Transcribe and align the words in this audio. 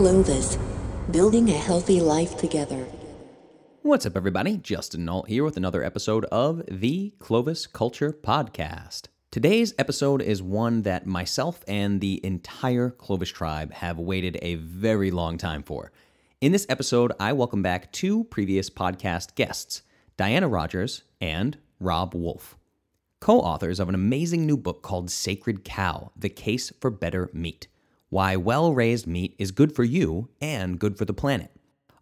Clovis, 0.00 0.56
building 1.10 1.50
a 1.50 1.52
healthy 1.52 2.00
life 2.00 2.38
together. 2.38 2.86
What's 3.82 4.06
up, 4.06 4.16
everybody? 4.16 4.56
Justin 4.56 5.04
Nault 5.04 5.28
here 5.28 5.44
with 5.44 5.58
another 5.58 5.84
episode 5.84 6.24
of 6.32 6.62
the 6.70 7.12
Clovis 7.18 7.66
Culture 7.66 8.10
Podcast. 8.10 9.08
Today's 9.30 9.74
episode 9.78 10.22
is 10.22 10.42
one 10.42 10.84
that 10.84 11.06
myself 11.06 11.62
and 11.68 12.00
the 12.00 12.18
entire 12.24 12.88
Clovis 12.88 13.28
tribe 13.28 13.74
have 13.74 13.98
waited 13.98 14.38
a 14.40 14.54
very 14.54 15.10
long 15.10 15.36
time 15.36 15.62
for. 15.62 15.92
In 16.40 16.52
this 16.52 16.64
episode, 16.70 17.12
I 17.20 17.34
welcome 17.34 17.60
back 17.60 17.92
two 17.92 18.24
previous 18.24 18.70
podcast 18.70 19.34
guests, 19.34 19.82
Diana 20.16 20.48
Rodgers 20.48 21.02
and 21.20 21.58
Robb 21.78 22.14
Wolf, 22.14 22.56
co 23.20 23.38
authors 23.38 23.78
of 23.78 23.90
an 23.90 23.94
amazing 23.94 24.46
new 24.46 24.56
book 24.56 24.80
called 24.80 25.10
Sacred 25.10 25.62
Cow 25.62 26.10
The 26.16 26.30
Case 26.30 26.72
for 26.80 26.88
Better 26.88 27.28
Meat 27.34 27.68
Why 28.10 28.34
Well 28.34 28.74
Raised 28.74 29.06
Meat 29.06 29.36
is 29.38 29.52
Good 29.52 29.72
for 29.72 29.84
You 29.84 30.30
and 30.40 30.80
Good 30.80 30.98
for 30.98 31.04
the 31.04 31.12
Planet. 31.12 31.52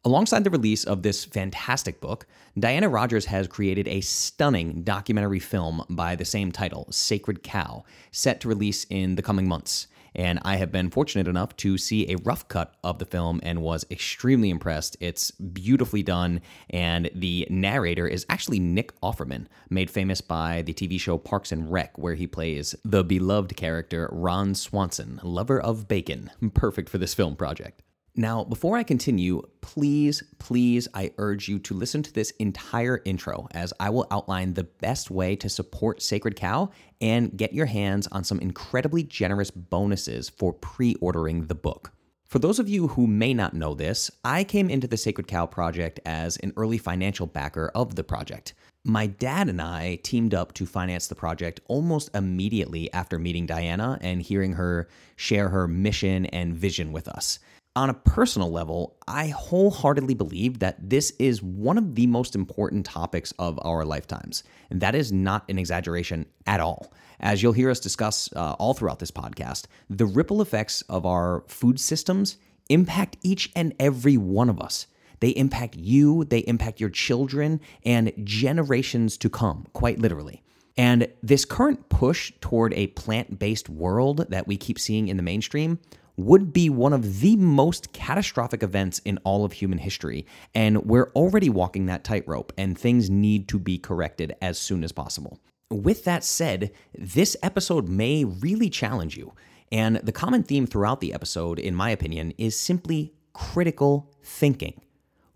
Alongside 0.06 0.42
the 0.42 0.48
release 0.48 0.82
of 0.82 1.02
this 1.02 1.26
fantastic 1.26 2.00
book, 2.00 2.26
Diana 2.58 2.88
Rodgers 2.88 3.26
has 3.26 3.46
created 3.46 3.86
a 3.86 4.00
stunning 4.00 4.84
documentary 4.84 5.38
film 5.38 5.84
by 5.90 6.16
the 6.16 6.24
same 6.24 6.50
title, 6.50 6.86
Sacred 6.90 7.42
Cow, 7.42 7.84
set 8.10 8.40
to 8.40 8.48
release 8.48 8.84
in 8.88 9.16
the 9.16 9.22
coming 9.22 9.46
months. 9.46 9.86
And 10.14 10.38
I 10.42 10.56
have 10.56 10.72
been 10.72 10.90
fortunate 10.90 11.28
enough 11.28 11.56
to 11.58 11.78
see 11.78 12.10
a 12.10 12.16
rough 12.18 12.48
cut 12.48 12.74
of 12.82 12.98
the 12.98 13.04
film 13.04 13.40
and 13.42 13.62
was 13.62 13.86
extremely 13.90 14.50
impressed. 14.50 14.96
It's 15.00 15.30
beautifully 15.30 16.02
done, 16.02 16.40
and 16.70 17.10
the 17.14 17.46
narrator 17.50 18.06
is 18.06 18.26
actually 18.28 18.60
Nick 18.60 18.98
Offerman, 19.00 19.46
made 19.70 19.90
famous 19.90 20.20
by 20.20 20.62
the 20.62 20.74
TV 20.74 20.98
show 21.00 21.18
Parks 21.18 21.52
and 21.52 21.70
Rec, 21.70 21.96
where 21.98 22.14
he 22.14 22.26
plays 22.26 22.74
the 22.84 23.04
beloved 23.04 23.56
character 23.56 24.08
Ron 24.12 24.54
Swanson, 24.54 25.20
lover 25.22 25.60
of 25.60 25.88
bacon. 25.88 26.30
Perfect 26.54 26.88
for 26.88 26.98
this 26.98 27.14
film 27.14 27.36
project. 27.36 27.82
Now, 28.18 28.42
before 28.42 28.76
I 28.76 28.82
continue, 28.82 29.42
please, 29.60 30.24
please, 30.40 30.88
I 30.92 31.12
urge 31.18 31.46
you 31.46 31.60
to 31.60 31.72
listen 31.72 32.02
to 32.02 32.12
this 32.12 32.32
entire 32.40 33.00
intro 33.04 33.46
as 33.52 33.72
I 33.78 33.90
will 33.90 34.08
outline 34.10 34.54
the 34.54 34.64
best 34.64 35.08
way 35.08 35.36
to 35.36 35.48
support 35.48 36.02
Sacred 36.02 36.34
Cow 36.34 36.72
and 37.00 37.36
get 37.36 37.52
your 37.52 37.66
hands 37.66 38.08
on 38.08 38.24
some 38.24 38.40
incredibly 38.40 39.04
generous 39.04 39.52
bonuses 39.52 40.28
for 40.28 40.52
pre 40.52 40.96
ordering 40.96 41.46
the 41.46 41.54
book. 41.54 41.92
For 42.26 42.40
those 42.40 42.58
of 42.58 42.68
you 42.68 42.88
who 42.88 43.06
may 43.06 43.32
not 43.34 43.54
know 43.54 43.72
this, 43.72 44.10
I 44.24 44.42
came 44.42 44.68
into 44.68 44.88
the 44.88 44.96
Sacred 44.96 45.28
Cow 45.28 45.46
project 45.46 46.00
as 46.04 46.38
an 46.38 46.52
early 46.56 46.78
financial 46.78 47.28
backer 47.28 47.70
of 47.72 47.94
the 47.94 48.02
project. 48.02 48.52
My 48.84 49.06
dad 49.06 49.48
and 49.48 49.62
I 49.62 50.00
teamed 50.02 50.34
up 50.34 50.54
to 50.54 50.66
finance 50.66 51.06
the 51.06 51.14
project 51.14 51.60
almost 51.68 52.10
immediately 52.16 52.92
after 52.92 53.16
meeting 53.16 53.46
Diana 53.46 53.96
and 54.00 54.20
hearing 54.20 54.54
her 54.54 54.88
share 55.14 55.50
her 55.50 55.68
mission 55.68 56.26
and 56.26 56.56
vision 56.56 56.90
with 56.90 57.06
us 57.06 57.38
on 57.78 57.90
a 57.90 57.94
personal 57.94 58.50
level, 58.50 58.96
I 59.06 59.28
wholeheartedly 59.28 60.14
believe 60.14 60.58
that 60.58 60.90
this 60.90 61.12
is 61.20 61.40
one 61.44 61.78
of 61.78 61.94
the 61.94 62.08
most 62.08 62.34
important 62.34 62.84
topics 62.84 63.32
of 63.38 63.56
our 63.62 63.84
lifetimes. 63.84 64.42
And 64.68 64.80
that 64.80 64.96
is 64.96 65.12
not 65.12 65.44
an 65.48 65.60
exaggeration 65.60 66.26
at 66.44 66.58
all. 66.58 66.92
As 67.20 67.40
you'll 67.40 67.52
hear 67.52 67.70
us 67.70 67.78
discuss 67.78 68.32
uh, 68.34 68.56
all 68.58 68.74
throughout 68.74 68.98
this 68.98 69.12
podcast, 69.12 69.66
the 69.88 70.06
ripple 70.06 70.42
effects 70.42 70.82
of 70.88 71.06
our 71.06 71.44
food 71.46 71.78
systems 71.78 72.36
impact 72.68 73.16
each 73.22 73.52
and 73.54 73.72
every 73.78 74.16
one 74.16 74.50
of 74.50 74.60
us. 74.60 74.88
They 75.20 75.30
impact 75.30 75.76
you, 75.76 76.24
they 76.24 76.40
impact 76.40 76.80
your 76.80 76.90
children, 76.90 77.60
and 77.84 78.12
generations 78.24 79.16
to 79.18 79.30
come, 79.30 79.68
quite 79.72 80.00
literally. 80.00 80.42
And 80.76 81.06
this 81.22 81.44
current 81.44 81.88
push 81.90 82.32
toward 82.40 82.74
a 82.74 82.88
plant 82.88 83.38
based 83.38 83.68
world 83.68 84.26
that 84.30 84.48
we 84.48 84.56
keep 84.56 84.80
seeing 84.80 85.06
in 85.06 85.16
the 85.16 85.22
mainstream 85.22 85.78
would 86.18 86.52
be 86.52 86.68
one 86.68 86.92
of 86.92 87.20
the 87.20 87.36
most 87.36 87.92
catastrophic 87.92 88.62
events 88.62 88.98
in 89.04 89.18
all 89.18 89.44
of 89.44 89.52
human 89.52 89.78
history. 89.78 90.26
And 90.52 90.84
we're 90.84 91.12
already 91.14 91.48
walking 91.48 91.86
that 91.86 92.02
tightrope, 92.02 92.52
and 92.58 92.76
things 92.76 93.08
need 93.08 93.48
to 93.48 93.58
be 93.58 93.78
corrected 93.78 94.34
as 94.42 94.58
soon 94.58 94.82
as 94.82 94.90
possible. 94.90 95.38
With 95.70 96.04
that 96.04 96.24
said, 96.24 96.72
this 96.92 97.36
episode 97.42 97.88
may 97.88 98.24
really 98.24 98.68
challenge 98.68 99.16
you. 99.16 99.32
And 99.70 99.96
the 99.98 100.12
common 100.12 100.42
theme 100.42 100.66
throughout 100.66 101.00
the 101.00 101.14
episode, 101.14 101.60
in 101.60 101.74
my 101.74 101.90
opinion, 101.90 102.32
is 102.36 102.58
simply 102.58 103.14
critical 103.32 104.10
thinking. 104.22 104.80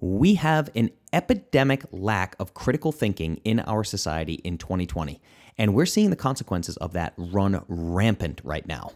We 0.01 0.35
have 0.35 0.69
an 0.75 0.91
epidemic 1.13 1.85
lack 1.93 2.35
of 2.41 2.55
critical 2.55 2.91
thinking 2.91 3.41
in 3.45 3.61
our 3.61 3.85
society 3.85 4.35
in 4.43 4.59
2020, 4.59 5.21
and 5.59 5.75
we're 5.75 5.87
seeing 5.87 6.11
the 6.11 6.17
consequences 6.17 6.77
of 6.79 6.93
that 6.95 7.13
run 7.17 7.63
rampant 7.69 8.41
right 8.43 8.67
now. 8.67 8.93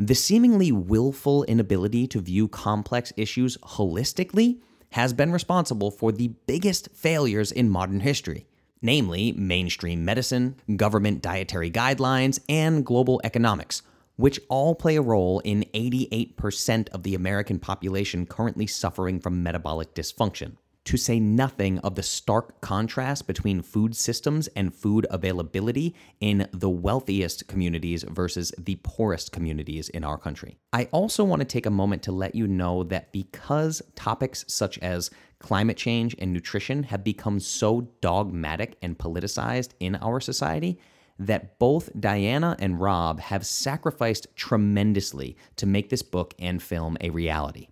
The 0.00 0.14
seemingly 0.14 0.70
willful 0.70 1.42
inability 1.42 2.06
to 2.08 2.20
view 2.20 2.46
complex 2.46 3.12
issues 3.16 3.56
holistically 3.58 4.60
has 4.92 5.12
been 5.12 5.32
responsible 5.32 5.90
for 5.90 6.12
the 6.12 6.28
biggest 6.46 6.88
failures 6.94 7.50
in 7.50 7.68
modern 7.68 7.98
history, 7.98 8.46
namely 8.80 9.32
mainstream 9.32 10.04
medicine, 10.04 10.54
government 10.76 11.20
dietary 11.20 11.68
guidelines, 11.68 12.38
and 12.48 12.86
global 12.86 13.20
economics, 13.24 13.82
which 14.14 14.38
all 14.48 14.76
play 14.76 14.94
a 14.94 15.02
role 15.02 15.40
in 15.40 15.64
88% 15.74 16.88
of 16.90 17.02
the 17.02 17.16
American 17.16 17.58
population 17.58 18.24
currently 18.24 18.68
suffering 18.68 19.18
from 19.18 19.42
metabolic 19.42 19.94
dysfunction 19.94 20.58
to 20.88 20.96
say 20.96 21.20
nothing 21.20 21.78
of 21.80 21.96
the 21.96 22.02
stark 22.02 22.62
contrast 22.62 23.26
between 23.26 23.60
food 23.60 23.94
systems 23.94 24.46
and 24.56 24.74
food 24.74 25.06
availability 25.10 25.94
in 26.18 26.48
the 26.50 26.70
wealthiest 26.70 27.46
communities 27.46 28.04
versus 28.04 28.54
the 28.56 28.74
poorest 28.76 29.30
communities 29.30 29.90
in 29.90 30.02
our 30.02 30.16
country. 30.16 30.56
I 30.72 30.86
also 30.86 31.24
want 31.24 31.40
to 31.40 31.44
take 31.44 31.66
a 31.66 31.70
moment 31.70 32.02
to 32.04 32.12
let 32.12 32.34
you 32.34 32.48
know 32.48 32.84
that 32.84 33.12
because 33.12 33.82
topics 33.96 34.46
such 34.48 34.78
as 34.78 35.10
climate 35.40 35.76
change 35.76 36.16
and 36.18 36.32
nutrition 36.32 36.84
have 36.84 37.04
become 37.04 37.38
so 37.38 37.82
dogmatic 38.00 38.78
and 38.80 38.96
politicized 38.96 39.72
in 39.80 39.94
our 39.96 40.20
society, 40.20 40.80
that 41.18 41.58
both 41.58 41.90
Diana 42.00 42.56
and 42.58 42.80
Robb 42.80 43.20
have 43.20 43.44
sacrificed 43.44 44.26
tremendously 44.36 45.36
to 45.56 45.66
make 45.66 45.90
this 45.90 46.02
book 46.02 46.32
and 46.38 46.62
film 46.62 46.96
a 47.02 47.10
reality. 47.10 47.68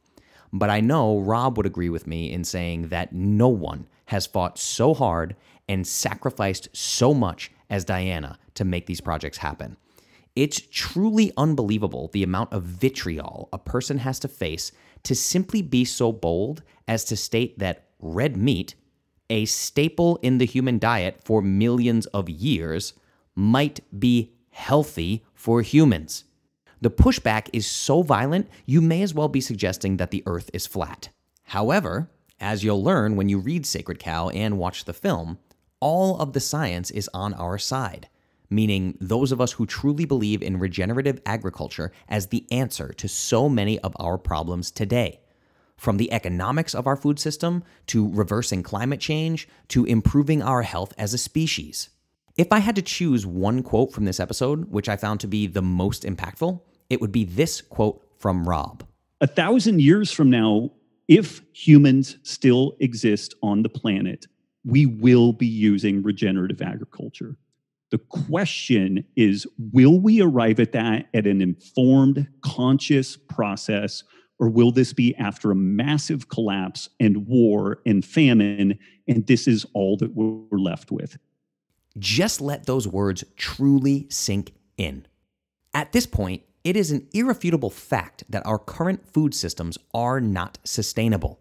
But 0.59 0.71
I 0.71 0.81
know 0.81 1.19
Robb 1.19 1.59
would 1.59 1.67
agree 1.67 1.91
with 1.91 2.07
me 2.07 2.33
in 2.33 2.43
saying 2.43 2.89
that 2.89 3.13
no 3.13 3.49
one 3.49 3.87
has 4.07 4.27
fought 4.27 4.59
so 4.59 4.95
hard 4.95 5.37
and 5.69 5.87
sacrificed 5.87 6.69
so 6.73 7.13
much 7.13 7.51
as 7.69 7.85
Diana 7.85 8.39
to 8.55 8.65
make 8.65 8.87
these 8.87 9.03
projects 9.03 9.39
happen. 9.39 9.77
It's 10.35 10.63
truly 10.71 11.31
unbelievable 11.37 12.09
the 12.13 12.23
amount 12.23 12.55
of 12.55 12.63
vitriol 12.63 13.51
a 13.53 13.59
person 13.59 13.99
has 13.99 14.19
to 14.21 14.29
face 14.29 14.73
to 15.03 15.15
simply 15.15 15.61
be 15.61 15.85
so 15.85 16.11
bold 16.11 16.63
as 16.89 17.05
to 17.05 17.17
state 17.17 17.59
that 17.59 17.89
red 18.01 18.37
meat, 18.37 18.75
a 19.29 19.45
staple 19.45 20.19
in 20.23 20.39
the 20.39 20.47
human 20.47 20.79
diet 20.79 21.21
for 21.23 21.43
millions 21.43 22.07
of 22.07 22.31
years, 22.31 22.95
might 23.35 23.81
be 23.99 24.33
healthy 24.51 25.23
for 25.35 25.61
humans. 25.61 26.25
The 26.81 26.91
pushback 26.91 27.49
is 27.53 27.67
so 27.67 28.03
violent, 28.03 28.49
you 28.67 28.81
may 28.81 29.03
as 29.03 29.15
well 29.15 29.29
be 29.29 29.41
suggesting 29.41 29.97
that 29.97 30.11
the 30.11 30.23
earth 30.27 30.51
is 30.53 30.67
flat. 30.67 31.09
However, 31.45 32.11
as 32.39 32.63
you'll 32.63 32.83
learn 32.83 33.17
when 33.17 33.29
you 33.29 33.39
read 33.39 33.65
Sacred 33.65 33.99
Cow 33.99 34.29
and 34.29 34.59
watch 34.59 34.85
the 34.85 34.93
film, 34.93 35.39
all 35.81 36.19
of 36.19 36.33
the 36.33 36.41
science 36.41 36.91
is 36.91 37.09
on 37.15 37.33
our 37.35 37.57
side, 37.57 38.09
meaning 38.51 38.97
those 39.01 39.33
of 39.33 39.41
us 39.41 39.53
who 39.53 39.65
truly 39.65 40.05
believe 40.05 40.43
in 40.43 40.59
regenerative 40.59 41.21
agriculture 41.25 41.93
as 42.09 42.27
the 42.27 42.47
answer 42.51 42.93
to 42.95 43.09
so 43.09 43.49
many 43.49 43.79
of 43.81 43.97
our 43.99 44.19
problems 44.19 44.71
today. 44.71 45.21
From 45.77 45.97
the 45.97 46.13
economics 46.13 46.75
of 46.75 46.87
our 46.87 46.97
food 46.97 47.19
system 47.19 47.63
to 47.89 48.11
reversing 48.11 48.63
climate 48.63 49.01
change 49.01 49.49
to 49.69 49.85
improving 49.85 50.43
our 50.43 50.63
health 50.63 50.93
as 50.99 51.15
a 51.15 51.19
species. 51.19 51.91
If 52.37 52.53
I 52.53 52.59
had 52.59 52.77
to 52.77 52.83
choose 52.83 53.25
one 53.25 53.63
quote 53.63 53.93
from 53.93 54.05
this 54.05 54.21
episode, 54.21 54.71
which 54.71 54.91
I 54.91 54.97
found 54.97 55.21
to 55.21 55.27
be 55.27 55.47
the 55.47 55.63
most 55.63 56.03
impactful, 56.03 56.61
it 56.91 57.01
would 57.01 57.13
be 57.13 57.25
this 57.25 57.63
quote 57.63 58.07
from 58.19 58.47
Robb. 58.47 58.87
A 59.23 59.27
thousand 59.27 59.81
years 59.81 60.13
from 60.13 60.29
now, 60.29 60.71
if 61.09 61.41
humans 61.55 62.19
still 62.25 62.77
exist 62.79 63.35
on 63.43 63.63
the 63.63 63.71
planet, 63.71 64.27
we 64.67 64.85
will 64.85 65.33
be 65.33 65.47
using 65.47 66.03
regenerative 66.03 66.61
agriculture. 66.61 67.39
The 67.91 67.99
question 67.99 69.07
is 69.17 69.47
will 69.73 69.99
we 69.99 70.21
arrive 70.21 70.61
at 70.61 70.73
that 70.73 71.07
at 71.15 71.27
an 71.27 71.41
informed, 71.41 72.29
conscious 72.43 73.17
process, 73.17 74.05
or 74.39 74.51
will 74.51 74.73
this 74.73 74.93
be 74.93 75.15
after 75.17 75.51
a 75.51 75.57
massive 75.57 76.29
collapse 76.29 76.91
and 77.01 77.27
war 77.27 77.79
and 77.87 78.05
famine, 78.05 78.79
and 79.09 79.27
this 79.27 79.49
is 79.49 79.65
all 79.73 79.97
that 79.97 80.15
we're 80.15 80.59
left 80.59 80.91
with? 80.91 81.17
Just 81.99 82.41
let 82.41 82.67
those 82.67 82.87
words 82.87 83.25
truly 83.37 84.07
sink 84.11 84.53
in. 84.77 85.07
At 85.73 85.93
this 85.93 86.07
point, 86.07 86.43
it 86.65 86.77
is 86.77 86.91
an 86.91 87.07
irrefutable 87.15 87.71
fact 87.71 88.25
that 88.29 88.45
our 88.45 88.59
current 88.59 89.07
food 89.13 89.35
systems 89.35 89.79
are 89.95 90.21
not 90.21 90.59
sustainable. 90.65 91.41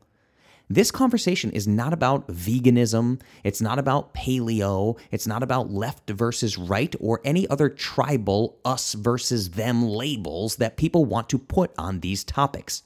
This 0.70 0.92
conversation 0.92 1.52
is 1.52 1.68
not 1.68 1.94
about 1.94 2.28
veganism, 2.28 3.22
it's 3.44 3.62
not 3.62 3.78
about 3.78 4.14
paleo, 4.14 4.98
it's 5.12 5.28
not 5.28 5.44
about 5.44 5.72
left 5.72 6.10
versus 6.10 6.58
right, 6.58 6.96
or 7.00 7.22
any 7.24 7.48
other 7.50 7.70
tribal 7.70 8.58
us 8.66 8.94
versus 8.94 9.52
them 9.52 9.84
labels 9.84 10.56
that 10.56 10.78
people 10.78 11.06
want 11.06 11.30
to 11.30 11.38
put 11.38 11.72
on 11.78 12.00
these 12.00 12.24
topics. 12.24 12.82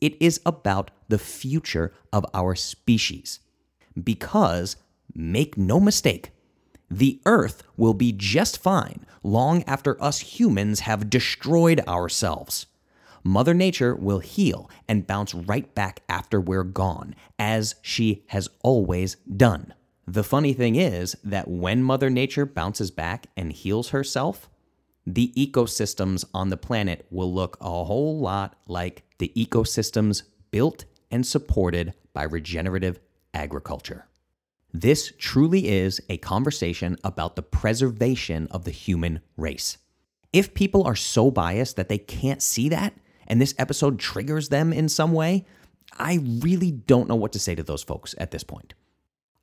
It 0.00 0.16
is 0.20 0.40
about 0.46 0.90
the 1.08 1.18
future 1.18 1.92
of 2.10 2.24
our 2.32 2.54
species. 2.54 3.40
Because, 4.02 4.76
make 5.14 5.58
no 5.58 5.78
mistake, 5.78 6.30
the 6.90 7.20
Earth 7.24 7.62
will 7.76 7.94
be 7.94 8.12
just 8.12 8.58
fine 8.58 9.06
long 9.22 9.62
after 9.64 10.02
us 10.02 10.18
humans 10.18 10.80
have 10.80 11.08
destroyed 11.08 11.80
ourselves. 11.86 12.66
Mother 13.22 13.54
Nature 13.54 13.94
will 13.94 14.18
heal 14.18 14.68
and 14.88 15.06
bounce 15.06 15.34
right 15.34 15.72
back 15.74 16.00
after 16.08 16.40
we're 16.40 16.64
gone, 16.64 17.14
as 17.38 17.76
she 17.82 18.24
has 18.28 18.48
always 18.62 19.16
done. 19.36 19.74
The 20.06 20.24
funny 20.24 20.52
thing 20.52 20.74
is 20.74 21.16
that 21.22 21.46
when 21.46 21.82
Mother 21.82 22.10
Nature 22.10 22.46
bounces 22.46 22.90
back 22.90 23.26
and 23.36 23.52
heals 23.52 23.90
herself, 23.90 24.48
the 25.06 25.32
ecosystems 25.36 26.24
on 26.34 26.48
the 26.48 26.56
planet 26.56 27.06
will 27.10 27.32
look 27.32 27.56
a 27.60 27.84
whole 27.84 28.18
lot 28.18 28.56
like 28.66 29.04
the 29.18 29.32
ecosystems 29.36 30.22
built 30.50 30.86
and 31.10 31.26
supported 31.26 31.94
by 32.12 32.24
regenerative 32.24 32.98
agriculture. 33.34 34.06
This 34.72 35.12
truly 35.18 35.68
is 35.68 36.00
a 36.08 36.16
conversation 36.18 36.96
about 37.02 37.34
the 37.34 37.42
preservation 37.42 38.46
of 38.50 38.64
the 38.64 38.70
human 38.70 39.20
race. 39.36 39.78
If 40.32 40.54
people 40.54 40.84
are 40.84 40.94
so 40.94 41.30
biased 41.30 41.76
that 41.76 41.88
they 41.88 41.98
can't 41.98 42.40
see 42.40 42.68
that, 42.68 42.94
and 43.26 43.40
this 43.40 43.54
episode 43.58 43.98
triggers 43.98 44.48
them 44.48 44.72
in 44.72 44.88
some 44.88 45.12
way, 45.12 45.44
I 45.98 46.20
really 46.40 46.70
don't 46.70 47.08
know 47.08 47.16
what 47.16 47.32
to 47.32 47.40
say 47.40 47.56
to 47.56 47.64
those 47.64 47.82
folks 47.82 48.14
at 48.18 48.30
this 48.30 48.44
point. 48.44 48.74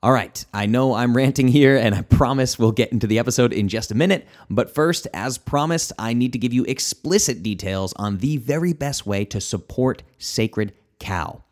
All 0.01 0.13
right, 0.13 0.45
I 0.53 0.65
know 0.65 0.93
I'm 0.93 1.17
ranting 1.17 1.49
here, 1.49 1.75
and 1.75 1.93
I 1.93 2.03
promise 2.03 2.57
we'll 2.57 2.71
get 2.71 2.93
into 2.93 3.07
the 3.07 3.19
episode 3.19 3.51
in 3.51 3.67
just 3.67 3.91
a 3.91 3.95
minute. 3.95 4.27
But 4.49 4.73
first, 4.73 5.07
as 5.13 5.37
promised, 5.37 5.91
I 5.99 6.13
need 6.13 6.33
to 6.33 6.39
give 6.39 6.53
you 6.53 6.63
explicit 6.65 7.43
details 7.43 7.93
on 7.97 8.19
the 8.19 8.37
very 8.37 8.71
best 8.71 9.05
way 9.05 9.25
to 9.25 9.41
support 9.41 10.03
Sacred 10.19 10.73
Cow 10.99 11.43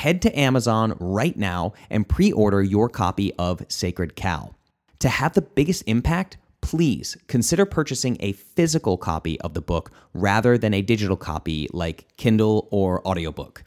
head 0.00 0.22
to 0.22 0.38
Amazon 0.38 0.96
right 0.98 1.36
now 1.36 1.74
and 1.90 2.08
pre 2.08 2.32
order 2.32 2.62
your 2.62 2.88
copy 2.88 3.34
of 3.34 3.62
Sacred 3.68 4.16
Cow. 4.16 4.54
To 5.00 5.10
have 5.10 5.34
the 5.34 5.42
biggest 5.42 5.82
impact, 5.86 6.38
please 6.62 7.18
consider 7.26 7.66
purchasing 7.66 8.16
a 8.20 8.32
physical 8.32 8.96
copy 8.96 9.38
of 9.42 9.52
the 9.52 9.60
book 9.60 9.92
rather 10.14 10.56
than 10.56 10.72
a 10.72 10.80
digital 10.80 11.18
copy 11.18 11.68
like 11.74 12.06
Kindle 12.16 12.66
or 12.70 13.06
audiobook. 13.06 13.62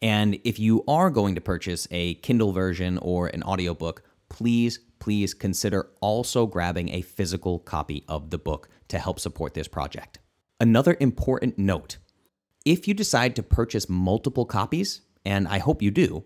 And 0.00 0.38
if 0.44 0.58
you 0.58 0.84
are 0.86 1.08
going 1.08 1.34
to 1.36 1.40
purchase 1.40 1.88
a 1.90 2.14
Kindle 2.16 2.52
version 2.52 2.98
or 2.98 3.28
an 3.28 3.42
audiobook, 3.42 4.02
please, 4.28 4.80
please 4.98 5.32
consider 5.32 5.88
also 6.02 6.46
grabbing 6.46 6.90
a 6.90 7.00
physical 7.00 7.60
copy 7.60 8.04
of 8.08 8.28
the 8.28 8.38
book 8.38 8.68
to 8.88 8.98
help 8.98 9.18
support 9.18 9.54
this 9.54 9.68
project. 9.68 10.18
Another 10.60 10.98
important 11.00 11.56
note 11.58 11.96
if 12.64 12.86
you 12.86 12.92
decide 12.92 13.34
to 13.36 13.42
purchase 13.42 13.88
multiple 13.88 14.44
copies, 14.44 15.00
and 15.28 15.46
I 15.46 15.58
hope 15.58 15.82
you 15.82 15.90
do, 15.90 16.24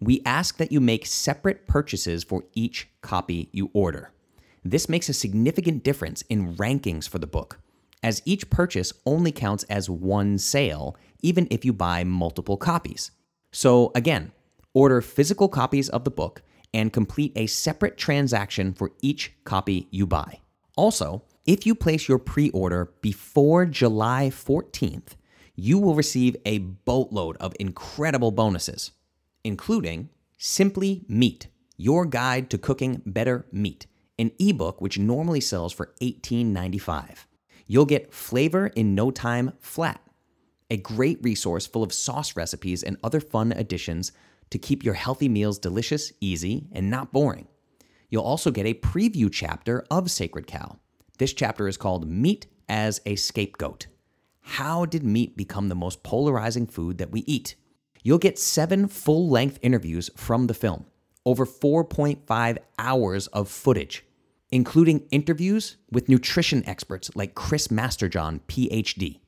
we 0.00 0.22
ask 0.24 0.56
that 0.56 0.72
you 0.72 0.80
make 0.80 1.04
separate 1.04 1.66
purchases 1.66 2.24
for 2.24 2.44
each 2.54 2.88
copy 3.02 3.50
you 3.52 3.70
order. 3.74 4.10
This 4.64 4.88
makes 4.88 5.10
a 5.10 5.12
significant 5.12 5.84
difference 5.84 6.22
in 6.30 6.56
rankings 6.56 7.06
for 7.06 7.18
the 7.18 7.26
book, 7.26 7.60
as 8.02 8.22
each 8.24 8.48
purchase 8.48 8.90
only 9.04 9.32
counts 9.32 9.64
as 9.64 9.90
one 9.90 10.38
sale, 10.38 10.96
even 11.20 11.46
if 11.50 11.62
you 11.62 11.74
buy 11.74 12.04
multiple 12.04 12.56
copies. 12.56 13.10
So, 13.52 13.92
again, 13.94 14.32
order 14.72 15.02
physical 15.02 15.50
copies 15.50 15.90
of 15.90 16.04
the 16.04 16.10
book 16.10 16.40
and 16.72 16.90
complete 16.90 17.32
a 17.36 17.46
separate 17.46 17.98
transaction 17.98 18.72
for 18.72 18.92
each 19.02 19.34
copy 19.44 19.88
you 19.90 20.06
buy. 20.06 20.40
Also, 20.74 21.22
if 21.44 21.66
you 21.66 21.74
place 21.74 22.08
your 22.08 22.18
pre 22.18 22.48
order 22.50 22.94
before 23.02 23.66
July 23.66 24.30
14th, 24.32 25.17
you 25.60 25.76
will 25.76 25.96
receive 25.96 26.36
a 26.46 26.58
boatload 26.58 27.36
of 27.38 27.52
incredible 27.58 28.30
bonuses, 28.30 28.92
including 29.42 30.08
Simply 30.38 31.04
Meat, 31.08 31.48
your 31.76 32.06
guide 32.06 32.48
to 32.50 32.58
cooking 32.58 33.02
better 33.04 33.44
meat, 33.50 33.88
an 34.20 34.30
ebook 34.38 34.80
which 34.80 35.00
normally 35.00 35.40
sells 35.40 35.72
for 35.72 35.94
$18.95. 36.00 37.24
You'll 37.66 37.86
get 37.86 38.14
Flavor 38.14 38.68
in 38.68 38.94
No 38.94 39.10
Time 39.10 39.52
Flat, 39.58 40.00
a 40.70 40.76
great 40.76 41.18
resource 41.22 41.66
full 41.66 41.82
of 41.82 41.92
sauce 41.92 42.36
recipes 42.36 42.84
and 42.84 42.96
other 43.02 43.20
fun 43.20 43.50
additions 43.50 44.12
to 44.50 44.58
keep 44.58 44.84
your 44.84 44.94
healthy 44.94 45.28
meals 45.28 45.58
delicious, 45.58 46.12
easy, 46.20 46.68
and 46.70 46.88
not 46.88 47.12
boring. 47.12 47.48
You'll 48.10 48.22
also 48.22 48.52
get 48.52 48.64
a 48.64 48.74
preview 48.74 49.28
chapter 49.30 49.84
of 49.90 50.08
Sacred 50.08 50.46
Cow. 50.46 50.78
This 51.18 51.32
chapter 51.32 51.66
is 51.66 51.76
called 51.76 52.08
Meat 52.08 52.46
as 52.68 53.00
a 53.04 53.16
Scapegoat. 53.16 53.88
How 54.52 54.86
did 54.86 55.04
meat 55.04 55.36
become 55.36 55.68
the 55.68 55.74
most 55.74 56.02
polarizing 56.02 56.66
food 56.66 56.98
that 56.98 57.12
we 57.12 57.20
eat? 57.26 57.54
You'll 58.02 58.18
get 58.18 58.38
seven 58.38 58.88
full 58.88 59.28
length 59.28 59.58
interviews 59.62 60.10
from 60.16 60.46
the 60.46 60.54
film, 60.54 60.86
over 61.26 61.44
4.5 61.44 62.58
hours 62.78 63.26
of 63.28 63.48
footage, 63.48 64.04
including 64.50 65.06
interviews 65.10 65.76
with 65.92 66.08
nutrition 66.08 66.66
experts 66.66 67.14
like 67.14 67.34
Chris 67.34 67.68
Masterjohn, 67.68 68.40
PhD. 68.48 69.20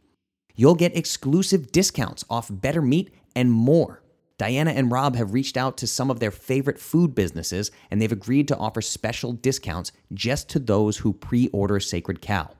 You'll 0.56 0.74
get 0.74 0.96
exclusive 0.96 1.70
discounts 1.70 2.24
off 2.30 2.48
better 2.50 2.82
meat 2.82 3.14
and 3.36 3.52
more. 3.52 4.02
Diana 4.38 4.70
and 4.70 4.90
Robb 4.90 5.16
have 5.16 5.34
reached 5.34 5.58
out 5.58 5.76
to 5.76 5.86
some 5.86 6.10
of 6.10 6.18
their 6.18 6.32
favorite 6.32 6.80
food 6.80 7.14
businesses 7.14 7.70
and 7.90 8.00
they've 8.00 8.10
agreed 8.10 8.48
to 8.48 8.56
offer 8.56 8.80
special 8.80 9.32
discounts 9.32 9.92
just 10.14 10.48
to 10.48 10.58
those 10.58 10.96
who 10.96 11.12
pre 11.12 11.48
order 11.48 11.78
Sacred 11.78 12.22
Cow. 12.22 12.50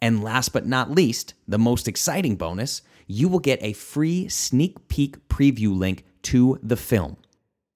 And 0.00 0.22
last 0.22 0.52
but 0.52 0.66
not 0.66 0.90
least, 0.90 1.34
the 1.46 1.58
most 1.58 1.88
exciting 1.88 2.36
bonus, 2.36 2.82
you 3.06 3.28
will 3.28 3.40
get 3.40 3.62
a 3.62 3.72
free 3.72 4.28
sneak 4.28 4.88
peek 4.88 5.28
preview 5.28 5.76
link 5.76 6.04
to 6.22 6.58
the 6.62 6.76
film. 6.76 7.16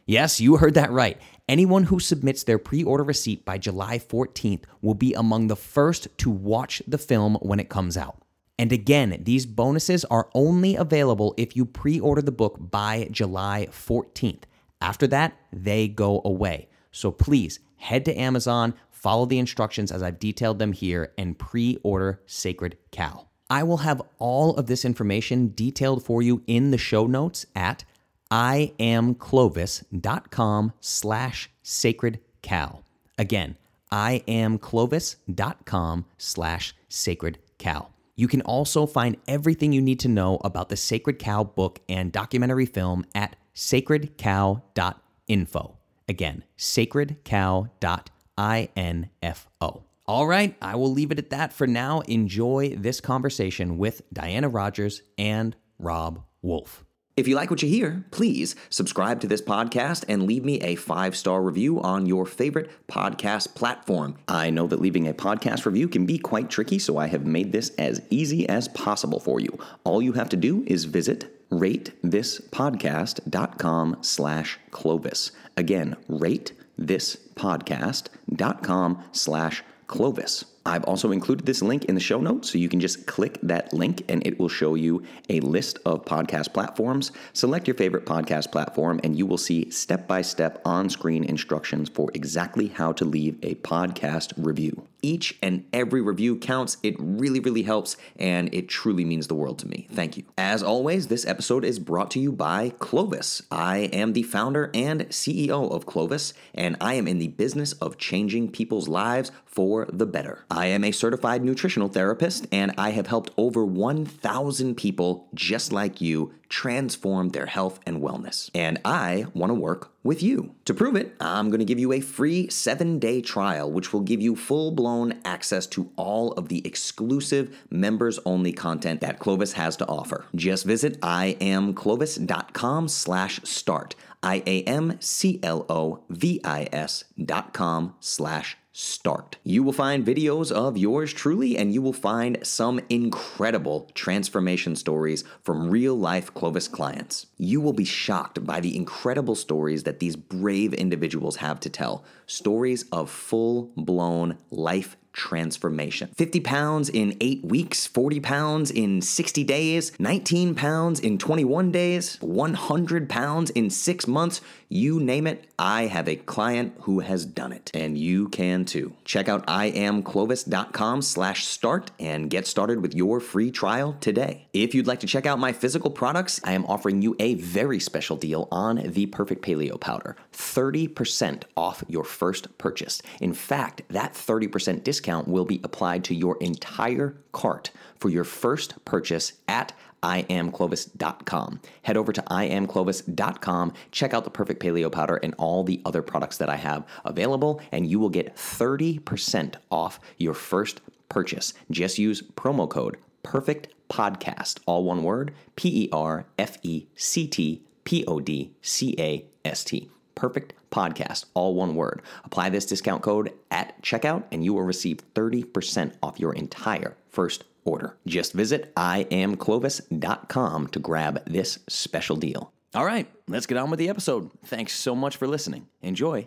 Yes, 0.06 0.40
you 0.40 0.56
heard 0.56 0.74
that 0.74 0.90
right. 0.90 1.20
Anyone 1.48 1.84
who 1.84 1.98
submits 1.98 2.44
their 2.44 2.58
pre 2.58 2.84
order 2.84 3.04
receipt 3.04 3.44
by 3.44 3.58
July 3.58 3.98
14th 3.98 4.64
will 4.80 4.94
be 4.94 5.14
among 5.14 5.46
the 5.46 5.56
first 5.56 6.08
to 6.18 6.30
watch 6.30 6.82
the 6.86 6.98
film 6.98 7.36
when 7.36 7.60
it 7.60 7.68
comes 7.68 7.96
out. 7.96 8.22
And 8.58 8.72
again, 8.72 9.20
these 9.24 9.46
bonuses 9.46 10.04
are 10.04 10.28
only 10.34 10.76
available 10.76 11.34
if 11.36 11.56
you 11.56 11.64
pre 11.64 11.98
order 11.98 12.22
the 12.22 12.32
book 12.32 12.56
by 12.58 13.08
July 13.10 13.68
14th. 13.70 14.42
After 14.80 15.06
that, 15.08 15.36
they 15.52 15.88
go 15.88 16.20
away. 16.24 16.68
So 16.90 17.10
please 17.10 17.60
head 17.76 18.04
to 18.04 18.14
Amazon, 18.14 18.74
follow 19.02 19.26
the 19.26 19.40
instructions 19.40 19.90
as 19.90 20.00
I've 20.02 20.20
detailed 20.20 20.60
them 20.60 20.72
here, 20.72 21.12
and 21.18 21.38
pre 21.38 21.76
order 21.82 22.22
Sacred 22.24 22.78
Cow. 22.92 23.26
I 23.50 23.64
will 23.64 23.78
have 23.78 24.00
all 24.18 24.54
of 24.56 24.68
this 24.68 24.84
information 24.84 25.52
detailed 25.54 26.04
for 26.04 26.22
you 26.22 26.42
in 26.46 26.70
the 26.70 26.78
show 26.78 27.06
notes 27.06 27.44
at 27.54 27.84
iamclovis.com 28.30 30.72
slash 30.80 31.50
sacred 31.62 32.20
cow. 32.40 32.82
Again, 33.18 33.58
iamclovis.com 33.90 36.04
slash 36.16 36.74
sacred 36.88 37.38
cow. 37.58 37.88
You 38.14 38.28
can 38.28 38.42
also 38.42 38.86
find 38.86 39.16
everything 39.26 39.72
you 39.72 39.82
need 39.82 39.98
to 40.00 40.08
know 40.08 40.38
about 40.44 40.68
the 40.68 40.76
Sacred 40.76 41.18
Cow 41.18 41.44
book 41.44 41.80
and 41.88 42.12
documentary 42.12 42.66
film 42.66 43.06
at 43.14 43.36
sacredcow.info. 43.54 45.78
Again, 46.08 46.44
sacredcow.info 46.58 48.11
I-N-F-O. 48.36 49.84
All 50.06 50.26
right, 50.26 50.56
I 50.60 50.76
will 50.76 50.92
leave 50.92 51.12
it 51.12 51.18
at 51.18 51.30
that 51.30 51.52
for 51.52 51.66
now. 51.66 52.00
Enjoy 52.00 52.74
this 52.76 53.00
conversation 53.00 53.78
with 53.78 54.02
Diana 54.12 54.48
Rodgers 54.48 55.02
and 55.16 55.56
Robb 55.78 56.24
Wolf. 56.42 56.84
If 57.14 57.28
you 57.28 57.36
like 57.36 57.50
what 57.50 57.62
you 57.62 57.68
hear, 57.68 58.06
please 58.10 58.56
subscribe 58.70 59.20
to 59.20 59.26
this 59.26 59.42
podcast 59.42 60.06
and 60.08 60.22
leave 60.22 60.46
me 60.46 60.58
a 60.60 60.76
five 60.76 61.14
star 61.14 61.42
review 61.42 61.78
on 61.82 62.06
your 62.06 62.24
favorite 62.24 62.70
podcast 62.88 63.54
platform. 63.54 64.16
I 64.26 64.48
know 64.48 64.66
that 64.66 64.80
leaving 64.80 65.06
a 65.06 65.12
podcast 65.12 65.66
review 65.66 65.88
can 65.88 66.06
be 66.06 66.16
quite 66.18 66.48
tricky, 66.48 66.78
so 66.78 66.96
I 66.96 67.08
have 67.08 67.26
made 67.26 67.52
this 67.52 67.68
as 67.76 68.00
easy 68.08 68.48
as 68.48 68.68
possible 68.68 69.20
for 69.20 69.40
you. 69.40 69.58
All 69.84 70.00
you 70.00 70.14
have 70.14 70.30
to 70.30 70.38
do 70.38 70.64
is 70.66 70.86
visit 70.86 71.50
ratethispodcast.com 71.50 73.96
slash 74.00 74.58
Clovis. 74.70 75.32
Again, 75.58 75.96
rate 76.08 76.52
thispodcast.com 76.86 79.04
slash 79.12 79.62
Clovis. 79.86 80.44
I've 80.64 80.84
also 80.84 81.10
included 81.10 81.44
this 81.44 81.60
link 81.60 81.86
in 81.86 81.96
the 81.96 82.00
show 82.00 82.20
notes, 82.20 82.50
so 82.50 82.58
you 82.58 82.68
can 82.68 82.80
just 82.80 83.06
click 83.06 83.38
that 83.42 83.72
link 83.72 84.04
and 84.08 84.24
it 84.26 84.38
will 84.38 84.48
show 84.48 84.74
you 84.74 85.02
a 85.28 85.40
list 85.40 85.80
of 85.84 86.04
podcast 86.04 86.54
platforms. 86.54 87.10
Select 87.32 87.66
your 87.66 87.76
favorite 87.76 88.06
podcast 88.06 88.52
platform, 88.52 89.00
and 89.02 89.16
you 89.16 89.26
will 89.26 89.38
see 89.38 89.70
step 89.70 90.06
by 90.06 90.22
step 90.22 90.62
on 90.64 90.88
screen 90.88 91.24
instructions 91.24 91.88
for 91.88 92.10
exactly 92.14 92.68
how 92.68 92.92
to 92.92 93.04
leave 93.04 93.38
a 93.42 93.56
podcast 93.56 94.32
review. 94.36 94.86
Each 95.02 95.36
and 95.42 95.64
every 95.72 96.00
review 96.00 96.36
counts. 96.36 96.76
It 96.82 96.94
really, 96.98 97.40
really 97.40 97.64
helps, 97.64 97.96
and 98.16 98.52
it 98.54 98.68
truly 98.68 99.04
means 99.04 99.26
the 99.26 99.34
world 99.34 99.58
to 99.58 99.68
me. 99.68 99.88
Thank 99.92 100.16
you. 100.16 100.24
As 100.38 100.62
always, 100.62 101.08
this 101.08 101.26
episode 101.26 101.64
is 101.64 101.78
brought 101.78 102.10
to 102.12 102.20
you 102.20 102.32
by 102.32 102.70
Clovis. 102.78 103.42
I 103.50 103.90
am 103.92 104.12
the 104.12 104.22
founder 104.22 104.70
and 104.72 105.02
CEO 105.08 105.70
of 105.70 105.86
Clovis, 105.86 106.32
and 106.54 106.76
I 106.80 106.94
am 106.94 107.08
in 107.08 107.18
the 107.18 107.28
business 107.28 107.72
of 107.74 107.98
changing 107.98 108.52
people's 108.52 108.88
lives 108.88 109.32
for 109.44 109.86
the 109.92 110.06
better. 110.06 110.44
I 110.50 110.66
am 110.66 110.84
a 110.84 110.92
certified 110.92 111.44
nutritional 111.44 111.88
therapist, 111.88 112.46
and 112.50 112.72
I 112.78 112.90
have 112.90 113.08
helped 113.08 113.32
over 113.36 113.66
1,000 113.66 114.76
people 114.76 115.28
just 115.34 115.72
like 115.72 116.00
you 116.00 116.32
transform 116.48 117.30
their 117.30 117.46
health 117.46 117.80
and 117.86 118.00
wellness. 118.00 118.50
And 118.54 118.78
I 118.84 119.26
want 119.34 119.50
to 119.50 119.54
work 119.54 119.91
with 120.02 120.22
you. 120.22 120.54
To 120.64 120.74
prove 120.74 120.96
it, 120.96 121.14
I'm 121.20 121.48
going 121.48 121.60
to 121.60 121.64
give 121.64 121.78
you 121.78 121.92
a 121.92 122.00
free 122.00 122.48
seven 122.48 122.98
day 122.98 123.20
trial, 123.20 123.70
which 123.70 123.92
will 123.92 124.00
give 124.00 124.20
you 124.20 124.36
full 124.36 124.70
blown 124.72 125.20
access 125.24 125.66
to 125.68 125.90
all 125.96 126.32
of 126.32 126.48
the 126.48 126.66
exclusive 126.66 127.56
members 127.70 128.18
only 128.24 128.52
content 128.52 129.00
that 129.00 129.18
Clovis 129.18 129.52
has 129.52 129.76
to 129.76 129.86
offer. 129.86 130.24
Just 130.34 130.64
visit 130.64 131.00
iamclovis.com 131.00 132.88
slash 132.88 133.40
start. 133.44 133.94
I 134.22 134.42
A 134.46 134.62
M 134.62 134.96
C 135.00 135.40
L 135.42 135.66
O 135.68 136.04
V 136.08 136.40
I 136.44 136.68
S 136.72 137.04
dot 137.22 137.52
com 137.52 137.94
slash 138.00 138.56
start. 138.74 139.36
You 139.44 139.62
will 139.62 139.74
find 139.74 140.04
videos 140.04 140.50
of 140.50 140.78
yours 140.78 141.12
truly, 141.12 141.58
and 141.58 141.74
you 141.74 141.82
will 141.82 141.92
find 141.92 142.38
some 142.42 142.80
incredible 142.88 143.90
transformation 143.94 144.76
stories 144.76 145.24
from 145.42 145.68
real 145.68 145.94
life 145.94 146.32
Clovis 146.32 146.68
clients. 146.68 147.26
You 147.36 147.60
will 147.60 147.74
be 147.74 147.84
shocked 147.84 148.46
by 148.46 148.60
the 148.60 148.74
incredible 148.74 149.34
stories 149.34 149.82
that 149.82 150.00
these 150.00 150.16
brave 150.16 150.72
individuals 150.72 151.36
have 151.36 151.60
to 151.60 151.68
tell 151.68 152.04
stories 152.26 152.86
of 152.90 153.10
full 153.10 153.72
blown 153.76 154.38
life 154.50 154.96
transformation. 155.12 156.10
50 156.16 156.40
pounds 156.40 156.88
in 156.88 157.16
8 157.20 157.44
weeks, 157.44 157.86
40 157.86 158.20
pounds 158.20 158.70
in 158.70 159.02
60 159.02 159.44
days, 159.44 159.92
19 159.98 160.54
pounds 160.54 161.00
in 161.00 161.18
21 161.18 161.70
days, 161.70 162.16
100 162.20 163.08
pounds 163.08 163.50
in 163.50 163.70
6 163.70 164.06
months, 164.06 164.40
you 164.68 164.98
name 165.00 165.26
it, 165.26 165.46
I 165.58 165.86
have 165.86 166.08
a 166.08 166.16
client 166.16 166.74
who 166.80 167.00
has 167.00 167.26
done 167.26 167.52
it, 167.52 167.70
and 167.74 167.98
you 167.98 168.28
can 168.30 168.64
too. 168.64 168.94
Check 169.04 169.28
out 169.28 169.46
iamclovis.com 169.46 171.02
slash 171.02 171.44
start 171.44 171.90
and 172.00 172.30
get 172.30 172.46
started 172.46 172.80
with 172.80 172.94
your 172.94 173.20
free 173.20 173.50
trial 173.50 173.96
today. 174.00 174.48
If 174.54 174.74
you'd 174.74 174.86
like 174.86 175.00
to 175.00 175.06
check 175.06 175.26
out 175.26 175.38
my 175.38 175.52
physical 175.52 175.90
products, 175.90 176.40
I 176.42 176.52
am 176.52 176.64
offering 176.64 177.02
you 177.02 177.14
a 177.18 177.34
very 177.34 177.80
special 177.80 178.16
deal 178.16 178.48
on 178.50 178.80
the 178.82 179.06
Perfect 179.06 179.44
Paleo 179.44 179.78
Powder. 179.78 180.16
30% 180.32 181.42
off 181.54 181.84
your 181.86 182.04
first 182.04 182.56
purchase. 182.56 183.02
In 183.20 183.34
fact, 183.34 183.82
that 183.90 184.14
30% 184.14 184.82
discount 184.82 185.01
will 185.26 185.44
be 185.44 185.60
applied 185.64 186.04
to 186.04 186.14
your 186.14 186.36
entire 186.40 187.16
cart 187.32 187.70
for 187.98 188.08
your 188.08 188.24
first 188.24 188.84
purchase 188.84 189.34
at 189.48 189.72
iamclovis.com. 190.02 191.60
Head 191.82 191.96
over 191.96 192.12
to 192.12 192.22
iamclovis.com, 192.22 193.72
check 193.92 194.14
out 194.14 194.24
the 194.24 194.30
Perfect 194.30 194.62
Paleo 194.62 194.90
Powder 194.90 195.16
and 195.16 195.34
all 195.38 195.62
the 195.62 195.80
other 195.84 196.02
products 196.02 196.38
that 196.38 196.48
I 196.48 196.56
have 196.56 196.84
available, 197.04 197.60
and 197.70 197.86
you 197.86 198.00
will 198.00 198.08
get 198.08 198.36
30% 198.36 199.54
off 199.70 200.00
your 200.18 200.34
first 200.34 200.80
purchase. 201.08 201.54
Just 201.70 201.98
use 201.98 202.22
promo 202.22 202.68
code 202.68 202.96
Perfect 203.22 203.68
Podcast, 203.88 204.58
all 204.66 204.84
one 204.84 205.02
word, 205.02 205.32
P 205.54 205.84
E 205.84 205.88
R 205.92 206.26
F 206.38 206.58
E 206.62 206.86
C 206.96 207.26
T 207.28 207.62
P 207.84 208.04
O 208.06 208.20
D 208.20 208.52
C 208.62 208.96
A 208.98 209.26
S 209.44 209.64
T. 209.64 209.90
Perfect 210.14 210.54
Podcast, 210.70 211.26
all 211.34 211.54
one 211.54 211.74
word. 211.74 212.02
Apply 212.24 212.48
this 212.48 212.66
discount 212.66 213.02
code 213.02 213.32
at 213.50 213.80
checkout, 213.82 214.24
and 214.32 214.44
you 214.44 214.54
will 214.54 214.62
receive 214.62 214.98
30% 215.14 215.94
off 216.02 216.18
your 216.18 216.32
entire 216.34 216.96
first 217.08 217.44
order. 217.64 217.96
Just 218.06 218.32
visit 218.32 218.74
iamclovis.com 218.74 220.66
to 220.68 220.78
grab 220.78 221.24
this 221.26 221.58
special 221.68 222.16
deal. 222.16 222.52
All 222.74 222.84
right, 222.84 223.06
let's 223.28 223.46
get 223.46 223.58
on 223.58 223.70
with 223.70 223.78
the 223.78 223.88
episode. 223.88 224.30
Thanks 224.46 224.74
so 224.74 224.94
much 224.94 225.16
for 225.16 225.26
listening. 225.26 225.68
Enjoy. 225.82 226.26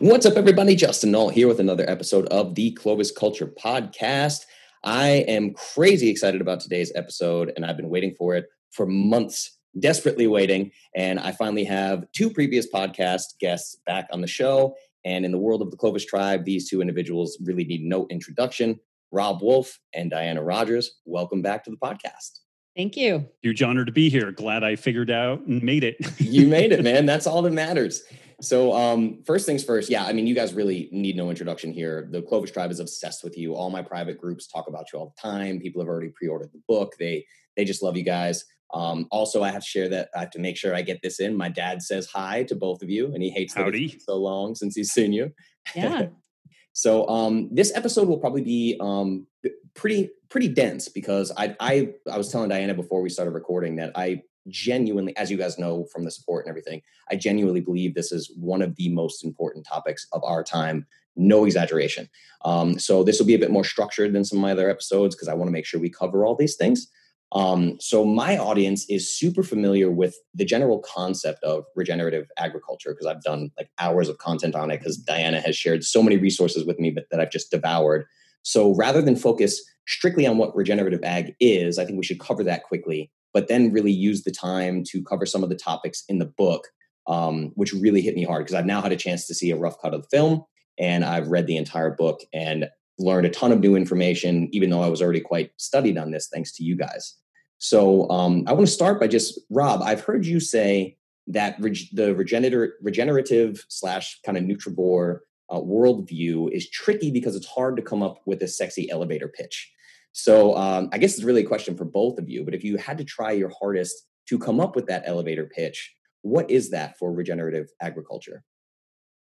What's 0.00 0.26
up, 0.26 0.36
everybody? 0.36 0.76
Justin 0.76 1.10
Nault 1.10 1.34
here 1.34 1.48
with 1.48 1.58
another 1.58 1.88
episode 1.90 2.26
of 2.26 2.54
the 2.54 2.70
Clovis 2.70 3.10
Culture 3.10 3.46
Podcast. 3.48 4.46
I 4.84 5.08
am 5.28 5.54
crazy 5.54 6.08
excited 6.08 6.40
about 6.40 6.60
today's 6.60 6.92
episode, 6.94 7.52
and 7.56 7.64
I've 7.64 7.76
been 7.76 7.88
waiting 7.88 8.14
for 8.16 8.36
it 8.36 8.46
for 8.70 8.86
months, 8.86 9.58
desperately 9.78 10.26
waiting. 10.26 10.70
And 10.94 11.18
I 11.18 11.32
finally 11.32 11.64
have 11.64 12.04
two 12.12 12.30
previous 12.30 12.70
podcast 12.70 13.38
guests 13.40 13.76
back 13.86 14.06
on 14.12 14.20
the 14.20 14.26
show. 14.26 14.74
And 15.04 15.24
in 15.24 15.32
the 15.32 15.38
world 15.38 15.62
of 15.62 15.70
the 15.70 15.76
Clovis 15.76 16.04
tribe, 16.04 16.44
these 16.44 16.68
two 16.68 16.80
individuals 16.80 17.38
really 17.44 17.64
need 17.64 17.82
no 17.82 18.06
introduction. 18.08 18.78
Robb 19.10 19.42
Wolf 19.42 19.78
and 19.94 20.10
Diana 20.10 20.42
Rodgers, 20.42 20.98
welcome 21.06 21.40
back 21.42 21.64
to 21.64 21.70
the 21.70 21.76
podcast. 21.78 22.40
Thank 22.76 22.96
you. 22.96 23.26
Huge 23.42 23.62
honor 23.62 23.84
to 23.84 23.90
be 23.90 24.08
here. 24.08 24.30
Glad 24.30 24.62
I 24.62 24.76
figured 24.76 25.10
out 25.10 25.44
and 25.46 25.62
made 25.62 25.82
it. 25.82 25.96
you 26.20 26.46
made 26.46 26.70
it, 26.70 26.82
man. 26.84 27.06
That's 27.06 27.26
all 27.26 27.42
that 27.42 27.52
matters. 27.52 28.02
So, 28.40 28.72
um, 28.72 29.22
first 29.26 29.46
things 29.46 29.64
first, 29.64 29.90
yeah, 29.90 30.04
I 30.04 30.12
mean, 30.12 30.26
you 30.26 30.34
guys 30.34 30.54
really 30.54 30.88
need 30.92 31.16
no 31.16 31.28
introduction 31.28 31.72
here. 31.72 32.08
The 32.12 32.22
Clovis 32.22 32.52
Tribe 32.52 32.70
is 32.70 32.78
obsessed 32.78 33.24
with 33.24 33.36
you. 33.36 33.54
All 33.54 33.68
my 33.68 33.82
private 33.82 34.16
groups 34.16 34.46
talk 34.46 34.68
about 34.68 34.92
you 34.92 34.98
all 34.98 35.12
the 35.16 35.20
time. 35.20 35.58
People 35.58 35.82
have 35.82 35.88
already 35.88 36.10
pre-ordered 36.10 36.52
the 36.52 36.62
book. 36.68 36.94
They 36.98 37.26
they 37.56 37.64
just 37.64 37.82
love 37.82 37.96
you 37.96 38.04
guys. 38.04 38.44
Um, 38.72 39.08
also, 39.10 39.42
I 39.42 39.50
have 39.50 39.62
to 39.62 39.68
share 39.68 39.88
that 39.88 40.10
I 40.14 40.20
have 40.20 40.30
to 40.30 40.38
make 40.38 40.56
sure 40.56 40.74
I 40.74 40.82
get 40.82 41.00
this 41.02 41.18
in. 41.18 41.36
My 41.36 41.48
dad 41.48 41.82
says 41.82 42.06
hi 42.06 42.44
to 42.44 42.54
both 42.54 42.82
of 42.82 42.90
you, 42.90 43.12
and 43.12 43.22
he 43.22 43.30
hates 43.30 43.54
Howdy. 43.54 43.88
that 43.88 43.94
it's 43.94 44.06
so 44.06 44.16
long 44.16 44.54
since 44.54 44.76
he's 44.76 44.92
seen 44.92 45.12
you. 45.12 45.32
Yeah. 45.74 46.06
so 46.74 47.08
um, 47.08 47.48
this 47.52 47.74
episode 47.74 48.06
will 48.06 48.18
probably 48.18 48.42
be 48.42 48.76
um, 48.80 49.26
pretty 49.74 50.10
pretty 50.28 50.48
dense 50.48 50.88
because 50.88 51.32
I 51.36 51.56
I 51.58 51.94
I 52.10 52.18
was 52.18 52.30
telling 52.30 52.50
Diana 52.50 52.74
before 52.74 53.00
we 53.02 53.08
started 53.08 53.32
recording 53.32 53.76
that 53.76 53.92
I 53.96 54.22
genuinely, 54.48 55.16
as 55.16 55.30
you 55.30 55.36
guys 55.36 55.58
know 55.58 55.84
from 55.92 56.04
the 56.04 56.10
support 56.10 56.44
and 56.44 56.50
everything, 56.50 56.82
I 57.10 57.16
genuinely 57.16 57.60
believe 57.60 57.94
this 57.94 58.12
is 58.12 58.32
one 58.36 58.62
of 58.62 58.76
the 58.76 58.88
most 58.88 59.24
important 59.24 59.66
topics 59.66 60.06
of 60.12 60.22
our 60.24 60.42
time. 60.42 60.86
No 61.16 61.44
exaggeration. 61.44 62.08
Um, 62.44 62.78
so 62.78 63.02
this 63.02 63.18
will 63.18 63.26
be 63.26 63.34
a 63.34 63.38
bit 63.38 63.50
more 63.50 63.64
structured 63.64 64.12
than 64.12 64.24
some 64.24 64.38
of 64.38 64.42
my 64.42 64.52
other 64.52 64.70
episodes 64.70 65.14
because 65.14 65.28
I 65.28 65.34
want 65.34 65.48
to 65.48 65.52
make 65.52 65.66
sure 65.66 65.80
we 65.80 65.90
cover 65.90 66.24
all 66.24 66.36
these 66.36 66.56
things. 66.56 66.88
Um, 67.32 67.76
so 67.78 68.04
my 68.04 68.38
audience 68.38 68.88
is 68.88 69.12
super 69.14 69.42
familiar 69.42 69.90
with 69.90 70.16
the 70.34 70.46
general 70.46 70.78
concept 70.78 71.44
of 71.44 71.64
regenerative 71.76 72.26
agriculture 72.38 72.92
because 72.92 73.06
I've 73.06 73.22
done 73.22 73.50
like 73.58 73.70
hours 73.78 74.08
of 74.08 74.18
content 74.18 74.54
on 74.54 74.70
it 74.70 74.78
because 74.78 74.96
Diana 74.96 75.40
has 75.40 75.54
shared 75.54 75.84
so 75.84 76.02
many 76.02 76.16
resources 76.16 76.64
with 76.64 76.78
me 76.78 76.96
that 77.10 77.20
I've 77.20 77.30
just 77.30 77.50
devoured. 77.50 78.06
So 78.48 78.74
rather 78.76 79.02
than 79.02 79.14
focus 79.14 79.62
strictly 79.86 80.26
on 80.26 80.38
what 80.38 80.56
regenerative 80.56 81.04
ag 81.04 81.34
is, 81.38 81.78
I 81.78 81.84
think 81.84 81.98
we 81.98 82.04
should 82.04 82.18
cover 82.18 82.42
that 82.44 82.64
quickly, 82.64 83.12
but 83.34 83.48
then 83.48 83.72
really 83.72 83.92
use 83.92 84.22
the 84.22 84.30
time 84.30 84.84
to 84.84 85.02
cover 85.02 85.26
some 85.26 85.42
of 85.42 85.50
the 85.50 85.54
topics 85.54 86.02
in 86.08 86.18
the 86.18 86.24
book, 86.24 86.66
um, 87.06 87.52
which 87.56 87.74
really 87.74 88.00
hit 88.00 88.14
me 88.14 88.24
hard 88.24 88.46
because 88.46 88.54
I've 88.54 88.64
now 88.64 88.80
had 88.80 88.90
a 88.90 88.96
chance 88.96 89.26
to 89.26 89.34
see 89.34 89.50
a 89.50 89.56
rough 89.58 89.78
cut 89.82 89.92
of 89.92 90.00
the 90.00 90.08
film 90.08 90.44
and 90.78 91.04
I've 91.04 91.28
read 91.28 91.46
the 91.46 91.58
entire 91.58 91.90
book 91.90 92.22
and 92.32 92.70
learned 92.98 93.26
a 93.26 93.30
ton 93.30 93.52
of 93.52 93.60
new 93.60 93.76
information, 93.76 94.48
even 94.52 94.70
though 94.70 94.80
I 94.80 94.88
was 94.88 95.02
already 95.02 95.20
quite 95.20 95.50
studied 95.58 95.98
on 95.98 96.10
this, 96.10 96.30
thanks 96.32 96.52
to 96.52 96.64
you 96.64 96.74
guys. 96.74 97.16
So 97.58 98.08
um, 98.08 98.44
I 98.46 98.54
want 98.54 98.66
to 98.66 98.72
start 98.72 98.98
by 98.98 99.08
just, 99.08 99.38
Robb, 99.50 99.82
I've 99.82 100.00
heard 100.00 100.24
you 100.24 100.40
say 100.40 100.96
that 101.26 101.56
reg- 101.60 101.92
the 101.92 102.14
regenerative, 102.14 102.76
regenerative 102.80 103.66
slash 103.68 104.18
kind 104.24 104.38
of 104.38 104.44
nutrivore 104.44 105.18
uh, 105.50 105.60
worldview 105.60 106.50
is 106.52 106.68
tricky 106.68 107.10
because 107.10 107.36
it's 107.36 107.46
hard 107.46 107.76
to 107.76 107.82
come 107.82 108.02
up 108.02 108.20
with 108.26 108.42
a 108.42 108.48
sexy 108.48 108.90
elevator 108.90 109.28
pitch. 109.28 109.70
So 110.12 110.56
um, 110.56 110.88
I 110.92 110.98
guess 110.98 111.14
it's 111.14 111.24
really 111.24 111.42
a 111.42 111.46
question 111.46 111.76
for 111.76 111.84
both 111.84 112.18
of 112.18 112.28
you, 112.28 112.44
but 112.44 112.54
if 112.54 112.64
you 112.64 112.76
had 112.76 112.98
to 112.98 113.04
try 113.04 113.32
your 113.32 113.52
hardest 113.60 114.06
to 114.28 114.38
come 114.38 114.60
up 114.60 114.74
with 114.76 114.86
that 114.86 115.02
elevator 115.06 115.44
pitch, 115.46 115.94
what 116.22 116.50
is 116.50 116.70
that 116.70 116.98
for 116.98 117.12
regenerative 117.12 117.68
agriculture? 117.80 118.42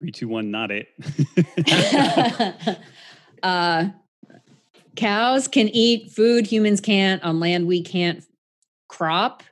Three, 0.01 0.11
two, 0.11 0.29
one, 0.29 0.51
not 0.51 0.71
it. 0.71 0.89
uh, 3.43 3.89
cows 4.95 5.49
can 5.49 5.69
eat 5.69 6.11
food 6.11 6.47
humans 6.47 6.81
can't 6.81 7.23
on 7.23 7.41
land 7.41 7.67
we 7.67 7.83
can't 7.83 8.25
crop 8.89 9.43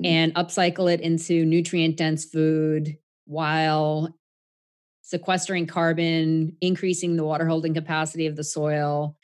Mhm. 0.00 0.06
and 0.06 0.34
upcycle 0.34 0.92
it 0.92 1.00
into 1.00 1.44
nutrient 1.44 1.96
dense 1.96 2.24
food 2.24 2.98
while 3.26 4.16
sequestering 5.04 5.66
carbon, 5.66 6.56
increasing 6.62 7.16
the 7.16 7.24
water 7.24 7.46
holding 7.46 7.74
capacity 7.74 8.26
of 8.26 8.36
the 8.36 8.42
soil, 8.42 9.14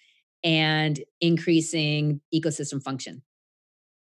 and 0.44 1.00
increasing 1.22 2.20
ecosystem 2.34 2.82
function. 2.82 3.22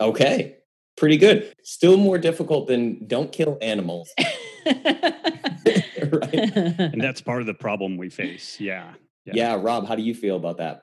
Okay, 0.00 0.56
pretty 0.96 1.16
good. 1.16 1.52
Still 1.64 1.96
more 1.96 2.16
difficult 2.16 2.68
than 2.68 3.06
don't 3.08 3.32
kill 3.32 3.58
animals. 3.60 4.08
right? 4.66 6.32
and 6.32 7.00
that's 7.00 7.20
part 7.20 7.40
of 7.40 7.46
the 7.46 7.54
problem 7.54 7.96
we 7.96 8.08
face. 8.08 8.60
Yeah. 8.60 8.92
Yeah. 9.24 9.58
Robb, 9.60 9.88
how 9.88 9.96
do 9.96 10.02
you 10.02 10.14
feel 10.14 10.36
about 10.36 10.58
that? 10.58 10.82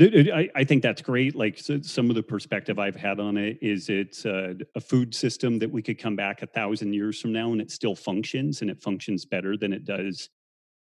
I, 0.00 0.48
I 0.54 0.64
think 0.64 0.82
that's 0.82 1.00
great. 1.00 1.34
Like 1.34 1.58
so, 1.58 1.80
some 1.80 2.10
of 2.10 2.16
the 2.16 2.22
perspective 2.22 2.78
I've 2.78 2.96
had 2.96 3.18
on 3.18 3.36
it 3.36 3.58
is 3.62 3.88
it's 3.88 4.24
a, 4.24 4.54
a 4.74 4.80
food 4.80 5.14
system 5.14 5.58
that 5.60 5.70
we 5.70 5.82
could 5.82 5.98
come 5.98 6.16
back 6.16 6.42
a 6.42 6.46
thousand 6.46 6.92
years 6.92 7.20
from 7.20 7.32
now 7.32 7.52
and 7.52 7.60
it 7.60 7.70
still 7.70 7.94
functions 7.94 8.60
and 8.60 8.70
it 8.70 8.80
functions 8.82 9.24
better 9.24 9.56
than 9.56 9.72
it 9.72 9.84
does 9.84 10.28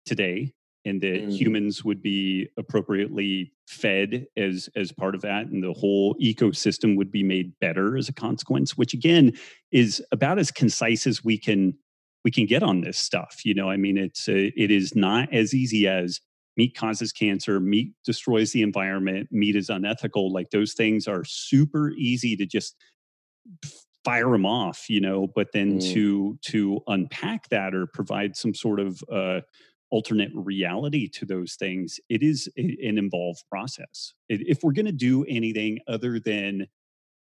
today. 0.04 0.52
And 0.86 1.00
that 1.00 1.22
Mm. 1.28 1.32
humans 1.32 1.82
would 1.84 2.02
be 2.02 2.48
appropriately 2.58 3.52
fed 3.68 4.26
as 4.36 4.68
as 4.76 4.92
part 4.92 5.14
of 5.14 5.22
that, 5.22 5.46
and 5.46 5.62
the 5.62 5.72
whole 5.72 6.14
ecosystem 6.16 6.94
would 6.96 7.10
be 7.10 7.22
made 7.22 7.58
better 7.60 7.96
as 7.96 8.08
a 8.10 8.12
consequence. 8.12 8.76
Which 8.76 8.92
again 8.92 9.32
is 9.70 10.02
about 10.12 10.38
as 10.38 10.50
concise 10.50 11.06
as 11.06 11.24
we 11.24 11.38
can 11.38 11.72
we 12.24 12.30
can 12.30 12.44
get 12.46 12.62
on 12.62 12.80
this 12.82 12.98
stuff. 12.98 13.42
You 13.44 13.54
know, 13.54 13.70
I 13.70 13.76
mean, 13.78 13.96
it's 13.96 14.28
uh, 14.28 14.50
it 14.56 14.70
is 14.70 14.94
not 14.94 15.32
as 15.32 15.54
easy 15.54 15.86
as 15.88 16.20
meat 16.56 16.76
causes 16.76 17.12
cancer, 17.12 17.60
meat 17.60 17.92
destroys 18.04 18.52
the 18.52 18.62
environment, 18.62 19.28
meat 19.30 19.56
is 19.56 19.68
unethical. 19.70 20.32
Like 20.32 20.50
those 20.50 20.72
things 20.74 21.08
are 21.08 21.24
super 21.24 21.90
easy 21.92 22.36
to 22.36 22.46
just 22.46 22.76
fire 24.04 24.30
them 24.30 24.46
off, 24.46 24.88
you 24.88 25.00
know. 25.00 25.26
But 25.26 25.48
then 25.52 25.78
Mm. 25.78 25.92
to 25.94 26.38
to 26.42 26.80
unpack 26.86 27.48
that 27.48 27.74
or 27.74 27.86
provide 27.86 28.36
some 28.36 28.54
sort 28.54 28.80
of 28.80 29.02
uh, 29.10 29.40
alternate 29.90 30.32
reality 30.34 31.08
to 31.08 31.24
those 31.24 31.54
things, 31.54 31.98
it 32.08 32.22
is 32.22 32.48
an 32.56 32.98
involved 32.98 33.44
process. 33.50 34.12
If 34.28 34.62
we're 34.62 34.72
going 34.72 34.86
to 34.86 34.92
do 34.92 35.24
anything 35.24 35.80
other 35.86 36.18
than 36.20 36.66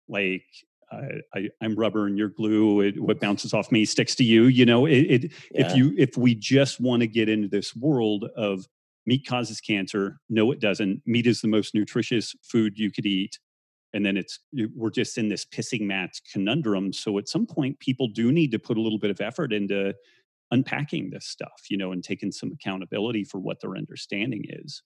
like 0.08 0.44
uh, 0.92 1.22
I, 1.34 1.50
I'm 1.62 1.76
rubber 1.76 2.06
and 2.06 2.18
you're 2.18 2.30
glue. 2.30 2.82
It, 2.82 3.02
what 3.02 3.20
bounces 3.20 3.54
off 3.54 3.72
me 3.72 3.84
sticks 3.86 4.14
to 4.16 4.24
you. 4.24 4.44
You 4.46 4.66
know, 4.66 4.86
it, 4.86 5.00
it 5.10 5.24
Yeah. 5.52 5.68
if 5.68 5.76
you 5.76 5.94
if 5.98 6.18
we 6.18 6.36
just 6.36 6.80
want 6.80 7.02
to 7.02 7.08
get 7.08 7.30
into 7.30 7.48
this 7.48 7.76
world 7.76 8.26
of 8.36 8.68
meat 9.06 9.26
causes 9.28 9.60
cancer, 9.60 10.20
no, 10.30 10.52
it 10.52 10.60
doesn't. 10.60 11.02
Meat 11.06 11.28
is 11.28 11.42
the 11.42 11.48
most 11.48 11.76
nutritious 11.76 12.36
food 12.44 12.78
you 12.78 12.92
could 12.92 13.06
eat, 13.06 13.40
and 13.94 14.06
then 14.06 14.18
it's 14.18 14.40
we're 14.76 14.90
just 14.90 15.18
in 15.18 15.30
this 15.30 15.46
pissing 15.46 15.82
match 15.82 16.22
conundrum. 16.32 16.94
So 16.94 17.18
at 17.18 17.28
some 17.28 17.46
point, 17.46 17.80
people 17.80 18.08
do 18.08 18.32
need 18.32 18.52
to 18.52 18.60
put 18.60 18.78
a 18.78 18.82
little 18.82 19.00
bit 19.00 19.12
of 19.12 19.22
effort 19.22 19.54
into 19.54 19.94
unpacking 20.52 21.10
this 21.10 21.26
stuff, 21.26 21.64
you 21.70 21.78
know, 21.78 21.92
and 21.92 22.04
taking 22.04 22.32
some 22.32 22.52
accountability 22.52 23.24
for 23.24 23.40
what 23.40 23.60
their 23.60 23.76
understanding 23.76 24.44
is. 24.48 24.84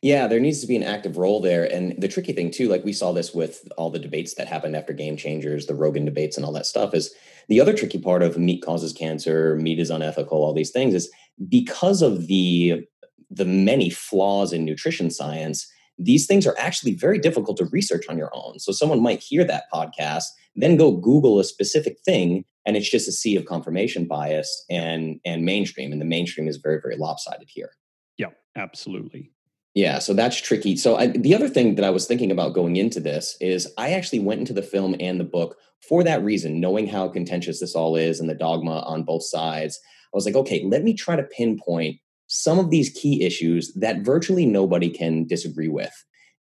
Yeah, 0.00 0.28
there 0.28 0.38
needs 0.38 0.60
to 0.60 0.66
be 0.66 0.76
an 0.76 0.84
active 0.84 1.16
role 1.16 1.40
there. 1.40 1.64
And 1.64 2.00
the 2.00 2.08
tricky 2.08 2.32
thing, 2.32 2.50
too, 2.50 2.68
like 2.68 2.84
we 2.84 2.92
saw 2.92 3.12
this 3.12 3.34
with 3.34 3.66
all 3.76 3.90
the 3.90 3.98
debates 3.98 4.34
that 4.34 4.46
happened 4.46 4.76
after 4.76 4.92
Game 4.92 5.16
Changers, 5.16 5.66
the 5.66 5.74
Rogan 5.74 6.04
debates, 6.04 6.36
and 6.36 6.46
all 6.46 6.52
that 6.52 6.66
stuff, 6.66 6.94
is 6.94 7.12
the 7.48 7.60
other 7.60 7.72
tricky 7.72 7.98
part 7.98 8.22
of 8.22 8.38
meat 8.38 8.62
causes 8.62 8.92
cancer, 8.92 9.56
meat 9.56 9.80
is 9.80 9.90
unethical, 9.90 10.38
all 10.38 10.54
these 10.54 10.70
things 10.70 10.94
is 10.94 11.10
because 11.48 12.02
of 12.02 12.28
the 12.28 12.84
the 13.30 13.44
many 13.44 13.90
flaws 13.90 14.52
in 14.52 14.64
nutrition 14.64 15.10
science, 15.10 15.70
these 15.98 16.26
things 16.26 16.46
are 16.46 16.56
actually 16.58 16.94
very 16.94 17.18
difficult 17.18 17.56
to 17.58 17.66
research 17.66 18.04
on 18.08 18.16
your 18.16 18.30
own. 18.32 18.58
So 18.58 18.72
someone 18.72 19.02
might 19.02 19.20
hear 19.20 19.44
that 19.44 19.64
podcast, 19.72 20.24
then 20.54 20.76
go 20.76 20.92
Google 20.92 21.40
a 21.40 21.44
specific 21.44 21.98
thing, 22.04 22.44
and 22.64 22.76
it's 22.76 22.90
just 22.90 23.08
a 23.08 23.12
sea 23.12 23.36
of 23.36 23.46
confirmation 23.46 24.06
bias 24.06 24.64
and 24.70 25.20
and 25.24 25.44
mainstream. 25.44 25.92
And 25.92 26.00
the 26.00 26.06
mainstream 26.06 26.48
is 26.48 26.58
very, 26.58 26.80
very 26.80 26.96
lopsided 26.96 27.48
here. 27.50 27.70
Yeah, 28.16 28.30
absolutely. 28.56 29.32
Yeah, 29.74 30.00
so 30.00 30.12
that's 30.12 30.40
tricky. 30.40 30.76
So 30.76 30.96
I, 30.96 31.08
the 31.08 31.34
other 31.34 31.48
thing 31.48 31.76
that 31.76 31.84
I 31.84 31.90
was 31.90 32.06
thinking 32.06 32.32
about 32.32 32.54
going 32.54 32.76
into 32.76 33.00
this 33.00 33.36
is 33.40 33.72
I 33.78 33.92
actually 33.92 34.18
went 34.18 34.40
into 34.40 34.52
the 34.52 34.62
film 34.62 34.96
and 34.98 35.20
the 35.20 35.24
book 35.24 35.56
for 35.88 36.02
that 36.02 36.24
reason, 36.24 36.60
knowing 36.60 36.88
how 36.88 37.08
contentious 37.08 37.60
this 37.60 37.76
all 37.76 37.94
is 37.94 38.18
and 38.18 38.28
the 38.28 38.34
dogma 38.34 38.80
on 38.80 39.04
both 39.04 39.24
sides. 39.24 39.78
I 40.12 40.16
was 40.16 40.26
like, 40.26 40.34
okay, 40.34 40.64
let 40.64 40.82
me 40.82 40.94
try 40.94 41.14
to 41.14 41.22
pinpoint 41.22 42.00
some 42.28 42.58
of 42.58 42.70
these 42.70 42.90
key 42.90 43.24
issues 43.24 43.72
that 43.74 44.00
virtually 44.02 44.46
nobody 44.46 44.88
can 44.88 45.26
disagree 45.26 45.68
with. 45.68 45.92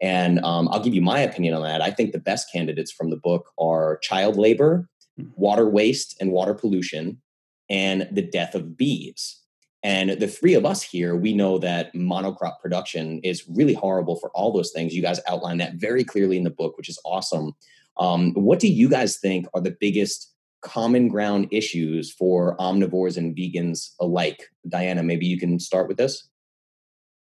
And 0.02 0.44
um, 0.44 0.68
I'll 0.70 0.84
give 0.84 0.94
you 0.94 1.02
my 1.02 1.22
opinion 1.22 1.54
on 1.54 1.64
that. 1.64 1.82
I 1.82 1.90
think 1.90 2.12
the 2.12 2.20
best 2.20 2.52
candidates 2.52 2.92
from 2.92 3.10
the 3.10 3.18
book 3.18 3.52
are 3.58 3.98
child 4.00 4.36
labor, 4.36 4.90
Hmm. 5.18 5.28
water 5.36 5.70
waste 5.70 6.16
and 6.20 6.32
water 6.32 6.54
pollution, 6.54 7.22
and 7.70 8.08
the 8.12 8.22
death 8.22 8.56
of 8.56 8.78
bees. 8.78 9.42
And 9.82 10.12
the 10.12 10.28
three 10.28 10.56
of 10.56 10.66
us 10.66 10.82
here, 10.82 11.16
we 11.16 11.34
know 11.34 11.58
that 11.60 11.94
monocrop 11.94 12.60
production 12.60 13.20
is 13.24 13.48
really 13.48 13.74
horrible 13.74 14.16
for 14.16 14.32
all 14.32 14.52
those 14.52 14.72
things. 14.72 14.96
You 14.96 15.02
guys 15.02 15.22
outline 15.28 15.58
that 15.60 15.76
very 15.76 16.04
clearly 16.04 16.38
in 16.38 16.44
the 16.44 16.50
book, 16.50 16.76
which 16.76 16.90
is 16.90 17.00
awesome. 17.06 17.54
Um, 17.98 18.34
what 18.34 18.60
do 18.60 18.68
you 18.68 18.90
guys 18.90 19.18
think 19.18 19.46
are 19.54 19.62
the 19.62 19.76
biggest 19.80 20.34
common 20.66 21.08
ground 21.08 21.48
issues 21.52 22.12
for 22.12 22.58
omnivores 22.58 23.16
and 23.18 23.36
vegans 23.36 23.92
alike? 24.02 24.50
Diana, 24.68 25.04
maybe 25.04 25.28
you 25.28 25.40
can 25.40 25.60
start 25.60 25.88
with 25.88 25.98
this. 25.98 26.28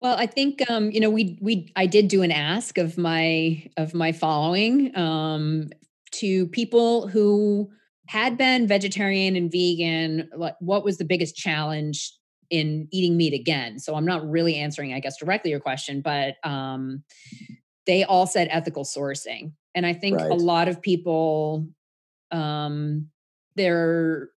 Well, 0.02 0.16
I 0.18 0.26
think 0.26 0.62
um, 0.70 0.92
you 0.92 1.00
know 1.00 1.10
we 1.10 1.38
we 1.42 1.72
I 1.76 1.86
did 1.86 2.08
do 2.08 2.24
an 2.24 2.32
ask 2.32 2.78
of 2.78 2.98
my 2.98 3.64
of 3.78 3.94
my 3.94 4.12
following 4.12 4.96
um, 4.98 5.70
to 6.14 6.48
people 6.48 7.08
who 7.08 7.70
had 8.08 8.38
been 8.38 8.68
vegetarian 8.68 9.36
and 9.36 9.52
vegan. 9.52 10.30
Like, 10.36 10.56
what 10.60 10.84
was 10.84 10.98
the 10.98 11.06
biggest 11.06 11.36
challenge 11.36 12.14
in 12.50 12.88
eating 12.92 13.18
meat 13.18 13.34
again? 13.34 13.80
So 13.80 13.96
I'm 13.96 14.06
not 14.06 14.28
really 14.28 14.56
answering, 14.56 14.94
I 14.94 15.00
guess, 15.00 15.18
directly 15.18 15.52
your 15.52 15.60
question, 15.60 16.02
but 16.02 16.36
um, 16.44 17.04
they 17.86 18.04
all 18.04 18.28
said 18.28 18.50
ethical 18.52 18.84
sourcing, 18.84 19.54
and 19.74 19.86
I 19.86 19.94
think 19.94 20.20
a 20.20 20.36
lot 20.36 20.68
of 20.68 20.82
people 20.82 21.68
um, 22.32 23.10
they're 23.58 24.30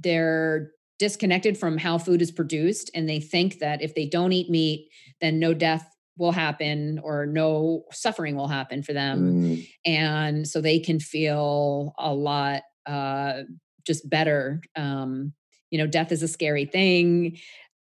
they're 0.00 0.70
disconnected 0.98 1.56
from 1.56 1.78
how 1.78 1.98
food 1.98 2.22
is 2.22 2.30
produced 2.30 2.90
and 2.94 3.08
they 3.08 3.20
think 3.20 3.58
that 3.58 3.82
if 3.82 3.94
they 3.94 4.06
don't 4.06 4.32
eat 4.32 4.50
meat 4.50 4.88
then 5.20 5.38
no 5.38 5.54
death 5.54 5.88
will 6.16 6.32
happen 6.32 7.00
or 7.02 7.26
no 7.26 7.84
suffering 7.90 8.36
will 8.36 8.46
happen 8.46 8.84
for 8.84 8.92
them. 8.92 9.34
Mm, 9.34 9.68
and 9.84 10.48
so 10.48 10.60
they 10.60 10.78
can 10.78 11.00
feel 11.00 11.92
a 11.98 12.12
lot 12.12 12.62
uh 12.86 13.42
just 13.86 14.08
better. 14.08 14.60
Um 14.76 15.32
you 15.70 15.78
know 15.78 15.86
death 15.86 16.12
is 16.12 16.22
a 16.22 16.28
scary 16.28 16.64
thing. 16.64 17.38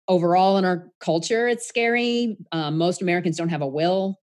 Overall 0.07 0.57
in 0.57 0.65
our 0.65 0.87
culture 0.99 1.47
it's 1.47 1.67
scary. 1.67 2.37
Um, 2.51 2.77
most 2.77 3.01
americans 3.01 3.37
don't 3.37 3.49
have 3.49 3.61
a 3.61 3.67
will 3.67 4.19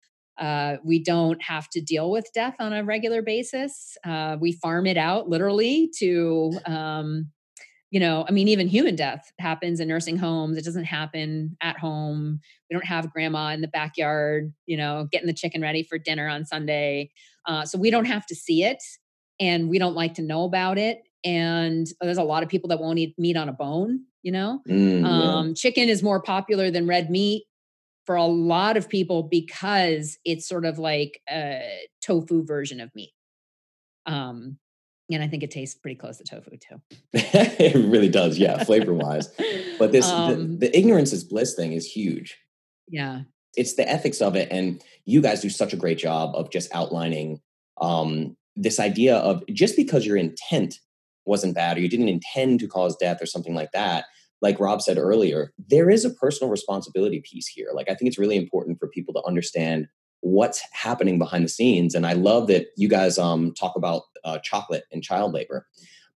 uh, 0.40 0.78
we 0.82 0.98
don't 1.02 1.42
have 1.42 1.68
to 1.68 1.80
deal 1.80 2.10
with 2.10 2.26
death 2.34 2.56
on 2.58 2.72
a 2.72 2.82
regular 2.82 3.20
basis. 3.20 3.96
Uh, 4.04 4.38
we 4.40 4.52
farm 4.52 4.86
it 4.86 4.96
out 4.96 5.28
literally 5.28 5.90
to 5.98 6.58
um, 6.66 7.30
you 7.90 7.98
know 8.00 8.24
i 8.28 8.30
mean 8.30 8.46
even 8.46 8.68
human 8.68 8.94
death 8.94 9.32
happens 9.38 9.80
in 9.80 9.88
nursing 9.88 10.16
homes. 10.16 10.56
It 10.56 10.64
doesn't 10.64 10.84
happen 10.84 11.56
at 11.60 11.78
home. 11.78 12.40
We 12.70 12.74
don't 12.74 12.86
have 12.86 13.12
grandma 13.12 13.48
in 13.48 13.60
the 13.60 13.68
backyard 13.68 14.52
you 14.66 14.76
know 14.76 15.08
getting 15.12 15.26
the 15.26 15.34
chicken 15.34 15.60
ready 15.60 15.82
for 15.82 15.98
dinner 15.98 16.26
on 16.26 16.46
sunday. 16.46 17.10
Uh, 17.46 17.64
so 17.64 17.78
we 17.78 17.90
don't 17.90 18.04
have 18.06 18.26
to 18.26 18.34
see 18.34 18.64
it 18.64 18.82
and 19.38 19.68
we 19.68 19.78
don't 19.78 19.94
like 19.94 20.14
to 20.14 20.22
know 20.22 20.44
about 20.44 20.78
it 20.78 21.02
and 21.24 21.86
there's 22.00 22.18
a 22.18 22.22
lot 22.22 22.42
of 22.42 22.48
people 22.48 22.68
that 22.68 22.80
won't 22.80 22.98
eat 22.98 23.14
meat 23.18 23.36
on 23.36 23.48
a 23.48 23.52
bone 23.52 24.04
you 24.22 24.32
know? 24.32 24.60
Mm, 24.68 25.00
yeah. 25.00 25.08
um, 25.08 25.54
chicken 25.54 25.88
is 25.88 26.02
more 26.02 26.20
popular 26.20 26.70
than 26.70 26.86
red 26.86 27.10
meat 27.10 27.44
for 28.10 28.16
a 28.16 28.26
lot 28.26 28.76
of 28.76 28.88
people 28.88 29.22
because 29.22 30.18
it's 30.24 30.44
sort 30.48 30.64
of 30.64 30.80
like 30.80 31.20
a 31.30 31.62
tofu 32.02 32.44
version 32.44 32.80
of 32.80 32.92
meat 32.92 33.12
um, 34.06 34.58
and 35.12 35.22
i 35.22 35.28
think 35.28 35.44
it 35.44 35.50
tastes 35.52 35.78
pretty 35.78 35.94
close 35.94 36.18
to 36.18 36.24
tofu 36.24 36.50
too 36.56 36.82
it 37.12 37.76
really 37.76 38.08
does, 38.08 38.36
yeah, 38.36 38.64
flavor 38.64 38.92
wise. 38.92 39.28
But 39.78 39.92
this 39.92 40.08
Um, 40.08 40.58
the, 40.58 40.66
the 40.66 40.76
ignorance 40.76 41.12
is 41.12 41.22
bliss 41.22 41.54
thing 41.54 41.72
is 41.72 41.86
huge. 41.86 42.36
yeah 42.88 43.20
it's 43.56 43.76
the 43.76 43.88
ethics 43.88 44.20
of 44.20 44.34
it 44.34 44.48
and 44.50 44.82
you 45.04 45.22
guys 45.22 45.40
do 45.40 45.48
such 45.48 45.72
a 45.72 45.76
great 45.76 45.98
job 45.98 46.34
of 46.34 46.50
just 46.50 46.74
outlining 46.74 47.40
um, 47.80 48.36
this 48.56 48.80
idea 48.80 49.18
of 49.18 49.44
just 49.52 49.76
because 49.76 50.04
your 50.04 50.16
intent 50.16 50.80
wasn't 51.26 51.54
bad 51.54 51.76
or 51.76 51.80
you 51.80 51.88
didn't 51.88 52.08
intend 52.08 52.58
to 52.58 52.66
cause 52.66 52.96
death 52.96 53.22
or 53.22 53.26
something 53.26 53.54
like 53.54 53.70
that 53.70 54.06
like 54.42 54.60
rob 54.60 54.80
said 54.82 54.98
earlier 54.98 55.52
there 55.68 55.90
is 55.90 56.04
a 56.04 56.10
personal 56.10 56.50
responsibility 56.50 57.20
piece 57.20 57.46
here 57.46 57.68
like 57.74 57.88
i 57.90 57.94
think 57.94 58.08
it's 58.08 58.18
really 58.18 58.36
important 58.36 58.78
for 58.78 58.88
people 58.88 59.14
to 59.14 59.22
understand 59.24 59.86
what's 60.20 60.62
happening 60.72 61.18
behind 61.18 61.44
the 61.44 61.48
scenes 61.48 61.94
and 61.94 62.06
i 62.06 62.12
love 62.12 62.46
that 62.46 62.66
you 62.76 62.88
guys 62.88 63.18
um, 63.18 63.52
talk 63.54 63.74
about 63.76 64.02
uh, 64.24 64.38
chocolate 64.38 64.84
and 64.92 65.02
child 65.02 65.32
labor 65.32 65.66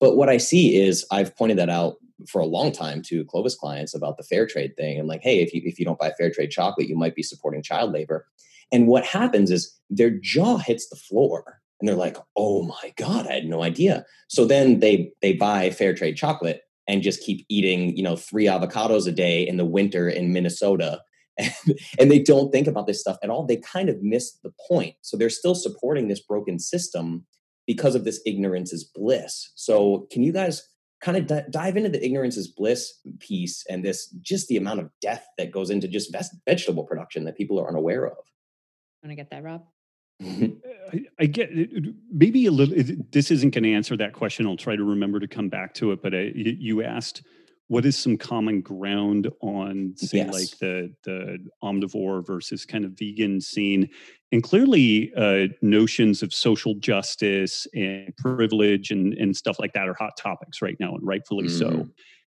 but 0.01 0.17
what 0.17 0.29
i 0.29 0.37
see 0.37 0.81
is 0.81 1.07
i've 1.11 1.37
pointed 1.37 1.59
that 1.59 1.71
out 1.71 1.97
for 2.29 2.41
a 2.41 2.47
long 2.47 2.73
time 2.73 3.03
to 3.03 3.25
Clovis 3.25 3.55
clients 3.55 3.95
about 3.95 4.17
the 4.17 4.23
fair 4.23 4.47
trade 4.47 4.77
thing. 4.77 4.99
I'm 4.99 5.07
like, 5.07 5.23
hey, 5.23 5.41
if 5.41 5.53
you 5.53 5.61
if 5.65 5.79
you 5.79 5.85
don't 5.85 5.99
buy 5.99 6.13
fair 6.13 6.31
trade 6.31 6.51
chocolate, 6.51 6.89
you 6.89 6.97
might 6.97 7.15
be 7.15 7.23
supporting 7.23 7.63
child 7.63 7.93
labor. 7.93 8.27
And 8.71 8.87
what 8.87 9.05
happens 9.05 9.51
is 9.51 9.79
their 9.91 10.11
jaw 10.11 10.57
hits 10.57 10.89
the 10.89 10.97
floor 10.97 11.61
and 11.81 11.89
they're 11.89 11.97
like, 11.97 12.17
oh 12.37 12.63
my 12.63 12.93
God, 12.97 13.27
I 13.27 13.35
had 13.35 13.47
no 13.47 13.63
idea. 13.63 14.05
So 14.29 14.45
then 14.45 14.81
they 14.81 15.13
they 15.21 15.33
buy 15.35 15.71
fair 15.71 15.95
trade 15.95 16.17
chocolate 16.17 16.63
and 16.89 17.03
just 17.03 17.23
keep 17.23 17.45
eating, 17.49 17.97
you 17.97 18.03
know, 18.03 18.17
three 18.17 18.47
avocados 18.47 19.07
a 19.07 19.13
day 19.13 19.47
in 19.47 19.57
the 19.57 19.65
winter 19.65 20.09
in 20.09 20.33
Minnesota. 20.33 21.01
And, 21.39 21.53
and 21.99 22.11
they 22.11 22.19
don't 22.19 22.53
think 22.53 22.67
about 22.67 22.87
this 22.87 23.01
stuff 23.01 23.19
at 23.23 23.31
all. 23.31 23.47
They 23.47 23.57
kind 23.57 23.89
of 23.89 24.03
miss 24.03 24.39
the 24.43 24.53
point. 24.69 24.97
So 25.03 25.17
they're 25.17 25.31
still 25.31 25.55
supporting 25.55 26.09
this 26.09 26.21
broken 26.21 26.59
system 26.59 27.25
because 27.67 27.95
of 27.95 28.05
this 28.05 28.21
ignorance 28.27 28.73
is 28.73 28.85
bliss. 28.85 29.53
So 29.55 30.09
can 30.11 30.23
you 30.23 30.33
guys 30.33 30.69
kind 31.01 31.17
of 31.17 31.27
di- 31.27 31.45
dive 31.51 31.77
into 31.77 31.89
the 31.89 32.05
ignorance 32.05 32.37
is 32.37 32.49
bliss 32.49 33.01
piece 33.19 33.65
and 33.69 33.85
this 33.85 34.09
just 34.21 34.49
the 34.49 34.57
amount 34.57 34.81
of 34.81 34.91
death 35.01 35.27
that 35.37 35.51
goes 35.51 35.71
into 35.71 35.89
just 35.89 36.13
ves- 36.13 36.35
vegetable 36.47 36.85
production 36.85 37.25
that 37.25 37.37
people 37.37 37.61
are 37.61 37.69
unaware 37.69 38.07
of. 38.07 38.17
want 39.03 39.11
to 39.11 39.15
get 39.17 39.31
that 39.31 39.43
rob 39.43 39.65
I, 40.93 41.01
I 41.21 41.27
get 41.27 41.51
it, 41.53 41.95
maybe 42.11 42.47
a 42.47 42.51
little. 42.51 42.75
It, 42.75 43.13
this 43.13 43.31
isn't 43.31 43.51
going 43.55 43.65
to 43.65 43.73
answer 43.73 43.97
that 43.97 44.13
question. 44.13 44.47
I'll 44.47 44.57
try 44.57 44.77
to 44.77 44.85
remember 44.85 45.21
to 45.21 45.29
come 45.29 45.49
back 45.49 45.75
to 45.75 45.93
it. 45.93 46.03
But 46.03 46.15
I, 46.15 46.33
you 46.35 46.57
you 46.59 46.83
asked, 46.83 47.23
what 47.69 47.87
is 47.87 47.97
some 47.97 48.17
common 48.19 48.61
ground 48.61 49.29
on, 49.41 49.95
say, 49.97 50.19
Yes. 50.19 50.33
like 50.33 50.59
the 50.59 50.93
the 51.05 51.39
omnivore 51.63 52.27
versus 52.27 52.65
kind 52.67 52.85
of 52.85 52.93
vegan 52.99 53.41
scene, 53.41 53.89
and 54.33 54.43
clearly 54.43 55.13
uh, 55.17 55.49
notions 55.63 56.23
of 56.23 56.35
social 56.35 56.75
justice 56.75 57.67
and 57.75 58.15
privilege 58.19 58.91
and 58.91 59.15
and 59.15 59.37
stuff 59.37 59.59
like 59.59 59.73
that 59.73 59.89
are 59.89 59.95
hot 59.95 60.17
topics 60.19 60.61
right 60.61 60.77
now, 60.79 60.95
and 60.95 61.07
rightfully 61.07 61.49
so. 61.49 61.71
Mhm. 61.71 61.91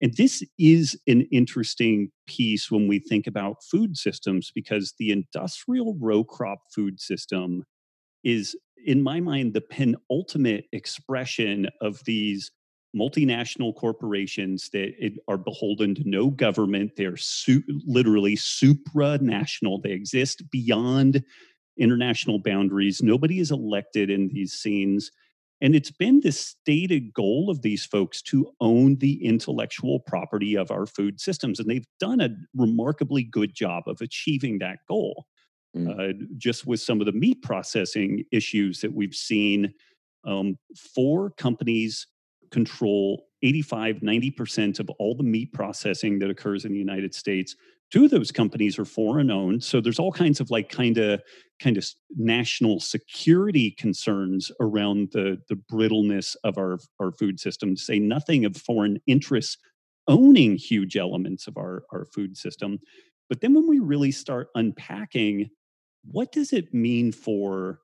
And 0.01 0.13
this 0.17 0.43
is 0.59 0.99
an 1.07 1.21
interesting 1.31 2.11
piece 2.27 2.69
when 2.69 2.89
we 2.89 2.99
think 2.99 3.25
about 3.25 3.63
food 3.63 3.95
systems 3.95 4.51
because 4.53 4.93
the 4.99 5.11
industrial 5.11 5.95
row 5.97 6.25
crop 6.25 6.59
food 6.75 6.99
system 6.99 7.63
is, 8.23 8.55
in 8.85 9.01
my 9.01 9.19
mind, 9.19 9.53
the 9.53 9.61
penultimate 9.61 10.65
expression 10.71 11.67
of 11.81 12.03
these 12.05 12.51
multinational 12.95 13.75
corporations 13.75 14.69
that 14.71 14.93
are 15.27 15.37
beholden 15.37 15.95
to 15.95 16.03
no 16.05 16.29
government. 16.29 16.91
They're 16.95 17.17
su- 17.17 17.63
literally 17.85 18.35
supranational. 18.35 19.81
They 19.81 19.91
exist 19.91 20.49
beyond 20.51 21.23
international 21.77 22.39
boundaries. 22.39 23.01
Nobody 23.01 23.39
is 23.39 23.51
elected 23.51 24.09
in 24.09 24.27
these 24.27 24.53
scenes. 24.53 25.11
And 25.59 25.75
it's 25.75 25.91
been 25.91 26.19
the 26.19 26.31
stated 26.31 27.13
goal 27.13 27.49
of 27.49 27.61
these 27.61 27.85
folks 27.85 28.21
to 28.23 28.51
own 28.59 28.97
the 28.97 29.25
intellectual 29.25 30.01
property 30.01 30.55
of 30.55 30.69
our 30.69 30.85
food 30.85 31.19
systems. 31.19 31.59
And 31.59 31.69
they've 31.69 31.87
done 31.99 32.21
a 32.21 32.29
remarkably 32.55 33.23
good 33.23 33.55
job 33.55 33.83
of 33.87 34.01
achieving 34.01 34.59
that 34.59 34.79
goal. 34.87 35.25
Mm. 35.75 35.99
Uh, 35.99 36.25
just 36.37 36.67
with 36.67 36.79
some 36.79 36.99
of 36.99 37.05
the 37.05 37.11
meat 37.11 37.41
processing 37.41 38.23
issues 38.31 38.79
that 38.81 38.93
we've 38.93 39.15
seen, 39.15 39.73
um, 40.25 40.57
four 40.93 41.31
companies 41.31 42.07
control 42.51 43.25
85, 43.41 43.97
90% 43.97 44.79
of 44.79 44.89
all 44.91 45.15
the 45.15 45.23
meat 45.23 45.51
processing 45.51 46.19
that 46.19 46.29
occurs 46.29 46.65
in 46.65 46.71
the 46.71 46.77
United 46.77 47.13
States. 47.13 47.55
Two 47.91 48.05
of 48.05 48.11
those 48.11 48.31
companies 48.31 48.79
are 48.79 48.85
foreign 48.85 49.29
owned. 49.29 49.63
So 49.63 49.81
there's 49.81 49.99
all 49.99 50.11
kinds 50.11 50.39
of 50.39 50.49
like 50.49 50.69
kind 50.69 50.97
of 50.97 51.21
kind 51.59 51.77
of 51.77 51.85
national 52.15 52.79
security 52.79 53.71
concerns 53.71 54.51
around 54.59 55.09
the, 55.11 55.39
the 55.49 55.55
brittleness 55.55 56.35
of 56.43 56.57
our, 56.57 56.79
our 56.99 57.11
food 57.11 57.39
system, 57.39 57.75
to 57.75 57.81
say 57.81 57.99
nothing 57.99 58.45
of 58.45 58.55
foreign 58.55 58.99
interests 59.07 59.57
owning 60.07 60.55
huge 60.55 60.97
elements 60.97 61.47
of 61.47 61.57
our, 61.57 61.83
our 61.91 62.05
food 62.05 62.35
system. 62.37 62.79
But 63.29 63.41
then 63.41 63.53
when 63.53 63.67
we 63.67 63.79
really 63.79 64.11
start 64.11 64.49
unpacking 64.55 65.49
what 66.05 66.31
does 66.31 66.53
it 66.53 66.73
mean 66.73 67.11
for 67.11 67.79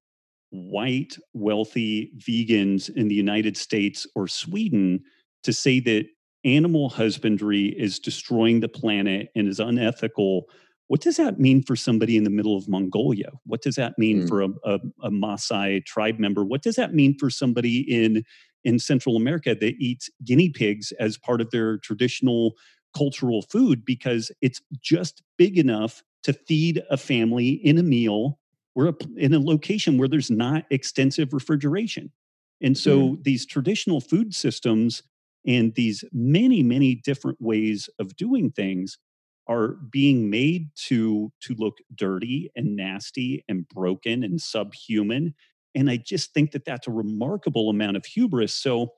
white, 0.51 1.15
wealthy 1.33 2.11
vegans 2.17 2.89
in 2.95 3.07
the 3.07 3.15
United 3.15 3.55
States 3.55 4.07
or 4.15 4.27
Sweden 4.27 5.01
to 5.43 5.53
say 5.53 5.79
that 5.79 6.05
animal 6.43 6.89
husbandry 6.89 7.67
is 7.67 7.99
destroying 7.99 8.59
the 8.59 8.69
planet 8.69 9.29
and 9.35 9.47
is 9.47 9.59
unethical. 9.59 10.45
What 10.87 11.01
does 11.01 11.17
that 11.17 11.39
mean 11.39 11.61
for 11.61 11.75
somebody 11.75 12.17
in 12.17 12.23
the 12.23 12.29
middle 12.29 12.57
of 12.57 12.67
Mongolia? 12.67 13.31
What 13.45 13.61
does 13.61 13.75
that 13.75 13.97
mean 13.97 14.23
mm. 14.23 14.27
for 14.27 14.41
a, 14.41 14.49
a, 14.63 14.79
a 15.03 15.11
Maasai 15.11 15.85
tribe 15.85 16.17
member? 16.17 16.43
What 16.43 16.63
does 16.63 16.75
that 16.75 16.93
mean 16.93 17.17
for 17.17 17.29
somebody 17.29 17.79
in 17.81 18.23
in 18.65 18.77
Central 18.77 19.15
America 19.15 19.55
that 19.55 19.75
eats 19.79 20.09
guinea 20.25 20.49
pigs 20.49 20.91
as 20.99 21.17
part 21.17 21.39
of 21.39 21.49
their 21.51 21.77
traditional 21.77 22.55
cultural 22.95 23.41
food 23.43 23.85
because 23.85 24.31
it's 24.41 24.61
just 24.81 25.23
big 25.37 25.57
enough 25.57 26.03
to 26.23 26.33
feed 26.33 26.81
a 26.89 26.97
family 26.97 27.49
in 27.49 27.77
a 27.77 27.83
meal 27.83 28.39
we're 28.79 28.93
in 29.17 29.33
a 29.33 29.39
location 29.39 29.97
where 29.97 30.07
there's 30.07 30.31
not 30.31 30.63
extensive 30.69 31.33
refrigeration. 31.33 32.11
And 32.61 32.77
so 32.77 32.99
mm. 32.99 33.23
these 33.23 33.45
traditional 33.45 33.99
food 33.99 34.33
systems 34.33 35.03
and 35.45 35.73
these 35.75 36.03
many, 36.13 36.63
many 36.63 36.95
different 36.95 37.41
ways 37.41 37.89
of 37.99 38.15
doing 38.15 38.51
things 38.51 38.97
are 39.47 39.69
being 39.91 40.29
made 40.29 40.69
to 40.75 41.31
to 41.41 41.55
look 41.55 41.79
dirty 41.95 42.51
and 42.55 42.75
nasty 42.75 43.43
and 43.49 43.67
broken 43.67 44.23
and 44.23 44.39
subhuman 44.39 45.33
and 45.73 45.89
i 45.89 45.97
just 45.97 46.35
think 46.35 46.51
that 46.51 46.65
that's 46.65 46.87
a 46.87 46.91
remarkable 46.91 47.71
amount 47.71 47.97
of 47.97 48.05
hubris 48.05 48.53
so 48.53 48.93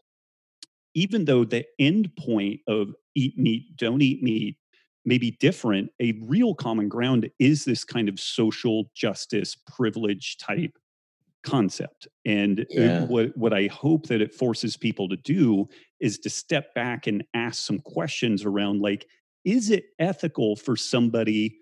even 0.94 1.24
though 1.24 1.46
the 1.46 1.66
end 1.80 2.14
point 2.18 2.60
of 2.68 2.94
eat 3.16 3.38
meat 3.38 3.78
don't 3.78 4.02
eat 4.02 4.22
meat 4.22 4.58
may 5.06 5.18
be 5.18 5.32
different, 5.32 5.92
a 6.00 6.14
real 6.22 6.54
common 6.54 6.88
ground 6.88 7.30
is 7.40 7.66
this 7.66 7.84
kind 7.84 8.10
of 8.10 8.20
social 8.20 8.92
justice 8.96 9.56
privilege 9.56 10.38
type 10.38 10.78
concept. 11.44 12.08
And 12.26 12.62
uh, 12.62 12.66
yeah. 12.70 13.06
what 13.06 13.36
what 13.36 13.54
I 13.54 13.68
hope 13.68 14.08
that 14.08 14.22
it 14.22 14.34
forces 14.34 14.78
people 14.78 15.10
to 15.10 15.18
do 15.18 15.68
is 16.00 16.20
to 16.20 16.30
step 16.30 16.74
back 16.76 17.08
and 17.08 17.24
ask 17.34 17.66
some 17.66 17.80
questions 17.80 18.46
around 18.46 18.82
like 18.82 19.08
is 19.44 19.72
it 19.72 19.86
ethical 19.98 20.56
for 20.56 20.76
somebody 20.76 21.58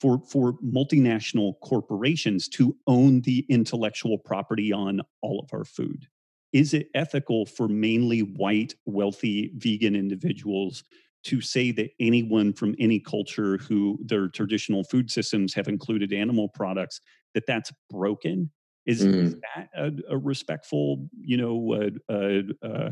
for 0.00 0.20
for 0.28 0.54
multinational 0.64 1.54
corporations 1.60 2.48
to 2.48 2.76
own 2.86 3.22
the 3.22 3.44
intellectual 3.48 4.18
property 4.18 4.72
on 4.72 5.00
all 5.20 5.40
of 5.40 5.50
our 5.52 5.64
food? 5.64 6.06
Is 6.52 6.72
it 6.72 6.88
ethical 6.94 7.46
for 7.46 7.66
mainly 7.66 8.20
white 8.20 8.74
wealthy 8.86 9.50
vegan 9.56 9.96
individuals 9.96 10.84
to 11.24 11.40
say 11.40 11.72
that 11.72 11.90
anyone 11.98 12.52
from 12.52 12.74
any 12.78 13.00
culture 13.00 13.58
who 13.58 13.98
their 14.04 14.28
traditional 14.28 14.84
food 14.84 15.10
systems 15.10 15.54
have 15.54 15.68
included 15.68 16.12
animal 16.12 16.48
products 16.48 17.00
that 17.34 17.46
that's 17.46 17.72
broken 17.90 18.50
is, 18.86 19.02
mm. 19.02 19.14
is 19.14 19.36
that 19.56 19.68
a, 19.76 19.92
a, 20.10 20.18
respectful 20.18 21.08
you 21.20 21.36
know 21.36 21.90
uh, 22.08 22.66
uh, 22.66 22.90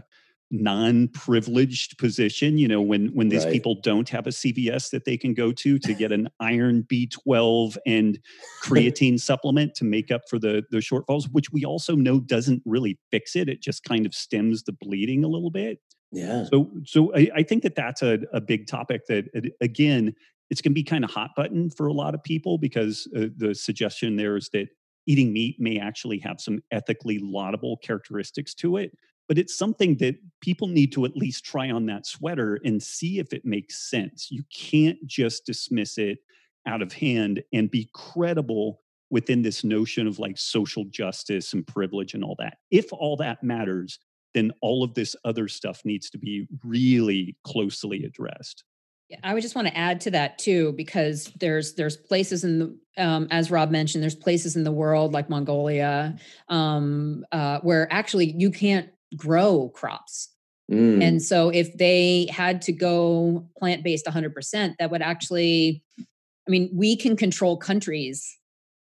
non-privileged 0.51 1.97
position 1.97 2.59
you 2.59 2.69
know 2.69 2.81
when 2.81 3.09
when 3.15 3.31
these 3.31 3.45
right. 3.45 3.55
people 3.55 3.75
don't 3.83 4.11
have 4.11 4.27
a 4.27 4.31
cvs 4.31 4.91
that 4.91 5.07
they 5.07 5.17
can 5.17 5.33
go 5.33 5.51
to 5.51 5.79
to 5.79 5.95
get 5.95 6.13
an 6.13 6.29
iron 6.41 6.87
b12 6.93 7.77
and 7.87 8.19
creatine 8.63 9.19
supplement 9.19 9.75
to 9.75 9.85
make 9.85 10.11
up 10.11 10.21
for 10.29 10.39
the 10.39 10.63
the 10.71 10.77
shortfalls 10.77 11.25
which 11.33 11.51
we 11.53 11.65
also 11.65 11.97
know 11.97 12.21
doesn't 12.21 12.63
really 12.67 12.99
fix 13.11 13.35
it 13.35 13.49
it 13.49 13.63
just 13.63 13.83
kind 13.85 14.05
of 14.05 14.15
stems 14.15 14.63
the 14.65 14.73
bleeding 14.73 15.25
a 15.25 15.29
little 15.29 15.51
bit 15.51 15.79
yeah. 16.13 16.45
So, 16.45 16.71
so 16.85 17.15
I, 17.15 17.29
I 17.37 17.43
think 17.43 17.63
that 17.63 17.75
that's 17.75 18.03
a, 18.03 18.19
a 18.33 18.41
big 18.41 18.67
topic 18.67 19.07
that, 19.09 19.25
again, 19.61 20.15
it's 20.51 20.61
going 20.61 20.73
to 20.73 20.75
be 20.75 20.85
kind 20.85 21.05
of 21.05 21.11
hot 21.11 21.31
button 21.35 21.71
for 21.71 21.87
a 21.87 21.93
lot 21.93 22.15
of 22.15 22.23
people 22.23 22.59
because 22.59 23.09
uh, 23.17 23.27
the 23.37 23.55
suggestion 23.55 24.17
there 24.17 24.37
is 24.37 24.51
that 24.51 24.69
eating 25.07 25.33
meat 25.33 25.57
may 25.59 25.79
actually 25.79 26.19
have 26.19 26.41
some 26.41 26.63
ethically 26.71 27.19
laudable 27.19 27.79
characteristics 27.79 28.55
to 28.55 28.77
it. 28.77 28.93
But 29.29 29.39
it's 29.39 29.57
something 29.57 29.97
that 29.97 30.17
people 30.43 30.69
need 30.69 30.93
to 30.93 31.07
at 31.07 31.17
least 31.17 31.45
try 31.45 31.71
on 31.71 31.87
that 31.87 32.07
sweater 32.07 32.61
and 32.65 32.83
see 32.83 33.19
if 33.19 33.33
it 33.33 33.47
makes 33.47 33.89
sense. 33.91 34.31
You 34.31 34.43
can't 34.53 34.99
just 35.07 35.47
dismiss 35.47 35.97
it 35.97 36.19
out 36.67 36.83
of 36.83 36.93
hand 36.93 37.43
and 37.53 37.71
be 37.71 37.89
credible 37.95 38.81
within 39.11 39.43
this 39.43 39.65
notion 39.65 40.07
of 40.07 40.19
like 40.19 40.39
social 40.39 40.85
justice 40.85 41.53
and 41.53 41.67
privilege 41.67 42.15
and 42.15 42.23
all 42.25 42.35
that. 42.39 42.59
If 42.71 42.93
all 42.93 43.17
that 43.19 43.43
matters, 43.43 43.99
then 44.35 44.53
all 44.61 44.83
of 44.83 44.95
this 44.95 45.15
other 45.25 45.49
stuff 45.49 45.83
needs 45.85 46.11
to 46.11 46.19
be 46.19 46.47
really 46.65 47.37
closely 47.45 48.05
addressed. 48.05 48.65
Yeah, 49.09 49.19
I 49.23 49.35
would 49.35 49.43
just 49.43 49.55
want 49.55 49.69
to 49.69 49.77
add 49.77 50.01
to 50.03 50.11
that 50.13 50.39
too, 50.39 50.73
because 50.73 51.31
there's 51.39 51.75
there's 51.75 51.97
places 51.97 52.45
in 52.45 52.59
the 52.59 52.79
um, 52.97 53.29
as 53.31 53.51
Robb 53.51 53.71
mentioned, 53.71 54.03
there's 54.03 54.15
places 54.15 54.57
in 54.57 54.65
the 54.65 54.73
world 54.73 55.13
like 55.13 55.29
Mongolia 55.29 56.17
um, 56.49 57.25
uh, 57.33 57.61
where 57.61 57.93
actually 57.93 58.35
you 58.39 58.51
can't 58.51 58.89
grow 59.17 59.71
crops. 59.75 60.31
Mm. 60.71 61.03
And 61.03 61.23
so 61.23 61.51
if 61.51 61.77
they 61.77 62.27
had 62.31 62.63
to 62.63 62.73
go 62.73 63.47
plant 63.59 63.83
based 63.85 64.07
100%, 64.07 64.75
that 64.79 64.91
would 64.91 65.03
actually, 65.03 65.83
I 65.99 66.51
mean, 66.51 66.71
we 66.73 66.97
can 66.97 67.17
control 67.17 67.59
countries 67.59 68.39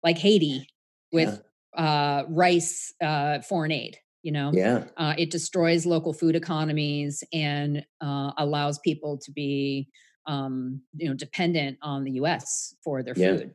like 0.04 0.18
Haiti 0.18 0.68
with 1.12 1.40
yeah. 1.76 1.84
uh, 1.84 2.26
rice 2.30 2.94
uh, 3.02 3.42
foreign 3.42 3.72
aid 3.72 3.98
you 4.28 4.34
know 4.34 4.52
yeah. 4.54 4.84
uh, 4.98 5.14
it 5.18 5.32
destroys 5.32 5.86
local 5.86 6.12
food 6.12 6.36
economies 6.36 7.24
and 7.32 7.86
uh, 8.02 8.34
allows 8.38 8.78
people 8.80 9.18
to 9.20 9.32
be 9.32 9.88
um, 10.26 10.82
you 10.98 11.08
know 11.08 11.16
dependent 11.16 11.78
on 11.82 12.04
the 12.04 12.12
us 12.12 12.76
for 12.84 13.02
their 13.02 13.14
yeah. 13.16 13.38
food. 13.38 13.54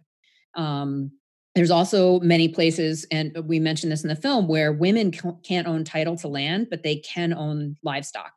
Um, 0.54 1.10
there's 1.54 1.70
also 1.70 2.20
many 2.20 2.48
places 2.48 3.06
and 3.10 3.36
we 3.46 3.60
mentioned 3.60 3.92
this 3.92 4.02
in 4.02 4.08
the 4.08 4.16
film 4.16 4.48
where 4.48 4.72
women 4.72 5.12
can't 5.44 5.68
own 5.68 5.84
title 5.84 6.16
to 6.16 6.28
land 6.28 6.68
but 6.70 6.82
they 6.82 6.96
can 6.96 7.34
own 7.34 7.76
livestock. 7.82 8.32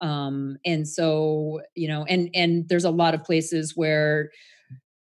Um, 0.00 0.56
and 0.64 0.88
so 0.88 1.60
you 1.74 1.88
know 1.88 2.06
and 2.08 2.30
and 2.32 2.66
there's 2.70 2.84
a 2.84 2.90
lot 2.90 3.12
of 3.12 3.22
places 3.22 3.76
where 3.76 4.30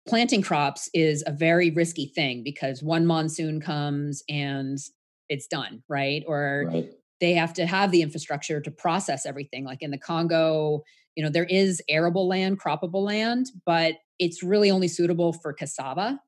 planting 0.09 0.43
crops 0.43 0.91
is 0.93 1.23
a 1.25 1.31
very 1.31 1.71
risky 1.71 2.07
thing 2.07 2.43
because 2.43 2.83
one 2.83 3.07
monsoon 3.07 3.61
comes 3.61 4.25
and 4.29 4.81
it's 5.33 5.47
done, 5.47 5.83
right? 5.89 6.23
Or 6.27 6.67
right. 6.69 6.91
they 7.21 7.33
have 7.33 7.55
to 7.55 7.67
have 7.67 7.91
the 7.91 8.03
infrastructure 8.03 8.61
to 8.61 8.71
process 8.71 9.25
everything. 9.25 9.65
Like 9.65 9.83
in 9.83 9.91
the 9.91 9.99
Congo, 9.99 10.83
you 11.17 11.25
know, 11.25 11.31
there 11.31 11.47
is 11.47 11.83
arable 11.89 12.29
land, 12.29 12.61
croppable 12.61 13.05
land, 13.05 13.47
but 13.65 13.95
it's 14.19 14.43
really 14.43 14.71
only 14.71 14.89
suitable 14.89 15.33
for 15.33 15.53
cassava. 15.55 16.21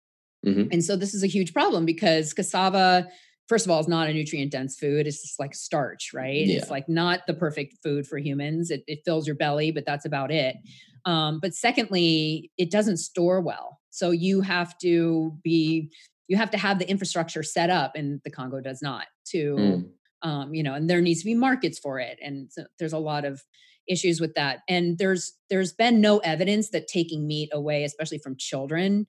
Mm-hmm. 0.44 0.68
And 0.72 0.82
so 0.84 0.96
this 0.96 1.12
is 1.14 1.22
a 1.22 1.26
huge 1.26 1.52
problem 1.52 1.84
because 1.84 2.32
cassava, 2.32 3.06
first 3.46 3.66
of 3.66 3.70
all, 3.70 3.80
is 3.80 3.88
not 3.88 4.08
a 4.08 4.14
nutrient 4.14 4.52
dense 4.52 4.76
food. 4.76 5.06
It's 5.06 5.20
just 5.20 5.38
like 5.38 5.54
starch, 5.54 6.12
right? 6.14 6.46
Yeah. 6.46 6.56
It's 6.56 6.70
like 6.70 6.88
not 6.88 7.26
the 7.26 7.34
perfect 7.34 7.76
food 7.82 8.06
for 8.06 8.16
humans. 8.16 8.70
It, 8.70 8.84
it 8.86 9.00
fills 9.04 9.26
your 9.26 9.36
belly, 9.36 9.70
but 9.70 9.84
that's 9.86 10.06
about 10.06 10.30
it. 10.30 10.56
Um, 11.04 11.40
but 11.40 11.54
secondly, 11.54 12.50
it 12.56 12.70
doesn't 12.70 12.96
store 12.96 13.42
well. 13.42 13.80
So 13.90 14.10
you 14.10 14.40
have 14.40 14.76
to 14.78 15.38
be 15.42 15.90
you 16.28 16.36
have 16.36 16.50
to 16.50 16.58
have 16.58 16.78
the 16.78 16.88
infrastructure 16.88 17.42
set 17.42 17.70
up 17.70 17.92
and 17.94 18.20
the 18.24 18.30
congo 18.30 18.60
does 18.60 18.80
not 18.80 19.06
to 19.26 19.56
mm. 19.56 19.88
um, 20.22 20.54
you 20.54 20.62
know 20.62 20.74
and 20.74 20.88
there 20.88 21.00
needs 21.00 21.20
to 21.20 21.26
be 21.26 21.34
markets 21.34 21.78
for 21.78 21.98
it 21.98 22.18
and 22.22 22.50
so 22.50 22.64
there's 22.78 22.92
a 22.92 22.98
lot 22.98 23.24
of 23.24 23.42
issues 23.88 24.20
with 24.20 24.34
that. 24.34 24.60
And 24.68 24.98
there's 24.98 25.34
there's 25.50 25.72
been 25.72 26.00
no 26.00 26.18
evidence 26.18 26.70
that 26.70 26.88
taking 26.88 27.26
meat 27.26 27.50
away, 27.52 27.84
especially 27.84 28.18
from 28.18 28.36
children, 28.36 29.06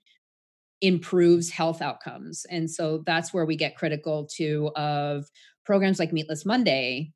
improves 0.82 1.50
health 1.50 1.82
outcomes. 1.82 2.46
And 2.50 2.70
so 2.70 3.04
that's 3.06 3.34
where 3.34 3.46
we 3.46 3.56
get 3.56 3.78
critical 3.78 4.28
to 4.36 4.72
of 4.76 5.26
programs 5.66 6.00
like 6.00 6.14
Meatless 6.14 6.46
Monday, 6.46 7.14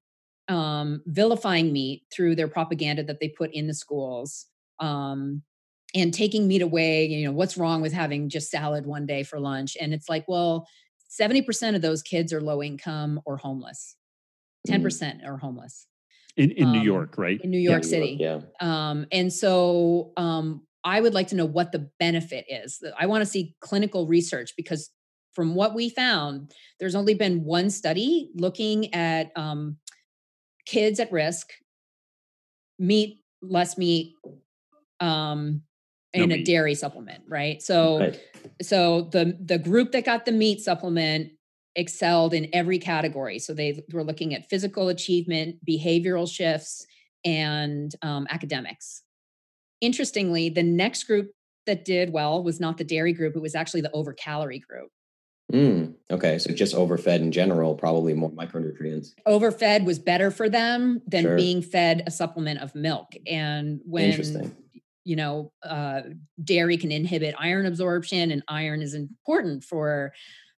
um, 0.48 1.02
vilifying 1.06 1.72
meat 1.72 2.04
through 2.14 2.36
their 2.36 2.48
propaganda 2.48 3.04
that 3.04 3.20
they 3.20 3.30
put 3.30 3.54
in 3.54 3.68
the 3.68 3.74
schools. 3.74 4.46
Um, 4.80 5.44
and 5.96 6.14
taking 6.14 6.48
meat 6.48 6.62
away, 6.62 7.06
you 7.06 7.26
know, 7.26 7.32
what's 7.32 7.58
wrong 7.58 7.82
with 7.82 7.94
having 7.94 8.30
just 8.30 8.52
salad 8.52 8.86
one 8.86 9.06
day 9.06 9.24
for 9.24 9.40
lunch? 9.40 9.76
And 9.80 9.94
it's 9.94 10.10
like, 10.10 10.26
well, 10.28 10.68
70% 11.10 11.76
of 11.76 11.82
those 11.82 12.04
kids 12.04 12.32
are 12.32 12.42
low 12.42 12.62
income 12.62 13.20
or 13.26 13.38
homeless. 13.38 13.96
10% 14.68 14.82
mm. 14.82 15.28
are 15.28 15.38
homeless. 15.38 15.88
In, 16.38 16.52
in 16.52 16.68
um, 16.68 16.74
New 16.74 16.82
York, 16.82 17.18
right? 17.18 17.40
In 17.42 17.50
New 17.50 17.60
York 17.60 17.84
yeah, 17.84 17.90
City. 17.90 18.18
yeah. 18.20 18.40
Um, 18.62 19.08
and 19.12 19.34
so 19.34 20.14
um, 20.16 20.62
I 20.84 21.02
would 21.02 21.14
like 21.14 21.28
to 21.30 21.36
know 21.36 21.46
what 21.46 21.72
the 21.72 21.90
benefit 22.00 22.46
is. 22.48 22.84
I 22.98 23.08
want 23.08 23.22
to 23.22 23.26
see 23.26 23.56
clinical 23.60 24.08
research 24.08 24.54
because 24.56 24.92
from 25.34 25.56
what 25.56 25.74
we 25.74 25.90
found, 25.90 26.54
there's 26.80 26.96
only 26.96 27.14
been 27.14 27.44
one 27.44 27.70
study 27.70 28.30
looking 28.36 28.94
at 28.94 29.32
um, 29.36 29.78
kids 30.66 31.00
at 31.00 31.12
risk, 31.12 31.50
meat, 32.78 33.22
less 33.42 33.78
meat, 33.78 34.14
um, 35.00 35.62
no 36.16 36.36
a 36.36 36.44
dairy 36.44 36.76
supplement, 36.76 37.24
right? 37.28 37.62
So, 37.62 38.00
right. 38.00 38.20
so 38.62 39.10
the 39.12 39.38
the 39.44 39.58
group 39.58 39.92
that 39.92 40.06
got 40.06 40.26
the 40.26 40.32
meat 40.32 40.62
supplement 40.62 41.32
excelled 41.76 42.34
in 42.34 42.50
every 42.52 42.80
category. 42.80 43.40
So 43.40 43.54
they 43.54 43.84
were 43.94 44.04
looking 44.04 44.34
at 44.34 44.50
physical 44.50 44.90
achievement, 44.90 45.58
behavioral 45.68 46.30
shifts, 46.30 46.86
and 47.24 47.94
um, 48.02 48.28
academics. 48.30 49.04
Interestingly, 49.82 50.50
the 50.50 50.64
next 50.64 51.04
group 51.04 51.32
that 51.66 51.86
did 51.86 52.12
well 52.12 52.44
was 52.44 52.60
not 52.60 52.78
the 52.78 52.84
dairy 52.84 53.14
group; 53.14 53.36
it 53.36 53.42
was 53.42 53.56
actually 53.56 53.82
the 53.82 53.92
over 53.92 54.14
calorie 54.14 54.60
group. 54.60 54.90
Mm, 55.52 55.96
okay, 56.12 56.38
so 56.38 56.54
just 56.54 56.76
overfed 56.76 57.22
in 57.22 57.32
general, 57.32 57.74
probably 57.74 58.14
more 58.14 58.32
micronutrients. 58.32 59.16
Overfed 59.26 59.84
was 59.84 59.98
better 59.98 60.30
for 60.30 60.48
them 60.48 61.02
than 61.08 61.24
sure. 61.24 61.36
being 61.36 61.64
fed 61.64 62.04
a 62.06 62.12
supplement 62.12 62.60
of 62.60 62.76
milk. 62.76 63.14
And 63.26 63.80
when 63.84 64.12
you 65.10 65.16
know, 65.16 65.52
uh, 65.64 66.02
dairy 66.44 66.78
can 66.78 66.92
inhibit 66.92 67.34
iron 67.40 67.66
absorption, 67.66 68.30
and 68.30 68.44
iron 68.48 68.84
is 68.84 68.94
important 68.94 69.64
for 69.64 70.14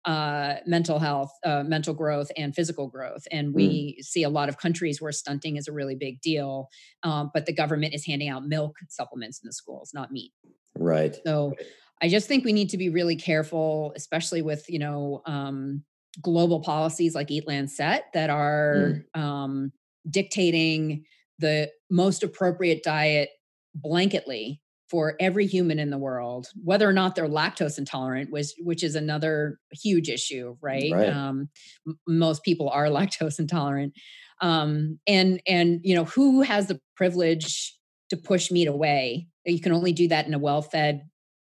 uh, 0.04 0.54
mental 0.66 0.98
health, 0.98 1.30
uh, 1.46 1.62
mental 1.62 1.94
growth, 1.94 2.32
and 2.36 2.52
physical 2.52 2.88
growth. 2.88 3.22
And 3.30 3.50
mm. 3.50 3.54
we 3.54 3.96
mm. 4.00 4.04
see 4.04 4.24
a 4.24 4.28
lot 4.28 4.48
of 4.48 4.58
countries 4.58 5.00
where 5.00 5.12
stunting 5.12 5.56
is 5.56 5.68
a 5.68 5.72
really 5.72 5.94
big 5.94 6.20
deal, 6.20 6.68
um, 7.04 7.30
but 7.32 7.46
the 7.46 7.52
government 7.52 7.94
is 7.94 8.04
handing 8.04 8.28
out 8.28 8.44
milk 8.44 8.74
supplements 8.88 9.40
in 9.40 9.46
the 9.46 9.52
schools, 9.52 9.92
not 9.94 10.10
meat. 10.10 10.32
Right. 10.76 11.16
So 11.24 11.54
I 12.02 12.08
just 12.08 12.26
think 12.26 12.44
we 12.44 12.52
need 12.52 12.70
to 12.70 12.76
be 12.76 12.88
really 12.88 13.14
careful, 13.14 13.92
especially 13.94 14.42
with 14.42 14.68
you 14.68 14.80
know 14.80 15.22
um, 15.26 15.84
global 16.20 16.58
policies 16.58 17.14
like 17.14 17.30
EAT-Lancet 17.30 18.02
that 18.14 18.30
are 18.30 19.04
mm. 19.14 19.20
um, 19.20 19.70
dictating 20.10 21.04
the 21.38 21.70
most 21.88 22.24
appropriate 22.24 22.82
diet 22.82 23.30
blanketly 23.78 24.58
for 24.90 25.14
every 25.20 25.46
human 25.46 25.78
in 25.78 25.90
the 25.90 25.98
world, 25.98 26.48
whether 26.64 26.88
or 26.88 26.92
not 26.92 27.14
they're 27.14 27.28
lactose 27.28 27.78
intolerant, 27.78 28.30
which 28.32 28.48
which 28.58 28.82
is 28.82 28.96
another 28.96 29.58
huge 29.72 30.08
issue, 30.08 30.56
right? 30.60 30.90
right. 30.92 31.08
Um, 31.08 31.48
m- 31.86 31.98
most 32.08 32.42
people 32.42 32.68
are 32.68 32.86
lactose 32.86 33.38
intolerant, 33.38 33.94
um, 34.40 34.98
and 35.06 35.40
and 35.46 35.80
you 35.84 35.94
know 35.94 36.04
who 36.04 36.42
has 36.42 36.66
the 36.66 36.80
privilege 36.96 37.76
to 38.10 38.16
push 38.16 38.50
meat 38.50 38.66
away? 38.66 39.28
You 39.46 39.60
can 39.60 39.72
only 39.72 39.92
do 39.92 40.08
that 40.08 40.26
in 40.26 40.34
a 40.34 40.38
well-fed, 40.38 41.02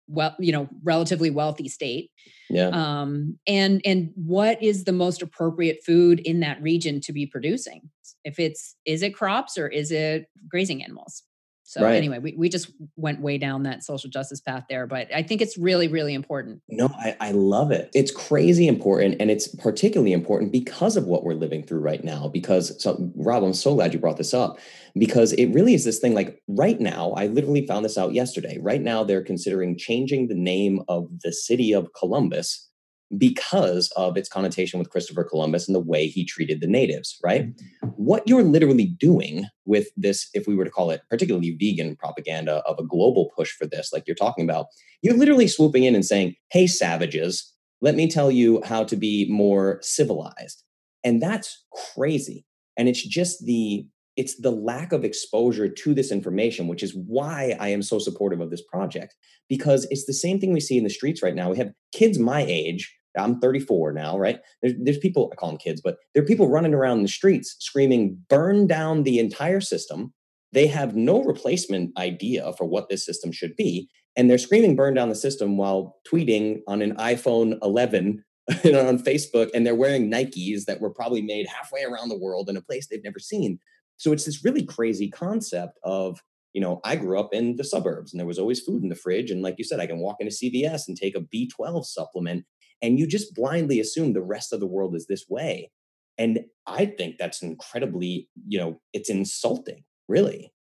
well 0.07 0.35
you 0.39 0.51
know 0.51 0.67
relatively 0.83 1.29
wealthy 1.29 1.69
state. 1.69 2.09
Yeah. 2.49 2.69
Um, 2.69 3.37
and 3.45 3.81
and 3.85 4.09
what 4.15 4.61
is 4.61 4.83
the 4.83 4.91
most 4.91 5.21
appropriate 5.21 5.79
food 5.85 6.19
in 6.19 6.39
that 6.39 6.61
region 6.63 6.99
to 7.01 7.13
be 7.13 7.27
producing? 7.27 7.89
If 8.23 8.39
it's 8.39 8.75
is 8.85 9.03
it 9.03 9.15
crops 9.15 9.55
or 9.55 9.67
is 9.67 9.91
it 9.91 10.25
grazing 10.49 10.83
animals? 10.83 11.23
So 11.67 11.81
right. 11.81 11.95
anyway, 11.95 12.19
we, 12.19 12.35
we 12.37 12.47
just 12.47 12.71
went 12.95 13.21
way 13.21 13.39
down 13.39 13.63
that 13.63 13.83
social 13.83 14.07
justice 14.07 14.39
path 14.39 14.65
there, 14.69 14.85
but 14.85 15.11
I 15.11 15.23
think 15.23 15.41
it's 15.41 15.57
really, 15.57 15.87
really 15.87 16.13
important. 16.13 16.61
No, 16.69 16.89
I, 16.93 17.17
I 17.19 17.31
love 17.31 17.71
it. 17.71 17.89
It's 17.95 18.11
crazy 18.11 18.67
important. 18.67 19.15
And 19.19 19.31
it's 19.31 19.47
particularly 19.47 20.13
important 20.13 20.51
because 20.51 20.95
of 20.95 21.05
what 21.05 21.23
we're 21.23 21.33
living 21.33 21.63
through 21.63 21.79
right 21.79 22.03
now. 22.03 22.27
Because 22.27 22.79
so 22.81 23.11
Robb, 23.15 23.43
I'm 23.43 23.53
so 23.53 23.73
glad 23.73 23.93
you 23.93 23.99
brought 23.99 24.17
this 24.17 24.31
up 24.31 24.59
because 24.95 25.33
it 25.33 25.47
really 25.47 25.73
is 25.73 25.83
this 25.83 25.97
thing 25.97 26.13
like 26.13 26.39
right 26.47 26.79
now, 26.79 27.13
I 27.13 27.25
literally 27.25 27.65
found 27.65 27.83
this 27.83 27.97
out 27.97 28.13
yesterday. 28.13 28.59
Right 28.61 28.81
now, 28.81 29.03
they're 29.03 29.23
considering 29.23 29.75
changing 29.75 30.27
the 30.27 30.35
name 30.35 30.83
of 30.87 31.07
the 31.23 31.33
city 31.33 31.73
of 31.73 31.93
Columbus 31.93 32.69
because 33.17 33.91
of 33.95 34.17
its 34.17 34.27
connotation 34.27 34.79
with 34.79 34.89
Christopher 34.89 35.23
Columbus 35.23 35.67
and 35.67 35.75
the 35.75 35.79
way 35.79 36.07
he 36.07 36.25
treated 36.25 36.59
the 36.59 36.67
natives, 36.67 37.17
right? 37.23 37.47
Mm-hmm. 37.47 37.87
What 37.89 38.27
you're 38.27 38.43
literally 38.43 38.87
doing 38.99 39.45
with 39.65 39.87
this, 39.95 40.27
if 40.33 40.47
we 40.47 40.55
were 40.55 40.65
to 40.65 40.71
call 40.71 40.91
it 40.91 41.01
particularly 41.09 41.55
vegan 41.59 41.95
propaganda 41.95 42.63
of 42.65 42.79
a 42.79 42.83
global 42.85 43.31
push 43.35 43.51
for 43.51 43.65
this, 43.65 43.91
like 43.93 44.03
you're 44.07 44.15
talking 44.15 44.43
about, 44.43 44.67
you're 45.01 45.17
literally 45.17 45.47
swooping 45.47 45.83
in 45.83 45.95
and 45.95 46.05
saying, 46.05 46.35
hey, 46.51 46.67
savages, 46.67 47.53
let 47.81 47.95
me 47.95 48.09
tell 48.09 48.31
you 48.31 48.61
how 48.65 48.83
to 48.83 48.95
be 48.95 49.27
more 49.29 49.79
civilized. 49.81 50.63
And 51.03 51.21
that's 51.21 51.63
crazy. 51.93 52.45
And 52.77 52.89
it's 52.89 53.05
just 53.05 53.45
the 53.45 53.85
it's 54.17 54.39
the 54.39 54.51
lack 54.51 54.91
of 54.91 55.03
exposure 55.03 55.67
to 55.67 55.93
this 55.93 56.11
information, 56.11 56.67
which 56.67 56.83
is 56.83 56.95
why 56.95 57.55
I 57.59 57.69
am 57.69 57.81
so 57.81 57.99
supportive 57.99 58.39
of 58.39 58.49
this 58.49 58.61
project, 58.61 59.15
because 59.49 59.85
it's 59.91 60.05
the 60.05 60.13
same 60.13 60.39
thing 60.39 60.53
we 60.53 60.59
see 60.59 60.77
in 60.77 60.83
the 60.83 60.89
streets 60.89 61.21
right 61.21 61.35
now. 61.35 61.49
We 61.51 61.57
have 61.57 61.71
kids 61.93 62.17
my 62.17 62.45
age. 62.47 62.93
I'm 63.17 63.39
34 63.39 63.93
now, 63.93 64.17
right? 64.17 64.39
There's, 64.61 64.73
there's 64.77 64.97
people, 64.97 65.29
I 65.31 65.35
call 65.35 65.49
them 65.49 65.57
kids, 65.57 65.81
but 65.81 65.97
there 66.13 66.23
are 66.23 66.25
people 66.25 66.49
running 66.49 66.73
around 66.73 67.01
the 67.01 67.07
streets 67.07 67.55
screaming, 67.59 68.17
burn 68.29 68.67
down 68.67 69.03
the 69.03 69.19
entire 69.19 69.61
system. 69.61 70.13
They 70.51 70.67
have 70.67 70.95
no 70.95 71.23
replacement 71.23 71.97
idea 71.97 72.51
for 72.57 72.65
what 72.65 72.89
this 72.89 73.05
system 73.05 73.31
should 73.31 73.55
be. 73.55 73.89
And 74.17 74.29
they're 74.29 74.37
screaming, 74.37 74.75
burn 74.75 74.93
down 74.93 75.09
the 75.09 75.15
system 75.15 75.57
while 75.57 75.97
tweeting 76.09 76.59
on 76.67 76.81
an 76.81 76.95
iPhone 76.95 77.57
11 77.61 78.23
on 78.49 78.99
Facebook. 78.99 79.49
And 79.53 79.65
they're 79.65 79.75
wearing 79.75 80.09
Nikes 80.09 80.65
that 80.65 80.79
were 80.79 80.89
probably 80.89 81.21
made 81.21 81.47
halfway 81.47 81.83
around 81.83 82.09
the 82.09 82.17
world 82.17 82.49
in 82.49 82.57
a 82.57 82.61
place 82.61 82.87
they've 82.87 83.03
never 83.03 83.19
seen. 83.19 83.59
So 83.97 84.11
it's 84.11 84.25
this 84.25 84.43
really 84.43 84.65
crazy 84.65 85.09
concept 85.09 85.79
of, 85.83 86.21
you 86.53 86.61
know, 86.61 86.79
I 86.83 86.95
grew 86.95 87.19
up 87.19 87.33
in 87.33 87.55
the 87.55 87.63
suburbs 87.63 88.13
and 88.13 88.19
there 88.19 88.27
was 88.27 88.39
always 88.39 88.61
food 88.61 88.83
in 88.83 88.89
the 88.89 88.95
fridge. 88.95 89.31
And 89.31 89.41
like 89.41 89.55
you 89.57 89.63
said, 89.63 89.79
I 89.79 89.87
can 89.87 89.99
walk 89.99 90.17
into 90.19 90.33
CVS 90.33 90.87
and 90.87 90.97
take 90.97 91.15
a 91.15 91.21
B12 91.21 91.85
supplement. 91.85 92.45
And 92.81 92.99
you 92.99 93.07
just 93.07 93.33
blindly 93.33 93.79
assume 93.79 94.13
the 94.13 94.21
rest 94.21 94.53
of 94.53 94.59
the 94.59 94.67
world 94.67 94.95
is 94.95 95.07
this 95.07 95.25
way. 95.29 95.71
And 96.17 96.45
I 96.65 96.85
think 96.85 97.17
that's 97.17 97.41
incredibly, 97.41 98.29
you 98.47 98.57
know, 98.57 98.79
it's 98.93 99.09
insulting, 99.09 99.83
really. 100.07 100.51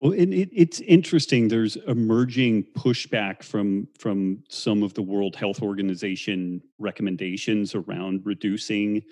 Well, 0.00 0.12
it, 0.12 0.28
it, 0.32 0.50
it's 0.52 0.80
interesting. 0.80 1.48
There's 1.48 1.76
emerging 1.86 2.64
pushback 2.76 3.42
from 3.42 3.88
from 3.98 4.42
some 4.50 4.82
of 4.82 4.92
the 4.94 5.02
World 5.02 5.36
Health 5.36 5.62
Organization 5.62 6.60
recommendations 6.78 7.74
around 7.74 8.22
reducing 8.24 9.02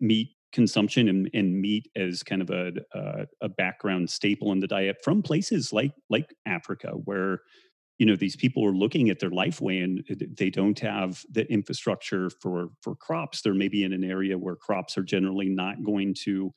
meat 0.00 0.30
consumption 0.52 1.08
and, 1.08 1.30
and 1.34 1.60
meat 1.60 1.88
as 1.96 2.22
kind 2.22 2.42
of 2.42 2.50
a, 2.50 2.72
a, 2.92 3.26
a 3.42 3.48
background 3.48 4.08
staple 4.10 4.52
in 4.52 4.60
the 4.60 4.66
diet 4.66 4.96
from 5.02 5.22
places 5.22 5.72
like 5.72 5.92
like 6.10 6.34
Africa, 6.46 6.90
where 7.04 7.40
you 7.98 8.06
know 8.06 8.16
these 8.16 8.36
people 8.36 8.64
are 8.64 8.72
looking 8.72 9.10
at 9.10 9.18
their 9.18 9.30
life 9.30 9.60
way 9.60 9.78
and 9.78 10.04
uh, 10.10 10.14
they 10.36 10.50
don't 10.50 10.78
have 10.78 11.22
the 11.30 11.50
infrastructure 11.50 12.30
for 12.30 12.68
for 12.82 12.94
crops. 12.96 13.42
They're 13.42 13.54
maybe 13.54 13.84
in 13.84 13.92
an 13.92 14.04
area 14.04 14.38
where 14.38 14.56
crops 14.56 14.96
are 14.98 15.04
generally 15.04 15.48
not 15.48 15.82
going 15.84 16.14
to 16.24 16.52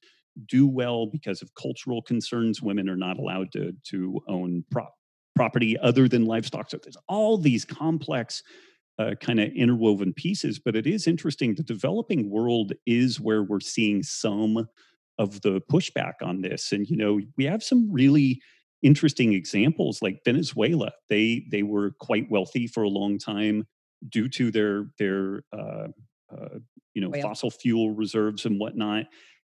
do 0.48 0.68
well 0.68 1.08
because 1.08 1.42
of 1.42 1.54
cultural 1.56 2.02
concerns. 2.02 2.62
Women 2.62 2.90
are 2.90 2.98
not 2.98 3.18
allowed 3.18 3.52
to 3.54 3.74
to 3.92 4.20
own 4.28 4.64
prop 4.72 4.94
property 5.36 5.78
other 5.80 6.08
than 6.08 6.26
livestock. 6.26 6.70
So 6.70 6.78
there's 6.82 6.98
all 7.08 7.38
these 7.38 7.66
complex 7.66 8.42
uh, 9.00 9.16
kind 9.20 9.40
of 9.40 9.50
interwoven 9.54 10.14
pieces. 10.14 10.60
But 10.60 10.76
it 10.76 10.88
is 10.88 11.08
interesting. 11.08 11.56
The 11.56 11.64
developing 11.64 12.30
world 12.30 12.74
is 12.86 13.20
where 13.20 13.44
we're 13.44 13.60
seeing 13.60 14.04
some 14.04 14.68
of 15.18 15.42
the 15.42 15.62
pushback 15.72 16.14
on 16.22 16.42
this. 16.42 16.72
And 16.72 16.88
you 16.90 16.98
know, 16.98 17.20
we 17.38 17.46
have 17.46 17.64
some 17.64 17.92
really 17.92 18.42
interesting 18.82 19.34
examples 19.34 20.02
like 20.02 20.22
Venezuela. 20.26 20.92
They 21.10 21.46
they 21.52 21.64
were 21.64 21.92
quite 22.00 22.30
wealthy 22.30 22.68
for 22.68 22.84
a 22.84 22.90
long 22.90 23.18
time 23.18 23.68
due 24.10 24.30
to 24.30 24.52
their 24.52 24.88
their 25.00 25.44
uh, 25.52 25.88
uh, 26.32 26.60
you 26.94 27.02
know 27.02 27.12
fossil 27.22 27.50
fuel 27.50 27.92
reserves 27.92 28.46
and 28.46 28.60
whatnot 28.60 29.06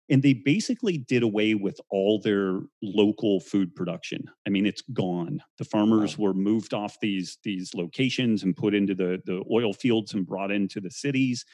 and 0.09 0.23
they 0.23 0.33
basically 0.33 0.97
did 0.97 1.23
away 1.23 1.53
with 1.53 1.79
all 1.91 2.19
their 2.19 2.61
local 2.81 3.39
food 3.39 3.75
production 3.75 4.23
i 4.47 4.49
mean 4.49 4.65
it's 4.65 4.83
gone 4.93 5.41
the 5.57 5.65
farmers 5.65 6.17
wow. 6.17 6.25
were 6.25 6.33
moved 6.33 6.73
off 6.73 6.97
these 7.01 7.37
these 7.43 7.73
locations 7.73 8.43
and 8.43 8.55
put 8.55 8.73
into 8.73 8.95
the 8.95 9.21
the 9.25 9.43
oil 9.51 9.73
fields 9.73 10.13
and 10.13 10.25
brought 10.25 10.51
into 10.51 10.79
the 10.79 10.91
cities 10.91 11.45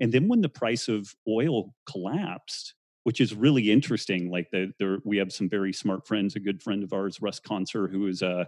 and 0.00 0.12
then 0.12 0.28
when 0.28 0.40
the 0.40 0.48
price 0.48 0.88
of 0.88 1.14
oil 1.28 1.74
collapsed 1.86 2.74
which 3.04 3.20
is 3.20 3.34
really 3.34 3.70
interesting. 3.70 4.30
Like 4.30 4.50
the, 4.50 4.72
the 4.78 4.98
we 5.04 5.16
have 5.18 5.32
some 5.32 5.48
very 5.48 5.72
smart 5.72 6.06
friends. 6.06 6.36
A 6.36 6.40
good 6.40 6.62
friend 6.62 6.82
of 6.82 6.92
ours, 6.92 7.20
Russ 7.20 7.40
Conser, 7.40 7.90
who 7.90 8.06
is 8.06 8.22
a, 8.22 8.46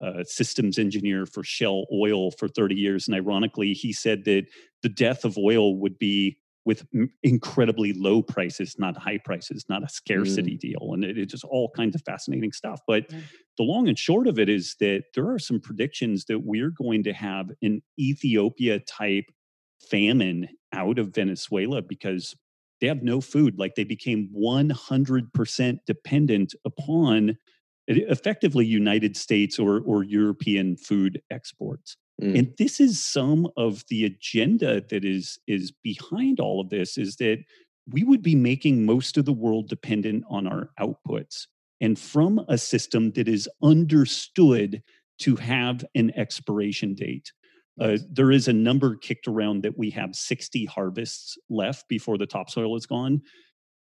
a 0.00 0.24
systems 0.24 0.78
engineer 0.78 1.26
for 1.26 1.44
Shell 1.44 1.86
Oil 1.92 2.30
for 2.32 2.48
30 2.48 2.74
years, 2.74 3.06
and 3.06 3.14
ironically, 3.14 3.72
he 3.72 3.92
said 3.92 4.24
that 4.24 4.46
the 4.82 4.88
death 4.88 5.24
of 5.24 5.38
oil 5.38 5.76
would 5.78 5.98
be 5.98 6.38
with 6.64 6.86
incredibly 7.22 7.92
low 7.92 8.22
prices, 8.22 8.76
not 8.78 8.96
high 8.96 9.18
prices, 9.18 9.64
not 9.68 9.82
a 9.82 9.88
scarcity 9.88 10.54
mm. 10.54 10.60
deal. 10.60 10.90
And 10.92 11.04
it, 11.04 11.18
it's 11.18 11.32
just 11.32 11.44
all 11.44 11.70
kinds 11.70 11.94
of 11.94 12.02
fascinating 12.02 12.52
stuff. 12.52 12.80
But 12.86 13.10
yeah. 13.10 13.18
the 13.58 13.64
long 13.64 13.88
and 13.88 13.98
short 13.98 14.28
of 14.28 14.38
it 14.38 14.48
is 14.48 14.76
that 14.80 15.04
there 15.14 15.28
are 15.28 15.38
some 15.38 15.60
predictions 15.60 16.24
that 16.26 16.40
we're 16.40 16.70
going 16.70 17.02
to 17.04 17.12
have 17.12 17.50
an 17.62 17.82
Ethiopia 17.98 18.78
type 18.80 19.24
famine 19.90 20.48
out 20.72 20.98
of 20.98 21.14
Venezuela 21.14 21.82
because 21.82 22.34
they 22.80 22.86
have 22.86 23.02
no 23.02 23.20
food. 23.20 23.58
Like 23.58 23.74
they 23.74 23.84
became 23.84 24.30
100% 24.36 25.78
dependent 25.86 26.54
upon 26.64 27.38
effectively 27.88 28.64
United 28.64 29.16
States 29.16 29.58
or, 29.58 29.80
or 29.80 30.04
European 30.04 30.76
food 30.76 31.20
exports. 31.30 31.96
Mm. 32.20 32.38
And 32.38 32.54
this 32.58 32.80
is 32.80 33.02
some 33.02 33.48
of 33.56 33.84
the 33.88 34.04
agenda 34.04 34.82
that 34.90 35.04
is 35.04 35.38
is 35.46 35.72
behind 35.82 36.40
all 36.40 36.60
of 36.60 36.70
this 36.70 36.98
is 36.98 37.16
that 37.16 37.38
we 37.90 38.04
would 38.04 38.22
be 38.22 38.34
making 38.34 38.84
most 38.84 39.16
of 39.16 39.24
the 39.24 39.32
world 39.32 39.68
dependent 39.68 40.24
on 40.28 40.46
our 40.46 40.70
outputs 40.78 41.46
and 41.80 41.98
from 41.98 42.44
a 42.48 42.56
system 42.56 43.10
that 43.12 43.28
is 43.28 43.48
understood 43.62 44.82
to 45.18 45.36
have 45.36 45.84
an 45.94 46.12
expiration 46.16 46.94
date. 46.94 47.32
Uh, 47.80 47.98
there 48.10 48.30
is 48.30 48.48
a 48.48 48.52
number 48.52 48.96
kicked 48.96 49.26
around 49.26 49.62
that 49.62 49.76
we 49.76 49.90
have 49.90 50.14
60 50.14 50.64
harvests 50.66 51.36
left 51.48 51.88
before 51.88 52.18
the 52.18 52.26
topsoil 52.26 52.76
is 52.76 52.86
gone. 52.86 53.22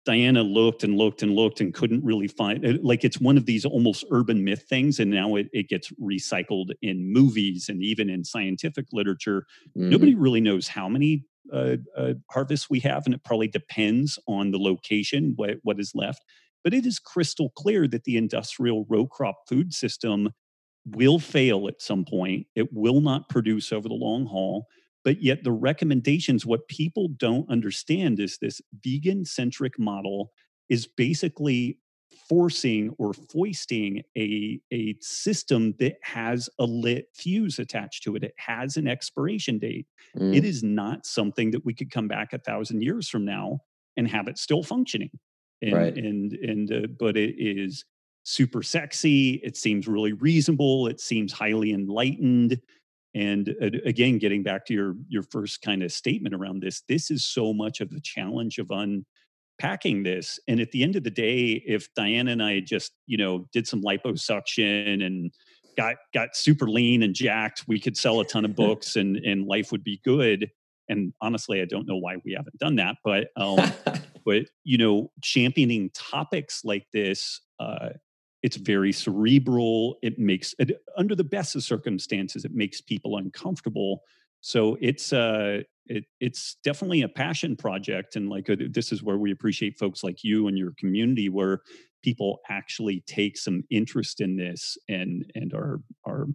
Diana 0.06 0.44
looked 0.44 0.84
and 0.84 0.98
looked 0.98 1.24
and 1.24 1.34
looked 1.34 1.62
and 1.62 1.74
couldn't 1.74 2.04
really 2.04 2.28
find 2.28 2.64
it. 2.66 2.84
Like 2.84 3.04
it's 3.04 3.22
one 3.22 3.38
of 3.38 3.46
these 3.46 3.66
almost 3.66 4.04
urban 4.12 4.44
myth 4.44 4.66
things, 4.68 5.00
and 5.00 5.10
now 5.10 5.36
it, 5.36 5.48
it 5.54 5.70
gets 5.70 5.92
recycled 5.92 6.72
in 6.82 7.12
movies 7.12 7.70
and 7.70 7.82
even 7.82 8.10
in 8.10 8.24
scientific 8.24 8.88
literature. 8.92 9.46
Mm-hmm. 9.78 9.90
Nobody 9.90 10.16
really 10.16 10.42
knows 10.42 10.68
how 10.68 10.90
many 10.90 11.26
uh, 11.54 11.78
uh, 11.96 12.14
harvests 12.30 12.70
we 12.70 12.80
have, 12.82 13.04
and 13.06 13.16
it 13.16 13.24
probably 13.24 13.48
depends 13.48 14.20
on 14.28 14.52
the 14.52 14.60
location 14.60 15.34
what, 15.36 15.58
what 15.64 15.80
is 15.80 15.94
left. 15.96 16.22
But 16.64 16.74
it 16.74 16.86
is 16.86 17.00
crystal 17.00 17.50
clear 17.52 17.88
that 17.88 18.04
the 18.04 18.18
industrial 18.18 18.86
row 18.90 19.06
crop 19.06 19.48
food 19.48 19.74
system 19.74 20.32
will 20.86 21.20
fail 21.20 21.68
at 21.68 21.82
some 21.82 22.04
point. 22.04 22.48
It 22.56 22.74
will 22.74 23.02
not 23.02 23.30
produce 23.30 23.72
over 23.72 23.88
the 23.88 23.94
long 23.94 24.26
haul 24.26 24.68
but 25.04 25.22
yet, 25.22 25.44
the 25.44 25.52
recommendations, 25.52 26.46
what 26.46 26.68
people 26.68 27.10
don't 27.18 27.50
understand 27.50 28.20
is 28.20 28.38
this 28.38 28.62
vegan 28.84 29.26
centric 29.26 29.78
model 29.78 30.32
is 30.70 30.88
basically 30.88 31.78
forcing 32.30 32.96
or 32.98 33.14
foisting 33.14 34.02
a, 34.18 34.60
a 34.72 34.96
system 35.02 35.74
that 35.80 35.96
has 36.04 36.50
a 36.60 36.64
lit 36.64 37.08
fuse 37.14 37.60
attached 37.60 38.04
to 38.04 38.16
it. 38.16 38.24
It 38.24 38.34
has 38.38 38.78
an 38.78 38.88
expiration 38.88 39.60
date. 39.60 39.88
Mm. 40.18 40.36
It 40.36 40.46
is 40.46 40.64
not 40.64 41.06
something 41.06 41.52
that 41.52 41.66
we 41.66 41.74
could 41.74 41.92
come 41.92 42.08
back 42.08 42.32
a 42.32 42.38
thousand 42.38 42.82
years 42.82 43.10
from 43.10 43.26
now 43.26 43.60
and 43.98 44.08
have 44.08 44.28
it 44.28 44.38
still 44.38 44.64
functioning. 44.64 45.12
And, 45.62 45.74
right. 45.74 45.96
and, 45.96 46.34
and, 46.34 46.72
uh, 46.72 46.88
but 47.00 47.18
it 47.18 47.36
is 47.38 47.84
super 48.24 48.64
sexy. 48.64 49.42
It 49.44 49.58
seems 49.58 49.88
really 49.88 50.14
reasonable. 50.14 50.88
It 50.88 51.02
seems 51.02 51.34
highly 51.34 51.74
enlightened 51.74 52.60
and 53.16 53.56
again 53.86 54.18
getting 54.18 54.44
back 54.44 54.66
to 54.66 54.74
your 54.74 54.96
your 55.08 55.24
first 55.24 55.62
kind 55.62 55.84
of 55.84 55.92
statement 55.92 56.34
around 56.34 56.62
this 56.62 56.82
this 56.88 57.12
is 57.12 57.26
so 57.26 57.54
much 57.54 57.82
of 57.82 57.90
the 57.90 58.02
challenge 58.02 58.58
of 58.58 58.72
unpacking 58.72 60.04
this. 60.04 60.40
And 60.48 60.60
at 60.60 60.72
the 60.72 60.84
end 60.84 60.96
of 60.96 61.04
the 61.04 61.12
day 61.12 61.64
if 61.66 61.94
diana 61.96 62.32
and 62.32 62.44
i 62.44 62.60
just 62.60 62.94
you 63.06 63.18
know 63.18 63.46
did 63.54 63.68
some 63.68 63.82
liposuction 63.82 65.06
and 65.06 65.32
got 65.78 65.96
got 66.14 66.36
super 66.36 66.68
lean 66.68 67.04
and 67.04 67.16
jacked 67.16 67.64
we 67.68 67.80
could 67.80 67.98
sell 67.98 68.20
a 68.20 68.26
ton 68.26 68.46
of 68.46 68.56
books 68.64 68.96
and 68.96 69.18
and 69.18 69.48
life 69.48 69.72
would 69.72 69.84
be 69.84 70.02
good. 70.04 70.50
And 70.90 71.14
honestly 71.22 71.62
i 71.62 71.66
don't 71.66 71.88
know 71.88 71.98
why 71.98 72.18
we 72.26 72.34
haven't 72.34 72.58
done 72.58 72.76
that 72.78 72.98
but 73.04 73.28
um 73.38 73.60
but 74.26 74.44
you 74.64 74.78
know 74.78 75.12
championing 75.22 75.92
topics 75.94 76.62
like 76.64 76.86
this 76.94 77.42
uh 77.60 77.90
it's 78.44 78.58
very 78.58 78.92
cerebral 78.92 79.98
it 80.04 80.20
makes 80.20 80.54
it, 80.60 80.84
under 80.98 81.16
the 81.16 81.24
best 81.24 81.56
of 81.56 81.64
circumstances 81.64 82.46
it 82.46 82.54
makes 82.54 82.82
people 82.82 83.18
uncomfortable. 83.18 84.04
So 84.42 84.78
it's 84.82 85.14
uh 85.14 85.62
it, 85.86 86.06
it's 86.20 86.58
definitely 86.64 87.02
a 87.02 87.10
passion 87.10 87.56
project 87.56 88.16
and 88.16 88.30
like 88.30 88.48
a, 88.50 88.54
uh, 88.54 88.68
this 88.70 88.92
is 88.92 89.04
where 89.04 89.18
we 89.18 89.32
appreciate 89.32 89.78
folks 89.78 90.04
like 90.04 90.24
you 90.24 90.48
and 90.48 90.58
your 90.58 90.74
community 90.78 91.30
where 91.30 91.62
people 92.04 92.40
actually 92.50 93.02
take 93.08 93.38
some 93.38 93.64
interest 93.70 94.22
in 94.22 94.36
this 94.36 94.78
and 94.90 95.32
and 95.36 95.54
are 95.54 95.82
are 96.06 96.28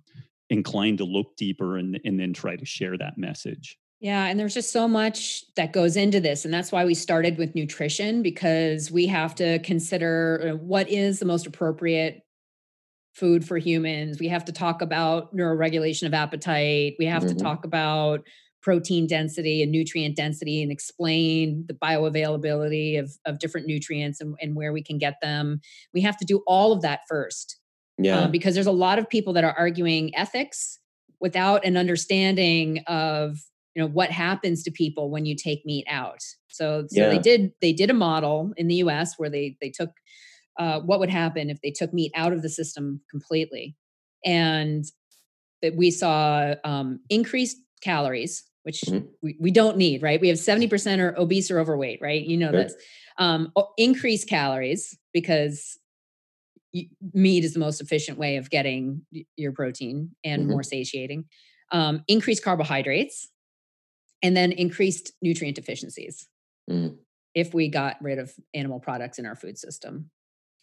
inclined 0.51 0.99
to 0.99 1.05
look 1.05 1.37
deeper 1.37 1.77
and 1.77 2.01
and 2.05 2.19
then 2.19 2.33
try 2.33 2.57
to 2.57 2.65
share 2.65 2.97
that 2.97 3.19
message 3.19 3.79
yeah, 4.01 4.27
and 4.27 4.39
there's 4.39 4.55
just 4.55 4.73
so 4.73 4.87
much 4.87 5.45
that 5.57 5.73
goes 5.73 5.97
into 5.97 6.21
this. 6.21 6.45
And 6.45 6.55
that's 6.55 6.71
why 6.71 6.85
we 6.85 6.95
started 6.95 7.37
with 7.37 7.55
nutrition 7.55 8.23
because 8.23 8.91
we 8.93 9.07
have 9.07 9.35
to 9.37 9.59
consider 9.61 10.53
uh, 10.53 10.57
what 10.57 10.89
is 10.89 11.19
the 11.19 11.27
most 11.27 11.47
appropriate 11.47 12.23
food 13.15 13.45
for 13.45 13.59
humans. 13.59 14.21
We 14.21 14.29
have 14.29 14.45
to 14.45 14.53
talk 14.53 14.83
about 14.83 15.35
neuroregulation 15.37 16.07
of 16.07 16.15
appetite. 16.15 16.95
We 16.99 17.07
have 17.07 17.25
mm-hmm. 17.25 17.37
to 17.37 17.43
talk 17.43 17.65
about 17.65 18.21
protein 18.63 19.09
density 19.09 19.63
and 19.63 19.73
nutrient 19.73 20.17
density 20.17 20.63
and 20.63 20.71
explain 20.71 21.65
the 21.67 21.75
bioavailability 21.75 23.01
of, 23.01 23.11
of 23.25 23.41
different 23.41 23.67
nutrients 23.67 24.21
and, 24.21 24.37
and 24.41 24.55
where 24.55 24.73
we 24.73 24.83
can 24.83 24.99
get 24.99 25.15
them. 25.21 25.61
We 25.93 26.03
have 26.03 26.17
to 26.19 26.25
do 26.25 26.43
all 26.47 26.73
of 26.73 26.83
that 26.83 27.01
first. 27.09 27.59
Yeah. 28.01 28.21
Um, 28.21 28.31
because 28.31 28.55
there's 28.55 28.67
a 28.69 28.73
lot 28.73 29.01
of 29.01 29.09
people 29.09 29.33
that 29.33 29.43
are 29.43 29.55
arguing 29.59 30.15
ethics 30.15 30.79
without 31.21 31.65
an 31.65 31.77
understanding 31.77 32.85
of 32.87 33.39
you 33.79 33.85
know 33.85 33.91
what 33.91 34.11
happens 34.11 34.65
to 34.65 34.73
people 34.73 35.09
when 35.09 35.25
you 35.25 35.37
take 35.37 35.65
meat 35.65 35.87
out 35.89 36.21
so 36.49 36.85
so 36.89 37.01
yeah. 37.01 37.11
they 37.11 37.19
did 37.19 37.53
they 37.61 37.73
did 37.73 37.91
a 37.91 37.95
model 37.95 38.53
in 38.57 38.67
the 38.67 38.77
us 38.77 39.15
where 39.19 39.31
they 39.31 39.57
they 39.61 39.71
took 39.71 39.91
uh, 40.59 40.81
what 40.81 40.99
would 40.99 41.11
happen 41.11 41.49
if 41.49 41.61
they 41.63 41.71
took 41.71 41.95
meat 41.95 42.11
out 42.17 42.33
of 42.33 42.43
the 42.43 42.49
system 42.49 43.01
completely 43.09 43.77
and 44.25 44.87
that 45.63 45.77
we 45.77 45.93
saw 45.93 46.55
um, 46.65 46.99
increased 47.09 47.57
calories 47.81 48.43
which 48.65 48.81
mm-hmm. 48.81 49.07
we, 49.23 49.37
we 49.39 49.53
don't 49.53 49.77
need 49.77 50.03
right 50.03 50.21
we 50.21 50.27
have 50.27 50.39
70% 50.39 50.99
are 50.99 51.17
obese 51.17 51.49
or 51.49 51.61
overweight 51.61 52.01
right 52.03 52.25
you 52.25 52.37
know 52.37 52.51
sure. 52.51 52.65
this 52.65 52.75
um, 53.19 53.53
increased 53.77 54.29
calories 54.29 54.99
because 55.13 55.79
meat 57.15 57.45
is 57.45 57.55
the 57.55 57.61
most 57.61 57.81
efficient 57.81 58.19
way 58.19 58.39
of 58.39 58.51
getting 58.51 59.03
your 59.37 59.53
protein 59.53 60.11
and 60.25 60.43
mm-hmm. 60.43 60.51
more 60.51 60.63
satiating 60.65 61.27
um, 61.71 62.03
increased 62.09 62.43
carbohydrates 62.43 63.29
and 64.23 64.37
then 64.37 64.53
increased 64.53 65.13
nutrient 65.23 65.57
deficiencies 65.57 66.29
mm. 66.71 66.97
if 67.35 67.55
we 67.55 67.69
got 67.69 67.97
rid 68.03 68.19
of 68.19 68.33
animal 68.55 68.81
products 68.81 69.19
in 69.19 69.27
our 69.27 69.37
food 69.37 69.59
system. 69.59 70.11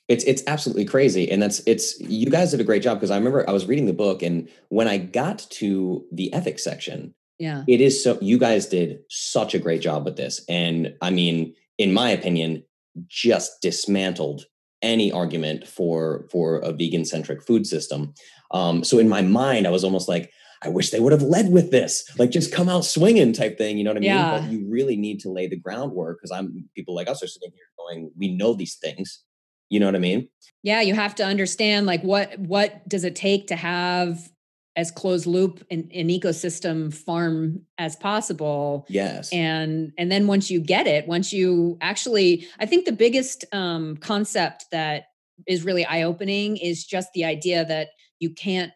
It's 0.08 0.24
it's 0.26 0.44
absolutely 0.46 0.86
crazy 0.86 1.32
and 1.32 1.42
that's 1.42 1.62
it's 1.66 2.00
you 2.00 2.30
guys 2.30 2.52
did 2.52 2.60
a 2.60 2.64
great 2.64 2.84
job 2.84 2.98
because 2.98 3.10
i 3.10 3.18
remember 3.18 3.44
i 3.50 3.52
was 3.52 3.66
reading 3.66 3.88
the 3.88 3.92
book 3.92 4.22
and 4.22 4.48
when 4.70 4.88
i 4.88 5.00
got 5.00 5.40
to 5.50 6.06
the 6.12 6.32
ethics 6.32 6.64
section 6.64 7.16
yeah. 7.40 7.64
it 7.68 7.82
is 7.82 8.04
so 8.04 8.20
you 8.22 8.38
guys 8.38 8.68
did 8.68 9.00
such 9.10 9.56
a 9.56 9.60
great 9.60 9.82
job 9.82 10.06
with 10.06 10.16
this 10.16 10.46
and 10.48 10.94
i 11.02 11.10
mean 11.10 11.56
in 11.80 11.92
my 11.92 12.12
opinion 12.12 12.64
just 13.08 13.60
dismantled 13.64 14.46
any 14.82 15.12
argument 15.12 15.68
for 15.68 16.28
for 16.32 16.58
a 16.60 16.72
vegan 16.72 17.06
centric 17.06 17.42
food 17.42 17.66
system. 17.66 18.14
Um, 18.52 18.84
so 18.84 19.00
in 19.00 19.10
my 19.10 19.22
mind 19.22 19.66
i 19.68 19.72
was 19.72 19.84
almost 19.84 20.08
like 20.08 20.32
I 20.62 20.70
wish 20.70 20.90
they 20.90 21.00
would 21.00 21.12
have 21.12 21.22
led 21.22 21.52
with 21.52 21.72
this, 21.72 22.10
like 22.18 22.32
just 22.32 22.52
come 22.52 22.70
out 22.70 22.86
swinging 22.86 23.34
type 23.34 23.58
thing. 23.58 23.78
You 23.78 23.84
know 23.84 23.92
what 23.92 23.98
I 23.98 24.02
mean? 24.02 24.10
Yeah. 24.10 24.40
But 24.40 24.52
you 24.52 24.66
really 24.70 24.96
need 24.96 25.20
to 25.22 25.30
lay 25.30 25.48
the 25.48 25.58
groundwork 25.58 26.20
because 26.20 26.32
I'm 26.32 26.70
people 26.76 26.96
like 26.96 27.08
us 27.08 27.24
are 27.24 27.28
sitting 27.28 27.52
here 27.54 27.66
going, 27.78 28.12
we 28.18 28.36
know 28.36 28.54
these 28.54 28.76
things. 28.76 29.24
You 29.70 29.80
know 29.80 29.88
what 29.88 29.96
I 29.96 30.00
mean? 30.00 30.30
Yeah, 30.64 30.82
you 30.82 30.94
have 30.94 31.16
to 31.16 31.26
understand 31.26 31.86
like 31.86 32.02
what 32.02 32.38
what 32.40 32.88
does 32.88 33.04
it 33.04 33.16
take 33.16 33.48
to 33.48 33.56
have 33.56 34.30
as 34.76 34.92
closed 34.92 35.26
loop 35.26 35.64
an, 35.72 35.90
an 35.94 36.10
ecosystem 36.10 36.94
farm 36.94 37.62
as 37.78 37.96
possible. 37.96 38.86
Yes. 38.90 39.32
And 39.32 39.94
and 39.98 40.12
then 40.12 40.28
once 40.28 40.52
you 40.52 40.60
get 40.60 40.88
it, 40.88 41.08
once 41.08 41.32
you 41.32 41.78
actually, 41.82 42.48
I 42.60 42.66
think 42.66 42.86
the 42.86 42.92
biggest 42.92 43.46
um, 43.54 43.98
concept 43.98 44.66
that 44.72 45.06
is 45.48 45.64
really 45.64 45.86
eye 45.86 46.04
opening 46.04 46.58
is 46.58 46.86
just 46.86 47.10
the 47.14 47.26
idea 47.26 47.66
that 47.66 47.90
you 48.20 48.30
can't 48.30 48.72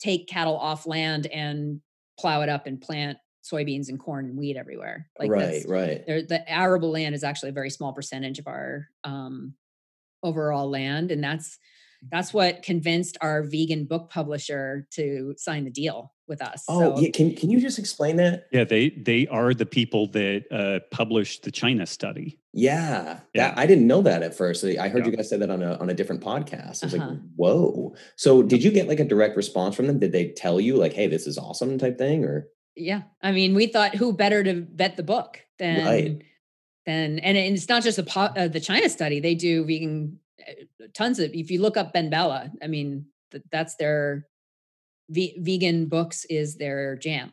take 0.00 0.28
cattle 0.28 0.56
off 0.56 0.86
land 0.86 1.26
and 1.26 1.80
plow 2.18 2.42
it 2.42 2.48
up 2.48 2.66
and 2.66 2.80
plant 2.80 3.18
soybeans 3.42 3.88
and 3.88 3.98
corn 3.98 4.26
and 4.26 4.38
wheat 4.38 4.56
everywhere. 4.56 5.08
Like 5.18 5.30
right, 5.30 5.64
right. 5.66 6.06
The 6.06 6.42
arable 6.46 6.90
land 6.90 7.14
is 7.14 7.24
actually 7.24 7.50
a 7.50 7.54
very 7.54 7.70
small 7.70 7.92
percentage 7.92 8.38
of 8.38 8.46
our 8.46 8.88
um, 9.04 9.54
overall 10.22 10.68
land, 10.68 11.10
and 11.10 11.22
that's 11.22 11.58
that's 12.10 12.32
what 12.32 12.62
convinced 12.62 13.18
our 13.20 13.42
vegan 13.42 13.84
book 13.84 14.10
publisher 14.10 14.86
to 14.92 15.34
sign 15.36 15.64
the 15.64 15.70
deal 15.70 16.12
with 16.30 16.40
us. 16.40 16.64
Oh, 16.68 16.96
so. 16.96 17.00
yeah. 17.02 17.10
Can 17.10 17.34
can 17.34 17.50
you 17.50 17.60
just 17.60 17.78
explain 17.78 18.16
that? 18.16 18.46
Yeah, 18.52 18.64
they 18.64 18.88
they 18.90 19.26
are 19.26 19.52
the 19.52 19.66
people 19.66 20.06
that 20.12 20.44
uh, 20.50 20.80
published 20.90 21.42
the 21.42 21.50
China 21.50 21.84
study. 21.84 22.38
Yeah, 22.54 23.20
Yeah. 23.34 23.50
that 23.50 23.58
I 23.58 23.66
didn't 23.66 23.86
know 23.86 24.00
that 24.02 24.22
at 24.22 24.34
first. 24.34 24.64
I 24.64 24.88
heard 24.88 25.04
Yeah. 25.04 25.10
you 25.10 25.16
guys 25.18 25.28
say 25.28 25.36
that 25.36 25.50
on 25.50 25.62
a 25.62 25.74
on 25.74 25.90
a 25.90 25.94
different 25.94 26.22
podcast. 26.22 26.82
I 26.82 26.86
was 26.86 26.94
Uh-huh. 26.94 27.08
like, 27.10 27.18
whoa. 27.36 27.94
So 28.16 28.42
did 28.42 28.64
you 28.64 28.70
get 28.70 28.88
like 28.88 29.00
a 29.00 29.04
direct 29.04 29.36
response 29.36 29.76
from 29.76 29.86
them? 29.88 29.98
Did 29.98 30.12
they 30.12 30.28
tell 30.30 30.58
you 30.60 30.76
like, 30.76 30.94
hey, 30.94 31.06
this 31.08 31.26
is 31.26 31.36
awesome 31.36 31.76
type 31.76 31.98
thing? 31.98 32.24
Or 32.24 32.48
Yeah. 32.76 33.02
I 33.20 33.32
mean, 33.32 33.54
we 33.54 33.66
thought 33.66 33.94
who 33.96 34.12
better 34.14 34.42
to 34.42 34.66
vet 34.74 34.96
the 34.96 35.02
book 35.02 35.40
than 35.58 35.84
Right. 35.84 36.22
than 36.86 37.18
and 37.18 37.36
it's 37.36 37.68
not 37.68 37.82
just 37.82 37.98
a 37.98 38.02
po- 38.04 38.32
uh, 38.40 38.48
the 38.48 38.60
China 38.60 38.88
study. 38.88 39.20
They 39.20 39.34
do 39.34 39.64
vegan 39.64 40.18
uh, 40.40 40.86
tons 40.94 41.18
of 41.18 41.30
if 41.34 41.50
you 41.50 41.60
look 41.60 41.76
up 41.76 41.92
BenBella, 41.92 42.50
I 42.62 42.66
mean, 42.66 43.06
th- 43.30 43.44
that's 43.52 43.74
their 43.76 44.26
ve- 45.10 45.36
vegan 45.38 45.86
books 45.86 46.24
is 46.30 46.56
their 46.56 46.96
jam. 46.96 47.32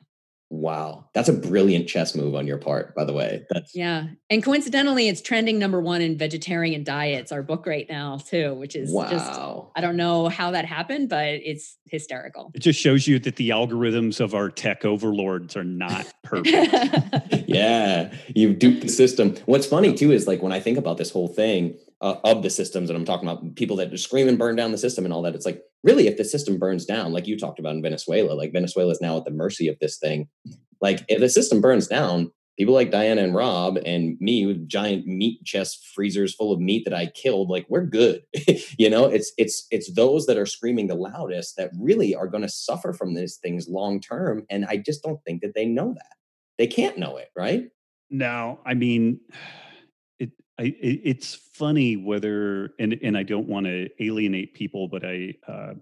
wow, 0.49 1.03
that's 1.13 1.27
a 1.27 1.33
brilliant 1.33 1.89
chess 1.89 2.15
move 2.15 2.33
on 2.33 2.47
your 2.47 2.57
part, 2.57 2.95
by 2.95 3.03
the 3.03 3.11
way. 3.11 3.45
That's 3.49 3.75
Yeah. 3.75 4.07
And 4.29 4.41
coincidentally, 4.41 5.09
it's 5.09 5.21
trending 5.21 5.59
number 5.59 5.81
1 5.81 6.01
in 6.01 6.17
vegetarian 6.17 6.85
diets 6.85 7.33
our 7.33 7.43
book 7.43 7.65
right 7.65 7.85
now 7.89 8.17
too, 8.17 8.53
which 8.53 8.73
is 8.73 8.89
just 9.09 9.29
wow. 9.29 9.73
I 9.75 9.81
don't 9.81 9.97
know 9.97 10.29
how 10.29 10.51
that 10.51 10.63
happened, 10.63 11.09
but 11.09 11.27
it's 11.27 11.77
hysterical. 11.89 12.51
It 12.53 12.59
just 12.59 12.79
shows 12.79 13.07
you 13.07 13.19
that 13.19 13.35
the 13.35 13.49
algorithms 13.49 14.21
of 14.21 14.33
our 14.33 14.49
tech 14.49 14.85
overlords 14.85 15.57
are 15.57 15.65
not 15.65 16.05
perfect. 16.23 16.73
yeah, 17.47 18.13
you've 18.33 18.57
duped 18.57 18.83
the 18.83 18.89
system. 18.89 19.35
What's 19.47 19.65
funny 19.65 19.93
too 19.95 20.13
is 20.13 20.27
like 20.27 20.41
when 20.41 20.53
I 20.53 20.61
think 20.61 20.77
about 20.77 20.97
this 20.97 21.11
whole 21.11 21.27
thing 21.27 21.77
uh, 22.01 22.15
of 22.23 22.43
the 22.43 22.49
systems, 22.49 22.89
and 22.89 22.97
I'm 22.97 23.05
talking 23.05 23.27
about 23.27 23.55
people 23.55 23.77
that 23.77 23.91
just 23.91 24.03
scream 24.03 24.27
and 24.27 24.37
burn 24.37 24.55
down 24.55 24.71
the 24.71 24.77
system 24.77 25.05
and 25.05 25.13
all 25.13 25.21
that. 25.23 25.35
It's 25.35 25.45
like 25.45 25.61
really, 25.83 26.07
if 26.07 26.17
the 26.17 26.25
system 26.25 26.57
burns 26.57 26.85
down, 26.85 27.13
like 27.13 27.27
you 27.27 27.37
talked 27.37 27.59
about 27.59 27.75
in 27.75 27.81
Venezuela, 27.81 28.33
like 28.33 28.53
Venezuela 28.53 28.91
is 28.91 29.01
now 29.01 29.17
at 29.17 29.25
the 29.25 29.31
mercy 29.31 29.67
of 29.67 29.77
this 29.79 29.97
thing. 29.97 30.27
Like 30.81 31.03
if 31.07 31.19
the 31.19 31.29
system 31.29 31.59
burns 31.59 31.87
down, 31.87 32.31
people 32.57 32.73
like 32.73 32.91
Diana 32.91 33.21
and 33.21 33.35
Robb 33.35 33.77
and 33.85 34.17
me 34.19 34.45
with 34.45 34.67
giant 34.67 35.05
meat 35.05 35.43
chest 35.45 35.87
freezers 35.93 36.33
full 36.33 36.51
of 36.51 36.59
meat 36.59 36.83
that 36.85 36.93
I 36.93 37.07
killed, 37.07 37.49
like 37.49 37.65
we're 37.69 37.85
good. 37.85 38.23
you 38.77 38.89
know, 38.89 39.05
it's 39.05 39.31
it's 39.37 39.65
it's 39.71 39.93
those 39.93 40.25
that 40.25 40.37
are 40.37 40.45
screaming 40.45 40.87
the 40.87 40.95
loudest 40.95 41.55
that 41.57 41.71
really 41.79 42.15
are 42.15 42.27
going 42.27 42.43
to 42.43 42.49
suffer 42.49 42.93
from 42.93 43.13
these 43.13 43.37
things 43.37 43.67
long 43.67 43.99
term. 43.99 44.45
And 44.49 44.65
I 44.65 44.77
just 44.77 45.03
don't 45.03 45.23
think 45.23 45.41
that 45.41 45.53
they 45.55 45.65
know 45.65 45.93
that. 45.93 46.15
They 46.57 46.67
can't 46.67 46.97
know 46.97 47.17
it, 47.17 47.29
right? 47.35 47.65
No, 48.09 48.59
I 48.65 48.73
mean, 48.73 49.19
I, 50.59 50.63
it 50.63 51.01
it's 51.03 51.35
funny 51.35 51.97
whether 51.97 52.73
and 52.79 52.97
and 53.03 53.17
I 53.17 53.23
don't 53.23 53.47
want 53.47 53.65
to 53.67 53.89
alienate 53.99 54.53
people, 54.53 54.87
but 54.87 55.03
I 55.05 55.35
uh, 55.47 55.73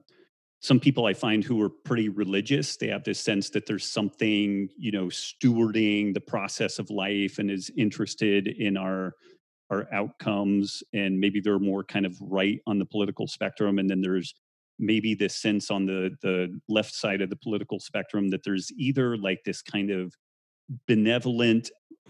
some 0.60 0.80
people 0.80 1.06
I 1.06 1.14
find 1.14 1.44
who 1.44 1.62
are 1.62 1.70
pretty 1.70 2.10
religious, 2.10 2.76
they 2.76 2.88
have 2.88 3.04
this 3.04 3.20
sense 3.20 3.50
that 3.52 3.66
there's 3.66 3.86
something 3.90 4.70
you 4.78 4.92
know 4.92 5.06
stewarding 5.06 6.14
the 6.14 6.22
process 6.22 6.80
of 6.80 6.90
life 6.90 7.40
and 7.40 7.50
is 7.50 7.72
interested 7.78 8.48
in 8.48 8.78
our 8.78 9.14
our 9.72 9.88
outcomes, 9.92 10.84
and 10.94 11.20
maybe 11.20 11.40
they're 11.40 11.60
more 11.60 11.84
kind 11.84 12.06
of 12.06 12.16
right 12.22 12.60
on 12.68 12.78
the 12.78 12.86
political 12.86 13.28
spectrum, 13.28 13.80
and 13.80 13.90
then 13.90 14.02
there's 14.02 14.34
maybe 14.78 15.16
this 15.16 15.36
sense 15.38 15.72
on 15.72 15.86
the 15.86 16.12
the 16.22 16.60
left 16.68 16.94
side 16.94 17.22
of 17.22 17.30
the 17.30 17.38
political 17.38 17.80
spectrum 17.80 18.30
that 18.30 18.44
there's 18.44 18.72
either 18.78 19.18
like 19.18 19.40
this 19.46 19.62
kind 19.62 19.90
of 19.90 20.14
benevolent 20.88 21.70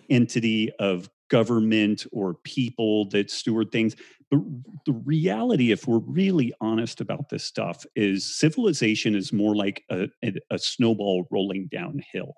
entity 0.10 0.72
of 0.80 1.10
government 1.30 2.06
or 2.12 2.36
people 2.44 3.10
that 3.10 3.32
steward 3.32 3.72
things. 3.72 3.96
But 4.32 4.42
the 4.86 4.94
reality, 4.94 5.72
if 5.72 5.88
we're 5.88 6.00
really 6.00 6.54
honest 6.62 7.02
about 7.02 7.30
this 7.30 7.44
stuff, 7.44 7.86
is 7.96 8.36
civilization 8.38 9.16
is 9.16 9.32
more 9.32 9.56
like 9.56 9.84
a, 9.90 10.08
a, 10.24 10.34
a 10.52 10.60
snowball 10.60 11.28
rolling 11.32 11.68
downhill. 11.72 12.34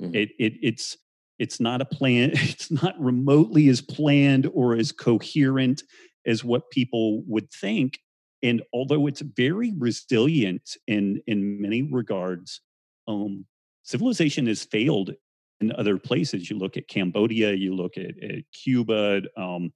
Mhm. 0.00 0.14
It, 0.14 0.30
it 0.38 0.54
it's 0.62 0.96
it's 1.38 1.60
not 1.60 1.80
a 1.80 1.84
plan. 1.86 2.30
It's 2.34 2.70
not 2.70 2.98
remotely 2.98 3.68
as 3.68 3.80
planned 3.80 4.50
or 4.52 4.74
as 4.74 4.92
coherent 4.92 5.82
as 6.26 6.44
what 6.44 6.70
people 6.70 7.22
would 7.26 7.50
think. 7.50 7.98
And 8.42 8.62
although 8.72 9.06
it's 9.06 9.22
very 9.22 9.72
resilient 9.78 10.76
in 10.86 11.22
in 11.26 11.60
many 11.60 11.82
regards, 11.82 12.60
um, 13.08 13.46
civilization 13.82 14.46
has 14.46 14.64
failed 14.64 15.14
in 15.60 15.72
other 15.72 15.98
places. 15.98 16.50
You 16.50 16.58
look 16.58 16.76
at 16.76 16.88
Cambodia, 16.88 17.52
you 17.52 17.74
look 17.74 17.96
at, 17.96 18.22
at 18.22 18.42
Cuba. 18.52 19.22
Um, 19.36 19.72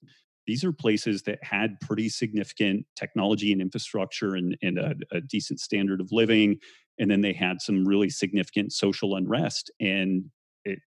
these 0.47 0.65
are 0.65 0.73
places 0.73 1.23
that 1.23 1.39
had 1.43 1.79
pretty 1.81 2.09
significant 2.09 2.87
technology 2.97 3.53
and 3.53 3.61
infrastructure 3.61 4.35
and, 4.35 4.57
and 4.63 4.79
a, 4.79 4.95
a 5.13 5.21
decent 5.21 5.61
standard 5.61 6.01
of 6.01 6.11
living. 6.13 6.59
And 6.99 7.11
then 7.11 7.21
they 7.21 7.33
had 7.33 7.63
some 7.63 7.85
really 7.85 8.11
significant 8.11 8.73
social 8.73 9.17
unrest 9.17 9.71
and 9.81 10.25
it, 10.65 10.81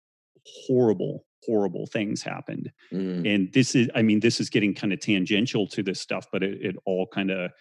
horrible, 0.45 1.25
horrible 1.45 1.87
things 1.87 2.21
happened. 2.21 2.71
Mm. 2.91 3.33
And 3.33 3.53
this 3.53 3.73
is, 3.73 3.89
I 3.95 4.01
mean, 4.01 4.19
this 4.19 4.39
is 4.39 4.49
getting 4.49 4.73
kind 4.73 4.93
of 4.93 4.99
tangential 4.99 5.67
to 5.67 5.81
this 5.81 6.01
stuff, 6.01 6.27
but 6.31 6.43
it, 6.43 6.61
it 6.61 6.75
all 6.85 7.07
kind 7.07 7.31
of 7.31 7.51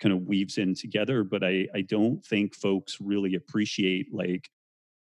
kind 0.00 0.14
of 0.14 0.22
weaves 0.22 0.56
in 0.56 0.74
together. 0.74 1.22
But 1.22 1.44
I, 1.44 1.68
I 1.74 1.82
don't 1.82 2.24
think 2.24 2.54
folks 2.54 2.96
really 3.00 3.34
appreciate 3.34 4.06
like 4.12 4.48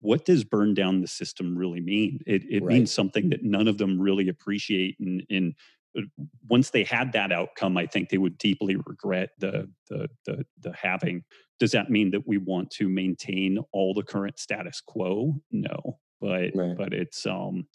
what 0.04 0.26
does 0.26 0.44
burn 0.44 0.74
down 0.74 1.00
the 1.00 1.08
system 1.08 1.56
really 1.56 1.80
mean? 1.80 2.20
It, 2.26 2.44
it 2.44 2.62
Right. 2.62 2.74
means 2.74 2.92
something 2.92 3.30
that 3.30 3.42
none 3.42 3.66
of 3.66 3.78
them 3.78 3.98
really 3.98 4.28
appreciate. 4.28 4.96
And, 5.00 5.24
and 5.30 5.54
uh, 5.96 6.02
once 6.48 6.68
they 6.70 6.84
had 6.84 7.12
that 7.12 7.32
outcome, 7.32 7.78
I 7.78 7.86
think 7.86 8.10
they 8.10 8.18
would 8.18 8.36
deeply 8.36 8.76
regret 8.76 9.30
the, 9.38 9.70
the, 9.88 10.08
the, 10.26 10.44
the 10.60 10.72
having. 10.74 11.24
Does 11.58 11.72
that 11.72 11.88
mean 11.88 12.10
that 12.10 12.28
we 12.28 12.36
want 12.36 12.70
to 12.72 12.88
maintain 12.88 13.58
all 13.72 13.94
the 13.94 14.02
current 14.02 14.38
status 14.38 14.82
quo? 14.86 15.40
No, 15.50 15.98
but, 16.20 16.50
Right. 16.54 16.76
but 16.76 16.92
it's, 16.92 17.24
um, 17.24 17.66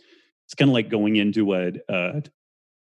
it's 0.46 0.54
kind 0.54 0.70
of 0.70 0.74
like 0.74 0.90
going 0.90 1.16
into 1.16 1.54
a, 1.56 1.72
uh, 1.90 2.22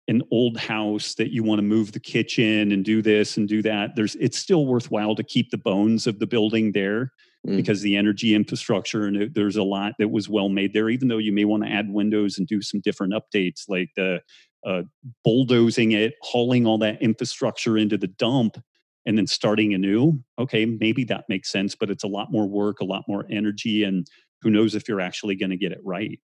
an 0.09 0.23
old 0.29 0.57
house 0.57 1.15
that 1.15 1.31
you 1.31 1.43
want 1.43 1.59
to 1.59 1.63
move 1.63 1.93
the 1.93 1.99
kitchen 1.99 2.71
and 2.73 2.83
do 2.83 3.01
this 3.01 3.37
and 3.37 3.47
do 3.47 3.61
that. 3.61 3.95
There's, 3.95 4.15
it's 4.15 4.37
still 4.37 4.65
worthwhile 4.65 5.15
to 5.15 5.23
keep 5.23 5.51
the 5.51 5.57
bones 5.57 6.05
of 6.05 6.19
the 6.19 6.27
building 6.27 6.73
there 6.73 7.11
Mm. 7.45 7.55
because 7.57 7.81
the 7.81 7.95
energy 7.95 8.33
infrastructure 8.33 9.05
and 9.05 9.15
it- 9.15 9.33
there's 9.35 9.55
a 9.57 9.63
lot 9.63 9.93
that 9.99 10.09
was 10.09 10.27
well 10.27 10.49
made 10.49 10.73
there 10.73 10.89
even 10.89 11.07
though 11.07 11.19
you 11.19 11.31
may 11.31 11.45
want 11.45 11.63
to 11.63 11.69
add 11.69 11.89
windows 11.89 12.37
and 12.37 12.47
do 12.47 12.61
some 12.61 12.81
different 12.81 13.13
updates 13.13 13.69
like 13.69 13.89
the 13.95 14.19
uh, 14.65 14.81
bulldozing 15.23 15.91
it 15.91 16.15
hauling 16.23 16.65
all 16.65 16.79
that 16.79 17.01
infrastructure 17.01 17.77
into 17.77 17.95
the 17.97 18.07
dump 18.07 18.57
and 19.05 19.17
then 19.17 19.27
starting 19.27 19.73
anew 19.73 20.19
okay 20.39 20.65
maybe 20.65 21.03
that 21.03 21.25
makes 21.29 21.51
sense 21.51 21.75
but 21.75 21.91
it's 21.91 22.03
a 22.03 22.07
lot 22.07 22.31
more 22.31 22.47
work 22.47 22.79
a 22.79 22.85
lot 22.85 23.03
more 23.07 23.25
energy 23.29 23.83
and 23.83 24.07
who 24.41 24.49
knows 24.49 24.73
if 24.73 24.87
you're 24.89 24.99
actually 24.99 25.35
going 25.35 25.51
to 25.51 25.57
get 25.57 25.71
it 25.71 25.79
right 25.85 26.19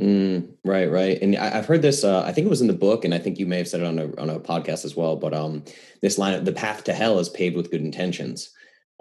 Mm, 0.00 0.48
right, 0.64 0.90
right. 0.90 1.20
And 1.20 1.36
I, 1.36 1.58
I've 1.58 1.66
heard 1.66 1.82
this. 1.82 2.02
Uh, 2.02 2.22
I 2.22 2.32
think 2.32 2.46
it 2.46 2.50
was 2.50 2.62
in 2.62 2.66
the 2.66 2.72
book, 2.72 3.04
and 3.04 3.14
I 3.14 3.18
think 3.18 3.38
you 3.38 3.46
may 3.46 3.58
have 3.58 3.68
said 3.68 3.82
it 3.82 3.86
on 3.86 3.98
a 3.98 4.06
on 4.20 4.30
a 4.30 4.40
podcast 4.40 4.84
as 4.84 4.96
well. 4.96 5.16
But 5.16 5.34
um, 5.34 5.62
this 6.00 6.18
line, 6.18 6.42
"The 6.42 6.50
path 6.50 6.82
to 6.84 6.94
hell 6.94 7.18
is 7.18 7.28
paved 7.28 7.56
with 7.56 7.70
good 7.70 7.82
intentions." 7.82 8.50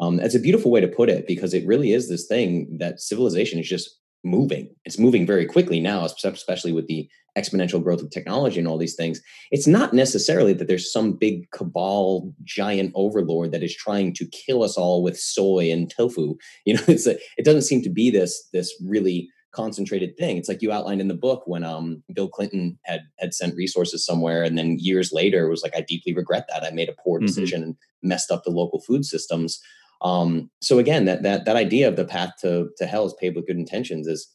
Um, 0.01 0.17
that's 0.17 0.35
a 0.35 0.39
beautiful 0.39 0.71
way 0.71 0.81
to 0.81 0.87
put 0.87 1.09
it 1.09 1.27
because 1.27 1.53
it 1.53 1.65
really 1.65 1.93
is 1.93 2.09
this 2.09 2.25
thing 2.27 2.77
that 2.79 2.99
civilization 2.99 3.59
is 3.59 3.67
just 3.69 3.97
moving. 4.23 4.69
It's 4.85 4.99
moving 4.99 5.25
very 5.25 5.45
quickly 5.45 5.79
now, 5.79 6.05
especially 6.05 6.71
with 6.71 6.87
the 6.87 7.07
exponential 7.37 7.81
growth 7.81 8.01
of 8.01 8.09
technology 8.09 8.59
and 8.59 8.67
all 8.67 8.77
these 8.77 8.95
things. 8.95 9.21
It's 9.51 9.67
not 9.67 9.93
necessarily 9.93 10.53
that 10.53 10.67
there's 10.67 10.91
some 10.91 11.13
big 11.13 11.49
cabal, 11.51 12.33
giant 12.43 12.91
overlord 12.95 13.51
that 13.51 13.63
is 13.63 13.75
trying 13.75 14.13
to 14.15 14.25
kill 14.27 14.63
us 14.63 14.75
all 14.77 15.01
with 15.01 15.17
soy 15.19 15.71
and 15.71 15.89
tofu. 15.89 16.35
You 16.65 16.73
know, 16.75 16.81
it's 16.87 17.07
a, 17.07 17.17
it 17.37 17.45
doesn't 17.45 17.61
seem 17.63 17.81
to 17.83 17.89
be 17.89 18.09
this 18.11 18.47
this 18.51 18.73
really 18.85 19.29
concentrated 19.53 20.15
thing. 20.17 20.37
It's 20.37 20.47
like 20.49 20.61
you 20.61 20.71
outlined 20.71 21.01
in 21.01 21.09
the 21.09 21.13
book 21.13 21.43
when 21.45 21.63
um, 21.63 22.03
Bill 22.13 22.27
Clinton 22.29 22.77
had 22.83 23.01
had 23.19 23.33
sent 23.33 23.55
resources 23.55 24.05
somewhere, 24.05 24.43
and 24.43 24.57
then 24.57 24.77
years 24.79 25.11
later 25.13 25.47
was 25.49 25.63
like, 25.63 25.75
I 25.75 25.81
deeply 25.81 26.13
regret 26.13 26.45
that. 26.49 26.63
I 26.63 26.71
made 26.71 26.89
a 26.89 26.95
poor 27.03 27.19
Mhm. 27.19 27.27
decision 27.27 27.63
and 27.63 27.75
messed 28.03 28.31
up 28.31 28.43
the 28.43 28.49
local 28.51 28.81
food 28.81 29.05
systems. 29.05 29.59
Um, 30.01 30.49
so 30.61 30.79
again, 30.79 31.05
that 31.05 31.23
that 31.23 31.45
that 31.45 31.55
idea 31.55 31.87
of 31.87 31.95
the 31.95 32.05
path 32.05 32.33
to 32.41 32.69
to 32.77 32.85
hell 32.85 33.05
is 33.05 33.15
paved 33.19 33.35
with 33.35 33.47
good 33.47 33.57
intentions 33.57 34.07
is. 34.07 34.27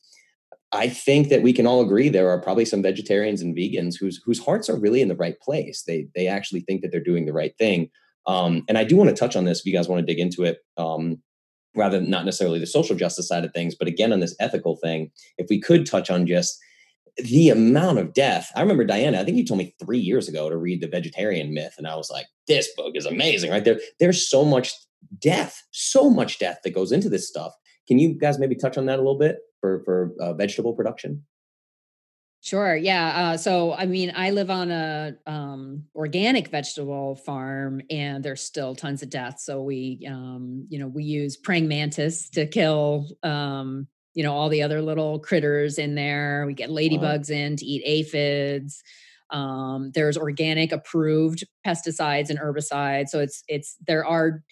I 0.73 0.89
think 0.89 1.29
that 1.29 1.43
we 1.43 1.53
can 1.53 1.67
all 1.67 1.81
agree 1.81 2.09
there 2.09 2.29
are 2.29 2.41
probably 2.41 2.65
some 2.65 2.83
vegetarians 2.83 3.41
and 3.41 3.57
vegans 3.57 3.95
whose 3.99 4.21
whose 4.27 4.45
hearts 4.45 4.69
are 4.69 4.79
really 4.79 5.01
in 5.01 5.07
the 5.09 5.15
right 5.15 5.39
place. 5.41 5.85
They 5.87 6.09
they 6.15 6.27
actually 6.27 6.61
think 6.61 6.83
that 6.83 6.91
they're 6.91 7.01
doing 7.01 7.25
the 7.25 7.33
right 7.33 7.57
thing. 7.57 7.89
Um, 8.27 8.65
and 8.69 8.77
I 8.77 8.83
do 8.83 8.97
want 8.97 9.09
to 9.09 9.17
touch 9.17 9.37
on 9.37 9.45
this 9.45 9.61
if 9.61 9.67
you 9.67 9.73
guys 9.73 9.89
want 9.89 10.01
to 10.01 10.13
dig 10.13 10.19
into 10.21 10.43
it. 10.43 10.59
Um, 10.77 11.23
rather 11.77 12.01
than 12.01 12.11
not 12.11 12.25
necessarily 12.25 12.59
the 12.59 12.67
social 12.67 12.97
justice 12.97 13.29
side 13.29 13.45
of 13.45 13.53
things, 13.53 13.75
but 13.75 13.87
again 13.87 14.13
on 14.13 14.21
this 14.21 14.35
ethical 14.41 14.77
thing, 14.77 15.11
if 15.39 15.47
we 15.49 15.61
could 15.61 15.87
touch 15.87 16.11
on 16.11 16.27
just 16.27 16.59
the 17.17 17.49
amount 17.49 17.99
of 17.99 18.13
death. 18.13 18.51
I 18.55 18.61
remember 18.61 18.85
Diana, 18.85 19.21
I 19.21 19.25
think 19.25 19.37
you 19.37 19.47
told 19.47 19.59
me 19.59 19.75
three 19.83 19.99
years 19.99 20.29
ago 20.29 20.51
to 20.51 20.57
read 20.57 20.83
the 20.83 20.89
vegetarian 20.89 21.55
myth, 21.55 21.75
and 21.79 21.87
I 21.87 21.97
was 21.97 22.11
like, 22.11 22.27
this 22.47 22.69
book 22.77 22.93
is 22.95 23.07
amazing, 23.07 23.51
right? 23.51 23.65
There, 23.65 23.81
there's 24.01 24.29
so 24.29 24.45
much 24.45 24.73
death, 25.19 25.63
so 25.71 26.11
much 26.11 26.39
death 26.39 26.61
that 26.65 26.71
goes 26.75 26.93
into 26.93 27.09
this 27.09 27.29
stuff. 27.29 27.53
Can 27.89 27.99
you 27.99 28.15
guys 28.15 28.39
maybe 28.39 28.55
touch 28.55 28.77
on 28.77 28.87
that 28.87 28.99
a 28.99 29.03
little 29.03 29.19
bit 29.19 29.39
for 29.61 29.83
for 29.85 30.13
uh, 30.21 30.33
vegetable 30.35 30.75
production? 30.75 31.25
Sure. 32.47 32.77
Yeah. 32.77 33.33
Uh, 33.33 33.37
so, 33.37 33.75
I 33.75 33.87
mean, 33.87 34.13
I 34.15 34.31
live 34.31 34.51
on 34.51 34.71
a 34.71 35.17
um, 35.27 35.83
organic 35.97 36.47
vegetable 36.47 37.17
farm, 37.17 37.81
and 37.91 38.25
there's 38.25 38.41
still 38.41 38.77
tons 38.77 39.03
of 39.03 39.11
deaths. 39.11 39.45
So 39.45 39.63
we, 39.63 40.07
um, 40.09 40.65
you 40.69 40.79
know, 40.79 40.87
we 40.87 41.03
use 41.03 41.37
praying 41.37 41.67
mantis 41.67 42.31
to 42.31 42.47
kill, 42.47 43.09
um, 43.25 43.89
you 44.15 44.23
know, 44.23 44.33
all 44.33 44.49
the 44.49 44.63
other 44.63 44.81
little 44.81 45.19
critters 45.19 45.77
in 45.77 45.97
there. 45.97 46.45
We 46.47 46.55
get 46.55 46.71
ladybugs 46.71 47.31
wow. 47.31 47.37
in 47.37 47.57
to 47.57 47.65
eat 47.65 47.83
aphids. 47.85 48.81
Um, 49.31 49.91
there's 49.93 50.17
organic 50.17 50.71
approved 50.71 51.43
pesticides 51.67 52.31
and 52.31 52.39
herbicides. 52.39 53.09
So 53.09 53.19
it's 53.19 53.43
it's 53.49 53.75
there 53.89 54.07
are 54.07 54.45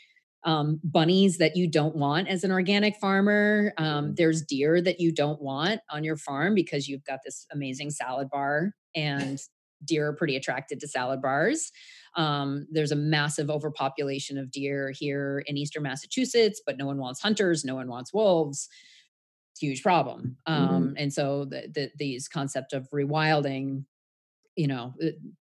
um, 0.44 0.80
bunnies 0.84 1.38
that 1.38 1.56
you 1.56 1.68
don't 1.68 1.96
want 1.96 2.28
as 2.28 2.44
an 2.44 2.52
organic 2.52 2.96
farmer. 2.96 3.72
Um, 3.78 3.86
mm-hmm. 3.86 4.14
there's 4.16 4.42
deer 4.42 4.80
that 4.80 5.00
you 5.00 5.12
don't 5.12 5.40
want 5.40 5.80
on 5.90 6.04
your 6.04 6.16
farm 6.16 6.54
because 6.54 6.86
you've 6.88 7.04
got 7.04 7.20
this 7.24 7.46
amazing 7.52 7.90
salad 7.90 8.28
bar, 8.30 8.72
and 8.94 9.40
deer 9.84 10.08
are 10.08 10.16
pretty 10.16 10.36
attracted 10.36 10.80
to 10.80 10.88
salad 10.88 11.20
bars. 11.20 11.70
Um, 12.16 12.66
there's 12.70 12.92
a 12.92 12.96
massive 12.96 13.50
overpopulation 13.50 14.38
of 14.38 14.50
deer 14.50 14.92
here 14.96 15.42
in 15.46 15.56
eastern 15.56 15.82
Massachusetts, 15.82 16.62
but 16.64 16.78
no 16.78 16.86
one 16.86 16.98
wants 16.98 17.20
hunters, 17.20 17.64
no 17.64 17.74
one 17.74 17.88
wants 17.88 18.14
wolves. 18.14 18.68
huge 19.58 19.82
problem. 19.82 20.36
Mm-hmm. 20.48 20.74
Um, 20.74 20.94
and 20.96 21.12
so 21.12 21.44
the, 21.44 21.68
the, 21.72 21.90
these 21.98 22.28
concept 22.28 22.72
of 22.72 22.88
rewilding 22.90 23.84
you 24.56 24.66
know 24.66 24.94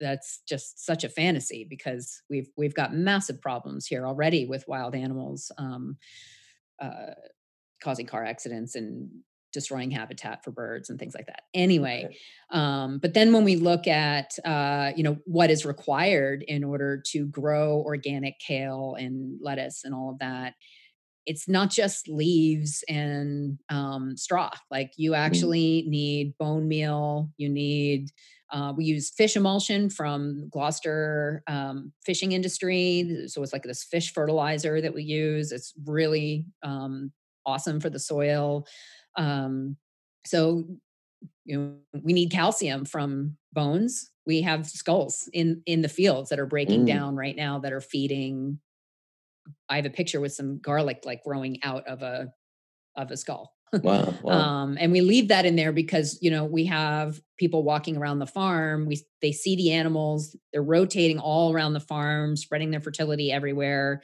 that's 0.00 0.42
just 0.48 0.84
such 0.84 1.04
a 1.04 1.08
fantasy 1.08 1.66
because 1.68 2.22
we've 2.28 2.48
we've 2.56 2.74
got 2.74 2.94
massive 2.94 3.40
problems 3.40 3.86
here 3.86 4.06
already 4.06 4.46
with 4.46 4.66
wild 4.66 4.94
animals 4.94 5.52
um, 5.58 5.96
uh, 6.80 7.14
causing 7.82 8.06
car 8.06 8.24
accidents 8.24 8.74
and 8.74 9.08
destroying 9.52 9.90
habitat 9.90 10.44
for 10.44 10.50
birds 10.50 10.90
and 10.90 10.98
things 10.98 11.14
like 11.14 11.26
that. 11.26 11.42
Anyway 11.54 12.16
um, 12.50 12.98
but 12.98 13.14
then 13.14 13.32
when 13.32 13.44
we 13.44 13.56
look 13.56 13.86
at 13.86 14.32
uh, 14.44 14.92
you 14.96 15.02
know 15.02 15.16
what 15.24 15.50
is 15.50 15.64
required 15.64 16.44
in 16.46 16.64
order 16.64 17.02
to 17.06 17.26
grow 17.26 17.82
organic 17.86 18.38
kale 18.38 18.96
and 18.98 19.38
lettuce 19.40 19.82
and 19.84 19.94
all 19.94 20.10
of 20.10 20.18
that 20.18 20.54
it's 21.26 21.48
not 21.48 21.70
just 21.70 22.08
leaves 22.08 22.84
and 22.88 23.58
um, 23.68 24.16
straw. 24.16 24.50
Like 24.70 24.92
you 24.96 25.10
mm-hmm. 25.10 25.22
actually 25.22 25.84
need 25.88 26.34
bone 26.38 26.68
meal 26.68 27.30
you 27.36 27.48
need 27.48 28.10
uh, 28.52 28.72
we 28.76 28.84
use 28.84 29.10
fish 29.10 29.36
emulsion 29.36 29.90
from 29.90 30.48
Gloucester 30.50 31.42
um, 31.46 31.92
fishing 32.04 32.32
industry. 32.32 33.24
So 33.26 33.42
it's 33.42 33.52
like 33.52 33.64
this 33.64 33.84
fish 33.84 34.12
fertilizer 34.12 34.80
that 34.80 34.94
we 34.94 35.02
use. 35.02 35.52
It's 35.52 35.72
really 35.84 36.46
um, 36.62 37.12
awesome 37.44 37.80
for 37.80 37.90
the 37.90 37.98
soil. 37.98 38.66
Um, 39.16 39.76
so 40.24 40.64
you 41.44 41.58
know 41.58 42.00
we 42.02 42.12
need 42.12 42.30
calcium 42.30 42.84
from 42.84 43.36
bones. 43.52 44.10
We 44.26 44.42
have 44.42 44.66
skulls 44.66 45.28
in 45.32 45.62
in 45.66 45.82
the 45.82 45.88
fields 45.88 46.30
that 46.30 46.40
are 46.40 46.46
breaking 46.46 46.82
mm. 46.82 46.88
down 46.88 47.16
right 47.16 47.36
now 47.36 47.58
that 47.60 47.72
are 47.72 47.80
feeding. 47.80 48.60
I 49.68 49.76
have 49.76 49.86
a 49.86 49.90
picture 49.90 50.20
with 50.20 50.32
some 50.32 50.58
garlic 50.58 51.02
like 51.04 51.22
growing 51.24 51.62
out 51.62 51.86
of 51.86 52.02
a 52.02 52.28
of 52.96 53.10
a 53.10 53.16
skull. 53.16 53.55
Wow, 53.82 54.14
wow. 54.22 54.32
um, 54.32 54.78
and 54.80 54.92
we 54.92 55.00
leave 55.00 55.28
that 55.28 55.46
in 55.46 55.56
there 55.56 55.72
because 55.72 56.18
you 56.20 56.30
know 56.30 56.44
we 56.44 56.64
have 56.66 57.20
people 57.38 57.62
walking 57.62 57.96
around 57.96 58.18
the 58.18 58.26
farm. 58.26 58.86
We 58.86 59.00
they 59.22 59.32
see 59.32 59.56
the 59.56 59.72
animals. 59.72 60.36
They're 60.52 60.62
rotating 60.62 61.18
all 61.18 61.52
around 61.52 61.74
the 61.74 61.80
farm, 61.80 62.36
spreading 62.36 62.70
their 62.70 62.80
fertility 62.80 63.32
everywhere. 63.32 64.02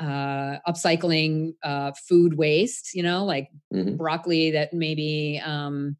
Uh, 0.00 0.58
upcycling 0.66 1.54
uh, 1.62 1.92
food 2.08 2.36
waste, 2.36 2.92
you 2.92 3.04
know, 3.04 3.24
like 3.24 3.50
mm-hmm. 3.72 3.94
broccoli 3.94 4.50
that 4.50 4.72
maybe 4.72 5.40
um, 5.44 5.96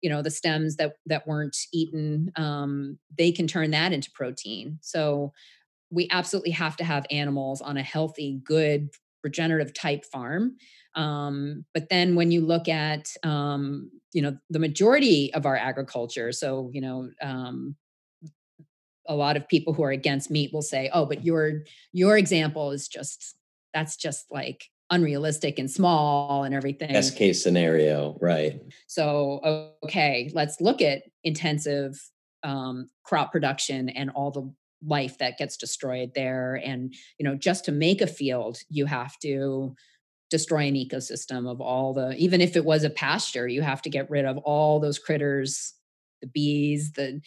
you 0.00 0.08
know 0.08 0.22
the 0.22 0.30
stems 0.30 0.76
that 0.76 0.94
that 1.06 1.26
weren't 1.26 1.56
eaten. 1.72 2.30
Um, 2.36 2.98
they 3.16 3.32
can 3.32 3.46
turn 3.46 3.72
that 3.72 3.92
into 3.92 4.10
protein. 4.12 4.78
So 4.80 5.32
we 5.90 6.08
absolutely 6.10 6.52
have 6.52 6.76
to 6.76 6.84
have 6.84 7.06
animals 7.10 7.60
on 7.60 7.76
a 7.76 7.82
healthy, 7.82 8.40
good 8.44 8.90
regenerative 9.22 9.74
type 9.74 10.04
farm 10.04 10.56
um, 10.96 11.64
but 11.74 11.88
then 11.90 12.16
when 12.16 12.30
you 12.30 12.40
look 12.40 12.68
at, 12.68 13.08
um, 13.22 13.90
you 14.12 14.22
know, 14.22 14.36
the 14.50 14.58
majority 14.58 15.32
of 15.34 15.46
our 15.46 15.56
agriculture, 15.56 16.32
so, 16.32 16.70
you 16.72 16.80
know, 16.80 17.10
um, 17.22 17.76
a 19.06 19.14
lot 19.14 19.36
of 19.36 19.46
people 19.46 19.72
who 19.72 19.84
are 19.84 19.90
against 19.90 20.30
meat 20.30 20.52
will 20.52 20.62
say, 20.62 20.90
oh, 20.92 21.06
but 21.06 21.24
your, 21.24 21.62
your 21.92 22.16
example 22.16 22.72
is 22.72 22.88
just, 22.88 23.36
that's 23.72 23.96
just 23.96 24.24
like 24.32 24.64
unrealistic 24.90 25.58
and 25.58 25.70
small 25.70 26.44
and 26.44 26.54
everything. 26.54 26.92
Best 26.92 27.16
case 27.16 27.42
scenario, 27.42 28.16
right. 28.20 28.60
So, 28.86 29.68
okay, 29.84 30.30
let's 30.34 30.60
look 30.60 30.80
at 30.80 31.02
intensive 31.22 32.00
um, 32.42 32.88
crop 33.04 33.32
production 33.32 33.90
and 33.90 34.10
all 34.10 34.30
the 34.30 34.50
life 34.84 35.18
that 35.18 35.38
gets 35.38 35.56
destroyed 35.56 36.12
there. 36.14 36.54
And, 36.54 36.94
you 37.18 37.24
know, 37.24 37.34
just 37.34 37.64
to 37.66 37.72
make 37.72 38.00
a 38.00 38.06
field, 38.06 38.58
you 38.70 38.86
have 38.86 39.18
to 39.20 39.74
destroy 40.30 40.66
an 40.66 40.74
ecosystem 40.74 41.48
of 41.50 41.60
all 41.60 41.94
the 41.94 42.14
even 42.16 42.40
if 42.40 42.56
it 42.56 42.64
was 42.64 42.84
a 42.84 42.90
pasture 42.90 43.46
you 43.46 43.62
have 43.62 43.80
to 43.82 43.90
get 43.90 44.10
rid 44.10 44.24
of 44.24 44.36
all 44.38 44.80
those 44.80 44.98
critters 44.98 45.74
the 46.20 46.26
bees 46.26 46.92
the 46.92 47.20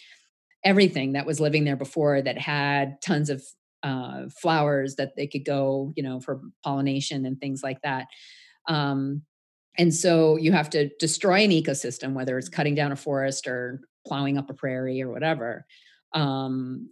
everything 0.63 1.13
that 1.13 1.25
was 1.25 1.39
living 1.39 1.63
there 1.63 1.75
before 1.75 2.21
that 2.21 2.37
had 2.37 3.01
tons 3.01 3.29
of 3.29 3.43
uh, 3.83 4.23
flowers 4.29 4.95
that 4.95 5.15
they 5.15 5.27
could 5.27 5.45
go 5.45 5.93
you 5.95 6.03
know 6.03 6.19
for 6.19 6.41
pollination 6.63 7.25
and 7.25 7.39
things 7.39 7.63
like 7.63 7.81
that. 7.81 8.07
Um, 8.67 9.23
and 9.77 9.93
so 9.93 10.35
you 10.35 10.51
have 10.51 10.69
to 10.71 10.89
destroy 10.99 11.43
an 11.43 11.51
ecosystem 11.51 12.13
whether 12.13 12.37
it's 12.37 12.49
cutting 12.49 12.75
down 12.75 12.91
a 12.91 12.97
forest 12.97 13.47
or 13.47 13.81
plowing 14.05 14.37
up 14.37 14.49
a 14.49 14.53
prairie 14.53 15.01
or 15.01 15.11
whatever 15.11 15.65
um, 16.13 16.89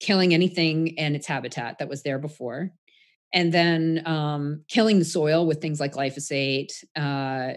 killing 0.00 0.32
anything 0.32 0.98
and 0.98 1.16
its 1.16 1.26
habitat 1.26 1.78
that 1.78 1.88
was 1.88 2.02
there 2.02 2.18
before 2.18 2.70
and 3.32 3.52
then 3.52 4.02
um, 4.06 4.64
killing 4.68 4.98
the 4.98 5.04
soil 5.04 5.46
with 5.46 5.60
things 5.60 5.80
like 5.80 5.92
glyphosate 5.92 6.72
uh, 6.96 7.52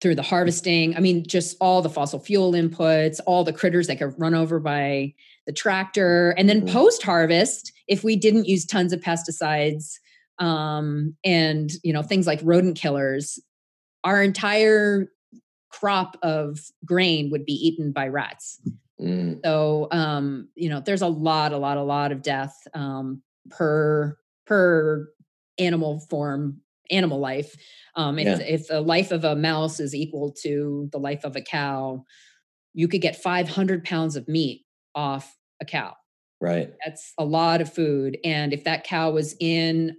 through 0.00 0.14
the 0.14 0.22
harvesting. 0.22 0.96
I 0.96 1.00
mean, 1.00 1.26
just 1.26 1.56
all 1.60 1.82
the 1.82 1.90
fossil 1.90 2.18
fuel 2.18 2.52
inputs, 2.52 3.20
all 3.26 3.44
the 3.44 3.52
critters 3.52 3.86
that 3.86 3.98
get 3.98 4.18
run 4.18 4.34
over 4.34 4.58
by 4.58 5.14
the 5.46 5.52
tractor, 5.52 6.30
and 6.36 6.48
then 6.48 6.62
mm-hmm. 6.62 6.72
post 6.72 7.02
harvest, 7.02 7.72
if 7.86 8.02
we 8.02 8.16
didn't 8.16 8.46
use 8.46 8.64
tons 8.64 8.92
of 8.92 9.00
pesticides 9.00 9.94
um, 10.38 11.14
and 11.24 11.70
you 11.82 11.92
know 11.92 12.02
things 12.02 12.26
like 12.26 12.40
rodent 12.42 12.76
killers, 12.76 13.38
our 14.04 14.22
entire 14.22 15.08
crop 15.68 16.16
of 16.22 16.58
grain 16.84 17.30
would 17.30 17.44
be 17.44 17.52
eaten 17.52 17.92
by 17.92 18.08
rats. 18.08 18.60
Mm. 19.00 19.40
So 19.44 19.88
um, 19.92 20.48
you 20.54 20.68
know, 20.68 20.80
there's 20.80 21.02
a 21.02 21.08
lot, 21.08 21.52
a 21.52 21.58
lot, 21.58 21.76
a 21.76 21.82
lot 21.82 22.10
of 22.10 22.22
death 22.22 22.56
um, 22.74 23.22
per 23.50 24.16
per 24.50 25.08
animal 25.58 26.00
form 26.10 26.60
animal 26.90 27.20
life 27.20 27.54
um 27.94 28.18
if, 28.18 28.26
yeah. 28.26 28.44
if 28.44 28.66
the 28.66 28.80
life 28.80 29.12
of 29.12 29.22
a 29.24 29.36
mouse 29.36 29.78
is 29.78 29.94
equal 29.94 30.32
to 30.32 30.88
the 30.90 30.98
life 30.98 31.24
of 31.24 31.36
a 31.36 31.40
cow 31.40 32.04
you 32.74 32.88
could 32.88 33.00
get 33.00 33.14
500 33.14 33.84
pounds 33.84 34.16
of 34.16 34.26
meat 34.26 34.64
off 34.92 35.36
a 35.60 35.64
cow 35.64 35.94
right 36.40 36.72
that's 36.84 37.12
a 37.16 37.24
lot 37.24 37.60
of 37.60 37.72
food 37.72 38.18
and 38.24 38.52
if 38.52 38.64
that 38.64 38.82
cow 38.82 39.12
was 39.12 39.36
in 39.38 39.96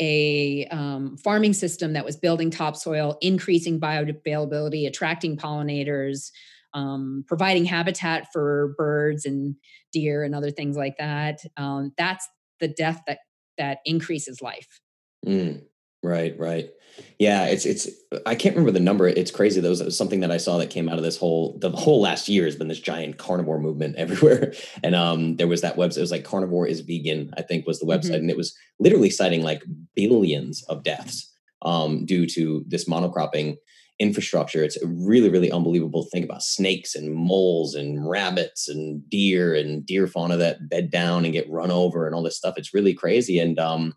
a 0.00 0.66
um, 0.66 1.16
farming 1.16 1.54
system 1.54 1.94
that 1.94 2.04
was 2.04 2.16
building 2.16 2.50
topsoil 2.50 3.16
increasing 3.22 3.80
bioavailability 3.80 4.86
attracting 4.86 5.38
pollinators 5.38 6.30
um, 6.74 7.24
providing 7.26 7.64
habitat 7.64 8.26
for 8.34 8.74
birds 8.76 9.24
and 9.24 9.54
deer 9.92 10.24
and 10.24 10.34
other 10.34 10.50
things 10.50 10.76
like 10.76 10.98
that 10.98 11.38
um, 11.56 11.92
that's 11.96 12.28
the 12.60 12.68
death 12.68 13.00
that 13.06 13.20
that 13.58 13.78
increases 13.84 14.42
life. 14.42 14.80
Mm, 15.26 15.62
right, 16.02 16.38
right. 16.38 16.70
Yeah, 17.18 17.46
it's 17.46 17.66
it's 17.66 17.88
I 18.24 18.34
can't 18.34 18.54
remember 18.54 18.70
the 18.70 18.84
number. 18.84 19.08
It's 19.08 19.30
crazy. 19.30 19.60
That 19.60 19.68
was, 19.68 19.82
was, 19.82 19.98
something 19.98 20.20
that 20.20 20.30
I 20.30 20.36
saw 20.36 20.58
that 20.58 20.70
came 20.70 20.88
out 20.88 20.96
of 20.96 21.02
this 21.02 21.16
whole 21.16 21.58
the 21.58 21.70
whole 21.70 22.00
last 22.00 22.28
year 22.28 22.44
has 22.44 22.56
been 22.56 22.68
this 22.68 22.80
giant 22.80 23.18
carnivore 23.18 23.58
movement 23.58 23.96
everywhere. 23.98 24.52
And 24.82 24.94
um 24.94 25.36
there 25.36 25.48
was 25.48 25.62
that 25.62 25.76
website, 25.76 25.98
it 25.98 26.02
was 26.02 26.12
like 26.12 26.24
carnivore 26.24 26.66
is 26.66 26.80
vegan, 26.80 27.32
I 27.36 27.42
think 27.42 27.66
was 27.66 27.80
the 27.80 27.86
website. 27.86 28.04
Mm-hmm. 28.04 28.14
And 28.14 28.30
it 28.30 28.36
was 28.36 28.56
literally 28.78 29.10
citing 29.10 29.42
like 29.42 29.64
billions 29.96 30.62
of 30.64 30.84
deaths 30.84 31.32
um 31.62 32.04
due 32.04 32.26
to 32.26 32.64
this 32.68 32.88
monocropping 32.88 33.56
infrastructure. 34.00 34.64
It's 34.64 34.78
really, 34.84 35.30
really 35.30 35.52
unbelievable 35.52 36.02
to 36.02 36.10
think 36.10 36.24
about 36.24 36.42
snakes 36.42 36.94
and 36.94 37.14
moles 37.14 37.74
and 37.74 38.08
rabbits 38.08 38.68
and 38.68 39.08
deer 39.08 39.54
and 39.54 39.86
deer 39.86 40.06
fauna 40.06 40.36
that 40.36 40.68
bed 40.68 40.90
down 40.90 41.24
and 41.24 41.32
get 41.32 41.50
run 41.50 41.70
over 41.70 42.06
and 42.06 42.14
all 42.14 42.22
this 42.22 42.36
stuff. 42.36 42.54
It's 42.56 42.74
really 42.74 42.94
crazy. 42.94 43.38
And 43.38 43.58
um, 43.58 43.94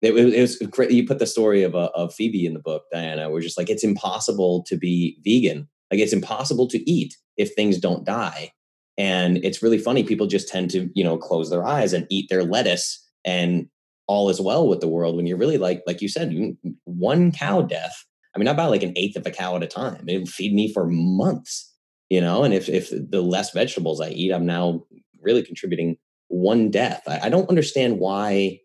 it, 0.00 0.12
it 0.14 0.40
was 0.40 0.56
great. 0.56 0.90
You 0.90 1.06
put 1.06 1.18
the 1.18 1.26
story 1.26 1.62
of, 1.62 1.74
uh, 1.74 1.90
of 1.94 2.14
Phoebe 2.14 2.46
in 2.46 2.54
the 2.54 2.60
book, 2.60 2.84
Diana. 2.92 3.30
We're 3.30 3.42
just 3.42 3.58
like, 3.58 3.68
it's 3.68 3.84
impossible 3.84 4.64
to 4.68 4.76
be 4.76 5.18
vegan. 5.24 5.68
Like 5.90 6.00
it's 6.00 6.12
impossible 6.12 6.68
to 6.68 6.90
eat 6.90 7.14
if 7.36 7.54
things 7.54 7.78
don't 7.78 8.04
die. 8.04 8.52
And 8.98 9.36
it's 9.44 9.62
really 9.62 9.78
funny. 9.78 10.02
People 10.02 10.26
just 10.26 10.48
tend 10.48 10.70
to, 10.70 10.88
you 10.94 11.04
know, 11.04 11.18
close 11.18 11.50
their 11.50 11.66
eyes 11.66 11.92
and 11.92 12.06
eat 12.08 12.28
their 12.30 12.44
lettuce 12.44 13.06
and 13.24 13.68
all 14.08 14.30
is 14.30 14.40
well 14.40 14.66
with 14.66 14.80
the 14.80 14.88
world 14.88 15.16
when 15.16 15.26
you're 15.26 15.36
really 15.36 15.58
like, 15.58 15.82
like 15.86 16.00
you 16.00 16.08
said, 16.08 16.56
one 16.84 17.32
cow 17.32 17.60
death 17.60 18.04
I 18.36 18.38
mean, 18.38 18.48
I 18.48 18.52
buy 18.52 18.66
like 18.66 18.82
an 18.82 18.92
eighth 18.96 19.16
of 19.16 19.26
a 19.26 19.30
cow 19.30 19.56
at 19.56 19.62
a 19.62 19.66
time. 19.66 20.04
It 20.06 20.18
would 20.18 20.28
feed 20.28 20.52
me 20.52 20.70
for 20.70 20.86
months. 20.86 21.72
you 22.10 22.20
know? 22.20 22.44
And 22.44 22.52
if 22.52 22.68
if 22.68 22.90
the 22.90 23.22
less 23.22 23.52
vegetables 23.52 24.00
i 24.00 24.10
eat 24.10 24.32
i'm 24.32 24.46
now 24.46 24.84
really 25.22 25.42
contributing 25.42 25.96
one 26.28 26.70
death. 26.70 27.02
I, 27.08 27.20
I 27.24 27.28
don't 27.30 27.48
understand 27.48 27.98
why 27.98 28.60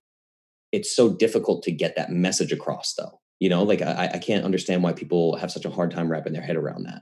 it's 0.72 0.94
so 0.96 1.10
difficult 1.10 1.64
to 1.64 1.72
get 1.72 1.96
that 1.96 2.12
message 2.12 2.52
across 2.52 2.94
though 2.96 3.20
you 3.40 3.50
know? 3.50 3.64
Like 3.64 3.82
I, 3.82 4.12
I 4.14 4.18
can't 4.20 4.46
understand 4.46 4.84
why 4.84 4.94
people 4.94 5.36
have 5.38 5.52
such 5.52 5.66
a 5.66 5.70
hard 5.72 5.90
time 5.90 6.12
wrapping 6.12 6.34
their 6.34 6.44
head 6.44 6.58
around 6.58 6.84
that. 6.84 7.02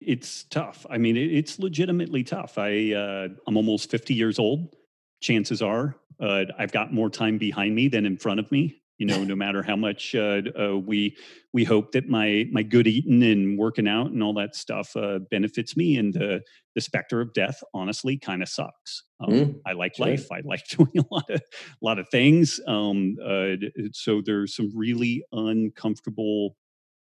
It's 0.00 0.44
tough. 0.44 0.84
I 0.90 0.98
mean 0.98 1.16
it, 1.16 1.32
it's 1.32 1.58
legitimately 1.58 2.24
tough. 2.24 2.58
I 2.58 2.92
uh, 2.94 3.28
i'm 3.46 3.56
almost 3.56 3.90
50 3.90 4.14
years 4.14 4.38
old. 4.38 4.74
Chances 5.20 5.60
are 5.62 5.94
uh, 6.20 6.44
i've 6.58 6.72
got 6.72 6.92
more 6.92 7.10
time 7.10 7.38
behind 7.38 7.74
me 7.74 7.88
than 7.88 8.06
in 8.06 8.16
front 8.16 8.40
of 8.40 8.50
me 8.50 8.80
you 8.98 9.06
know 9.06 9.24
no 9.24 9.34
matter 9.34 9.62
how 9.62 9.76
much 9.76 10.14
uh, 10.14 10.42
uh, 10.60 10.76
we 10.76 11.16
we 11.52 11.64
hope 11.64 11.92
that 11.92 12.08
my 12.08 12.46
my 12.52 12.62
good 12.62 12.86
eating 12.86 13.22
and 13.22 13.58
working 13.58 13.88
out 13.88 14.10
and 14.10 14.22
all 14.22 14.34
that 14.34 14.54
stuff 14.54 14.94
uh, 14.96 15.20
benefits 15.30 15.76
me 15.76 15.96
and 15.96 16.14
the 16.14 16.40
the 16.74 16.80
specter 16.80 17.20
of 17.20 17.32
death 17.32 17.60
honestly 17.74 18.18
kind 18.18 18.42
of 18.42 18.48
sucks. 18.48 19.04
Um, 19.20 19.30
mm, 19.30 19.60
i 19.66 19.72
like 19.72 19.96
sure. 19.96 20.06
life. 20.06 20.30
I 20.30 20.42
like 20.44 20.66
doing 20.76 20.92
a 20.98 21.14
lot 21.14 21.28
of 21.30 21.40
a 21.40 21.84
lot 21.84 21.98
of 21.98 22.08
things. 22.10 22.60
Um, 22.66 23.16
uh, 23.24 23.56
so 23.92 24.22
there's 24.24 24.54
some 24.54 24.70
really 24.74 25.24
uncomfortable 25.32 26.56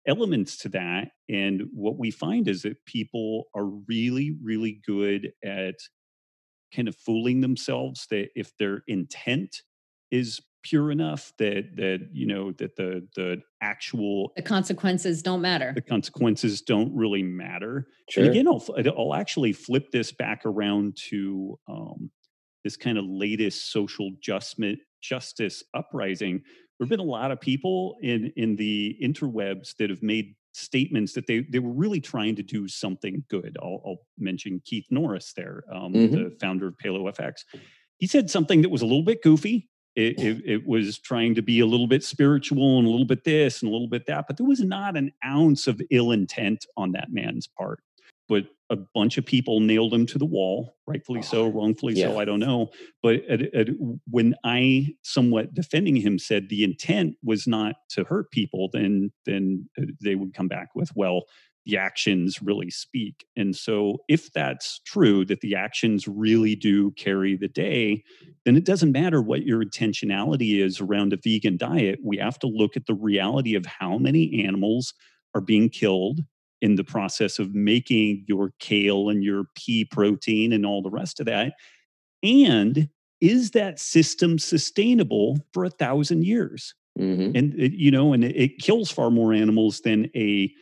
elements 0.08 0.56
to 0.58 0.70
that. 0.70 1.08
And 1.28 1.64
what 1.72 1.98
we 1.98 2.10
find 2.10 2.48
is 2.48 2.62
that 2.62 2.84
people 2.86 3.44
are 3.54 3.66
really 3.66 4.36
really 4.42 4.80
good 4.86 5.32
at 5.44 5.76
kind 6.74 6.88
of 6.88 6.96
fooling 6.96 7.40
themselves 7.40 8.06
that 8.10 8.28
if 8.36 8.56
their 8.56 8.82
intent 8.86 9.62
is 10.10 10.40
pure 10.62 10.90
enough 10.90 11.32
that 11.38 11.76
that 11.76 12.08
you 12.12 12.26
know 12.26 12.52
that 12.52 12.76
the 12.76 13.06
the 13.16 13.42
actual 13.62 14.32
the 14.36 14.42
consequences 14.42 15.22
don't 15.22 15.40
matter. 15.40 15.72
the 15.74 15.80
consequences 15.80 16.60
don't 16.62 16.94
really 16.94 17.22
matter. 17.22 17.86
Sure. 18.08 18.24
and 18.24 18.32
again 18.32 18.48
I'll, 18.48 18.64
I'll 18.96 19.14
actually 19.14 19.52
flip 19.52 19.90
this 19.90 20.12
back 20.12 20.42
around 20.44 20.96
to 21.08 21.58
um, 21.68 22.10
this 22.64 22.76
kind 22.76 22.98
of 22.98 23.04
latest 23.06 23.72
social 23.72 24.10
justment 24.20 24.78
justice 25.02 25.62
uprising. 25.74 26.42
There 26.78 26.84
have 26.86 26.90
been 26.90 27.00
a 27.00 27.04
lot 27.04 27.30
of 27.30 27.40
people 27.40 27.96
in 28.02 28.32
in 28.36 28.56
the 28.56 28.96
interwebs 29.02 29.76
that 29.78 29.90
have 29.90 30.02
made 30.02 30.34
statements 30.52 31.12
that 31.14 31.26
they 31.26 31.40
they 31.50 31.58
were 31.58 31.72
really 31.72 32.00
trying 32.00 32.36
to 32.36 32.42
do 32.42 32.68
something 32.68 33.24
good. 33.28 33.56
I'll, 33.62 33.80
I'll 33.86 33.98
mention 34.18 34.60
keith 34.64 34.86
norris 34.90 35.32
there 35.34 35.64
um, 35.72 35.92
mm-hmm. 35.92 36.14
the 36.14 36.36
founder 36.40 36.68
of 36.68 36.74
PaleoFX 36.76 37.44
he 38.00 38.06
said 38.06 38.30
something 38.30 38.62
that 38.62 38.70
was 38.70 38.82
a 38.82 38.86
little 38.86 39.04
bit 39.04 39.22
goofy 39.22 39.68
it, 39.96 40.18
it, 40.18 40.42
it, 40.44 40.66
was 40.66 40.98
trying 40.98 41.34
to 41.34 41.42
be 41.42 41.60
a 41.60 41.66
little 41.66 41.86
bit 41.86 42.04
spiritual 42.04 42.78
and 42.78 42.86
a 42.86 42.90
little 42.90 43.06
bit 43.06 43.24
this 43.24 43.62
and 43.62 43.68
a 43.68 43.72
little 43.72 43.88
bit 43.88 44.06
that, 44.06 44.26
but 44.26 44.36
there 44.36 44.46
was 44.46 44.60
not 44.60 44.96
an 44.96 45.12
ounce 45.24 45.66
of 45.66 45.80
ill 45.90 46.12
intent 46.12 46.66
on 46.76 46.92
that 46.92 47.12
man's 47.12 47.46
part. 47.46 47.80
But 48.28 48.44
a 48.70 48.76
bunch 48.76 49.18
of 49.18 49.26
people 49.26 49.58
nailed 49.58 49.92
him 49.92 50.06
to 50.06 50.18
the 50.18 50.24
wall, 50.24 50.76
rightfully 50.86 51.22
so, 51.22 51.48
wrongfully 51.48 51.94
yeah. 51.94 52.06
so, 52.06 52.20
I 52.20 52.24
don't 52.24 52.38
know. 52.38 52.70
But 53.02 53.24
at, 53.28 53.52
at, 53.52 53.68
when 54.08 54.36
I, 54.44 54.94
somewhat 55.02 55.52
defending 55.52 55.96
him, 55.96 56.20
said 56.20 56.48
the 56.48 56.62
intent 56.62 57.16
was 57.24 57.48
not 57.48 57.74
to 57.90 58.04
hurt 58.04 58.30
people, 58.30 58.70
then 58.72 59.10
then 59.26 59.68
uh, 59.76 59.86
they 60.00 60.14
would 60.14 60.32
come 60.34 60.46
back 60.46 60.68
with, 60.76 60.92
well, 60.94 61.24
the 61.66 61.76
actions 61.76 62.40
really 62.42 62.70
speak. 62.70 63.26
And 63.36 63.54
so, 63.54 63.98
if 64.08 64.32
that's 64.32 64.80
true, 64.86 65.24
that 65.26 65.40
the 65.40 65.54
actions 65.54 66.08
really 66.08 66.56
do 66.56 66.90
carry 66.92 67.36
the 67.36 67.48
day, 67.48 68.02
then 68.44 68.56
it 68.56 68.64
doesn't 68.64 68.92
matter 68.92 69.20
what 69.20 69.44
your 69.44 69.64
intentionality 69.64 70.62
is 70.62 70.80
around 70.80 71.12
a 71.12 71.18
vegan 71.22 71.56
diet. 71.56 71.98
We 72.02 72.16
have 72.18 72.38
to 72.40 72.46
look 72.46 72.76
at 72.76 72.86
the 72.86 72.94
reality 72.94 73.54
of 73.54 73.66
how 73.66 73.98
many 73.98 74.44
animals 74.44 74.94
are 75.34 75.40
being 75.40 75.68
killed 75.68 76.20
in 76.60 76.76
the 76.76 76.84
process 76.84 77.38
of 77.38 77.54
making 77.54 78.24
your 78.26 78.52
kale 78.58 79.08
and 79.08 79.24
your 79.24 79.44
pea 79.54 79.84
protein 79.84 80.52
and 80.52 80.66
all 80.66 80.82
the 80.82 80.90
rest 80.90 81.20
of 81.20 81.26
that. 81.26 81.54
And 82.22 82.88
is 83.20 83.52
that 83.52 83.78
system 83.78 84.38
sustainable 84.38 85.38
for 85.52 85.64
a 85.64 85.70
thousand 85.70 86.24
years? 86.24 86.74
Mm-hmm. 86.98 87.36
And 87.36 87.54
it, 87.58 87.72
you 87.72 87.90
know, 87.90 88.12
and 88.12 88.24
it, 88.24 88.36
it 88.36 88.58
kills 88.58 88.90
far 88.90 89.10
more 89.10 89.32
animals 89.32 89.80
than 89.80 90.10
a 90.14 90.52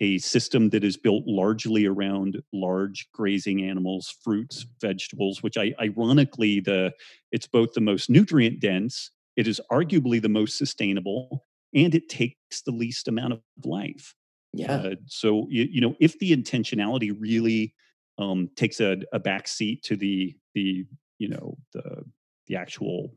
a 0.00 0.18
system 0.18 0.70
that 0.70 0.84
is 0.84 0.96
built 0.96 1.24
largely 1.26 1.86
around 1.86 2.40
large 2.52 3.08
grazing 3.12 3.62
animals, 3.62 4.14
fruits, 4.22 4.64
vegetables, 4.80 5.42
which 5.42 5.56
I 5.56 5.74
ironically 5.80 6.60
the 6.60 6.92
it's 7.32 7.46
both 7.46 7.72
the 7.74 7.80
most 7.80 8.08
nutrient 8.08 8.60
dense, 8.60 9.10
it 9.36 9.46
is 9.46 9.60
arguably 9.70 10.20
the 10.20 10.28
most 10.28 10.56
sustainable, 10.56 11.44
and 11.74 11.94
it 11.94 12.08
takes 12.08 12.62
the 12.62 12.72
least 12.72 13.08
amount 13.08 13.32
of 13.34 13.40
life. 13.64 14.14
Yeah. 14.52 14.72
Uh, 14.72 14.94
so 15.06 15.46
you, 15.50 15.68
you 15.70 15.80
know, 15.80 15.94
if 16.00 16.18
the 16.18 16.34
intentionality 16.34 17.14
really 17.18 17.74
um, 18.18 18.50
takes 18.56 18.80
a, 18.80 18.98
a 19.12 19.18
back 19.18 19.48
seat 19.48 19.82
to 19.84 19.96
the 19.96 20.36
the 20.54 20.84
you 21.18 21.28
know 21.28 21.56
the 21.72 22.04
the 22.46 22.56
actual 22.56 23.14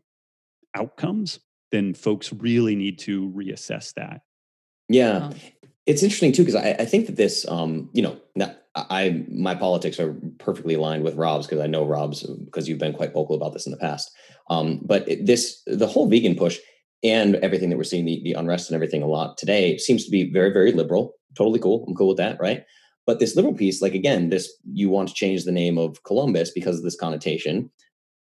outcomes, 0.75 1.39
then 1.71 1.93
folks 1.93 2.33
really 2.33 2.75
need 2.75 2.99
to 2.99 3.29
reassess 3.29 3.93
that. 3.93 4.21
Yeah. 4.89 5.31
It's 5.85 6.03
interesting 6.03 6.31
too 6.31 6.43
because 6.43 6.55
I, 6.55 6.75
I, 6.79 6.85
think 6.85 7.07
that 7.07 7.15
this, 7.15 7.47
um, 7.47 7.89
you 7.93 8.03
know, 8.03 8.19
I 8.75 9.25
my 9.29 9.55
politics 9.55 9.99
are 9.99 10.15
perfectly 10.39 10.75
aligned 10.75 11.03
with 11.03 11.15
Robb's 11.15 11.45
because 11.45 11.61
I 11.61 11.67
know 11.67 11.85
Robb's 11.85 12.23
because 12.45 12.69
you've 12.69 12.79
been 12.79 12.93
quite 12.93 13.13
vocal 13.13 13.35
about 13.35 13.53
this 13.53 13.65
in 13.65 13.71
the 13.71 13.77
past. 13.77 14.11
Um, 14.49 14.79
but 14.83 15.07
this, 15.21 15.61
the 15.67 15.87
whole 15.87 16.07
vegan 16.07 16.35
push 16.35 16.57
and 17.03 17.35
everything 17.37 17.69
that 17.69 17.77
we're 17.77 17.83
seeing, 17.83 18.05
the, 18.05 18.21
the 18.23 18.33
unrest 18.33 18.69
and 18.69 18.75
everything 18.75 19.01
a 19.01 19.07
lot 19.07 19.37
today 19.37 19.77
seems 19.77 20.05
to 20.05 20.11
be 20.11 20.31
very, 20.31 20.51
very 20.51 20.71
liberal. 20.71 21.15
Totally 21.37 21.59
cool. 21.59 21.83
I'm 21.87 21.95
cool 21.95 22.09
with 22.09 22.17
that, 22.17 22.39
right? 22.39 22.63
But 23.05 23.19
this 23.19 23.35
liberal 23.35 23.55
piece, 23.55 23.81
like 23.81 23.93
again, 23.93 24.29
this 24.29 24.51
you 24.71 24.89
want 24.89 25.09
to 25.09 25.15
change 25.15 25.43
the 25.43 25.51
name 25.51 25.77
of 25.77 26.03
Columbus 26.03 26.51
because 26.51 26.77
of 26.77 26.83
this 26.83 26.95
connotation, 26.95 27.69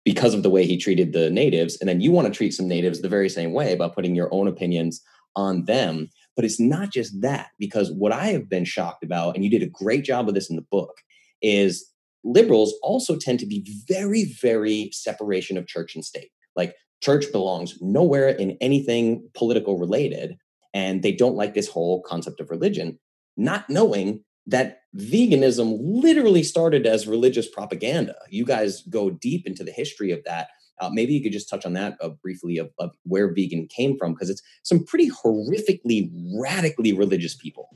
because 0.05 0.35
of 0.35 0.43
the 0.43 0.51
way 0.51 0.67
he 0.67 0.77
treated 0.77 1.13
the 1.13 1.31
natives, 1.31 1.79
and 1.81 1.89
then 1.89 2.01
you 2.01 2.13
want 2.13 2.27
to 2.27 2.37
treat 2.37 2.53
some 2.53 2.69
natives 2.69 3.01
the 3.01 3.09
very 3.09 3.31
same 3.31 3.53
way 3.53 3.77
by 3.77 3.89
putting 3.89 4.15
your 4.15 4.29
own 4.33 4.47
opinions 4.47 5.01
on 5.37 5.65
them 5.65 6.09
but 6.37 6.45
it's 6.45 6.61
not 6.61 6.91
just 6.91 7.21
that, 7.21 7.49
because 7.59 7.93
what 7.93 8.13
I 8.13 8.27
have 8.27 8.49
been 8.49 8.65
shocked 8.65 9.05
about, 9.05 9.35
and 9.35 9.45
you 9.45 9.51
did 9.51 9.63
a 9.63 9.67
great 9.67 10.05
job 10.05 10.29
of 10.29 10.35
this 10.35 10.51
in 10.51 10.57
the 10.57 10.63
book, 10.71 10.99
is 11.43 11.91
liberals 12.25 12.75
also 12.83 13.17
tend 13.17 13.39
to 13.41 13.47
be 13.47 13.67
very, 13.87 14.25
very 14.41 14.91
separation 14.93 15.57
of 15.57 15.67
church 15.67 15.95
and 15.95 16.05
state. 16.05 16.31
Like 16.57 16.75
church 17.03 17.27
belongs 17.33 17.77
nowhere 17.81 18.29
in 18.29 18.57
anything 18.61 19.29
political 19.35 19.79
related. 19.79 20.37
And 20.73 21.03
they 21.03 21.13
don't 21.13 21.37
like 21.37 21.55
this 21.55 21.69
whole 21.69 22.03
concept 22.03 22.41
of 22.41 22.51
religion, 22.51 22.99
not 23.37 23.69
knowing 23.69 24.25
that 24.47 24.79
veganism 24.97 25.79
literally 25.81 26.43
started 26.43 26.87
as 26.87 27.07
religious 27.07 27.49
propaganda. 27.49 28.17
You 28.31 28.45
guys 28.45 28.83
go 28.83 29.11
deep 29.11 29.47
into 29.47 29.65
the 29.65 29.71
history 29.71 30.11
of 30.11 30.25
that 30.25 30.49
uh, 30.81 30.91
maybe 30.93 31.15
you 31.15 31.23
could 31.23 31.33
just 31.33 31.49
touch 31.49 31.65
on 31.65 31.73
that 31.75 31.97
uh, 32.01 32.09
briefly 32.09 32.59
of, 32.59 32.71
of 32.79 32.95
where 33.05 33.33
vegan 33.33 33.67
came 33.69 33.97
from, 33.97 34.13
because 34.13 34.31
it's 34.31 34.43
some 34.63 34.85
pretty 34.85 35.11
horrifically, 35.11 36.11
radically 36.41 36.93
religious 36.93 37.35
people. 37.35 37.69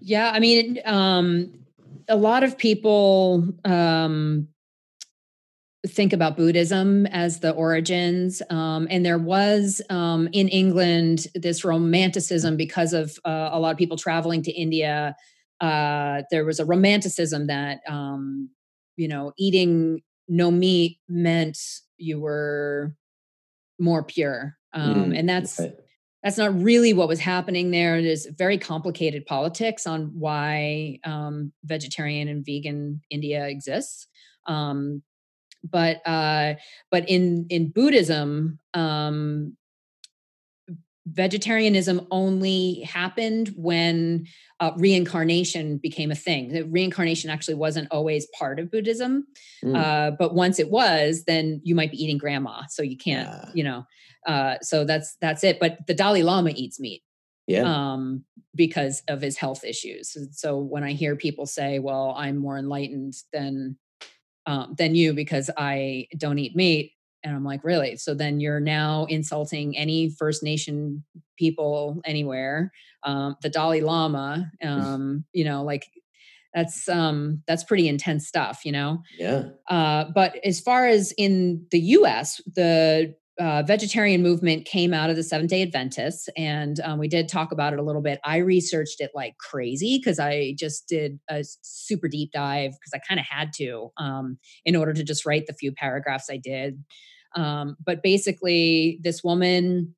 Yeah, 0.00 0.30
I 0.32 0.40
mean, 0.40 0.78
um, 0.84 1.52
a 2.08 2.16
lot 2.16 2.44
of 2.44 2.56
people 2.56 3.48
um, 3.64 4.48
think 5.86 6.12
about 6.12 6.36
Buddhism 6.36 7.06
as 7.06 7.40
the 7.40 7.50
origins. 7.50 8.42
Um, 8.50 8.86
and 8.90 9.04
there 9.04 9.18
was 9.18 9.80
um, 9.90 10.28
in 10.32 10.48
England 10.48 11.28
this 11.34 11.64
romanticism 11.64 12.56
because 12.56 12.92
of 12.92 13.18
uh, 13.24 13.50
a 13.52 13.58
lot 13.58 13.70
of 13.72 13.78
people 13.78 13.96
traveling 13.96 14.42
to 14.42 14.52
India. 14.52 15.16
Uh, 15.60 16.22
there 16.30 16.44
was 16.44 16.60
a 16.60 16.64
romanticism 16.64 17.46
that, 17.46 17.80
um, 17.88 18.50
you 18.96 19.08
know, 19.08 19.32
eating 19.38 20.02
no 20.28 20.50
meat 20.50 20.98
meant 21.08 21.58
you 21.98 22.20
were 22.20 22.94
more 23.78 24.02
pure 24.02 24.56
um, 24.72 25.12
mm, 25.12 25.18
and 25.18 25.28
that's 25.28 25.60
okay. 25.60 25.74
that's 26.22 26.38
not 26.38 26.60
really 26.60 26.92
what 26.92 27.08
was 27.08 27.20
happening 27.20 27.70
there 27.70 28.02
there's 28.02 28.26
very 28.26 28.58
complicated 28.58 29.26
politics 29.26 29.86
on 29.86 30.10
why 30.18 30.98
um, 31.04 31.52
vegetarian 31.64 32.28
and 32.28 32.44
vegan 32.44 33.00
india 33.10 33.46
exists 33.46 34.06
um, 34.46 35.02
but 35.64 36.06
uh, 36.06 36.54
but 36.90 37.08
in 37.08 37.46
in 37.50 37.70
buddhism 37.70 38.58
um, 38.74 39.56
vegetarianism 41.06 42.06
only 42.10 42.80
happened 42.80 43.52
when 43.56 44.26
uh, 44.58 44.72
reincarnation 44.76 45.78
became 45.78 46.10
a 46.10 46.14
thing. 46.16 46.52
The 46.52 46.62
reincarnation 46.62 47.30
actually 47.30 47.54
wasn't 47.54 47.88
always 47.90 48.26
part 48.38 48.58
of 48.58 48.70
Buddhism, 48.70 49.26
mm. 49.64 49.76
uh, 49.76 50.12
but 50.18 50.34
once 50.34 50.58
it 50.58 50.70
was, 50.70 51.24
then 51.24 51.60
you 51.62 51.74
might 51.74 51.90
be 51.90 52.02
eating 52.02 52.18
grandma, 52.18 52.62
so 52.68 52.82
you 52.82 52.96
can't, 52.96 53.28
yeah. 53.28 53.50
you 53.54 53.64
know. 53.64 53.86
Uh, 54.26 54.56
so 54.60 54.84
that's 54.84 55.16
that's 55.20 55.44
it. 55.44 55.60
But 55.60 55.86
the 55.86 55.94
Dalai 55.94 56.22
Lama 56.22 56.50
eats 56.54 56.80
meat, 56.80 57.02
yeah, 57.46 57.62
um, 57.62 58.24
because 58.54 59.02
of 59.08 59.20
his 59.20 59.36
health 59.36 59.64
issues. 59.64 60.16
So 60.32 60.58
when 60.58 60.82
I 60.82 60.92
hear 60.92 61.14
people 61.14 61.46
say, 61.46 61.78
"Well, 61.78 62.14
I'm 62.16 62.36
more 62.36 62.58
enlightened 62.58 63.14
than 63.32 63.76
um, 64.46 64.74
than 64.76 64.96
you 64.96 65.12
because 65.12 65.50
I 65.56 66.08
don't 66.16 66.38
eat 66.38 66.56
meat," 66.56 66.92
And 67.26 67.34
I'm 67.34 67.44
like, 67.44 67.64
really? 67.64 67.96
So 67.96 68.14
then 68.14 68.38
you're 68.38 68.60
now 68.60 69.06
insulting 69.06 69.76
any 69.76 70.10
First 70.10 70.44
Nation 70.44 71.04
people 71.36 72.00
anywhere, 72.04 72.70
um, 73.02 73.34
the 73.42 73.50
Dalai 73.50 73.80
Lama, 73.80 74.50
um, 74.64 75.24
you 75.32 75.44
know, 75.44 75.64
like 75.64 75.86
that's 76.54 76.88
um 76.88 77.42
that's 77.46 77.64
pretty 77.64 77.86
intense 77.86 78.26
stuff 78.26 78.64
you 78.64 78.72
know 78.72 79.02
Yeah. 79.18 79.48
uh 79.68 80.06
but 80.14 80.36
as 80.42 80.58
far 80.58 80.86
as 80.86 81.12
in 81.18 81.66
the 81.70 81.80
us 81.80 82.40
the 82.54 83.14
uh, 83.38 83.62
vegetarian 83.66 84.22
movement 84.22 84.64
came 84.64 84.94
out 84.94 85.10
of 85.10 85.16
the 85.16 85.22
Seventh 85.22 85.50
Day 85.50 85.60
Adventists, 85.60 86.28
and 86.36 86.80
um, 86.80 86.98
we 86.98 87.06
did 87.06 87.28
talk 87.28 87.52
about 87.52 87.74
it 87.74 87.78
a 87.78 87.82
little 87.82 88.00
bit. 88.00 88.18
I 88.24 88.38
researched 88.38 89.00
it 89.00 89.10
like 89.14 89.36
crazy 89.38 89.98
because 89.98 90.18
I 90.18 90.54
just 90.58 90.88
did 90.88 91.18
a 91.28 91.44
super 91.60 92.08
deep 92.08 92.32
dive 92.32 92.70
because 92.72 92.94
I 92.94 93.00
kind 93.06 93.20
of 93.20 93.26
had 93.26 93.52
to 93.56 93.90
um, 93.98 94.38
in 94.64 94.74
order 94.74 94.94
to 94.94 95.04
just 95.04 95.26
write 95.26 95.46
the 95.46 95.52
few 95.52 95.72
paragraphs 95.72 96.28
I 96.30 96.38
did. 96.38 96.82
Um, 97.36 97.76
but 97.84 98.02
basically, 98.02 98.98
this 99.02 99.22
woman 99.22 99.94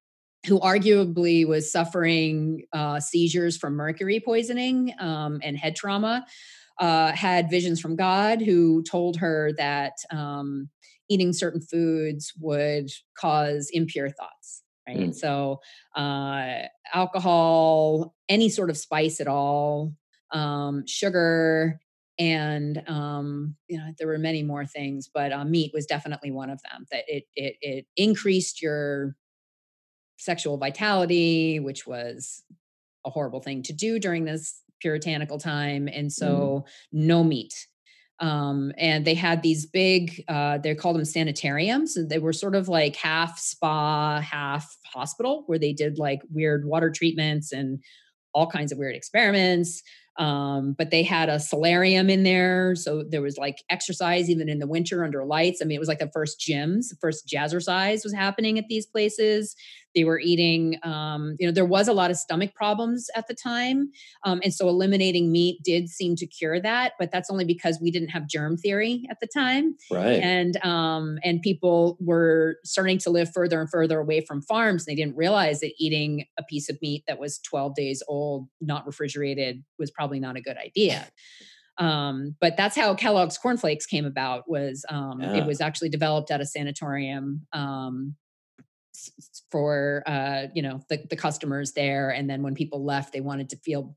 who 0.46 0.60
arguably 0.60 1.46
was 1.46 1.70
suffering 1.70 2.64
uh, 2.72 3.00
seizures 3.00 3.56
from 3.56 3.74
mercury 3.74 4.20
poisoning 4.20 4.92
um, 4.98 5.40
and 5.42 5.56
head 5.56 5.74
trauma 5.74 6.26
uh, 6.78 7.12
had 7.12 7.50
visions 7.50 7.80
from 7.80 7.96
God 7.96 8.40
who 8.40 8.82
told 8.84 9.16
her 9.16 9.52
that 9.58 9.94
um, 10.10 10.68
eating 11.08 11.32
certain 11.32 11.60
foods 11.60 12.32
would 12.38 12.90
cause 13.16 13.70
impure 13.72 14.10
thoughts 14.10 14.62
right 14.86 14.98
mm. 14.98 15.14
so 15.14 15.60
uh, 15.96 16.62
alcohol 16.94 18.14
any 18.28 18.48
sort 18.48 18.70
of 18.70 18.76
spice 18.76 19.20
at 19.20 19.26
all 19.26 19.92
um, 20.32 20.86
sugar 20.86 21.80
and 22.18 22.82
um, 22.88 23.56
you 23.68 23.78
know 23.78 23.92
there 23.98 24.08
were 24.08 24.18
many 24.18 24.42
more 24.42 24.66
things 24.66 25.08
but 25.12 25.32
uh, 25.32 25.44
meat 25.44 25.70
was 25.72 25.86
definitely 25.86 26.30
one 26.30 26.50
of 26.50 26.60
them 26.62 26.84
that 26.90 27.04
it, 27.06 27.24
it 27.36 27.56
it 27.60 27.86
increased 27.96 28.60
your 28.60 29.16
sexual 30.18 30.56
vitality 30.56 31.60
which 31.60 31.86
was 31.86 32.44
a 33.06 33.10
horrible 33.10 33.40
thing 33.40 33.62
to 33.62 33.72
do 33.72 33.98
during 33.98 34.24
this 34.24 34.62
puritanical 34.80 35.38
time 35.38 35.88
and 35.88 36.08
mm. 36.08 36.12
so 36.12 36.64
mm. 36.66 36.70
no 36.92 37.22
meat 37.22 37.66
um, 38.20 38.72
and 38.76 39.04
they 39.04 39.14
had 39.14 39.42
these 39.42 39.64
big 39.64 40.24
uh, 40.28 40.58
they 40.58 40.74
called 40.74 40.96
them 40.96 41.04
sanitariums 41.04 41.96
and 41.96 42.10
they 42.10 42.18
were 42.18 42.32
sort 42.32 42.56
of 42.56 42.68
like 42.68 42.96
half 42.96 43.38
spa 43.38 44.20
half 44.20 44.76
hospital 44.84 45.44
where 45.46 45.58
they 45.58 45.72
did 45.72 45.98
like 45.98 46.20
weird 46.30 46.64
water 46.66 46.90
treatments 46.90 47.52
and 47.52 47.78
all 48.34 48.50
kinds 48.50 48.72
of 48.72 48.78
weird 48.78 48.96
experiments 48.96 49.82
um, 50.18 50.74
but 50.76 50.90
they 50.90 51.02
had 51.02 51.28
a 51.28 51.38
solarium 51.38 52.10
in 52.10 52.24
there 52.24 52.74
so 52.74 53.04
there 53.08 53.22
was 53.22 53.38
like 53.38 53.62
exercise 53.70 54.28
even 54.28 54.48
in 54.48 54.58
the 54.58 54.66
winter 54.66 55.04
under 55.04 55.24
lights. 55.24 55.60
I 55.62 55.64
mean 55.64 55.76
it 55.76 55.80
was 55.80 55.88
like 55.88 56.00
the 56.00 56.10
first 56.12 56.40
gyms 56.40 56.88
the 56.88 56.96
first 57.00 57.26
jazzercise 57.26 58.04
was 58.04 58.12
happening 58.12 58.58
at 58.58 58.68
these 58.68 58.86
places 58.86 59.54
they 59.98 60.04
were 60.04 60.20
eating, 60.20 60.78
um, 60.84 61.34
you 61.40 61.46
know, 61.46 61.52
there 61.52 61.64
was 61.64 61.88
a 61.88 61.92
lot 61.92 62.08
of 62.08 62.16
stomach 62.16 62.54
problems 62.54 63.10
at 63.16 63.26
the 63.26 63.34
time. 63.34 63.90
Um, 64.22 64.40
and 64.44 64.54
so 64.54 64.68
eliminating 64.68 65.32
meat 65.32 65.58
did 65.64 65.88
seem 65.88 66.14
to 66.14 66.26
cure 66.26 66.60
that, 66.60 66.92
but 67.00 67.10
that's 67.10 67.30
only 67.30 67.44
because 67.44 67.80
we 67.82 67.90
didn't 67.90 68.10
have 68.10 68.28
germ 68.28 68.56
theory 68.56 69.04
at 69.10 69.18
the 69.20 69.26
time. 69.26 69.74
Right. 69.90 70.22
And, 70.22 70.56
um, 70.64 71.18
and 71.24 71.42
people 71.42 71.96
were 71.98 72.58
starting 72.64 72.98
to 72.98 73.10
live 73.10 73.32
further 73.34 73.60
and 73.60 73.68
further 73.68 73.98
away 73.98 74.20
from 74.20 74.40
farms. 74.40 74.86
And 74.86 74.96
They 74.96 75.02
didn't 75.02 75.16
realize 75.16 75.58
that 75.60 75.72
eating 75.80 76.26
a 76.38 76.44
piece 76.44 76.68
of 76.68 76.80
meat 76.80 77.02
that 77.08 77.18
was 77.18 77.40
12 77.40 77.74
days 77.74 78.00
old, 78.06 78.46
not 78.60 78.86
refrigerated, 78.86 79.64
was 79.80 79.90
probably 79.90 80.20
not 80.20 80.36
a 80.36 80.40
good 80.40 80.58
idea. 80.58 81.08
Um, 81.80 82.34
but 82.40 82.56
that's 82.56 82.74
how 82.74 82.92
Kellogg's 82.96 83.38
cornflakes 83.38 83.86
came 83.86 84.04
about. 84.04 84.50
Was 84.50 84.84
um, 84.88 85.20
yeah. 85.20 85.36
it 85.36 85.46
was 85.46 85.60
actually 85.60 85.90
developed 85.90 86.32
at 86.32 86.40
a 86.40 86.44
sanatorium 86.44 87.46
um, 87.52 88.16
for 89.50 90.02
uh, 90.06 90.46
you 90.54 90.62
know 90.62 90.80
the, 90.88 91.04
the 91.10 91.16
customers 91.16 91.72
there 91.72 92.10
and 92.10 92.28
then 92.28 92.42
when 92.42 92.54
people 92.54 92.84
left 92.84 93.12
they 93.12 93.20
wanted 93.20 93.48
to 93.50 93.56
feel 93.56 93.96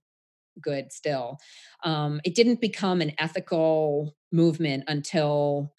good 0.62 0.92
still. 0.92 1.40
Um, 1.84 2.20
it 2.24 2.36
didn't 2.36 2.62
become 2.62 3.02
an 3.02 3.14
ethical 3.18 4.16
movement 4.32 4.84
until 4.88 5.74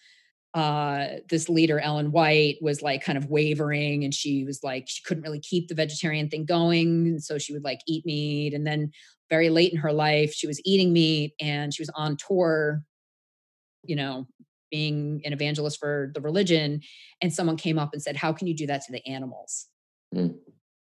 uh, 0.53 1.07
this 1.29 1.49
leader 1.49 1.79
ellen 1.79 2.11
white 2.11 2.57
was 2.61 2.83
like 2.83 3.03
kind 3.03 3.17
of 3.17 3.25
wavering 3.25 4.03
and 4.03 4.13
she 4.13 4.43
was 4.43 4.63
like 4.63 4.85
she 4.87 5.01
couldn't 5.03 5.23
really 5.23 5.39
keep 5.39 5.67
the 5.67 5.73
vegetarian 5.73 6.29
thing 6.29 6.45
going 6.45 7.17
so 7.19 7.39
she 7.39 7.53
would 7.53 7.63
like 7.63 7.79
eat 7.87 8.05
meat 8.05 8.53
and 8.53 8.65
then 8.65 8.91
very 9.31 9.49
late 9.49 9.73
in 9.73 9.79
her 9.79 9.91
life 9.91 10.31
she 10.31 10.45
was 10.45 10.61
eating 10.63 10.93
meat 10.93 11.33
and 11.41 11.73
she 11.73 11.81
was 11.81 11.89
on 11.95 12.15
tour 12.17 12.83
you 13.83 13.95
know 13.95 14.27
being 14.73 15.21
an 15.23 15.33
evangelist 15.33 15.79
for 15.79 16.09
the 16.15 16.19
religion 16.19 16.81
and 17.21 17.31
someone 17.31 17.55
came 17.55 17.77
up 17.77 17.91
and 17.93 18.01
said 18.01 18.15
how 18.15 18.33
can 18.33 18.47
you 18.47 18.55
do 18.55 18.65
that 18.65 18.81
to 18.81 18.91
the 18.91 19.07
animals 19.07 19.67
mm. 20.15 20.35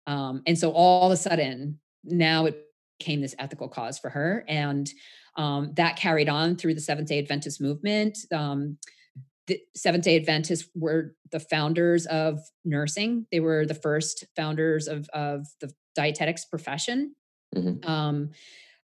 um, 0.07 0.41
and 0.47 0.57
so 0.57 0.71
all 0.71 1.07
of 1.07 1.11
a 1.11 1.17
sudden 1.17 1.77
now 2.05 2.45
it 2.45 2.57
became 2.97 3.19
this 3.19 3.35
ethical 3.37 3.67
cause 3.67 3.99
for 3.99 4.09
her 4.09 4.45
and 4.47 4.89
um, 5.35 5.73
that 5.75 5.97
carried 5.97 6.29
on 6.29 6.55
through 6.55 6.73
the 6.73 6.79
seventh 6.79 7.09
day 7.09 7.19
adventist 7.19 7.59
movement 7.59 8.17
um, 8.33 8.77
the 9.47 9.59
seventh 9.75 10.05
day 10.05 10.15
adventists 10.15 10.69
were 10.73 11.13
the 11.33 11.41
founders 11.41 12.05
of 12.05 12.39
nursing 12.63 13.27
they 13.29 13.41
were 13.41 13.65
the 13.65 13.75
first 13.75 14.23
founders 14.37 14.87
of, 14.87 15.09
of 15.13 15.45
the 15.59 15.69
dietetics 15.95 16.45
profession 16.45 17.13
mm-hmm. 17.53 17.85
um, 17.89 18.29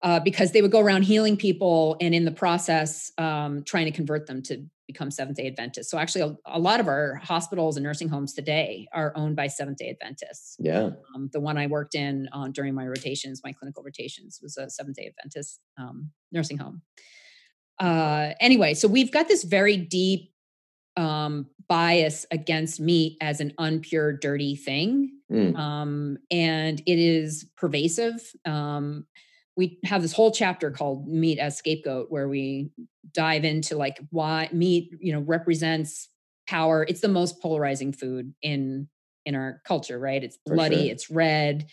uh, 0.02 0.20
because 0.20 0.52
they 0.52 0.62
would 0.62 0.70
go 0.70 0.80
around 0.80 1.02
healing 1.02 1.36
people 1.36 1.96
and 2.00 2.14
in 2.14 2.24
the 2.24 2.30
process 2.30 3.10
um, 3.18 3.62
trying 3.64 3.86
to 3.86 3.90
convert 3.90 4.26
them 4.26 4.42
to 4.42 4.64
become 4.86 5.10
Seventh 5.10 5.36
day 5.36 5.46
Adventists. 5.46 5.90
So 5.90 5.98
actually, 5.98 6.22
a, 6.22 6.36
a, 6.46 6.58
lot 6.58 6.80
of 6.80 6.86
our 6.86 7.16
hospitals 7.16 7.76
and 7.76 7.84
nursing 7.84 8.08
homes 8.08 8.32
today 8.32 8.86
are 8.92 9.12
owned 9.16 9.34
by 9.34 9.48
Seventh 9.48 9.78
day 9.78 9.90
Adventists. 9.90 10.56
Yeah. 10.58 10.90
Um, 11.14 11.28
the 11.32 11.40
one 11.40 11.58
I 11.58 11.66
worked 11.66 11.94
in 11.94 12.28
uh, 12.32 12.48
during 12.48 12.74
my 12.74 12.86
rotations, 12.86 13.40
my 13.44 13.52
clinical 13.52 13.82
rotations, 13.82 14.38
was 14.42 14.56
a 14.56 14.70
Seventh 14.70 14.96
day 14.96 15.12
Adventist 15.16 15.60
um, 15.78 16.10
nursing 16.30 16.58
home. 16.58 16.82
Uh, 17.78 18.32
anyway, 18.40 18.74
so 18.74 18.88
we've 18.88 19.12
got 19.12 19.28
this 19.28 19.44
very 19.44 19.76
deep 19.76 20.32
um, 20.96 21.46
bias 21.68 22.24
against 22.30 22.80
meat 22.80 23.16
as 23.20 23.40
an 23.40 23.52
unpure, 23.58 24.18
dirty 24.20 24.56
thing. 24.56 25.10
Mm. 25.30 25.58
Um, 25.58 26.18
and 26.30 26.80
it 26.86 26.98
is 26.98 27.44
pervasive. 27.56 28.32
We 29.56 29.78
have 29.84 30.02
this 30.02 30.12
whole 30.12 30.32
chapter 30.32 30.70
called 30.70 31.08
meat 31.08 31.38
as 31.38 31.56
scapegoat 31.56 32.10
where 32.10 32.28
we 32.28 32.70
dive 33.12 33.44
into 33.44 33.76
like 33.76 33.98
why 34.10 34.48
meat 34.52 34.90
you 35.00 35.12
know 35.12 35.20
represents 35.20 36.08
power. 36.46 36.84
It's 36.88 37.00
the 37.00 37.08
most 37.08 37.40
polarizing 37.40 37.92
food 37.92 38.34
in 38.42 38.88
in 39.24 39.34
our 39.34 39.60
culture 39.64 39.98
right? 39.98 40.22
It's 40.22 40.38
bloody 40.46 40.84
sure. 40.84 40.92
it's 40.92 41.10
red 41.10 41.66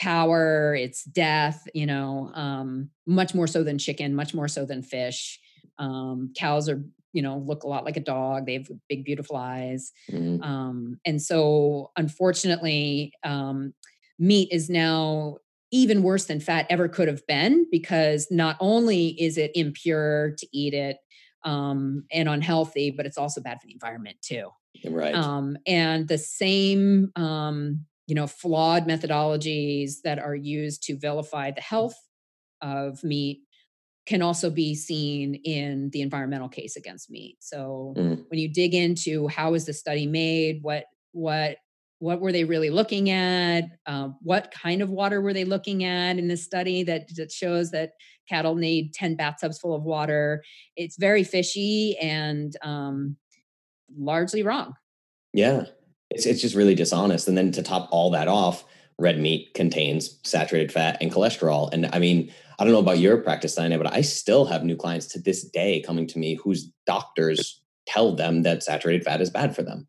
power 0.00 0.74
it's 0.74 1.04
death 1.04 1.62
you 1.74 1.86
know 1.86 2.32
um 2.34 2.90
much 3.06 3.34
more 3.34 3.46
so 3.46 3.62
than 3.62 3.78
chicken 3.78 4.14
much 4.14 4.34
more 4.34 4.48
so 4.48 4.64
than 4.64 4.82
fish. 4.82 5.38
Um 5.78 6.32
cows 6.36 6.68
are 6.68 6.82
you 7.12 7.22
know 7.22 7.38
look 7.38 7.62
a 7.62 7.68
lot 7.68 7.84
like 7.84 7.96
a 7.96 8.00
dog. 8.00 8.46
They 8.46 8.54
have 8.54 8.68
big 8.88 9.04
beautiful 9.04 9.36
eyes. 9.36 9.92
Mm-hmm. 10.10 10.42
um 10.42 10.98
and 11.04 11.22
so 11.22 11.92
unfortunately 11.96 13.12
um 13.24 13.74
meat 14.18 14.48
is 14.50 14.68
now 14.68 15.38
even 15.72 16.02
worse 16.02 16.26
than 16.26 16.38
fat 16.38 16.66
ever 16.70 16.86
could 16.86 17.08
have 17.08 17.26
been 17.26 17.66
because 17.70 18.28
not 18.30 18.56
only 18.60 19.08
is 19.20 19.38
it 19.38 19.50
impure 19.54 20.34
to 20.38 20.46
eat 20.52 20.74
it 20.74 20.98
um, 21.44 22.04
and 22.12 22.28
unhealthy, 22.28 22.90
but 22.90 23.06
it's 23.06 23.18
also 23.18 23.40
bad 23.40 23.58
for 23.60 23.66
the 23.66 23.72
environment 23.72 24.16
too. 24.22 24.50
Right. 24.88 25.14
Um, 25.14 25.56
and 25.66 26.06
the 26.06 26.18
same, 26.18 27.10
um, 27.16 27.86
you 28.06 28.14
know, 28.14 28.26
flawed 28.26 28.86
methodologies 28.86 30.02
that 30.04 30.18
are 30.18 30.34
used 30.34 30.82
to 30.84 30.98
vilify 30.98 31.50
the 31.50 31.60
health 31.60 31.96
of 32.60 33.02
meat 33.02 33.40
can 34.04 34.20
also 34.20 34.50
be 34.50 34.74
seen 34.74 35.36
in 35.44 35.90
the 35.90 36.02
environmental 36.02 36.48
case 36.48 36.76
against 36.76 37.10
meat. 37.10 37.36
So 37.40 37.94
mm. 37.96 38.24
when 38.28 38.40
you 38.40 38.52
dig 38.52 38.74
into 38.74 39.28
how 39.28 39.54
is 39.54 39.64
the 39.64 39.72
study 39.72 40.06
made, 40.06 40.58
what 40.62 40.84
what 41.12 41.58
what 42.02 42.20
were 42.20 42.32
they 42.32 42.42
really 42.42 42.68
looking 42.68 43.10
at? 43.10 43.62
Um, 43.86 44.16
what 44.22 44.50
kind 44.50 44.82
of 44.82 44.90
water 44.90 45.20
were 45.20 45.32
they 45.32 45.44
looking 45.44 45.84
at 45.84 46.18
in 46.18 46.26
this 46.26 46.42
study 46.42 46.82
that, 46.82 47.06
that 47.14 47.30
shows 47.30 47.70
that 47.70 47.92
cattle 48.28 48.56
need 48.56 48.92
10 48.92 49.14
bathtubs 49.14 49.60
full 49.60 49.72
of 49.72 49.84
water? 49.84 50.42
It's 50.74 50.96
very 50.96 51.22
fishy 51.22 51.96
and 52.02 52.56
um, 52.62 53.16
largely 53.96 54.42
wrong. 54.42 54.74
Yeah. 55.32 55.66
It's, 56.10 56.26
it's 56.26 56.40
just 56.40 56.56
really 56.56 56.74
dishonest 56.74 57.28
and 57.28 57.38
then 57.38 57.52
to 57.52 57.62
top 57.62 57.88
all 57.92 58.10
that 58.10 58.26
off 58.26 58.64
red 58.98 59.20
meat 59.20 59.54
contains 59.54 60.18
saturated 60.24 60.72
fat 60.72 60.98
and 61.00 61.10
cholesterol 61.10 61.72
and 61.72 61.88
i 61.94 61.98
mean 61.98 62.30
i 62.58 62.64
don't 62.64 62.74
know 62.74 62.78
about 62.78 62.98
your 62.98 63.16
practice 63.16 63.54
Diana, 63.54 63.78
but 63.78 63.90
i 63.90 64.02
still 64.02 64.44
have 64.44 64.62
new 64.62 64.76
clients 64.76 65.06
to 65.06 65.18
this 65.18 65.42
day 65.42 65.80
coming 65.80 66.06
to 66.08 66.18
me 66.18 66.34
whose 66.34 66.70
doctors 66.86 67.62
tell 67.86 68.14
them 68.14 68.42
that 68.42 68.62
saturated 68.62 69.02
fat 69.02 69.22
is 69.22 69.30
bad 69.30 69.56
for 69.56 69.62
them 69.62 69.88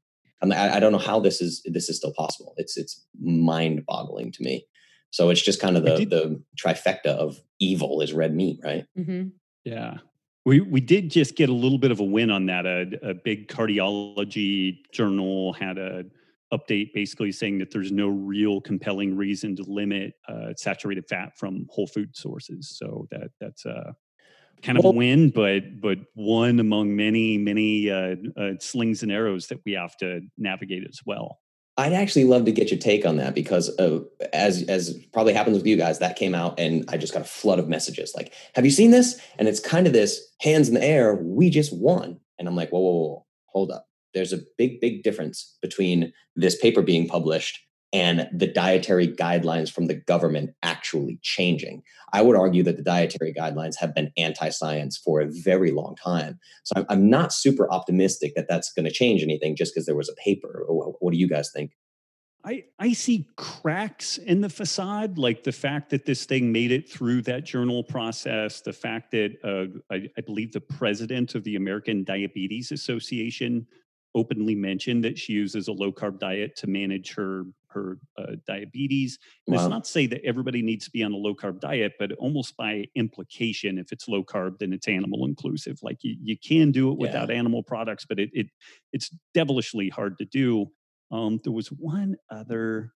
I, 0.51 0.77
I 0.77 0.79
don't 0.79 0.91
know 0.91 0.97
how 0.97 1.19
this 1.19 1.41
is 1.41 1.61
this 1.65 1.89
is 1.89 1.97
still 1.97 2.13
possible. 2.13 2.55
It's 2.57 2.75
it's 2.75 3.05
mind 3.21 3.85
boggling 3.85 4.31
to 4.31 4.43
me. 4.43 4.65
So 5.11 5.29
it's 5.29 5.41
just 5.41 5.61
kind 5.61 5.77
of 5.77 5.83
the 5.83 5.95
did, 5.95 6.09
the 6.09 6.41
trifecta 6.59 7.05
of 7.05 7.39
evil 7.59 8.01
is 8.01 8.13
red 8.13 8.33
meat, 8.33 8.59
right? 8.63 8.85
Mm-hmm. 8.97 9.27
Yeah. 9.63 9.97
We, 10.45 10.59
we 10.59 10.81
did 10.81 11.11
just 11.11 11.35
get 11.35 11.49
a 11.49 11.53
little 11.53 11.77
bit 11.77 11.91
of 11.91 11.99
a 11.99 12.03
win 12.03 12.31
on 12.31 12.47
that. 12.47 12.65
A, 12.65 12.87
a 13.03 13.13
big 13.13 13.47
cardiology 13.47 14.79
journal 14.91 15.53
had 15.53 15.77
a 15.77 16.03
update 16.51 16.93
basically 16.93 17.31
saying 17.31 17.59
that 17.59 17.71
there's 17.71 17.91
no 17.91 18.07
real 18.07 18.59
compelling 18.59 19.15
reason 19.15 19.55
to 19.55 19.63
limit 19.63 20.13
uh, 20.27 20.53
saturated 20.57 21.07
fat 21.07 21.37
from 21.37 21.67
whole 21.69 21.87
food 21.87 22.15
sources. 22.15 22.75
So 22.77 23.07
that 23.11 23.29
that's 23.39 23.65
uh, 23.65 23.93
kind 24.64 24.78
of 24.78 24.84
Well- 24.84 24.93
a 24.93 24.95
win, 24.95 25.30
but 25.30 25.80
but 25.80 25.99
one 26.16 26.59
among 26.59 26.95
many 26.95 27.38
many 27.38 27.89
uh, 27.89 28.16
uh, 28.36 28.53
slings 28.59 29.03
and 29.03 29.11
arrows 29.11 29.47
that 29.47 29.59
we 29.66 29.74
have 29.74 29.95
to 29.97 30.22
navigate 30.38 30.86
as 30.88 31.01
well. 31.05 31.39
I'd 31.76 31.93
actually 31.93 32.26
love 32.26 32.45
to 32.45 32.51
get 32.51 32.70
your 32.70 32.80
take 32.80 33.03
on 33.03 33.18
that 33.18 33.34
because 33.34 33.70
uh, 33.80 34.01
as 34.32 34.64
as 34.70 34.93
probably 35.11 35.34
happens 35.34 35.57
with 35.57 35.66
you 35.66 35.76
guys, 35.76 35.99
that 35.99 36.16
came 36.16 36.36
out 36.36 36.59
and 36.59 36.86
I 36.88 36.97
just 36.97 37.14
got 37.14 37.24
a 37.24 37.26
flood 37.26 37.59
of 37.59 37.68
messages 37.68 38.14
like, 38.16 38.32
"Have 38.55 38.66
you 38.66 38.72
seen 38.72 38.91
this?" 38.91 39.20
And 39.39 39.47
it's 39.47 39.59
kind 39.59 39.88
of 39.88 39.93
this 39.93 40.22
hands 40.39 40.68
in 40.68 40.76
the 40.76 40.84
air. 40.84 41.16
We 41.16 41.49
just 41.49 41.76
won, 41.76 42.20
and 42.38 42.47
I'm 42.47 42.55
like, 42.55 42.70
"Whoa, 42.70 42.80
whoa, 42.80 42.91
whoa, 42.91 43.26
hold 43.47 43.72
up! 43.72 43.88
There's 44.14 44.34
a 44.34 44.39
big, 44.57 44.82
big 44.82 45.01
difference 45.03 45.57
between 45.61 46.14
this 46.36 46.55
paper 46.55 46.84
being 46.84 47.07
published 47.07 47.59
and 47.93 48.27
the 48.33 48.47
dietary 48.47 49.07
guidelines 49.07 49.71
from 49.71 49.85
the 49.85 49.95
government 49.95 50.51
actually 50.63 51.19
changing." 51.21 51.83
I 52.13 52.21
would 52.21 52.35
argue 52.35 52.61
that 52.63 52.77
the 52.77 52.83
dietary 52.83 53.33
guidelines 53.33 53.75
have 53.79 53.95
been 53.95 54.11
anti-science 54.17 54.97
for 54.97 55.19
a 55.19 55.27
very 55.27 55.71
long 55.71 55.95
time. 55.95 56.39
So 56.63 56.85
I'm, 56.87 57.09
not 57.09 57.33
super 57.33 57.69
optimistic 57.71 58.33
that 58.35 58.47
that's 58.47 58.71
going 58.71 58.85
to 58.85 58.91
change 58.91 59.23
anything 59.23 59.55
just 59.55 59.73
because 59.73 59.87
there 59.87 59.95
was 59.95 60.09
a 60.09 60.15
paper. 60.23 60.63
What, 60.67 60.95
what 60.99 61.11
do 61.11 61.17
you 61.17 61.27
guys 61.27 61.51
think? 61.51 61.71
I, 62.45 62.65
I 62.77 62.93
see 62.93 63.27
cracks 63.35 64.17
in 64.17 64.41
the 64.41 64.49
facade, 64.49 65.17
like 65.17 65.43
the 65.43 65.51
fact 65.51 65.89
that 65.91 66.05
this 66.05 66.25
thing 66.25 66.51
made 66.51 66.71
it 66.71 66.89
through 66.89 67.21
that 67.23 67.45
journal 67.45 67.83
process, 67.83 68.61
the 68.61 68.73
fact 68.73 69.11
that 69.11 69.37
uh, 69.43 69.93
I, 69.93 70.09
I 70.17 70.21
believe 70.21 70.51
the 70.51 70.61
president 70.61 71.35
of 71.35 71.43
the 71.45 71.55
American 71.55 72.03
Diabetes 72.03 72.71
Association 72.71 73.65
openly 74.13 74.55
mentioned 74.55 75.03
that 75.03 75.17
she 75.17 75.33
uses 75.33 75.67
a 75.67 75.71
low 75.71 75.91
carb 75.91 76.19
diet 76.19 76.55
to 76.57 76.67
manage 76.67 77.13
her 77.13 77.45
her 77.74 77.97
uh, 78.17 78.34
diabetes. 78.47 79.17
And 79.47 79.55
Wow. 79.55 79.61
It's 79.63 79.69
not 79.69 79.84
to 79.86 79.89
say 79.91 80.05
that 80.07 80.24
everybody 80.26 80.61
needs 80.61 80.86
to 80.86 80.91
be 80.91 81.03
on 81.03 81.11
a 81.13 81.17
low 81.17 81.36
carb 81.36 81.59
diet, 81.59 81.93
but 81.99 82.11
almost 82.13 82.55
by 82.57 82.86
implication, 82.95 83.78
if 83.78 83.91
it's 83.91 84.07
low 84.07 84.24
carb, 84.24 84.59
then 84.59 84.74
it's 84.74 84.88
animal 84.88 85.26
inclusive. 85.26 85.80
Like 85.82 85.99
you, 86.03 86.15
you 86.21 86.38
can 86.38 86.71
do 86.71 86.89
it 86.89 86.93
Yeah. 86.93 87.01
without 87.07 87.32
animal 87.32 87.63
products, 87.63 88.05
but 88.07 88.19
it, 88.19 88.30
it 88.34 88.47
it's 88.91 89.09
devilishly 89.34 89.89
hard 89.89 90.17
to 90.19 90.26
do. 90.26 90.67
Um, 91.11 91.39
there 91.43 91.53
was 91.53 91.67
one 91.67 92.15
other 92.30 92.93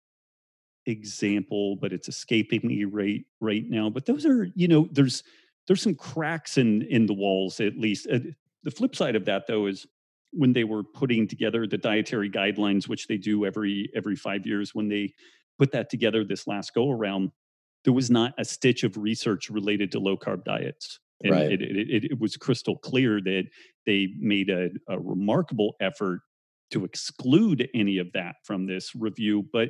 example, 0.85 1.75
but 1.77 1.91
it's 1.93 2.07
escaping 2.07 2.61
me 2.63 2.83
right 2.85 3.25
right 3.41 3.63
now. 3.67 3.89
But 3.89 4.05
those 4.05 4.25
are, 4.25 4.47
you 4.55 4.67
know, 4.67 4.87
there's 4.91 5.23
there's 5.67 5.81
some 5.81 5.95
cracks 5.95 6.57
in 6.57 6.83
in 6.83 7.05
the 7.05 7.13
walls 7.13 7.59
at 7.59 7.77
least. 7.77 8.07
Uh, 8.11 8.19
the 8.63 8.71
flip 8.71 8.95
side 8.95 9.15
of 9.15 9.25
that, 9.25 9.45
though, 9.47 9.67
is 9.67 9.85
when 10.35 10.53
they 10.53 10.63
were 10.63 10.83
putting 10.83 11.27
together 11.27 11.65
the 11.67 11.77
dietary 11.77 12.29
guidelines, 12.29 12.87
which 12.87 13.07
they 13.07 13.17
do 13.17 13.45
every 13.45 13.89
every 13.95 14.15
five 14.15 14.45
years, 14.45 14.75
when 14.75 14.89
they 14.89 15.13
put 15.57 15.71
that 15.71 15.89
together 15.89 16.23
this 16.23 16.47
last 16.47 16.73
go 16.73 16.91
around, 16.91 17.31
there 17.83 17.93
was 17.93 18.09
not 18.11 18.33
a 18.37 18.45
stitch 18.45 18.83
of 18.83 18.97
research 18.97 19.49
related 19.49 19.91
to 19.93 19.99
low 19.99 20.17
carb 20.17 20.43
diets. 20.43 20.99
And 21.23 21.31
Right. 21.31 21.51
it, 21.51 21.61
it, 21.61 21.89
it, 21.89 22.03
it 22.11 22.19
was 22.19 22.35
crystal 22.35 22.77
clear 22.77 23.21
that 23.21 23.45
they 23.85 24.09
made 24.19 24.49
a, 24.49 24.69
a 24.89 24.99
remarkable 24.99 25.75
effort 25.79 26.21
to 26.71 26.83
exclude 26.83 27.69
any 27.73 27.97
of 27.99 28.11
that 28.13 28.35
from 28.43 28.65
this 28.65 28.93
review. 28.95 29.47
But 29.53 29.69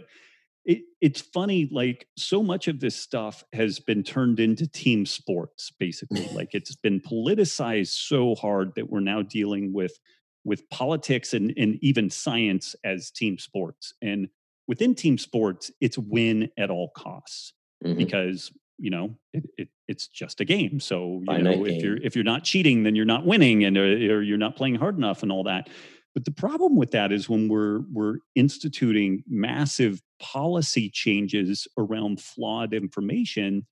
it, 0.65 0.81
it's 1.01 1.21
funny, 1.21 1.69
like 1.71 2.07
so 2.17 2.41
much 2.41 2.67
of 2.67 2.79
this 2.79 2.95
stuff 2.95 3.43
has 3.53 3.79
been 3.79 4.01
turned 4.01 4.39
into 4.39 4.67
team 4.67 5.05
sports, 5.05 5.71
basically. 5.79 6.27
like 6.33 6.49
it's 6.53 6.75
been 6.75 6.99
politicized 6.99 7.93
so 8.07 8.35
hard 8.35 8.73
that 8.75 8.89
we're 8.89 8.99
now 9.01 9.21
dealing 9.21 9.71
with 9.73 9.99
with 10.45 10.69
politics 10.69 11.33
and, 11.33 11.53
and 11.57 11.77
even 11.81 12.09
science 12.09 12.75
as 12.85 13.11
team 13.11 13.37
sports. 13.37 13.93
And 14.01 14.29
within 14.67 14.95
team 14.95 15.17
sports, 15.17 15.71
it's 15.81 15.97
win 15.97 16.49
at 16.57 16.69
all 16.69 16.89
costs 16.95 17.53
Mhm. 17.83 17.97
because 17.97 18.51
you 18.77 18.89
know 18.89 19.17
it, 19.33 19.43
it, 19.57 19.69
it's 19.87 20.07
just 20.07 20.39
a 20.41 20.45
game 20.45 20.79
so 20.79 21.21
you 21.37 21.43
know 21.43 21.65
if 21.65 21.83
you're 21.83 21.97
if 21.97 22.15
you're 22.15 22.23
not 22.25 22.43
cheating 22.43 22.83
then 22.83 22.95
you're 22.95 23.05
not 23.05 23.25
winning 23.25 23.63
and 23.65 23.77
uh, 23.77 23.81
or 23.81 24.21
you're 24.21 24.37
not 24.37 24.55
playing 24.55 24.75
hard 24.75 24.97
enough 24.97 25.23
and 25.23 25.31
all 25.31 25.43
that 25.43 25.69
but 26.13 26.23
the 26.25 26.31
problem 26.31 26.75
with 26.75 26.91
that 26.91 27.11
is 27.11 27.29
when 27.29 27.47
we're 27.49 27.81
we're 27.91 28.17
instituting 28.35 29.23
massive 29.27 30.01
policy 30.19 30.89
changes 30.89 31.67
around 31.77 32.19
flawed 32.21 32.73
information 32.73 33.65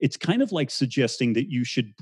it's 0.00 0.16
kind 0.16 0.42
of 0.42 0.50
like 0.52 0.70
suggesting 0.70 1.32
that 1.34 1.50
you 1.50 1.64
should 1.64 1.92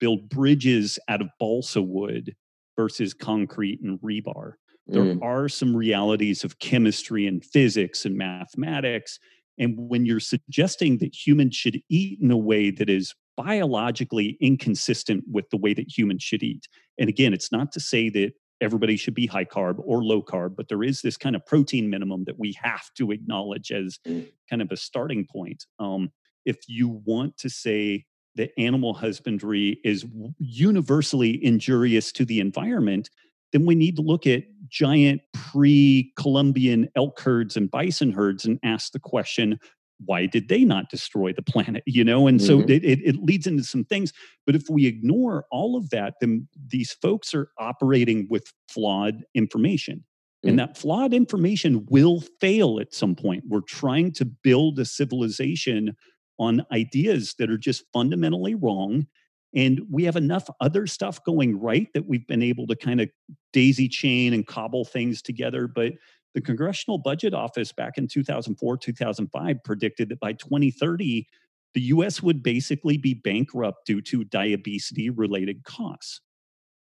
build 0.00 0.28
bridges 0.28 0.98
out 1.08 1.20
of 1.20 1.28
balsa 1.38 1.82
wood 1.82 2.34
versus 2.80 3.12
concrete 3.12 3.78
and 3.82 4.00
rebar 4.00 4.52
there 4.86 5.04
Mm. 5.04 5.22
are 5.22 5.48
some 5.48 5.76
realities 5.76 6.42
of 6.42 6.58
chemistry 6.58 7.24
and 7.24 7.44
physics 7.44 8.04
and 8.04 8.16
mathematics. 8.16 9.20
And 9.56 9.76
when 9.76 10.04
you're 10.04 10.18
suggesting 10.34 10.98
that 10.98 11.14
humans 11.14 11.54
should 11.54 11.80
eat 11.88 12.18
in 12.20 12.30
a 12.32 12.36
way 12.36 12.72
that 12.72 12.90
is 12.90 13.14
biologically 13.36 14.36
inconsistent 14.40 15.22
with 15.30 15.48
the 15.50 15.58
way 15.58 15.74
that 15.74 15.96
humans 15.96 16.24
should 16.24 16.42
eat, 16.42 16.66
and 16.98 17.08
again, 17.08 17.32
it's 17.32 17.52
not 17.52 17.70
to 17.72 17.78
say 17.78 18.08
that 18.08 18.32
everybody 18.60 18.96
should 18.96 19.14
be 19.14 19.26
high 19.26 19.44
carb 19.44 19.76
or 19.84 20.02
low 20.02 20.22
carb, 20.22 20.56
but 20.56 20.66
there 20.68 20.82
is 20.82 21.02
this 21.02 21.16
kind 21.16 21.36
of 21.36 21.46
protein 21.46 21.88
minimum 21.88 22.24
that 22.24 22.38
we 22.38 22.52
have 22.60 22.92
to 22.96 23.12
acknowledge 23.12 23.70
as 23.70 23.98
Mm. 24.08 24.26
kind 24.48 24.62
of 24.62 24.72
a 24.72 24.76
starting 24.76 25.24
point. 25.24 25.66
Um, 25.78 26.10
if 26.44 26.58
you 26.66 26.88
want 26.88 27.36
to 27.38 27.48
say 27.50 28.06
that 28.36 28.50
animal 28.58 28.94
husbandry 28.94 29.80
is 29.84 30.04
universally 30.38 31.42
injurious 31.44 32.12
to 32.12 32.24
the 32.24 32.40
environment, 32.40 33.10
then 33.52 33.66
we 33.66 33.74
need 33.74 33.96
to 33.96 34.02
look 34.02 34.26
at 34.26 34.44
giant 34.68 35.20
pre 35.34 36.12
Columbian 36.16 36.88
elk 36.96 37.20
herds 37.20 37.56
and 37.56 37.70
bison 37.70 38.12
herds 38.12 38.44
and 38.44 38.58
ask 38.62 38.92
the 38.92 39.00
question 39.00 39.58
why 40.06 40.24
did 40.24 40.48
they 40.48 40.64
not 40.64 40.88
destroy 40.88 41.30
the 41.32 41.42
planet 41.42 41.82
you 41.86 42.02
know 42.02 42.26
and 42.26 42.40
so 42.40 42.60
Mhm. 42.62 42.70
it, 42.70 42.84
it, 42.84 43.00
it 43.04 43.16
leads 43.16 43.46
into 43.46 43.62
some 43.64 43.84
things 43.84 44.12
but 44.46 44.54
if 44.54 44.70
we 44.70 44.86
ignore 44.86 45.44
all 45.50 45.76
of 45.76 45.90
that 45.90 46.14
then 46.22 46.48
these 46.68 46.92
folks 46.92 47.34
are 47.34 47.50
operating 47.58 48.26
with 48.30 48.44
flawed 48.68 49.24
information 49.34 50.04
Mm. 50.42 50.48
and 50.50 50.58
that 50.58 50.78
flawed 50.78 51.12
information 51.12 51.84
will 51.90 52.22
fail 52.40 52.80
at 52.80 52.94
some 52.94 53.14
point 53.14 53.44
we're 53.46 53.60
trying 53.60 54.10
to 54.12 54.24
build 54.24 54.78
a 54.78 54.86
civilization 54.86 55.94
on 56.40 56.66
ideas 56.72 57.34
that 57.38 57.50
are 57.50 57.58
just 57.58 57.84
fundamentally 57.92 58.56
wrong 58.56 59.06
and 59.54 59.80
we 59.90 60.04
have 60.04 60.16
enough 60.16 60.48
other 60.60 60.86
stuff 60.86 61.22
going 61.24 61.58
right 61.58 61.88
that 61.94 62.06
we've 62.06 62.26
been 62.26 62.42
able 62.42 62.66
to 62.68 62.76
kind 62.76 63.00
of 63.00 63.10
daisy 63.52 63.88
chain 63.88 64.32
and 64.32 64.46
cobble 64.46 64.84
things 64.84 65.22
together. 65.22 65.66
But 65.66 65.94
the 66.34 66.40
Congressional 66.40 66.98
Budget 66.98 67.34
Office 67.34 67.72
back 67.72 67.98
in 67.98 68.06
2004, 68.06 68.76
2005 68.76 69.56
predicted 69.64 70.08
that 70.10 70.20
by 70.20 70.34
2030, 70.34 71.26
the 71.74 71.80
US 71.80 72.22
would 72.22 72.42
basically 72.42 72.96
be 72.96 73.14
bankrupt 73.14 73.86
due 73.86 74.00
to 74.02 74.24
diabetes 74.24 74.92
related 75.16 75.64
costs. 75.64 76.20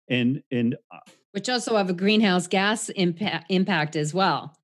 And, 0.08 0.42
and 0.50 0.76
uh, 0.92 0.98
which 1.32 1.48
also 1.48 1.76
have 1.76 1.88
a 1.88 1.94
greenhouse 1.94 2.46
gas 2.46 2.88
impact, 2.90 3.46
impact 3.50 3.96
as 3.96 4.12
well. 4.12 4.54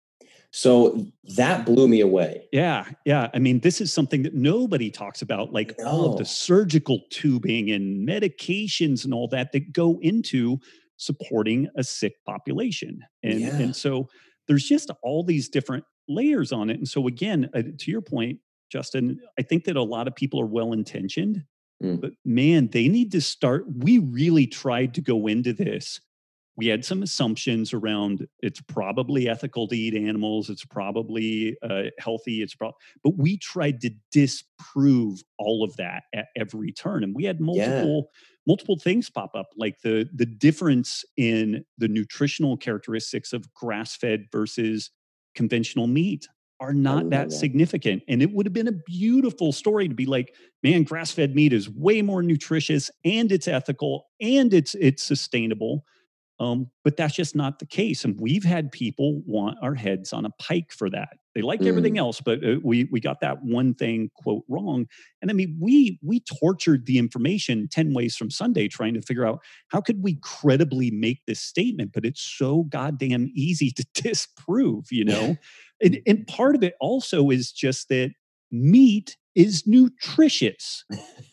So 0.57 1.07
that 1.37 1.67
blew 1.67 1.87
me 1.87 2.01
away. 2.01 2.49
Yeah, 2.51 2.87
yeah. 3.05 3.29
I 3.35 3.39
mean, 3.39 3.61
this 3.61 3.79
is 3.79 3.93
something 3.93 4.23
that 4.23 4.33
nobody 4.33 4.91
talks 4.91 5.21
about, 5.21 5.53
like 5.53 5.75
all 5.85 6.11
of 6.11 6.17
the 6.17 6.25
surgical 6.25 7.01
tubing 7.11 7.71
and 7.71 8.09
medications 8.09 9.05
and 9.05 9.13
all 9.13 9.29
that 9.29 9.53
that 9.53 9.75
go 9.75 9.99
into 10.01 10.59
supporting 10.97 11.69
a 11.77 11.85
sick 11.85 12.15
population. 12.25 13.03
And 13.23 13.41
Yeah. 13.41 13.59
and 13.59 13.77
so 13.77 14.09
there's 14.49 14.67
just 14.67 14.91
all 15.03 15.23
these 15.23 15.51
different 15.51 15.85
layers 16.09 16.53
on 16.53 16.71
it. 16.71 16.79
And 16.79 16.89
so 16.89 17.07
again, 17.07 17.51
uh, 17.53 17.61
to 17.77 17.91
your 17.91 18.01
point, 18.01 18.39
Justin, 18.71 19.21
I 19.39 19.43
think 19.43 19.65
that 19.65 19.77
a 19.77 19.83
lot 19.83 20.09
of 20.09 20.17
people 20.17 20.41
are 20.41 20.47
well 20.47 20.73
intentioned, 20.73 21.45
Mm. 21.83 22.01
but 22.01 22.13
man, 22.25 22.69
they 22.73 22.89
need 22.89 23.13
to 23.13 23.21
start. 23.21 23.67
We 23.85 23.99
really 23.99 24.47
tried 24.47 24.95
to 24.95 25.03
go 25.03 25.27
into 25.27 25.53
this 25.53 26.01
we 26.57 26.67
had 26.67 26.85
some 26.85 27.03
assumptions 27.03 27.73
around 27.73 28.27
it's 28.41 28.61
probably 28.61 29.29
ethical 29.29 29.69
to 29.69 29.77
eat 29.77 29.95
animals 29.95 30.51
it's 30.51 30.65
probably 30.65 31.57
uh, 31.63 31.85
healthy 31.99 32.43
it's 32.43 32.55
but 32.57 33.17
we 33.17 33.37
tried 33.39 33.81
to 33.81 33.91
disprove 34.11 35.23
all 35.39 35.63
of 35.63 35.77
that 35.77 36.05
at 36.15 36.27
every 36.37 36.73
turn 36.73 37.05
and 37.05 37.15
we 37.15 37.25
had 37.25 37.41
multiple 37.41 38.11
multiple 38.47 38.79
things 38.79 39.11
pop 39.11 39.31
up 39.35 39.49
like 39.57 39.81
the 39.83 40.09
the 40.15 40.27
difference 40.27 41.05
in 41.17 41.65
the 41.79 41.89
nutritional 41.89 42.57
characteristics 42.57 43.33
of 43.33 43.53
grass-fed 43.55 44.27
versus 44.33 44.91
conventional 45.35 45.87
meat 45.87 46.27
are 46.59 46.73
not 46.73 47.11
that 47.11 47.29
that. 47.29 47.35
significant 47.35 48.03
and 48.09 48.23
it 48.23 48.33
would 48.33 48.47
have 48.47 48.55
been 48.55 48.69
a 48.69 48.73
beautiful 48.87 49.53
story 49.53 49.89
to 49.89 49.95
be 49.95 50.07
like 50.07 50.35
man 50.63 50.85
grass-fed 50.85 51.35
meat 51.35 51.53
is 51.53 51.69
way 51.69 52.01
more 52.01 52.23
nutritious 52.23 52.91
and 53.05 53.31
it's 53.31 53.47
ethical 53.47 54.07
and 54.21 54.55
it's 54.55 54.75
it's 54.77 55.03
sustainable 55.03 55.85
um, 56.39 56.71
but 56.85 56.97
that's 56.97 57.15
just 57.15 57.35
not 57.35 57.59
the 57.59 57.67
case. 57.67 58.05
And 58.05 58.21
we've 58.21 58.45
had 58.45 58.71
people 58.71 59.23
want 59.27 59.59
our 59.63 59.75
heads 59.75 60.13
on 60.13 60.27
a 60.27 60.31
pike 60.39 60.71
for 60.71 60.91
that. 60.91 61.17
They 61.35 61.43
like 61.43 61.63
everything 61.63 61.99
else, 61.99 62.21
but 62.23 62.43
uh, 62.43 62.57
we 62.63 62.89
we 62.91 62.99
got 62.99 63.21
that 63.21 63.43
one 63.43 63.75
thing 63.75 64.11
quote 64.15 64.45
wrong. 64.49 64.87
And 65.21 65.31
I 65.31 65.35
mean, 65.35 65.59
we 65.61 65.99
we 66.03 66.21
tortured 66.21 66.87
the 66.87 66.99
information 66.99 67.69
ten 67.71 67.93
ways 67.93 68.17
from 68.17 68.31
Sunday, 68.31 68.69
trying 68.69 68.95
to 68.95 69.03
figure 69.03 69.27
out 69.27 69.41
how 69.69 69.83
could 69.83 70.03
we 70.03 70.19
credibly 70.23 70.91
make 70.91 71.21
this 71.27 71.41
statement. 71.41 71.93
But 71.93 72.07
it's 72.07 72.23
so 72.23 72.63
goddamn 72.65 73.31
easy 73.35 73.71
to 73.73 73.85
disprove, 73.95 74.87
you 74.91 75.05
know. 75.05 75.37
and, 75.83 75.99
and 76.07 76.27
part 76.27 76.55
of 76.55 76.63
it 76.63 76.75
also 76.81 77.29
is 77.29 77.53
just 77.53 77.91
that 77.91 78.13
meat 78.51 79.19
is 79.37 79.67
nutritious. 79.67 80.85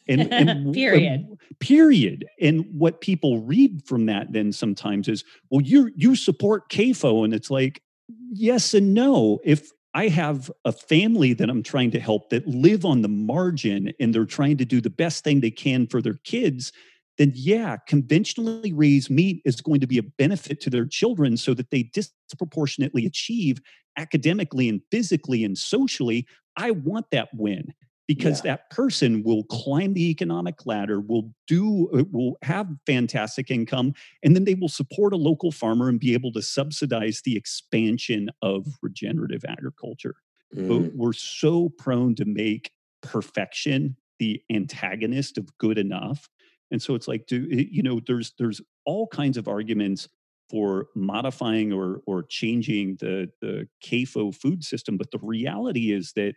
And, 0.07 0.21
and 0.33 0.73
period. 0.73 1.25
period. 1.59 2.25
And 2.39 2.65
what 2.71 3.01
people 3.01 3.39
read 3.39 3.81
from 3.87 4.05
that 4.07 4.33
then 4.33 4.51
sometimes 4.51 5.07
is, 5.07 5.23
well, 5.49 5.61
you 5.61 5.91
you 5.95 6.15
support 6.15 6.69
CAFO, 6.69 7.23
and 7.23 7.33
it's 7.33 7.49
like, 7.49 7.81
yes 8.29 8.73
and 8.73 8.93
no. 8.93 9.39
If 9.43 9.71
I 9.95 10.09
have 10.09 10.51
a 10.65 10.71
family 10.71 11.33
that 11.33 11.49
I'm 11.49 11.63
trying 11.63 11.91
to 11.91 11.99
help 11.99 12.29
that 12.29 12.47
live 12.47 12.83
on 12.83 13.01
the 13.01 13.07
margin 13.07 13.93
and 13.99 14.13
they're 14.13 14.25
trying 14.25 14.57
to 14.57 14.65
do 14.65 14.81
the 14.81 14.89
best 14.89 15.23
thing 15.23 15.39
they 15.39 15.51
can 15.51 15.87
for 15.87 16.01
their 16.01 16.19
kids, 16.25 16.73
then 17.17 17.31
yeah, 17.35 17.77
conventionally 17.87 18.73
raised 18.73 19.09
meat 19.09 19.41
is 19.45 19.61
going 19.61 19.79
to 19.79 19.87
be 19.87 19.99
a 19.99 20.03
benefit 20.03 20.59
to 20.61 20.69
their 20.69 20.85
children 20.85 21.37
so 21.37 21.53
that 21.53 21.69
they 21.69 21.83
disproportionately 21.83 23.05
achieve 23.05 23.59
academically 23.97 24.67
and 24.67 24.81
physically 24.91 25.43
and 25.43 25.57
socially. 25.57 26.25
I 26.57 26.71
want 26.71 27.05
that 27.11 27.29
win 27.33 27.73
because 28.07 28.43
yeah. 28.43 28.51
that 28.51 28.69
person 28.69 29.23
will 29.23 29.43
climb 29.45 29.93
the 29.93 30.09
economic 30.09 30.65
ladder, 30.65 30.99
will 30.99 31.33
do, 31.47 31.89
uh, 31.93 32.03
will 32.11 32.37
have 32.41 32.67
fantastic 32.85 33.49
income, 33.49 33.93
and 34.23 34.35
then 34.35 34.43
they 34.43 34.55
will 34.55 34.69
support 34.69 35.13
a 35.13 35.17
local 35.17 35.51
farmer 35.51 35.89
and 35.89 35.99
be 35.99 36.13
able 36.13 36.31
to 36.33 36.41
subsidize 36.41 37.21
the 37.23 37.37
expansion 37.37 38.29
of 38.41 38.67
regenerative 38.81 39.45
agriculture. 39.47 40.15
Mm. 40.55 40.67
But 40.67 40.95
we're 40.95 41.13
so 41.13 41.69
prone 41.77 42.15
to 42.15 42.25
make 42.25 42.71
perfection 43.01 43.95
the 44.19 44.41
antagonist 44.49 45.37
of 45.37 45.57
good 45.57 45.77
enough 45.77 46.29
and 46.73 46.81
so 46.81 46.95
it's 46.95 47.07
like, 47.07 47.27
do 47.27 47.45
you 47.49 47.83
know, 47.83 48.01
there's 48.05 48.33
there's 48.39 48.59
all 48.83 49.07
kinds 49.07 49.37
of 49.37 49.47
arguments 49.47 50.09
for 50.49 50.87
modifying 50.95 51.71
or 51.71 52.01
or 52.07 52.23
changing 52.23 52.97
the 52.99 53.29
the 53.41 53.67
CAFO 53.85 54.35
food 54.35 54.63
system, 54.63 54.97
but 54.97 55.11
the 55.11 55.19
reality 55.21 55.93
is 55.93 56.13
that 56.15 56.33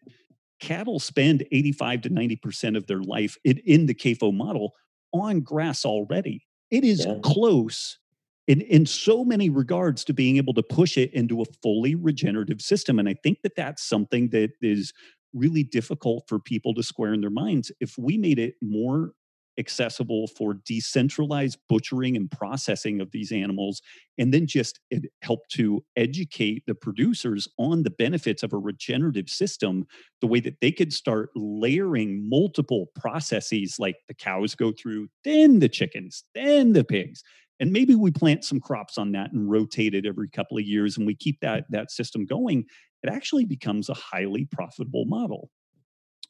cattle 0.60 0.98
spend 0.98 1.46
85 1.52 2.02
to 2.02 2.10
90% 2.10 2.76
of 2.76 2.86
their 2.86 3.00
life 3.00 3.36
in, 3.44 3.58
in 3.58 3.86
the 3.86 3.94
CAFO 3.94 4.34
model 4.34 4.74
on 5.12 5.40
grass 5.40 5.84
already. 5.84 6.46
It 6.70 6.84
is 6.84 7.04
yeah. 7.06 7.16
close 7.22 7.98
in, 8.46 8.60
in 8.62 8.86
so 8.86 9.24
many 9.24 9.50
regards 9.50 10.04
to 10.04 10.14
being 10.14 10.36
able 10.36 10.54
to 10.54 10.62
push 10.62 10.96
it 10.96 11.12
into 11.12 11.42
a 11.42 11.46
fully 11.62 11.94
regenerative 11.94 12.60
system. 12.60 12.98
And 12.98 13.08
I 13.08 13.14
think 13.22 13.42
that 13.42 13.56
that's 13.56 13.82
something 13.82 14.28
that 14.30 14.50
is 14.62 14.92
really 15.34 15.64
difficult 15.64 16.24
for 16.28 16.38
people 16.38 16.74
to 16.74 16.82
square 16.82 17.12
in 17.12 17.20
their 17.20 17.30
minds. 17.30 17.70
If 17.80 17.98
we 17.98 18.16
made 18.16 18.38
it 18.38 18.54
more 18.62 19.12
accessible 19.58 20.26
for 20.26 20.54
decentralized 20.66 21.58
butchering 21.68 22.16
and 22.16 22.30
processing 22.30 23.00
of 23.00 23.10
these 23.10 23.32
animals, 23.32 23.80
and 24.18 24.32
then 24.32 24.46
just 24.46 24.80
help 25.22 25.48
to 25.48 25.84
educate 25.96 26.64
the 26.66 26.74
producers 26.74 27.48
on 27.58 27.82
the 27.82 27.90
benefits 27.90 28.42
of 28.42 28.52
a 28.52 28.58
regenerative 28.58 29.28
system, 29.28 29.86
the 30.20 30.26
way 30.26 30.40
that 30.40 30.60
they 30.60 30.72
could 30.72 30.92
start 30.92 31.30
layering 31.34 32.28
multiple 32.28 32.86
processes 32.94 33.76
like 33.78 33.96
the 34.08 34.14
cows 34.14 34.54
go 34.54 34.72
through, 34.72 35.08
then 35.24 35.58
the 35.58 35.68
chickens, 35.68 36.24
then 36.34 36.72
the 36.72 36.84
pigs. 36.84 37.22
And 37.58 37.72
maybe 37.72 37.94
we 37.94 38.10
plant 38.10 38.44
some 38.44 38.60
crops 38.60 38.98
on 38.98 39.12
that 39.12 39.32
and 39.32 39.50
rotate 39.50 39.94
it 39.94 40.04
every 40.04 40.28
couple 40.28 40.58
of 40.58 40.64
years 40.64 40.98
and 40.98 41.06
we 41.06 41.14
keep 41.14 41.40
that, 41.40 41.64
that 41.70 41.90
system 41.90 42.26
going. 42.26 42.64
It 43.02 43.10
actually 43.10 43.44
becomes 43.44 43.88
a 43.88 43.94
highly 43.94 44.46
profitable 44.50 45.06
model. 45.06 45.50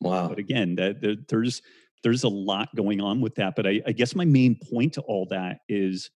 Wow. 0.00 0.28
But 0.28 0.38
again, 0.38 0.76
that, 0.76 1.00
that 1.00 1.28
there's 1.28 1.62
there's 2.02 2.24
a 2.24 2.28
lot 2.28 2.74
going 2.74 3.00
on 3.00 3.20
with 3.20 3.34
that. 3.36 3.54
But 3.56 3.66
I, 3.66 3.80
I 3.86 3.92
guess 3.92 4.14
my 4.14 4.24
main 4.24 4.56
point 4.70 4.94
to 4.94 5.00
all 5.02 5.26
that 5.30 5.58
is 5.68 6.10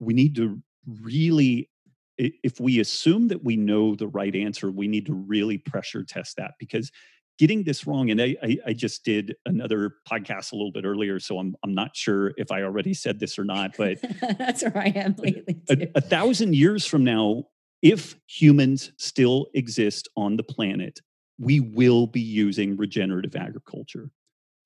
we 0.00 0.14
need 0.14 0.34
to 0.36 0.60
really 1.02 1.70
if 2.18 2.60
we 2.60 2.80
assume 2.80 3.28
that 3.28 3.44
we 3.44 3.56
know 3.56 3.94
the 3.94 4.08
right 4.08 4.34
answer, 4.34 4.70
we 4.70 4.88
need 4.88 5.06
to 5.06 5.14
really 5.14 5.58
pressure 5.58 6.02
test 6.02 6.36
that 6.38 6.52
because 6.58 6.90
getting 7.38 7.62
this 7.64 7.86
wrong, 7.86 8.10
and 8.10 8.20
I, 8.20 8.36
I, 8.42 8.58
I, 8.68 8.72
just 8.72 9.04
did 9.04 9.34
another 9.44 9.96
podcast 10.10 10.52
a 10.52 10.56
little 10.56 10.72
bit 10.72 10.84
earlier, 10.84 11.20
so 11.20 11.38
I'm 11.38 11.54
I'm 11.62 11.74
not 11.74 11.94
sure 11.94 12.32
if 12.36 12.50
I 12.50 12.62
already 12.62 12.94
said 12.94 13.20
this 13.20 13.38
or 13.38 13.44
not, 13.44 13.76
but 13.78 13.98
that's 14.38 14.62
where 14.62 14.78
I 14.78 14.92
am 14.96 15.14
lately. 15.18 15.60
A, 15.68 15.88
a 15.96 16.00
thousand 16.00 16.54
years 16.54 16.86
from 16.86 17.04
now, 17.04 17.44
if 17.82 18.16
humans 18.26 18.92
still 18.98 19.48
exist 19.54 20.08
on 20.16 20.36
the 20.36 20.42
planet, 20.42 21.00
we 21.38 21.60
will 21.60 22.06
be 22.06 22.20
using 22.20 22.76
regenerative 22.76 23.36
agriculture. 23.36 24.10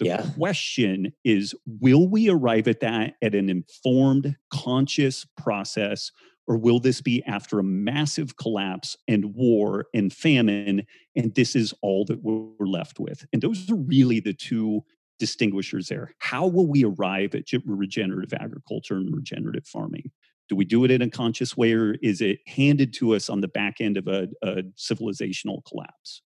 The 0.01 0.07
yeah. 0.07 0.27
question 0.37 1.13
is 1.25 1.55
will 1.67 2.09
we 2.09 2.29
arrive 2.29 2.67
at 2.67 2.81
that 2.81 3.15
at 3.23 3.35
an 3.35 3.51
informed, 3.51 4.37
conscious 4.51 5.27
process, 5.37 6.11
or 6.47 6.57
will 6.57 6.81
this 6.81 7.03
be 7.03 7.23
after 7.27 7.59
a 7.59 7.63
massive 7.63 8.37
collapse 8.37 8.97
and 9.07 9.35
war 9.35 9.87
and 9.95 10.13
famine? 10.13 10.87
And 11.15 11.35
this 11.35 11.55
is 11.55 11.75
all 11.83 12.07
that 12.07 12.23
we're 12.23 12.67
left 12.67 12.99
with. 12.99 13.27
And 13.33 13.43
those 13.43 13.71
are 13.71 13.77
really 13.77 14.21
the 14.21 14.33
two 14.33 14.83
distinguishers 15.19 15.89
there. 15.89 16.15
How 16.19 16.47
will 16.47 16.67
we 16.67 16.83
arrive 16.83 17.35
at 17.35 17.45
regenerative 17.67 18.33
agriculture 18.33 18.97
and 18.97 19.15
regenerative 19.15 19.67
farming? 19.67 20.11
Do 20.49 20.57
we 20.57 20.65
do 20.65 20.85
it 20.85 20.91
in 20.91 21.03
a 21.03 21.11
conscious 21.11 21.57
way, 21.57 21.75
or 21.75 21.95
is 22.03 22.21
it 22.21 22.41
handed 22.49 22.95
to 22.95 23.15
us 23.15 23.29
on 23.29 23.43
the 23.43 23.49
back 23.49 23.77
end 23.81 23.99
of 23.99 24.09
a, 24.09 24.29
a 24.43 24.63
civilizational 24.77 25.63
collapse? 25.65 26.23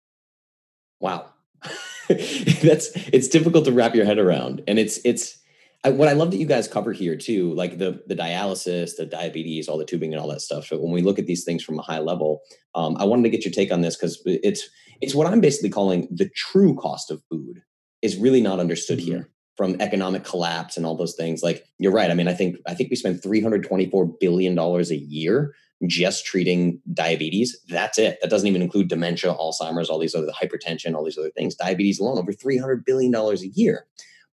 Wow. 1.00 1.28
that's 2.10 2.92
it's 3.14 3.28
difficult 3.28 3.66
to 3.66 3.72
wrap 3.72 3.96
your 3.96 4.06
head 4.06 4.20
around 4.20 4.62
and 4.68 4.80
it's 4.80 5.00
it's 5.06 5.38
I, 5.84 5.90
what 5.90 6.08
I 6.08 6.14
love 6.14 6.32
that 6.32 6.38
you 6.38 6.46
guys 6.46 6.68
cover 6.68 6.92
here 6.92 7.16
too, 7.16 7.54
like 7.56 7.78
the 7.78 8.04
the 8.08 8.16
dialysis, 8.16 8.96
the 8.98 9.06
diabetes, 9.06 9.68
all 9.68 9.78
the 9.78 9.86
tubing, 9.86 10.14
and 10.14 10.22
all 10.22 10.30
that 10.30 10.42
stuff. 10.42 10.68
So 10.68 10.78
when 10.78 10.92
we 10.92 11.02
look 11.02 11.18
at 11.18 11.26
these 11.26 11.44
things 11.44 11.64
from 11.64 11.80
a 11.80 11.82
high 11.82 12.00
level, 12.00 12.42
um, 12.76 12.96
I 13.00 13.06
wanted 13.06 13.24
to 13.24 13.30
get 13.30 13.46
your 13.46 13.52
take 13.52 13.72
on 13.72 13.82
this 13.82 13.96
because 13.96 14.22
it's 14.26 14.70
it's 15.02 15.16
what 15.16 15.28
I'm 15.28 15.42
basically 15.42 15.70
calling 15.70 16.08
the 16.12 16.30
true 16.30 16.76
cost 16.76 17.10
of 17.10 17.24
food 17.30 17.64
is 18.02 18.18
really 18.18 18.42
not 18.42 18.60
understood 18.60 19.00
mm-hmm. 19.00 19.08
here 19.08 19.30
from 19.58 19.80
economic 19.82 20.24
collapse 20.24 20.78
and 20.78 20.86
all 20.86 20.96
those 20.96 21.16
things. 21.16 21.42
Like 21.42 21.66
you're 21.80 21.92
right. 21.92 22.12
I 22.12 22.14
mean, 22.14 22.28
I 22.28 22.34
think 22.34 22.58
I 22.68 22.76
think 22.76 22.92
we 22.92 22.96
spend 22.96 23.24
324 23.24 24.06
billion 24.20 24.54
dollars 24.54 24.92
a 24.92 24.98
year 24.98 25.56
just 25.88 26.26
treating 26.26 26.80
diabetes. 26.94 27.60
That's 27.68 27.98
it. 27.98 28.18
That 28.22 28.30
doesn't 28.30 28.48
even 28.48 28.62
include 28.62 28.88
dementia, 28.88 29.34
Alzheimer's, 29.34 29.90
all 29.90 30.00
these 30.00 30.16
other 30.16 30.28
hypertension, 30.28 30.94
all 30.94 31.04
these 31.04 31.18
other 31.18 31.32
things. 31.32 31.56
Diabetes 31.56 32.00
alone, 32.00 32.18
over 32.18 32.32
$300 32.32 32.86
billion 32.86 33.14
a 33.14 33.36
year. 33.54 33.86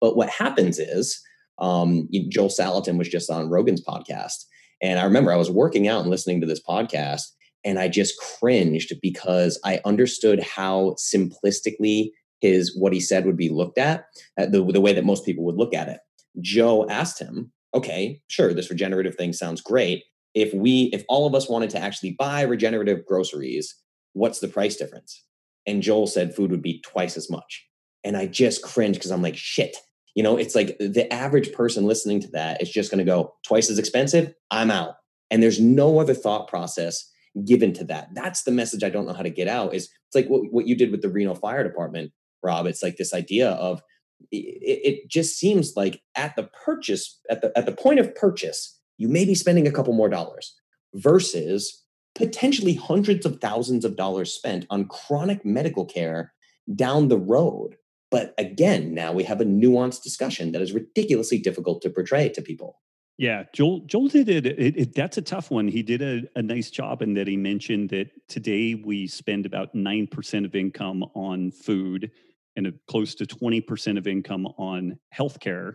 But 0.00 0.16
what 0.16 0.28
happens 0.28 0.78
is, 0.78 1.22
um, 1.58 2.08
Joel 2.28 2.48
Salatin 2.48 2.98
was 2.98 3.08
just 3.08 3.30
on 3.30 3.50
Rogan's 3.50 3.84
podcast. 3.84 4.44
And 4.82 4.98
I 4.98 5.04
remember 5.04 5.32
I 5.32 5.36
was 5.36 5.50
working 5.50 5.86
out 5.86 6.00
and 6.00 6.10
listening 6.10 6.40
to 6.40 6.46
this 6.46 6.62
podcast, 6.62 7.22
and 7.64 7.78
I 7.78 7.88
just 7.88 8.14
cringed 8.18 8.92
because 9.00 9.58
I 9.64 9.80
understood 9.84 10.42
how 10.42 10.96
simplistically 10.98 12.10
his 12.40 12.76
what 12.78 12.92
he 12.92 13.00
said 13.00 13.24
would 13.24 13.36
be 13.36 13.48
looked 13.48 13.78
at, 13.78 14.04
uh, 14.38 14.46
the, 14.46 14.62
the 14.72 14.80
way 14.80 14.92
that 14.92 15.04
most 15.04 15.24
people 15.24 15.44
would 15.44 15.56
look 15.56 15.72
at 15.72 15.88
it. 15.88 16.00
Joe 16.40 16.86
asked 16.88 17.20
him, 17.20 17.52
okay, 17.72 18.20
sure, 18.28 18.52
this 18.52 18.70
regenerative 18.70 19.14
thing 19.14 19.32
sounds 19.32 19.60
great 19.60 20.04
if 20.34 20.52
we 20.52 20.90
if 20.92 21.04
all 21.08 21.26
of 21.26 21.34
us 21.34 21.48
wanted 21.48 21.70
to 21.70 21.78
actually 21.78 22.12
buy 22.12 22.42
regenerative 22.42 23.06
groceries 23.06 23.74
what's 24.12 24.38
the 24.38 24.48
price 24.48 24.76
difference? 24.76 25.24
And 25.66 25.82
joel 25.82 26.06
said 26.06 26.34
food 26.34 26.50
would 26.50 26.62
be 26.62 26.80
twice 26.82 27.16
as 27.16 27.30
much. 27.30 27.66
And 28.02 28.16
i 28.16 28.26
just 28.26 28.62
cringe 28.62 28.96
because 28.96 29.10
i'm 29.10 29.22
like 29.22 29.36
shit. 29.36 29.76
You 30.14 30.22
know 30.22 30.36
it's 30.36 30.54
like 30.54 30.76
the 30.78 31.12
average 31.12 31.52
person 31.52 31.86
listening 31.86 32.20
to 32.20 32.28
that 32.28 32.62
is 32.62 32.70
just 32.70 32.90
going 32.90 32.98
to 32.98 33.04
go 33.04 33.34
twice 33.46 33.70
as 33.70 33.78
expensive? 33.78 34.34
I'm 34.50 34.70
out. 34.70 34.96
And 35.30 35.42
there's 35.42 35.60
no 35.60 35.98
other 35.98 36.14
thought 36.14 36.48
process 36.48 37.10
given 37.44 37.72
to 37.72 37.84
that. 37.84 38.08
That's 38.14 38.44
the 38.44 38.52
message 38.52 38.84
i 38.84 38.90
don't 38.90 39.06
know 39.06 39.14
how 39.14 39.22
to 39.22 39.30
get 39.30 39.48
out 39.48 39.74
is 39.74 39.84
it's 39.84 40.14
like 40.14 40.26
what, 40.28 40.52
what 40.52 40.66
you 40.66 40.76
did 40.76 40.90
with 40.90 41.02
the 41.02 41.08
reno 41.08 41.34
fire 41.34 41.64
department 41.64 42.12
Robb 42.42 42.66
it's 42.66 42.82
like 42.82 42.96
this 42.96 43.14
idea 43.14 43.50
of 43.50 43.82
it, 44.30 44.80
it 44.84 45.08
just 45.08 45.38
seems 45.38 45.74
like 45.76 46.00
at 46.14 46.36
the 46.36 46.44
purchase 46.64 47.18
at 47.30 47.40
the 47.42 47.56
at 47.56 47.66
the 47.66 47.72
point 47.72 47.98
of 47.98 48.14
purchase 48.14 48.78
you 49.04 49.10
may 49.10 49.26
be 49.26 49.34
spending 49.34 49.66
a 49.66 49.70
couple 49.70 49.92
more 49.92 50.08
dollars 50.08 50.54
versus 50.94 51.84
potentially 52.14 52.72
hundreds 52.72 53.26
of 53.26 53.38
thousands 53.38 53.84
of 53.84 53.96
dollars 53.96 54.32
spent 54.32 54.64
on 54.70 54.88
chronic 54.88 55.44
medical 55.44 55.84
care 55.84 56.32
down 56.74 57.08
the 57.08 57.18
road. 57.18 57.76
But 58.10 58.32
again, 58.38 58.94
now 58.94 59.12
we 59.12 59.24
have 59.24 59.42
a 59.42 59.44
nuanced 59.44 60.02
discussion 60.02 60.52
that 60.52 60.62
is 60.62 60.72
ridiculously 60.72 61.36
difficult 61.38 61.82
to 61.82 61.90
portray 61.90 62.30
to 62.30 62.40
people. 62.40 62.80
Yeah, 63.18 63.42
Joel. 63.52 63.80
Joel 63.80 64.08
did 64.08 64.30
it. 64.30 64.46
it, 64.46 64.74
it 64.74 64.94
that's 64.94 65.18
a 65.18 65.22
tough 65.22 65.50
one. 65.50 65.68
He 65.68 65.82
did 65.82 66.00
a, 66.00 66.22
a 66.34 66.40
nice 66.40 66.70
job 66.70 67.02
in 67.02 67.12
that 67.14 67.28
he 67.28 67.36
mentioned 67.36 67.90
that 67.90 68.08
today 68.28 68.74
we 68.74 69.06
spend 69.06 69.44
about 69.44 69.74
nine 69.74 70.06
percent 70.06 70.46
of 70.46 70.54
income 70.54 71.04
on 71.14 71.50
food 71.50 72.10
and 72.56 72.68
a, 72.68 72.72
close 72.88 73.14
to 73.16 73.26
twenty 73.26 73.60
percent 73.60 73.98
of 73.98 74.06
income 74.06 74.46
on 74.56 74.98
healthcare, 75.14 75.74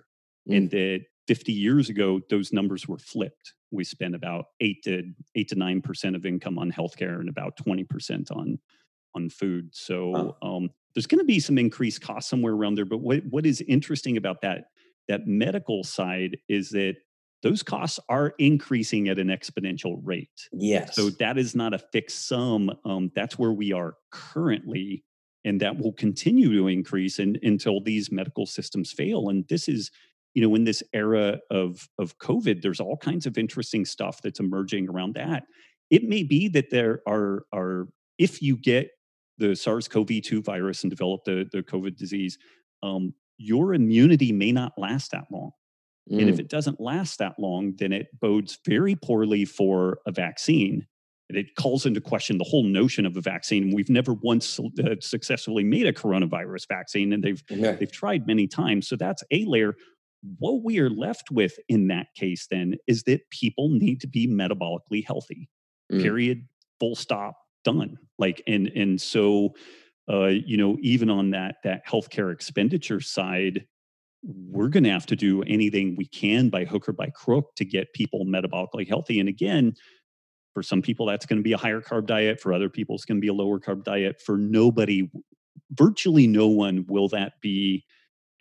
mm. 0.50 0.58
and 0.58 0.72
that 0.72 1.06
50 1.30 1.54
years 1.54 1.90
ago, 1.90 2.20
those 2.32 2.52
numbers 2.52 2.88
were 2.88 2.98
flipped. 2.98 3.54
We 3.70 3.84
spent 3.84 4.16
about 4.16 4.46
eight 4.62 4.82
to 4.86 5.04
eight 5.36 5.50
to 5.50 5.56
nine 5.56 5.80
percent 5.80 6.16
of 6.16 6.26
income 6.26 6.58
on 6.58 6.72
healthcare 6.72 7.20
and 7.20 7.30
about 7.30 7.56
20 7.56 7.84
percent 7.84 8.32
on 8.32 8.58
on 9.14 9.30
food. 9.30 9.70
So 9.74 10.36
oh. 10.42 10.48
um, 10.56 10.72
there's 10.96 11.06
going 11.06 11.20
to 11.20 11.26
be 11.26 11.40
some 11.40 11.60
increased 11.60 12.02
cost 12.02 12.30
somewhere 12.30 12.54
around 12.54 12.76
there. 12.76 12.86
But 12.86 13.02
what 13.02 13.22
what 13.30 13.46
is 13.46 13.62
interesting 13.62 14.18
about 14.18 14.42
that 14.42 14.72
that 15.08 15.28
medical 15.28 15.84
side 15.84 16.38
is 16.48 16.72
that 16.72 16.96
those 17.44 17.62
costs 17.62 18.00
are 18.10 18.34
increasing 18.40 19.08
at 19.08 19.20
an 19.20 19.28
exponential 19.28 20.00
rate. 20.04 20.50
Yes. 20.52 20.96
So 20.96 21.12
that 21.12 21.38
is 21.38 21.56
not 21.56 21.76
a 21.76 21.80
fixed 21.80 22.28
sum. 22.28 22.72
Um, 22.86 23.12
that's 23.14 23.38
where 23.38 23.54
we 23.54 23.72
are 23.72 23.94
currently. 24.12 25.04
and 25.46 25.62
that 25.62 25.78
will 25.78 25.94
continue 25.94 26.52
to 26.58 26.68
increase 26.68 27.20
in, 27.20 27.38
until 27.44 27.82
these 27.82 28.12
medical 28.12 28.46
systems 28.46 28.92
fail. 28.92 29.30
And 29.30 29.46
this 29.48 29.70
is, 29.70 29.90
you 30.34 30.42
know, 30.42 30.56
in 30.56 30.64
this 30.64 30.84
era 30.94 31.40
of 31.50 31.88
of 31.98 32.18
COVID, 32.20 32.62
there's 32.62 32.80
all 32.80 32.98
kinds 32.98 33.26
of 33.26 33.38
interesting 33.38 33.86
stuff 33.86 34.22
that's 34.22 34.40
emerging 34.40 34.90
around 34.90 35.16
that. 35.16 35.44
It 35.90 36.04
may 36.04 36.24
be 36.24 36.48
that 36.50 36.70
there 36.70 37.02
are 37.08 37.44
are 37.54 37.88
if 38.18 38.42
you 38.42 38.58
get 38.58 38.90
the 39.38 39.56
SARS-CoV-2 39.56 40.44
virus 40.44 40.84
and 40.84 40.90
develop 40.90 41.22
the 41.26 41.48
the 41.52 41.64
COVID 41.64 41.98
disease, 41.98 42.38
um, 42.84 43.14
your 43.38 43.74
immunity 43.74 44.32
may 44.32 44.52
not 44.52 44.74
last 44.78 45.12
that 45.12 45.26
long. 45.32 45.52
Mm. 46.12 46.20
And 46.20 46.30
if 46.30 46.36
mm. 46.36 46.40
it 46.40 46.50
doesn't 46.50 46.80
last 46.80 47.20
that 47.20 47.36
long, 47.40 47.74
then 47.78 47.94
it 47.94 48.08
bodes 48.20 48.60
very 48.66 48.96
poorly 48.96 49.46
for 49.46 50.00
a 50.06 50.12
vaccine. 50.12 50.86
And 51.30 51.38
it 51.38 51.56
calls 51.56 51.86
into 51.86 52.02
question 52.02 52.40
the 52.40 52.44
whole 52.44 52.64
notion 52.64 53.06
of 53.06 53.16
a 53.16 53.22
vaccine. 53.22 53.74
We've 53.74 53.90
never 53.90 54.14
once 54.14 54.60
uh, 54.60 54.96
successfully 55.00 55.64
made 55.64 55.86
a 55.86 55.94
coronavirus 55.94 56.68
vaccine, 56.68 57.14
and 57.14 57.24
they've 57.24 57.44
yeah. 57.50 57.74
they've 57.74 57.92
tried 57.92 58.26
many 58.26 58.48
times. 58.48 58.88
So 58.88 58.96
that's 58.96 59.24
a 59.32 59.46
layer. 59.46 59.76
What 60.38 60.64
we 60.64 60.80
are 60.80 60.90
left 60.90 61.32
with 61.32 61.58
in 61.68 61.88
that 61.88 62.08
case 62.16 62.48
then 62.50 62.76
is 62.88 63.04
that 63.04 63.30
people 63.30 63.70
need 63.70 64.02
to 64.02 64.08
be 64.08 64.28
metabolically 64.28 65.06
healthy. 65.06 65.50
Mm. 65.92 66.02
Period. 66.02 66.48
Full 66.80 66.96
stop. 66.96 67.36
Done. 67.64 67.98
Like 68.18 68.42
and 68.48 68.68
and 68.68 69.00
so 69.00 69.54
uh, 70.10 70.28
you 70.28 70.58
know, 70.58 70.78
even 70.82 71.10
on 71.10 71.30
that 71.32 71.58
that 71.64 71.86
healthcare 71.88 72.34
expenditure 72.34 73.00
side, 73.00 73.66
we're 74.24 74.70
going 74.70 74.84
to 74.84 74.90
have 74.90 75.06
to 75.06 75.16
do 75.16 75.44
anything 75.44 75.96
we 75.98 76.06
can 76.06 76.50
by 76.50 76.66
hook 76.66 76.90
or 76.90 76.94
by 76.94 77.10
crook 77.10 77.56
to 77.56 77.64
get 77.64 77.94
people 77.94 78.26
metabolically 78.26 78.88
healthy. 78.88 79.20
And 79.20 79.30
again, 79.30 79.74
for 80.54 80.64
some 80.64 80.82
people, 80.82 81.06
that's 81.06 81.26
going 81.26 81.38
to 81.38 81.44
be 81.44 81.54
a 81.54 81.58
higher 81.58 81.80
carb 81.80 82.08
diet. 82.08 82.42
For 82.42 82.54
other 82.54 82.70
people, 82.70 82.96
it's 82.96 83.06
going 83.06 83.18
to 83.18 83.22
be 83.22 83.28
a 83.28 83.34
lower 83.34 83.60
carb 83.60 83.84
diet. 83.84 84.20
For 84.20 84.38
nobody, 84.38 85.10
virtually 85.72 86.28
no 86.28 86.48
one, 86.48 86.86
will 86.88 87.08
that 87.10 87.34
be 87.40 87.86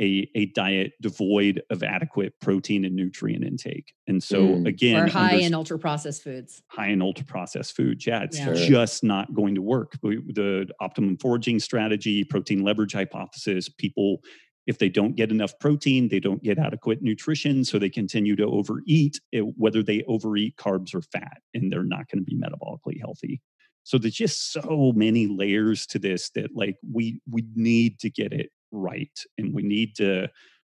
a, 0.00 0.28
a 0.34 0.46
diet 0.46 0.92
devoid 1.00 1.62
of 1.70 1.82
adequate 1.82 2.34
protein 2.40 2.84
and 2.84 2.94
nutrient 2.94 3.44
intake. 3.44 3.92
And 4.06 4.22
so 4.22 4.42
mm. 4.42 4.68
again, 4.68 5.04
or 5.04 5.08
high 5.08 5.34
in 5.34 5.54
ultra 5.54 5.78
processed 5.78 6.22
foods. 6.22 6.62
High 6.68 6.88
in 6.88 7.02
ultra 7.02 7.24
processed 7.26 7.76
foods. 7.76 8.06
Yeah, 8.06 8.22
it's 8.22 8.38
yeah. 8.38 8.54
just 8.54 9.02
not 9.02 9.34
going 9.34 9.54
to 9.54 9.62
work. 9.62 9.92
The 10.02 10.68
optimum 10.80 11.16
foraging 11.18 11.60
strategy, 11.60 12.24
protein 12.24 12.62
leverage 12.62 12.92
hypothesis, 12.92 13.68
people 13.68 14.20
if 14.68 14.76
they 14.76 14.90
don't 14.90 15.16
get 15.16 15.30
enough 15.30 15.58
protein, 15.58 16.08
they 16.08 16.20
don't 16.20 16.42
get 16.42 16.58
adequate 16.58 17.00
nutrition, 17.00 17.64
so 17.64 17.78
they 17.78 17.88
continue 17.88 18.36
to 18.36 18.44
overeat, 18.44 19.18
it, 19.32 19.40
whether 19.56 19.82
they 19.82 20.04
overeat 20.06 20.58
carbs 20.58 20.94
or 20.94 21.00
fat, 21.00 21.38
and 21.54 21.72
they're 21.72 21.82
not 21.82 22.06
going 22.10 22.22
to 22.22 22.24
be 22.24 22.36
metabolically 22.36 23.00
healthy. 23.00 23.40
So 23.84 23.96
there's 23.96 24.12
just 24.12 24.52
so 24.52 24.92
many 24.94 25.26
layers 25.26 25.86
to 25.86 25.98
this 25.98 26.28
that 26.34 26.50
like 26.54 26.76
we 26.92 27.22
we 27.30 27.46
need 27.54 27.98
to 28.00 28.10
get 28.10 28.34
it 28.34 28.50
right, 28.70 29.18
and 29.36 29.54
we 29.54 29.62
need 29.62 29.94
to 29.96 30.28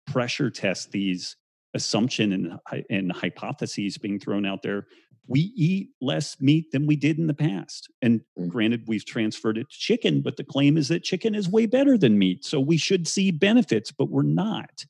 pressure 0.08 0.50
test 0.50 0.92
these 0.92 1.36
assumption 1.74 2.34
and, 2.34 2.86
and 2.90 3.12
hypotheses 3.12 3.98
being 3.98 4.20
thrown 4.20 4.46
out 4.46 4.62
there 4.62 4.86
we 5.28 5.54
eat 5.56 5.90
less 6.02 6.40
meat 6.42 6.72
than 6.72 6.86
we 6.86 6.96
did 6.96 7.18
in 7.18 7.28
the 7.28 7.34
past. 7.34 7.90
And 8.02 8.22
mm. 8.38 8.48
granted, 8.50 8.84
we've 8.88 9.06
transferred 9.06 9.58
it 9.58 9.70
to 9.70 9.78
chicken, 9.78 10.22
but 10.22 10.38
the 10.38 10.44
claim 10.44 10.78
is 10.78 10.90
that 10.90 11.04
chicken 11.04 11.36
is 11.36 11.50
way 11.50 11.66
better 11.66 11.98
than 11.98 12.18
meat. 12.18 12.46
So 12.46 12.60
we 12.60 12.78
should 12.78 13.08
see 13.08 13.32
benefits, 13.32 13.92
but 13.92 14.10
we're 14.10 14.24
not. 14.24 14.86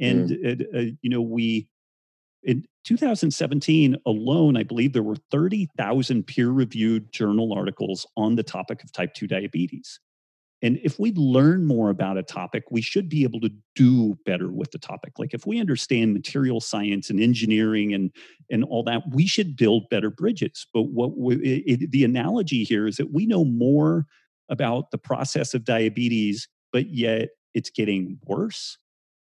And, 0.00 0.30
mm. 0.30 0.60
uh, 0.74 0.78
uh, 0.78 0.90
you 1.02 1.10
know, 1.10 1.22
we, 1.22 1.68
in 2.42 2.64
2017 2.84 3.96
alone, 4.06 4.56
I 4.56 4.62
believe 4.62 4.92
there 4.92 5.02
were 5.02 5.16
30,000 5.30 6.26
peer 6.26 6.50
reviewed 6.50 7.12
journal 7.12 7.52
articles 7.52 8.06
on 8.16 8.36
the 8.36 8.42
topic 8.42 8.82
of 8.82 8.92
type 8.92 9.14
2 9.14 9.26
diabetes. 9.26 10.00
And 10.66 10.80
if 10.82 10.98
we 10.98 11.12
learn 11.12 11.64
more 11.64 11.90
about 11.90 12.18
a 12.18 12.24
topic, 12.24 12.64
we 12.72 12.82
should 12.82 13.08
be 13.08 13.22
able 13.22 13.38
to 13.40 13.50
do 13.76 14.18
better 14.26 14.50
with 14.50 14.72
the 14.72 14.78
topic. 14.78 15.12
Like 15.16 15.32
if 15.32 15.46
we 15.46 15.60
understand 15.60 16.12
material 16.12 16.60
science 16.60 17.08
and 17.08 17.20
engineering 17.20 17.94
and 17.94 18.10
and 18.50 18.64
all 18.64 18.82
that, 18.82 19.02
we 19.12 19.28
should 19.28 19.56
build 19.56 19.88
better 19.90 20.10
bridges. 20.10 20.66
But 20.74 20.88
what 20.88 21.16
we, 21.16 21.36
it, 21.36 21.92
the 21.92 22.02
analogy 22.02 22.64
here 22.64 22.88
is 22.88 22.96
that 22.96 23.12
we 23.12 23.26
know 23.26 23.44
more 23.44 24.06
about 24.48 24.90
the 24.90 24.98
process 24.98 25.54
of 25.54 25.64
diabetes, 25.64 26.48
but 26.72 26.88
yet 26.88 27.28
it's 27.54 27.70
getting 27.70 28.18
worse. 28.24 28.76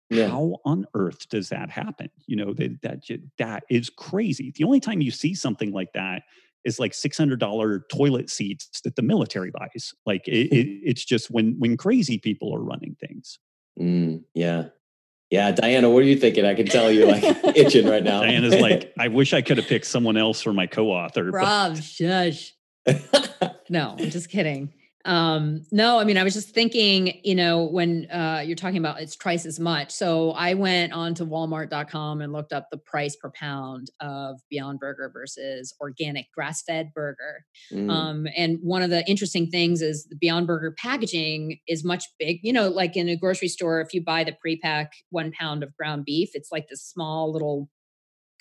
Yeah. 0.09 0.29
How 0.29 0.57
on 0.65 0.87
earth 0.95 1.29
does 1.29 1.51
that 1.51 1.69
happen? 1.69 2.09
You 2.27 2.37
know 2.37 2.55
that 2.55 2.81
that 2.81 3.03
that 3.37 3.65
is 3.69 3.91
crazy. 3.91 4.51
The 4.57 4.65
only 4.65 4.81
time 4.81 5.03
you 5.03 5.11
see 5.11 5.35
something 5.35 5.73
like 5.73 5.93
that 5.93 6.23
is 6.65 6.79
like 6.79 6.93
$600 6.93 7.83
toilet 7.91 8.31
seats 8.31 8.81
that 8.83 8.97
the 8.97 9.03
military 9.03 9.51
buys. 9.51 9.95
Like 10.07 10.27
it, 10.29 10.53
it, 10.53 10.81
it's 10.85 11.05
just 11.05 11.31
when 11.31 11.57
when 11.59 11.77
crazy 11.77 12.19
people 12.19 12.55
are 12.55 12.63
running 12.63 12.97
things. 13.01 13.39
Mm, 13.81 14.25
yeah. 14.35 14.67
Yeah, 15.31 15.51
Diana, 15.51 15.91
what 15.91 16.03
are 16.03 16.07
you 16.07 16.17
thinking? 16.17 16.45
I 16.45 16.55
can 16.55 16.67
tell 16.67 16.93
you 16.93 17.07
like 17.07 17.25
itching 17.57 17.89
right 17.89 18.05
now. 18.05 18.21
Diana's 18.21 18.55
like, 18.55 18.93
I 18.99 19.09
wish 19.09 19.33
I 19.33 19.43
could 19.43 19.57
have 19.57 19.67
picked 19.67 19.87
someone 19.87 20.17
else 20.17 20.43
for 20.43 20.53
my 20.53 20.67
co-author. 20.67 21.31
Robb, 21.31 21.75
but... 21.75 21.83
shush. 21.83 22.53
no, 23.69 23.97
I'm 23.99 24.11
just 24.11 24.29
kidding. 24.29 24.73
Um, 25.05 25.67
no, 25.71 25.99
I 25.99 26.05
mean, 26.05 26.17
I 26.17 26.25
was 26.25 26.33
just 26.33 26.51
thinking, 26.51 27.21
you 27.23 27.35
know, 27.35 27.65
when 27.65 28.11
uh, 28.11 28.43
you're 28.45 28.57
talking 28.57 28.79
about 28.79 29.01
it's 29.01 29.17
twice 29.17 29.45
as 29.45 29.61
much. 29.61 29.91
So 29.91 30.31
I 30.33 30.55
went 30.55 30.93
on 30.93 31.15
to 31.17 31.27
walmart.com 31.27 32.23
and 32.23 32.33
looked 32.33 32.53
up 32.53 32.69
the 32.71 32.79
price 32.79 33.15
per 33.15 33.31
pound 33.31 33.91
of 34.01 34.41
Beyond 34.49 34.81
Burger 34.81 35.11
versus 35.13 35.75
organic 35.81 36.33
grass 36.33 36.63
fed 36.63 36.93
burger. 36.95 37.45
Mm. 37.71 37.91
Um, 37.91 38.27
and 38.35 38.59
one 38.63 38.83
of 38.83 38.91
the 38.91 39.07
interesting 39.09 39.51
things 39.51 39.83
is 39.83 40.07
the 40.07 40.17
Beyond 40.17 40.47
Burger 40.47 40.75
packaging 40.79 41.59
is 41.69 41.85
much 41.85 42.05
big. 42.19 42.39
You 42.43 42.55
know, 42.55 42.69
like 42.69 42.97
in 42.97 43.09
a 43.09 43.17
grocery 43.17 43.49
store, 43.49 43.81
if 43.83 43.93
you 43.93 44.03
buy 44.03 44.25
the 44.25 44.33
pre 44.33 44.59
pack 44.59 44.93
one 45.11 45.33
pound 45.33 45.63
of 45.63 45.77
ground 45.77 46.05
beef, 46.07 46.31
it's 46.33 46.51
like 46.51 46.69
this 46.69 46.83
small 46.83 47.31
little 47.31 47.69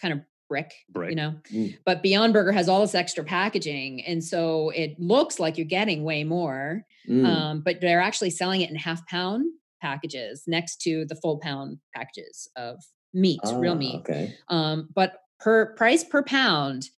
kind 0.01 0.14
of 0.14 0.22
brick, 0.48 0.74
brick. 0.89 1.10
you 1.10 1.16
know. 1.16 1.36
Mm. 1.52 1.78
But 1.86 2.04
Beyond 2.04 2.34
Burger 2.34 2.52
has 2.52 2.70
all 2.70 2.82
this 2.82 2.96
extra 2.96 3.24
packaging, 3.24 4.04
and 4.04 4.24
so 4.24 4.70
it 4.70 5.00
looks 5.00 5.39
like 5.39 5.58
you're 5.58 5.66
getting 5.66 6.04
way 6.04 6.24
more. 6.24 6.86
Mm. 7.10 7.26
Um, 7.26 7.62
but 7.62 7.82
they're 7.82 8.02
actually 8.02 8.30
selling 8.30 8.62
it 8.62 8.70
in 8.70 8.76
half 8.76 9.06
pound 9.08 9.46
packages 9.82 10.44
next 10.48 10.82
to 10.82 11.06
the 11.06 11.16
full 11.16 11.39
pound 11.39 11.80
packages 11.96 12.48
of 12.56 12.80
meat, 13.14 13.39
real 13.56 13.74
ah, 13.74 13.76
meat. 13.76 13.96
Okay. 13.98 14.36
Um, 14.48 14.89
but 14.94 15.18
per 15.39 15.74
price 15.76 16.04
per 16.04 16.24
pound, 16.24 16.89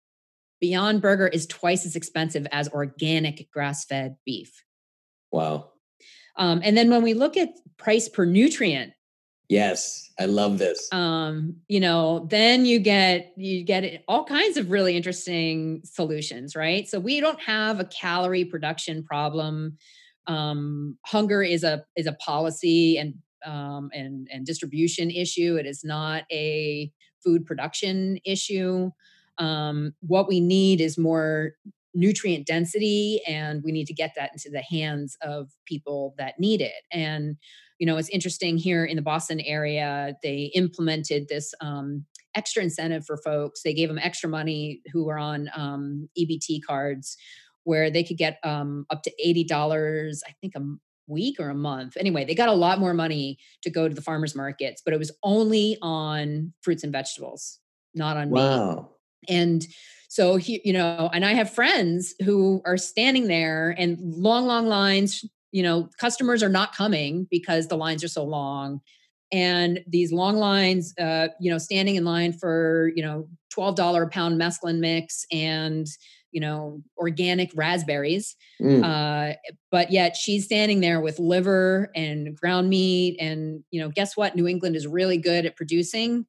Beyond 0.60 1.02
Burger 1.02 1.28
is 1.28 1.46
twice 1.46 1.84
as 1.84 1.96
expensive 1.96 2.46
as 2.52 2.68
organic 2.68 3.50
grass 3.50 3.84
fed 3.84 4.16
beef. 4.24 4.64
Wow. 5.30 5.72
Um, 6.36 6.60
and 6.64 6.76
then 6.76 6.90
when 6.90 7.02
we 7.02 7.14
look 7.14 7.36
at 7.36 7.50
price 7.76 8.08
per 8.08 8.24
nutrient, 8.24 8.92
Yes, 9.48 10.10
I 10.18 10.24
love 10.24 10.58
this. 10.58 10.88
Um, 10.92 11.56
you 11.68 11.78
know, 11.78 12.26
then 12.30 12.64
you 12.64 12.80
get 12.80 13.32
you 13.36 13.64
get 13.64 14.02
all 14.08 14.24
kinds 14.24 14.56
of 14.56 14.70
really 14.70 14.96
interesting 14.96 15.82
solutions, 15.84 16.56
right? 16.56 16.88
So 16.88 16.98
we 16.98 17.20
don't 17.20 17.40
have 17.42 17.78
a 17.78 17.84
calorie 17.84 18.44
production 18.44 19.04
problem. 19.04 19.76
Um, 20.26 20.98
hunger 21.04 21.42
is 21.42 21.62
a 21.62 21.84
is 21.96 22.06
a 22.06 22.14
policy 22.14 22.98
and 22.98 23.14
um, 23.44 23.90
and 23.92 24.26
and 24.32 24.44
distribution 24.44 25.10
issue. 25.10 25.56
It 25.56 25.66
is 25.66 25.84
not 25.84 26.24
a 26.32 26.90
food 27.22 27.46
production 27.46 28.18
issue. 28.24 28.90
Um, 29.38 29.94
what 30.00 30.28
we 30.28 30.40
need 30.40 30.80
is 30.80 30.98
more 30.98 31.52
nutrient 31.94 32.46
density, 32.46 33.22
and 33.28 33.62
we 33.62 33.70
need 33.70 33.86
to 33.86 33.94
get 33.94 34.14
that 34.16 34.30
into 34.32 34.50
the 34.50 34.62
hands 34.62 35.16
of 35.22 35.50
people 35.66 36.14
that 36.18 36.40
need 36.40 36.60
it. 36.60 36.82
And 36.90 37.36
you 37.78 37.86
know, 37.86 37.96
it's 37.96 38.08
interesting 38.08 38.56
here 38.56 38.84
in 38.84 38.96
the 38.96 39.02
Boston 39.02 39.40
area, 39.40 40.16
they 40.22 40.50
implemented 40.54 41.28
this 41.28 41.54
um, 41.60 42.04
extra 42.34 42.62
incentive 42.62 43.04
for 43.04 43.16
folks. 43.18 43.62
They 43.62 43.74
gave 43.74 43.88
them 43.88 43.98
extra 43.98 44.28
money 44.28 44.80
who 44.92 45.04
were 45.04 45.18
on 45.18 45.50
um, 45.54 46.08
EBT 46.18 46.60
cards 46.66 47.16
where 47.64 47.90
they 47.90 48.04
could 48.04 48.16
get 48.16 48.38
um, 48.44 48.86
up 48.90 49.02
to 49.02 49.12
$80, 49.26 50.20
I 50.26 50.32
think 50.40 50.54
a 50.54 50.62
week 51.08 51.40
or 51.40 51.50
a 51.50 51.54
month. 51.54 51.96
Anyway, 51.96 52.24
they 52.24 52.34
got 52.34 52.48
a 52.48 52.52
lot 52.52 52.78
more 52.78 52.94
money 52.94 53.38
to 53.62 53.70
go 53.70 53.88
to 53.88 53.94
the 53.94 54.02
farmers 54.02 54.34
markets, 54.34 54.82
but 54.84 54.94
it 54.94 54.98
was 54.98 55.10
only 55.22 55.76
on 55.82 56.52
fruits 56.62 56.84
and 56.84 56.92
vegetables, 56.92 57.58
not 57.94 58.16
on 58.16 58.30
wow. 58.30 58.74
meat. 58.76 58.84
And 59.28 59.66
so 60.08 60.36
he, 60.36 60.60
you 60.64 60.72
know, 60.72 61.10
and 61.12 61.24
I 61.24 61.34
have 61.34 61.50
friends 61.50 62.14
who 62.24 62.62
are 62.64 62.76
standing 62.76 63.26
there 63.26 63.74
and 63.76 63.98
long, 64.00 64.46
long 64.46 64.66
lines 64.66 65.24
you 65.56 65.62
know 65.62 65.88
customers 65.98 66.42
are 66.42 66.50
not 66.50 66.76
coming 66.76 67.26
because 67.30 67.66
the 67.68 67.78
lines 67.78 68.04
are 68.04 68.08
so 68.08 68.22
long 68.22 68.78
and 69.32 69.80
these 69.88 70.12
long 70.12 70.36
lines 70.36 70.92
uh, 71.00 71.28
you 71.40 71.50
know 71.50 71.56
standing 71.56 71.96
in 71.96 72.04
line 72.04 72.34
for 72.34 72.92
you 72.94 73.02
know 73.02 73.26
$12 73.56 74.02
a 74.02 74.06
pound 74.08 74.38
mesclun 74.38 74.80
mix 74.80 75.24
and 75.32 75.86
you 76.30 76.42
know 76.42 76.82
organic 76.98 77.50
raspberries 77.54 78.36
mm. 78.60 78.84
uh, 78.84 79.34
but 79.70 79.90
yet 79.90 80.14
she's 80.14 80.44
standing 80.44 80.82
there 80.82 81.00
with 81.00 81.18
liver 81.18 81.90
and 81.96 82.36
ground 82.36 82.68
meat 82.68 83.16
and 83.18 83.64
you 83.70 83.80
know 83.80 83.88
guess 83.88 84.14
what 84.14 84.36
new 84.36 84.46
england 84.46 84.76
is 84.76 84.86
really 84.86 85.16
good 85.16 85.46
at 85.46 85.56
producing 85.56 86.26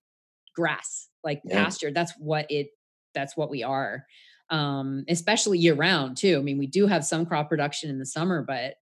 grass 0.56 1.10
like 1.26 1.41
yeah. 1.44 1.66
pasture 1.66 1.91
that's 1.91 2.14
what 2.18 2.45
it 2.49 2.68
that's 3.14 3.36
what 3.36 3.49
we 3.49 3.62
are 3.62 4.06
um, 4.49 5.04
especially 5.10 5.58
year 5.58 5.74
round 5.74 6.16
too 6.16 6.38
i 6.38 6.41
mean 6.41 6.58
we 6.58 6.68
do 6.68 6.88
have 6.88 7.04
some 7.04 7.26
crop 7.26 7.49
production 7.49 7.90
in 7.90 7.99
the 7.99 8.06
summer 8.06 8.41
but 8.41 8.76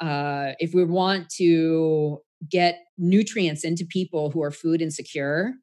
uh, 0.00 0.52
if 0.58 0.74
we 0.74 0.84
want 0.84 1.28
to 1.30 2.20
get 2.50 2.80
nutrients 2.98 3.64
into 3.64 3.84
people 3.84 4.30
who 4.30 4.42
are 4.42 4.50
food 4.50 4.80
insecure, 4.80 5.54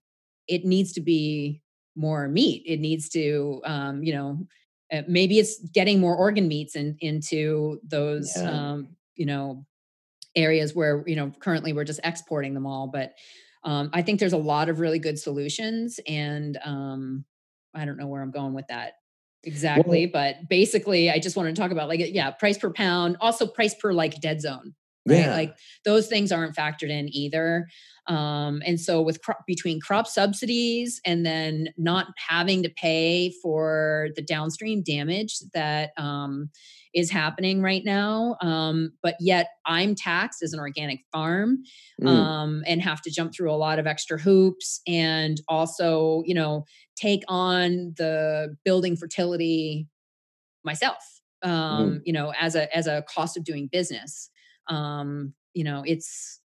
it 0.47 0.65
needs 0.65 0.93
to 0.93 1.01
be 1.01 1.61
more 1.95 2.27
meat. 2.27 2.63
It 2.65 2.79
needs 2.79 3.09
to, 3.09 3.61
um, 3.65 4.03
you 4.03 4.13
know, 4.13 4.45
uh, 4.91 5.01
maybe 5.07 5.39
it's 5.39 5.59
getting 5.69 5.99
more 5.99 6.15
organ 6.15 6.47
meats 6.47 6.75
in, 6.75 6.97
into 6.99 7.79
those, 7.83 8.33
Yeah. 8.35 8.71
um, 8.71 8.95
you 9.15 9.25
know, 9.25 9.65
areas 10.35 10.75
where 10.75 11.03
you 11.07 11.15
know 11.15 11.31
currently 11.39 11.73
we're 11.73 11.85
just 11.85 12.01
exporting 12.03 12.53
them 12.53 12.65
all. 12.67 12.87
But 12.87 13.13
um, 13.63 13.89
I 13.93 14.01
think 14.01 14.19
there's 14.19 14.33
a 14.33 14.37
lot 14.37 14.69
of 14.69 14.79
really 14.79 14.99
good 14.99 15.17
solutions, 15.17 15.99
and 16.07 16.57
um, 16.65 17.25
I 17.73 17.85
don't 17.85 17.97
know 17.97 18.07
where 18.07 18.21
I'm 18.21 18.31
going 18.31 18.53
with 18.53 18.67
that 18.67 18.93
exactly, 19.45 20.05
but 20.05 20.35
basically, 20.49 21.09
I 21.09 21.19
just 21.19 21.35
wanted 21.37 21.55
to 21.55 21.61
talk 21.61 21.71
about 21.71 21.87
like 21.87 21.99
yeah, 22.13 22.31
price 22.31 22.57
per 22.57 22.71
pound, 22.71 23.17
also 23.21 23.47
price 23.47 23.73
per 23.75 23.93
like 23.93 24.19
dead 24.21 24.41
zone 24.41 24.73
right 25.07 25.19
Yeah. 25.19 25.35
like 25.35 25.55
those 25.83 26.07
things 26.07 26.31
aren't 26.31 26.55
factored 26.55 26.89
in 26.89 27.07
either 27.15 27.67
um, 28.07 28.63
and 28.65 28.79
so 28.81 29.03
with 29.03 29.21
crop 29.21 29.37
between 29.45 29.79
crop 29.79 30.07
subsidies 30.07 30.99
and 31.05 31.23
then 31.23 31.67
not 31.77 32.07
having 32.27 32.63
to 32.63 32.69
pay 32.69 33.31
for 33.43 34.07
the 34.15 34.23
downstream 34.23 34.81
damage 34.81 35.37
that 35.53 35.91
um, 35.97 36.49
is 36.95 37.11
happening 37.11 37.61
right 37.61 37.83
now 37.85 38.35
um, 38.41 38.93
but 39.03 39.15
yet 39.19 39.49
i'm 39.67 39.93
taxed 39.93 40.41
as 40.41 40.53
an 40.53 40.59
organic 40.59 41.01
farm 41.11 41.59
Mm. 42.01 42.07
um, 42.07 42.63
and 42.67 42.81
have 42.81 43.01
to 43.03 43.11
jump 43.11 43.33
through 43.33 43.49
a 43.51 43.55
lot 43.55 43.79
of 43.79 43.87
extra 43.87 44.17
hoops 44.17 44.81
and 44.87 45.39
also 45.47 46.23
you 46.25 46.33
know 46.33 46.65
take 46.95 47.23
on 47.27 47.93
the 47.97 48.55
building 48.63 48.95
fertility 48.95 49.87
myself 50.63 51.15
um, 51.45 52.01
you 52.05 52.13
know 52.13 52.33
as 52.39 52.55
a 52.55 52.75
as 52.75 52.87
a 52.87 53.03
cost 53.03 53.37
of 53.37 53.43
doing 53.43 53.67
business. 53.71 54.29
Um, 54.67 55.33
you 55.53 55.63
know 55.63 55.83
it's 55.85 56.41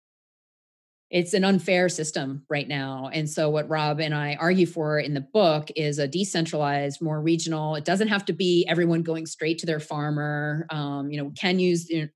it's 1.10 1.34
an 1.34 1.44
unfair 1.44 1.90
system 1.90 2.44
right 2.50 2.68
now 2.68 3.10
and 3.12 3.28
so 3.28 3.50
what 3.50 3.68
Robb 3.68 4.00
and 4.00 4.14
i 4.14 4.36
argue 4.36 4.68
for 4.68 5.00
in 5.00 5.16
the 5.16 5.22
book 5.22 5.70
is 5.76 5.98
a 5.98 6.08
decentralized 6.08 7.02
more 7.02 7.20
regional 7.20 7.76
it 7.76 7.86
doesn't 7.86 8.10
have 8.10 8.24
to 8.26 8.34
be 8.34 8.66
everyone 8.70 9.02
going 9.02 9.26
straight 9.26 9.58
to 9.60 9.66
their 9.66 9.80
farmer 9.80 10.68
um, 10.70 11.10
you 11.10 11.18
know 11.18 11.32
can 11.32 11.58
use 11.58 11.90
you 11.90 12.04
know, 12.04 12.08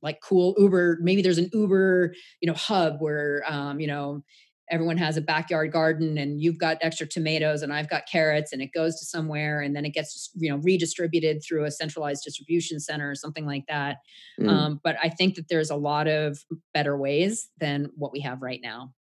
like 0.00 0.20
cool 0.22 0.54
uber 0.58 0.98
maybe 1.02 1.20
there's 1.20 1.38
an 1.38 1.50
uber 1.52 2.14
you 2.40 2.46
know 2.46 2.56
hub 2.56 2.96
where 3.00 3.44
um, 3.46 3.78
you 3.78 3.86
know 3.86 4.24
everyone 4.72 4.96
has 4.96 5.16
a 5.16 5.20
backyard 5.20 5.70
garden 5.70 6.18
and 6.18 6.40
you've 6.40 6.58
got 6.58 6.76
extra 6.80 7.06
tomatoes 7.06 7.62
and 7.62 7.72
i've 7.72 7.88
got 7.88 8.02
carrots 8.10 8.52
and 8.52 8.60
it 8.62 8.70
goes 8.74 8.98
to 8.98 9.04
somewhere 9.06 9.60
and 9.60 9.76
then 9.76 9.84
it 9.84 9.90
gets 9.94 10.30
you 10.34 10.50
know 10.50 10.56
redistributed 10.56 11.40
through 11.46 11.64
a 11.64 11.70
centralized 11.70 12.24
distribution 12.24 12.80
center 12.80 13.08
or 13.10 13.14
something 13.14 13.46
like 13.46 13.64
that 13.68 13.98
Mm. 14.40 14.48
um, 14.48 14.80
but 14.82 14.96
i 15.02 15.08
think 15.08 15.34
that 15.36 15.46
there's 15.48 15.70
a 15.70 15.76
lot 15.76 16.08
of 16.08 16.38
better 16.74 16.96
ways 16.96 17.50
than 17.58 17.90
what 17.96 18.10
we 18.12 18.20
have 18.20 18.40
right 18.42 18.60
now 18.62 18.92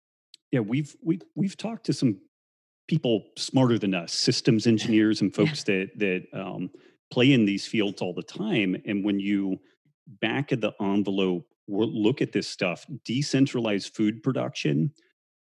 Yeah, 0.51 0.59
we've 0.59 0.95
we 1.01 1.19
we've 1.35 1.55
talked 1.57 1.85
to 1.85 1.93
some 1.93 2.19
people 2.89 3.23
smarter 3.37 3.79
than 3.79 3.93
us, 3.95 4.11
systems 4.13 4.67
engineers 4.67 5.21
and 5.21 5.31
Yeah. 5.37 5.45
folks 5.45 5.63
that 5.63 5.87
that 5.97 6.21
um, 6.33 6.69
play 7.13 7.31
in 7.31 7.45
these 7.45 7.65
fields 7.65 8.01
all 8.01 8.13
the 8.13 8.23
time. 8.23 8.75
And 8.85 9.05
when 9.05 9.19
you 9.19 9.57
back 10.19 10.51
of 10.51 10.59
the 10.59 10.73
envelope 10.81 11.47
look 11.69 12.21
at 12.21 12.33
this 12.33 12.47
stuff, 12.49 12.85
decentralized 13.05 13.95
food 13.95 14.21
production, 14.23 14.91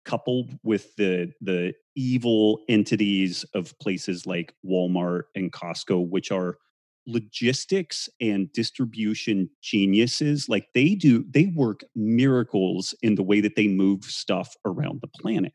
coupled 0.06 0.58
with 0.62 0.94
the 0.96 1.30
the 1.42 1.74
evil 1.94 2.60
entities 2.68 3.44
of 3.54 3.78
places 3.78 4.26
like 4.26 4.54
Walmart 4.64 5.24
and 5.34 5.52
Costco, 5.52 6.08
which 6.08 6.30
are 6.30 6.56
logistics 7.06 8.08
and 8.20 8.52
distribution 8.52 9.48
geniuses 9.62 10.48
like 10.48 10.66
they 10.74 10.94
do 10.96 11.24
they 11.30 11.46
work 11.54 11.82
miracles 11.94 12.94
in 13.02 13.14
the 13.14 13.22
way 13.22 13.40
that 13.40 13.54
they 13.54 13.68
move 13.68 14.02
stuff 14.04 14.56
around 14.64 15.00
the 15.00 15.08
planet 15.20 15.52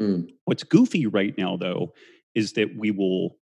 Mm. 0.00 0.28
what's 0.46 0.62
goofy 0.62 1.06
right 1.06 1.36
now 1.38 1.56
though 1.56 1.92
is 2.34 2.52
that 2.54 2.76
we 2.76 2.90
will 2.90 3.36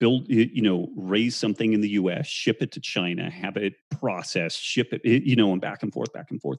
build 0.00 0.28
you 0.28 0.62
know 0.62 0.88
raise 0.96 1.36
something 1.36 1.72
in 1.72 1.80
the 1.80 1.90
us 1.90 2.26
ship 2.26 2.58
it 2.60 2.72
to 2.72 2.80
china 2.80 3.30
have 3.30 3.56
it 3.56 3.74
processed 4.00 4.60
ship 4.60 4.88
it 4.92 5.00
it- 5.04 5.22
you 5.24 5.36
know 5.36 5.52
and 5.52 5.60
back 5.60 5.82
and 5.84 5.92
forth 5.92 6.12
back 6.12 6.26
and 6.30 6.40
forth 6.40 6.58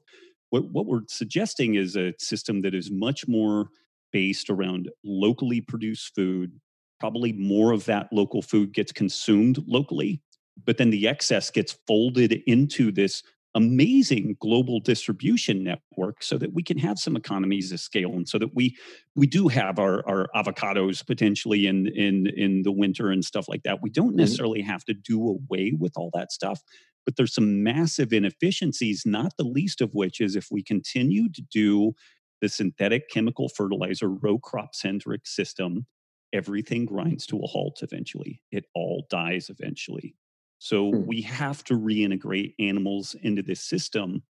what, 0.62 0.70
what 0.72 0.86
we're 0.86 1.02
suggesting 1.08 1.74
is 1.74 1.96
a 1.96 2.14
system 2.18 2.62
that 2.62 2.74
is 2.74 2.90
much 2.90 3.26
more 3.28 3.68
based 4.12 4.50
around 4.50 4.88
locally 5.04 5.60
produced 5.60 6.14
food 6.14 6.52
probably 7.00 7.32
more 7.32 7.72
of 7.72 7.84
that 7.84 8.08
local 8.12 8.40
food 8.40 8.72
gets 8.72 8.92
consumed 8.92 9.58
locally 9.66 10.22
but 10.64 10.78
then 10.78 10.90
the 10.90 11.06
excess 11.06 11.50
gets 11.50 11.76
folded 11.86 12.32
into 12.46 12.90
this 12.90 13.22
amazing 13.54 14.36
global 14.40 14.80
distribution 14.80 15.64
network 15.64 16.22
so 16.22 16.36
that 16.36 16.52
we 16.52 16.62
can 16.62 16.76
have 16.78 16.98
some 16.98 17.16
economies 17.16 17.72
of 17.72 17.80
scale 17.80 18.12
and 18.12 18.28
so 18.28 18.38
that 18.38 18.54
we 18.54 18.76
we 19.14 19.26
do 19.26 19.48
have 19.48 19.78
our 19.78 20.06
our 20.06 20.28
avocados 20.34 21.06
potentially 21.06 21.66
in 21.66 21.86
in 21.88 22.26
in 22.28 22.62
the 22.62 22.72
winter 22.72 23.10
and 23.10 23.24
stuff 23.24 23.48
like 23.48 23.62
that 23.62 23.80
we 23.82 23.90
don't 23.90 24.12
Mhm. 24.12 24.16
necessarily 24.16 24.60
have 24.62 24.84
to 24.84 24.94
do 24.94 25.28
away 25.28 25.72
with 25.78 25.92
all 25.96 26.10
that 26.14 26.32
stuff 26.32 26.62
but 27.06 27.16
there's 27.16 27.34
some 27.34 27.62
massive 27.64 28.12
inefficiencies 28.12 29.04
not 29.06 29.32
the 29.38 29.44
least 29.44 29.80
of 29.82 29.94
which 29.94 30.20
is 30.20 30.36
if 30.36 30.48
we 30.52 30.62
continue 30.62 31.30
to 31.30 31.42
do 31.42 31.94
the 32.42 32.50
synthetic 32.50 33.10
chemical 33.10 33.48
fertilizer 33.48 34.10
row 34.10 34.38
crop 34.38 34.74
centric 34.74 35.26
system 35.26 35.86
everything 36.34 36.86
grinds 36.86 37.26
to 37.26 37.38
a 37.38 37.46
halt 37.48 37.80
eventually 37.82 38.42
it 38.52 38.66
all 38.74 39.06
dies 39.10 39.50
eventually 39.50 40.16
so 40.58 40.88
Hmm. 40.92 41.06
we 41.06 41.22
have 41.22 41.64
to 41.64 41.74
reintegrate 41.74 42.54
animals 42.60 43.14
into 43.22 43.42
this 43.42 43.62
system 43.62 44.22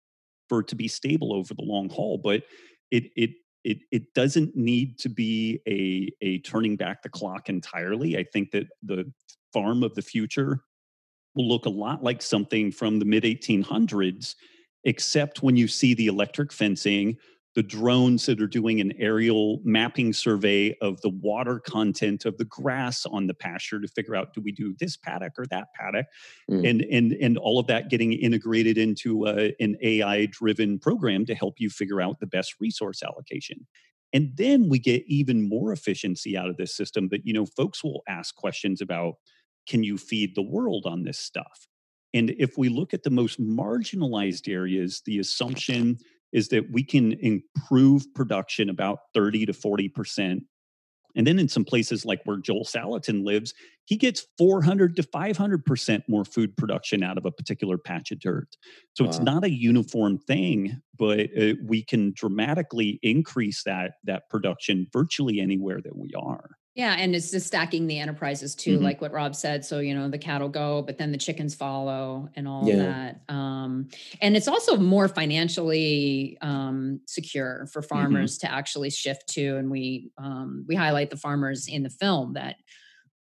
for 0.50 0.62
it 0.62 0.68
to 0.70 0.76
be 0.76 0.88
stable 0.88 1.34
over 1.34 1.54
the 1.54 1.64
long 1.64 1.90
haul. 1.90 2.18
But 2.18 2.44
it 2.92 3.06
it 3.16 3.32
it 3.64 3.80
it 3.92 4.14
doesn't 4.14 4.56
need 4.56 5.00
to 5.00 5.10
be 5.10 5.62
a 5.68 6.12
a 6.26 6.40
turning 6.40 6.76
back 6.78 7.02
the 7.04 7.10
clock 7.10 7.50
entirely. 7.50 8.18
I 8.18 8.24
think 8.24 8.52
that 8.52 8.68
the 8.84 9.12
farm 9.54 9.84
of 9.84 9.96
the 9.96 10.02
future 10.02 10.62
will 11.36 11.48
look 11.48 11.66
a 11.66 11.70
lot 11.70 12.04
like 12.04 12.22
something 12.22 12.72
from 12.72 13.00
the 13.00 13.06
mid 13.06 13.24
1800s, 13.24 14.36
except 14.84 15.44
when 15.44 15.56
you 15.56 15.68
see 15.68 15.94
the 15.94 16.08
electric 16.08 16.54
fencing, 16.54 17.18
the 17.56 17.64
drones 17.64 18.26
that 18.26 18.42
are 18.42 18.48
doing 18.48 18.82
an 18.82 18.92
aerial 19.00 19.62
mapping 19.64 20.12
survey 20.12 20.76
of 20.82 21.00
the 21.02 21.10
water 21.10 21.60
content 21.60 22.26
of 22.26 22.38
the 22.38 22.44
grass 22.46 23.06
on 23.06 23.28
the 23.28 23.34
pasture 23.34 23.80
to 23.80 23.88
figure 23.88 24.14
out 24.16 24.34
do 24.34 24.42
we 24.42 24.52
do 24.52 24.76
this 24.80 24.98
paddock 24.98 25.32
or 25.38 25.46
that 25.50 25.68
paddock 25.74 26.06
Mm. 26.52 26.70
and 26.70 26.82
and 26.92 27.14
and 27.14 27.38
all 27.38 27.58
of 27.60 27.68
that 27.68 27.90
getting 27.90 28.14
integrated 28.14 28.78
into 28.78 29.26
uh, 29.26 29.50
an 29.60 29.78
AI 29.82 30.26
driven 30.28 30.78
program 30.78 31.26
to 31.26 31.34
help 31.34 31.56
you 31.58 31.70
figure 31.70 32.02
out 32.02 32.20
the 32.20 32.28
best 32.28 32.56
resource 32.60 33.02
allocation 33.02 33.66
and 34.14 34.32
then 34.36 34.70
we 34.70 34.78
get 34.78 35.04
even 35.08 35.48
more 35.48 35.72
efficiency 35.72 36.38
out 36.38 36.50
of 36.50 36.58
this 36.58 36.76
system 36.76 37.08
but 37.08 37.22
you 37.26 37.34
know 37.34 37.46
folks 37.46 37.84
will 37.84 38.04
ask 38.08 38.36
questions 38.36 38.82
about 38.82 39.16
can 39.68 39.84
you 39.84 39.98
feed 39.98 40.36
the 40.36 40.42
world 40.42 40.86
on 40.86 41.04
this 41.04 41.20
stuff 41.20 41.68
and 42.14 42.34
if 42.38 42.58
we 42.58 42.70
look 42.70 42.94
at 42.94 43.04
the 43.04 43.10
most 43.10 43.42
marginalized 43.42 44.52
areas 44.52 45.02
the 45.06 45.20
assumption 45.20 45.98
is 46.34 46.50
that 46.50 46.70
we 46.72 46.84
can 46.84 47.14
improve 47.14 48.06
production 48.14 48.70
about 48.70 49.00
30 49.14 49.46
to 49.46 49.54
40 49.54 49.90
percent 49.90 50.44
and 51.16 51.26
then 51.26 51.40
in 51.40 51.48
some 51.48 51.64
places 51.64 52.06
like 52.06 52.22
where 52.26 52.38
Joel 52.38 52.66
Salatin 52.66 53.24
lives, 53.24 53.54
he 53.86 53.96
gets 53.96 54.28
400 54.38 54.96
to 54.98 55.04
500% 55.04 56.04
more 56.08 56.26
food 56.26 56.56
production 56.58 57.04
out 57.04 57.18
of 57.18 57.26
a 57.26 57.32
particular 57.32 57.78
patch 57.78 58.12
of 58.12 58.20
dirt. 58.20 58.50
So 58.94 59.06
it's 59.06 59.20
not 59.20 59.44
a 59.44 59.50
uniform 59.50 60.18
thing, 60.18 60.82
but 60.98 61.30
uh, 61.40 61.54
we 61.64 61.84
can 61.84 62.12
dramatically 62.16 63.00
increase 63.02 63.64
that 63.64 63.94
that 64.04 64.30
production 64.30 64.88
virtually 64.92 65.40
anywhere 65.40 65.80
that 65.82 65.96
we 65.96 66.12
are. 66.18 66.50
Yeah, 66.76 66.94
and 67.00 67.16
it's 67.16 67.32
just 67.32 67.48
stacking 67.48 67.88
the 67.88 68.00
enterprises 68.00 68.54
too, 68.54 68.78
Mhm. 68.80 68.84
like 68.84 69.00
what 69.02 69.14
Robb 69.14 69.34
said. 69.34 69.64
So 69.64 69.80
you 69.80 69.96
know 69.96 70.10
the 70.10 70.18
cattle 70.18 70.50
go, 70.50 70.82
but 70.82 70.98
then 70.98 71.14
the 71.14 71.18
chickens 71.18 71.56
follow, 71.56 72.28
and 72.36 72.48
all 72.50 72.68
Yeah. 72.68 72.76
that. 72.76 73.22
Um, 73.34 73.88
and 74.22 74.36
it's 74.36 74.50
also 74.50 74.76
more 74.76 75.08
financially 75.08 76.38
um, 76.42 77.00
secure 77.08 77.68
for 77.72 77.82
farmers 77.82 78.38
to 78.40 78.52
actually 78.52 78.90
shift 78.90 79.28
to. 79.30 79.56
And 79.56 79.72
we 79.72 80.12
um, 80.18 80.66
we 80.68 80.76
highlight 80.76 81.10
the 81.12 81.18
farmers 81.18 81.68
in 81.70 81.84
the 81.84 81.90
film 81.90 82.34
that 82.34 82.58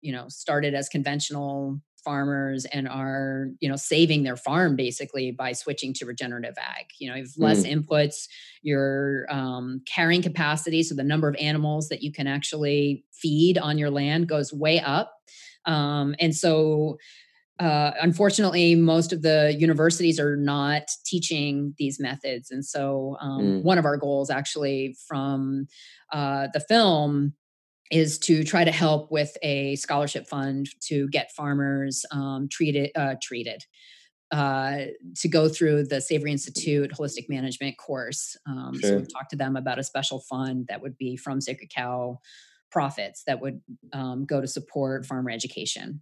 you 0.00 0.12
know 0.12 0.28
started 0.28 0.74
as 0.74 0.88
conventional 0.88 1.80
farmers 2.04 2.64
and 2.66 2.88
are 2.88 3.48
you 3.60 3.68
know 3.68 3.76
saving 3.76 4.22
their 4.24 4.36
farm 4.36 4.76
basically 4.76 5.30
by 5.32 5.52
switching 5.52 5.92
to 5.94 6.06
regenerative 6.06 6.54
ag. 6.58 6.86
You 6.98 7.08
know 7.10 7.16
you 7.16 7.22
have 7.24 7.32
less 7.38 7.64
inputs 7.64 8.28
your 8.62 9.26
um, 9.30 9.82
carrying 9.86 10.22
capacity 10.22 10.82
so 10.82 10.94
the 10.94 11.04
number 11.04 11.28
of 11.28 11.36
animals 11.36 11.88
that 11.88 12.02
you 12.02 12.12
can 12.12 12.26
actually 12.26 13.04
feed 13.12 13.58
on 13.58 13.78
your 13.78 13.90
land 13.90 14.28
goes 14.28 14.52
way 14.52 14.80
up. 14.80 15.12
Um, 15.66 16.14
and 16.18 16.34
so 16.34 16.96
uh, 17.58 17.90
unfortunately 18.00 18.74
most 18.74 19.12
of 19.12 19.20
the 19.22 19.54
universities 19.58 20.18
are 20.18 20.36
not 20.36 20.82
teaching 21.04 21.74
these 21.78 22.00
methods. 22.00 22.50
And 22.50 22.64
so 22.64 23.16
um, 23.20 23.40
Mm. 23.40 23.62
one 23.62 23.78
of 23.78 23.84
our 23.84 23.98
goals 23.98 24.30
actually 24.30 24.96
from 25.06 25.66
uh, 26.12 26.48
the 26.54 26.60
film 26.60 27.34
is 27.90 28.18
to 28.20 28.44
try 28.44 28.64
to 28.64 28.70
help 28.70 29.10
with 29.10 29.36
a 29.42 29.76
scholarship 29.76 30.26
fund 30.26 30.68
to 30.80 31.08
get 31.08 31.32
farmers 31.32 32.04
um, 32.12 32.48
treated 32.48 32.90
uh, 32.94 33.14
treated 33.20 33.64
uh, 34.30 34.84
to 35.16 35.28
go 35.28 35.48
through 35.48 35.84
the 35.84 36.00
Savory 36.00 36.30
Institute 36.30 36.92
holistic 36.92 37.28
management 37.28 37.76
course. 37.78 38.36
Um, 38.46 38.74
So 38.80 38.96
we've 38.98 39.12
talked 39.12 39.30
to 39.30 39.36
them 39.36 39.56
about 39.56 39.78
a 39.78 39.82
special 39.82 40.20
fund 40.20 40.66
that 40.68 40.80
would 40.80 40.96
be 40.96 41.16
from 41.16 41.40
Sacred 41.40 41.70
Cow 41.74 42.20
profits 42.70 43.24
that 43.26 43.40
would 43.40 43.60
um, 43.92 44.24
go 44.24 44.40
to 44.40 44.46
support 44.46 45.04
farmer 45.04 45.30
education. 45.30 46.00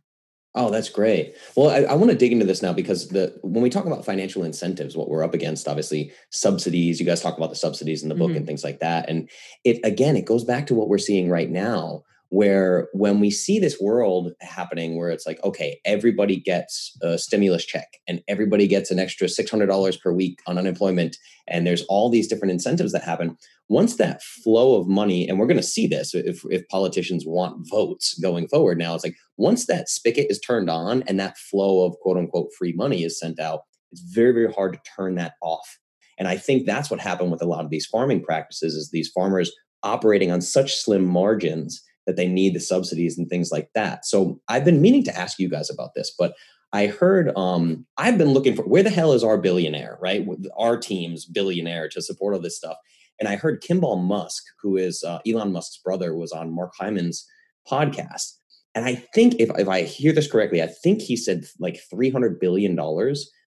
Oh, 0.61 0.71
that's 0.71 0.89
great. 0.89 1.37
Well, 1.55 1.71
I, 1.71 1.93
I 1.93 1.95
want 1.95 2.11
to 2.11 2.17
dig 2.17 2.33
into 2.33 2.45
this 2.45 2.63
now 2.63 2.73
because 2.73 3.09
the 3.11 3.33
when 3.43 3.63
we 3.63 3.71
talk 3.71 3.87
about 3.87 4.05
financial 4.05 4.43
incentives, 4.43 4.97
what 4.97 5.09
we're 5.09 5.23
up 5.23 5.33
against, 5.33 5.69
obviously 5.69 6.11
subsidies. 6.31 6.99
You 6.99 7.07
guys 7.07 7.21
talk 7.21 7.37
about 7.37 7.51
the 7.51 7.57
subsidies 7.57 8.03
in 8.03 8.09
the 8.09 8.17
book 8.17 8.33
Mhm. 8.33 8.39
and 8.39 8.47
things 8.47 8.65
like 8.65 8.81
that, 8.81 9.09
and 9.09 9.31
it 9.63 9.79
again, 9.85 10.17
it 10.17 10.25
goes 10.25 10.43
back 10.43 10.67
to 10.67 10.75
what 10.75 10.89
we're 10.89 10.99
seeing 10.99 11.31
right 11.31 11.49
now, 11.49 12.03
where 12.31 12.89
when 12.93 13.21
we 13.21 13.31
see 13.31 13.59
this 13.59 13.81
world 13.81 14.33
happening, 14.41 14.99
where 14.99 15.11
it's 15.11 15.27
like, 15.27 15.43
okay, 15.45 15.81
everybody 15.85 16.37
gets 16.39 16.97
a 17.03 17.17
stimulus 17.19 17.65
check 17.65 17.87
and 18.07 18.23
everybody 18.29 18.67
gets 18.67 18.91
an 18.91 18.99
extra 18.99 19.29
six 19.29 19.51
hundred 19.51 19.67
dollars 19.67 19.97
per 19.97 20.13
week 20.13 20.41
on 20.47 20.59
unemployment, 20.59 21.17
and 21.47 21.67
there's 21.67 21.85
all 21.85 22.11
these 22.11 22.29
different 22.29 22.53
incentives 22.53 22.93
that 22.93 23.03
happen. 23.03 23.37
Once 23.71 23.97
that 23.97 24.23
flow 24.23 24.81
of 24.81 24.89
money, 24.89 25.29
and 25.29 25.39
we're 25.39 25.47
going 25.47 25.57
to 25.57 25.63
see 25.63 25.87
this 25.87 26.15
if 26.15 26.43
if 26.51 26.67
politicians 26.69 27.25
want 27.27 27.67
votes 27.71 28.19
going 28.21 28.49
forward, 28.49 28.79
now 28.79 28.95
it's 28.95 29.05
like 29.05 29.17
once 29.37 29.67
that 29.67 29.89
spigot 29.89 30.27
is 30.31 30.41
turned 30.41 30.69
on 30.69 31.03
and 31.07 31.19
that 31.19 31.39
flow 31.39 31.85
of 31.85 31.97
quote 32.01 32.17
unquote 32.17 32.49
free 32.59 32.73
money 32.73 33.05
is 33.05 33.19
sent 33.19 33.41
out, 33.41 33.61
it's 33.91 34.03
very, 34.03 34.33
very 34.33 34.53
hard 34.53 34.75
to 34.75 34.81
turn 34.97 35.15
that 35.15 35.35
off. 35.43 35.79
And 36.19 36.29
I 36.29 36.37
think 36.37 36.67
that's 36.67 36.91
what 36.91 37.01
happened 37.01 37.31
with 37.31 37.43
a 37.43 37.47
lot 37.47 37.65
of 37.65 37.71
these 37.71 37.87
farming 37.87 38.23
practices 38.23 38.75
is 38.75 38.91
these 38.91 39.11
farmers 39.15 39.53
operating 39.83 40.33
on 40.33 40.41
such 40.41 40.75
slim 40.75 41.05
margins 41.05 41.81
that 42.09 42.17
they 42.17 42.27
need 42.27 42.55
the 42.55 42.61
subsidies 42.61 43.19
and 43.19 43.29
things 43.29 43.53
like 43.53 43.69
that. 43.75 44.07
So 44.07 44.41
I've 44.49 44.65
been 44.65 44.81
meaning 44.81 45.05
to 45.05 45.17
ask 45.17 45.39
you 45.39 45.47
guys 45.47 45.69
about 45.69 45.91
this, 45.95 46.11
but 46.19 46.33
I 46.73 46.87
heard 46.87 47.37
um, 47.37 47.85
I've 47.99 48.17
been 48.17 48.31
looking 48.31 48.57
for 48.57 48.63
where 48.63 48.83
the 48.83 48.89
hell 48.89 49.13
is 49.13 49.23
our 49.23 49.37
billionaire, 49.37 49.99
right? 50.01 50.27
Our 50.57 50.79
team's 50.79 51.27
billionaire 51.27 51.87
to 51.91 52.01
support 52.01 52.35
all 52.35 52.41
this 52.41 52.57
stuff. 52.57 52.79
And 53.21 53.29
I 53.29 53.37
heard 53.37 53.61
Kimball 53.61 53.97
Musk, 53.97 54.43
who 54.63 54.79
is 54.79 55.05
uh, 55.05 55.19
Elon 55.29 55.53
Musk's 55.53 55.77
brother, 55.85 56.15
was 56.17 56.33
on 56.33 56.55
Mark 56.55 56.73
Hyman's 56.79 57.27
podcast. 57.71 58.33
And 58.75 58.87
I 58.87 58.95
think 58.95 59.35
if, 59.39 59.51
if 59.59 59.69
I 59.69 59.83
hear 59.83 60.13
this 60.13 60.31
correctly, 60.31 60.63
I 60.63 60.67
think 60.67 61.03
he 61.03 61.15
said 61.15 61.45
like 61.61 61.79
$300 61.93 62.41
billion 62.41 62.79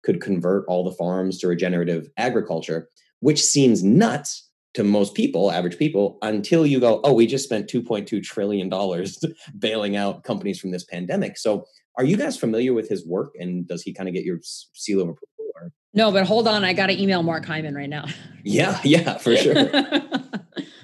could 0.04 0.20
convert 0.20 0.66
all 0.68 0.84
the 0.84 0.96
farms 0.98 1.38
to 1.40 1.48
regenerative 1.48 2.10
agriculture, 2.18 2.90
which 3.22 3.42
seems 3.42 3.82
nuts 3.82 4.50
to 4.74 4.84
most 4.84 5.16
people, 5.16 5.52
average 5.52 5.78
people, 5.78 6.18
until 6.22 6.66
you 6.66 6.80
go, 6.80 7.02
oh, 7.04 7.14
we 7.14 7.28
just 7.28 7.44
spent 7.44 7.70
$2.2 7.70 8.24
trillion 8.24 8.70
bailing 9.60 9.96
out 9.96 10.24
companies 10.24 10.60
from 10.60 10.72
this 10.72 10.84
pandemic. 10.84 11.38
So 11.38 11.66
are 11.98 12.04
you 12.04 12.18
guys 12.18 12.38
familiar 12.38 12.74
with 12.74 12.88
his 12.88 13.06
work 13.06 13.34
and 13.40 13.68
does 13.68 13.82
he 13.84 13.94
kind 13.94 14.08
of 14.08 14.16
get 14.16 14.24
your 14.24 14.40
seal 14.42 15.02
of 15.02 15.10
approval? 15.10 15.52
Or? 15.56 15.72
No, 15.94 16.12
but 16.12 16.26
hold 16.26 16.48
on, 16.48 16.64
I 16.64 16.74
got 16.74 16.88
to 16.88 17.02
email 17.02 17.22
Mark 17.22 17.46
Hyman 17.46 17.76
right 17.76 17.90
now. 17.90 18.06
Yeah, 18.44 18.80
yeah, 18.84 19.18
for 19.18 19.36
sure. 19.36 19.56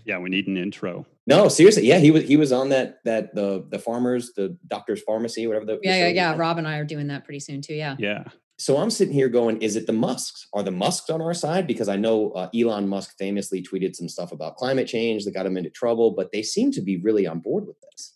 Yeah, 0.07 0.19
we 0.19 0.29
need 0.29 0.47
an 0.47 0.55
intro. 0.55 1.05
No, 1.27 1.49
seriously. 1.49 1.85
Yeah, 1.85 1.99
he 1.99 2.11
was 2.11 2.23
he 2.23 2.37
was 2.37 2.53
on 2.53 2.69
that 2.69 3.03
that 3.03 3.35
the 3.35 3.65
the 3.69 3.77
farmers, 3.77 4.31
the 4.37 4.57
Doctor's 4.65 5.03
Farmacy, 5.03 5.45
whatever 5.45 5.65
the 5.65 5.73
the 5.73 5.79
yeah, 5.83 5.91
show 5.91 5.97
yeah, 5.97 6.31
yeah. 6.31 6.35
Robb 6.37 6.57
and 6.57 6.67
I 6.67 6.77
are 6.77 6.85
doing 6.85 7.07
that 7.07 7.25
pretty 7.25 7.41
soon 7.41 7.61
too. 7.61 7.73
Yeah. 7.73 7.97
Yeah. 7.99 8.23
So 8.59 8.77
I'm 8.77 8.89
sitting 8.89 9.13
here 9.13 9.29
going, 9.29 9.61
is 9.61 9.75
it 9.75 9.85
the 9.85 9.93
Musks? 9.93 10.47
Are 10.53 10.63
the 10.63 10.71
Musks 10.71 11.09
on 11.11 11.21
our 11.21 11.33
side? 11.35 11.67
Because 11.67 11.87
I 11.89 11.95
know 11.95 12.31
uh, 12.31 12.49
Elon 12.55 12.87
Musk 12.87 13.15
famously 13.17 13.61
tweeted 13.61 13.95
some 13.95 14.09
stuff 14.09 14.31
about 14.31 14.55
climate 14.55 14.87
change 14.87 15.25
that 15.25 15.33
got 15.33 15.45
him 15.45 15.57
into 15.57 15.69
trouble, 15.69 16.11
but 16.11 16.31
they 16.31 16.41
seem 16.41 16.71
to 16.71 16.81
be 16.81 16.97
really 16.97 17.27
on 17.27 17.39
board 17.39 17.67
with 17.67 17.77
this. 17.81 18.15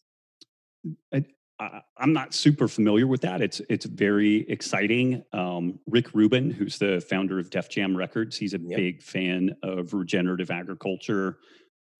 I, 1.59 1.81
I'm 1.97 2.11
not 2.11 2.34
super 2.34 2.68
familiar 2.68 3.05
with 3.05 3.22
that. 3.22 3.39
It's 3.41 3.61
it's 3.69 3.85
very 3.85 4.49
exciting. 4.49 5.23
Um, 5.31 5.77
Rick 5.85 6.15
Rubin, 6.15 6.49
who's 6.49 6.80
the 6.80 6.99
founder 7.07 7.38
of 7.38 7.51
Def 7.51 7.69
Jam 7.69 7.95
Records, 7.95 8.35
he's 8.35 8.55
a 8.55 8.59
Yep. 8.59 8.77
big 8.77 9.03
fan 9.03 9.55
of 9.61 9.93
regenerative 9.93 10.49
agriculture. 10.49 11.38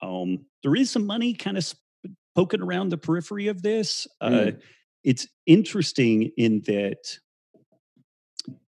Um, 0.02 0.46
there 0.64 0.74
is 0.74 0.90
some 0.90 1.06
money 1.06 1.32
kind 1.32 1.56
of 1.56 1.72
poking 2.34 2.60
around 2.60 2.88
the 2.88 2.98
periphery 2.98 3.46
of 3.46 3.62
this. 3.62 4.08
Uh, 4.20 4.30
Mm. 4.30 4.60
it's 5.04 5.28
interesting 5.46 6.32
in 6.36 6.62
that 6.66 7.18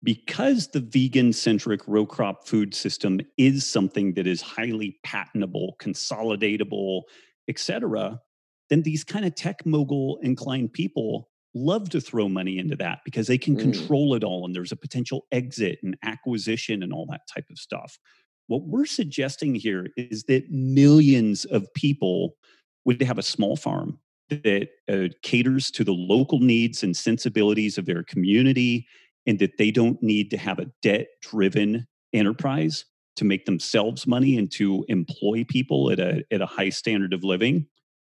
because 0.02 0.68
the 0.68 0.80
vegan 0.80 1.32
centric 1.32 1.86
row 1.86 2.06
crop 2.06 2.46
food 2.46 2.74
system 2.74 3.20
is 3.36 3.66
something 3.66 4.14
that 4.14 4.26
is 4.26 4.40
highly 4.40 4.98
patentable, 5.04 5.76
consolidatable, 5.80 7.02
et 7.48 7.58
cetera, 7.58 8.20
then 8.68 8.82
these 8.82 9.04
kind 9.04 9.24
of 9.24 9.34
tech 9.34 9.64
mogul 9.66 10.18
inclined 10.22 10.72
people 10.72 11.28
love 11.54 11.90
to 11.90 12.00
throw 12.00 12.28
money 12.28 12.58
into 12.58 12.76
that 12.76 13.00
because 13.04 13.26
they 13.26 13.38
can 13.38 13.56
Mm. 13.56 13.60
control 13.62 14.14
it 14.14 14.22
all 14.22 14.46
and 14.46 14.54
there's 14.54 14.72
a 14.72 14.76
potential 14.76 15.26
exit 15.32 15.80
and 15.82 15.96
acquisition 16.04 16.82
and 16.82 16.92
all 16.92 17.06
that 17.06 17.22
type 17.32 17.46
of 17.50 17.58
stuff. 17.58 17.98
What 18.46 18.62
we're 18.68 18.86
suggesting 18.86 19.54
here 19.54 19.88
is 19.96 20.24
that 20.24 20.50
millions 20.50 21.44
of 21.44 21.72
people 21.74 22.36
would 22.84 23.02
have 23.02 23.18
a 23.18 23.22
small 23.22 23.56
farm 23.56 23.98
that 24.30 24.68
uh, 24.88 25.08
caters 25.22 25.70
to 25.72 25.82
the 25.82 25.92
local 25.92 26.38
needs 26.38 26.84
and 26.84 26.96
sensibilities 26.96 27.76
of 27.78 27.86
their 27.86 28.04
community 28.04 28.86
and 29.30 29.38
that 29.38 29.58
they 29.58 29.70
don't 29.70 30.02
need 30.02 30.28
to 30.30 30.36
have 30.36 30.58
a 30.58 30.66
debt 30.82 31.06
driven 31.22 31.86
enterprise 32.12 32.84
to 33.14 33.24
make 33.24 33.44
themselves 33.46 34.06
money 34.06 34.36
and 34.36 34.50
to 34.50 34.84
employ 34.88 35.44
people 35.48 35.90
at 35.92 36.00
a, 36.00 36.24
at 36.32 36.40
a 36.40 36.46
high 36.46 36.68
standard 36.70 37.12
of 37.12 37.22
living. 37.22 37.66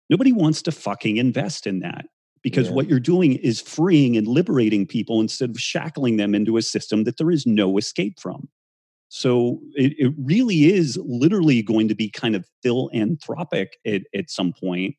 Nobody 0.08 0.32
wants 0.32 0.62
to 0.62 0.72
fucking 0.72 1.18
invest 1.18 1.66
in 1.66 1.80
that 1.80 2.06
because 2.42 2.68
Yeah. 2.68 2.74
what 2.74 2.88
you're 2.88 2.98
doing 3.00 3.34
is 3.34 3.60
freeing 3.60 4.16
and 4.16 4.26
liberating 4.26 4.86
people 4.86 5.20
instead 5.20 5.50
of 5.50 5.60
shackling 5.60 6.16
them 6.16 6.34
into 6.34 6.56
a 6.56 6.62
system 6.62 7.04
that 7.04 7.18
there 7.18 7.30
is 7.30 7.46
no 7.46 7.76
escape 7.76 8.18
from. 8.18 8.48
So 9.10 9.60
it, 9.74 9.92
it 9.98 10.14
really 10.18 10.64
is 10.72 10.98
literally 11.04 11.62
going 11.62 11.88
to 11.88 11.94
be 11.94 12.08
kind 12.08 12.34
of 12.34 12.46
philanthropic 12.62 13.76
at, 13.86 14.02
at 14.14 14.30
some 14.30 14.54
point. 14.58 14.94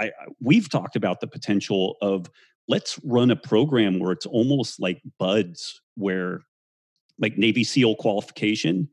I, 0.00 0.06
I- 0.06 0.10
we've 0.40 0.68
talked 0.68 0.96
about 0.96 1.20
the 1.20 1.28
potential 1.28 1.96
of 2.02 2.26
let's 2.68 2.98
run 3.04 3.30
a 3.30 3.36
program 3.36 3.98
where 3.98 4.12
it's 4.12 4.26
almost 4.26 4.80
like 4.80 5.00
buds, 5.18 5.80
where 5.96 6.42
like 7.18 7.38
Navy 7.38 7.64
SEAL 7.64 7.96
qualification, 7.96 8.88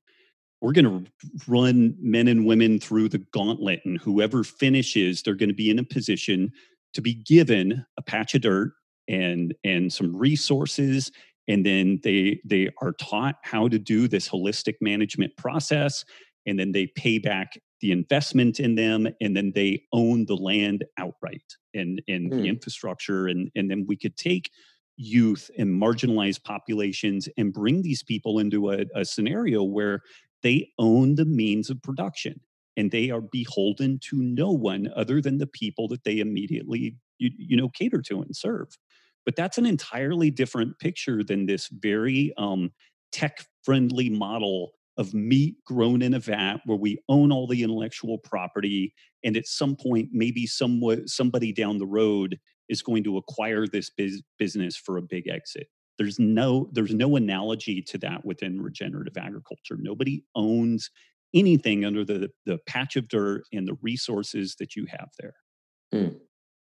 we're 0.61 0.71
going 0.71 1.05
to 1.05 1.11
run 1.47 1.95
men 1.99 2.27
and 2.27 2.45
women 2.45 2.79
through 2.79 3.09
the 3.09 3.17
gauntlet, 3.33 3.81
and 3.83 3.99
whoever 3.99 4.43
finishes, 4.43 5.21
they're 5.21 5.35
going 5.35 5.49
to 5.49 5.55
be 5.55 5.69
in 5.69 5.79
a 5.79 5.83
position 5.83 6.51
to 6.93 7.01
be 7.01 7.15
given 7.15 7.85
a 7.97 8.01
patch 8.01 8.35
of 8.35 8.41
dirt 8.41 8.73
and 9.07 9.53
and 9.63 9.91
some 9.91 10.15
resources 10.15 11.11
and 11.47 11.65
then 11.65 11.99
they 12.03 12.39
they 12.45 12.69
are 12.81 12.93
taught 12.93 13.35
how 13.43 13.67
to 13.67 13.77
do 13.77 14.07
this 14.07 14.29
holistic 14.29 14.75
management 14.81 15.35
process 15.37 16.05
and 16.45 16.59
then 16.59 16.71
they 16.71 16.87
pay 16.87 17.17
back 17.17 17.57
the 17.83 17.91
investment 17.91 18.61
in 18.61 18.75
them 18.75 19.09
and 19.21 19.35
then 19.37 19.51
they 19.53 19.83
own 19.91 20.25
the 20.25 20.37
land 20.37 20.85
outright 20.97 21.57
and 21.75 22.01
and 22.07 22.31
Hmm. 22.31 22.39
the 22.39 22.47
infrastructure 22.47 23.27
and 23.27 23.51
and 23.55 23.69
then 23.69 23.85
we 23.87 23.97
could 23.97 24.15
take 24.17 24.49
youth 24.95 25.51
and 25.57 25.69
marginalized 25.81 26.43
populations 26.45 27.27
and 27.37 27.53
bring 27.53 27.81
these 27.81 28.01
people 28.03 28.39
into 28.39 28.71
a, 28.71 28.85
a 28.95 29.03
scenario 29.03 29.63
where 29.63 30.01
they 30.43 30.71
own 30.79 31.15
the 31.15 31.25
means 31.25 31.69
of 31.69 31.81
production 31.83 32.39
and 32.77 32.91
they 32.91 33.09
are 33.11 33.21
beholden 33.21 33.99
to 33.99 34.15
no 34.21 34.51
one 34.51 34.89
other 34.95 35.21
than 35.21 35.37
the 35.37 35.47
people 35.47 35.87
that 35.89 36.05
they 36.05 36.19
immediately 36.19 36.95
you, 37.17 37.31
you 37.37 37.57
know 37.57 37.69
cater 37.69 38.01
to 38.01 38.21
and 38.21 38.35
serve 38.35 38.77
but 39.25 39.35
that's 39.35 39.57
an 39.57 39.65
entirely 39.65 40.31
different 40.31 40.79
picture 40.79 41.23
than 41.23 41.45
this 41.47 41.67
very 41.67 42.33
um, 42.37 42.71
tech 43.11 43.45
friendly 43.63 44.09
model 44.09 44.71
of 44.97 45.13
meat 45.13 45.55
grown 45.65 46.01
in 46.01 46.13
a 46.13 46.19
vat 46.19 46.57
where 46.65 46.77
we 46.77 46.99
own 47.09 47.31
all 47.31 47.47
the 47.47 47.63
intellectual 47.63 48.17
property 48.19 48.93
and 49.23 49.35
at 49.35 49.47
some 49.47 49.75
point 49.75 50.09
maybe 50.11 50.45
somewhat 50.45 51.09
somebody 51.09 51.51
down 51.51 51.77
the 51.77 51.85
road 51.85 52.39
is 52.69 52.81
going 52.81 53.03
to 53.03 53.17
acquire 53.17 53.67
this 53.67 53.89
bus- 53.89 54.21
business 54.37 54.77
for 54.77 54.97
a 54.97 55.01
big 55.01 55.27
exit. 55.27 55.67
There's 55.97 56.19
no 56.19 56.69
there's 56.73 56.93
no 56.93 57.15
analogy 57.15 57.81
to 57.83 57.97
that 57.99 58.25
within 58.25 58.61
regenerative 58.61 59.17
agriculture. 59.17 59.77
Nobody 59.77 60.23
owns 60.35 60.89
anything 61.35 61.85
under 61.85 62.03
the 62.03 62.29
the 62.45 62.57
patch 62.67 62.95
of 62.95 63.07
dirt 63.07 63.43
and 63.51 63.67
the 63.67 63.77
resources 63.81 64.55
that 64.59 64.75
you 64.75 64.85
have 64.89 65.09
there. 65.19 65.33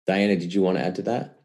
Diana, 0.06 0.36
did 0.36 0.52
you 0.52 0.62
want 0.62 0.78
to 0.78 0.84
add 0.84 0.96
to 0.96 1.02
that? 1.02 1.38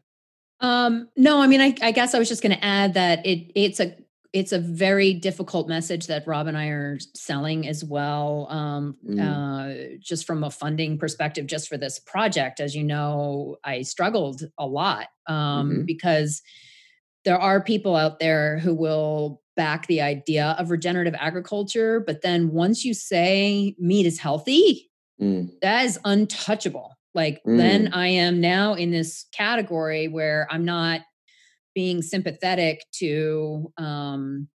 Um, 0.60 1.08
no, 1.16 1.40
I 1.40 1.46
mean, 1.46 1.60
I, 1.60 1.74
I 1.80 1.92
guess 1.92 2.14
I 2.14 2.18
was 2.18 2.28
just 2.28 2.42
going 2.42 2.56
to 2.56 2.64
add 2.64 2.94
that 2.94 3.24
it 3.24 3.52
it's 3.54 3.80
a 3.80 3.96
it's 4.32 4.52
a 4.52 4.58
very 4.58 5.14
difficult 5.14 5.68
message 5.68 6.06
that 6.06 6.26
Robb 6.26 6.48
and 6.48 6.56
I 6.56 6.66
are 6.66 6.98
selling 7.14 7.66
as 7.66 7.82
well. 7.84 8.46
Um, 8.50 8.96
Mm. 9.08 9.18
uh, 9.20 9.98
just 10.00 10.26
from 10.26 10.44
a 10.44 10.50
funding 10.50 10.98
perspective, 10.98 11.46
just 11.46 11.68
for 11.68 11.78
this 11.78 11.98
project, 11.98 12.60
as 12.60 12.74
you 12.74 12.84
know, 12.84 13.56
I 13.64 13.82
struggled 13.82 14.42
a 14.58 14.66
lot 14.66 15.06
um, 15.26 15.70
Mhm. 15.70 15.86
because 15.86 16.42
there 17.24 17.38
are 17.38 17.62
people 17.62 17.96
out 17.96 18.18
there 18.18 18.58
who 18.58 18.74
will 18.74 19.42
back 19.56 19.86
the 19.86 20.00
idea 20.00 20.54
of 20.58 20.70
regenerative 20.70 21.14
agriculture, 21.18 22.00
but 22.00 22.22
then 22.22 22.50
once 22.52 22.84
you 22.84 22.94
say 22.94 23.74
meat 23.78 24.06
is 24.06 24.18
healthy, 24.20 24.84
Mm, 25.20 25.50
that 25.62 25.84
is 25.84 25.98
untouchable. 26.04 26.92
Like 27.12 27.40
then 27.44 27.88
I 27.92 28.06
am 28.08 28.40
now 28.40 28.74
in 28.74 28.92
this 28.92 29.26
category 29.32 30.06
where 30.06 30.46
I'm 30.48 30.64
not 30.64 31.00
being 31.78 32.02
sympathetic 32.02 32.84
to 32.90 33.72
um, 33.78 34.48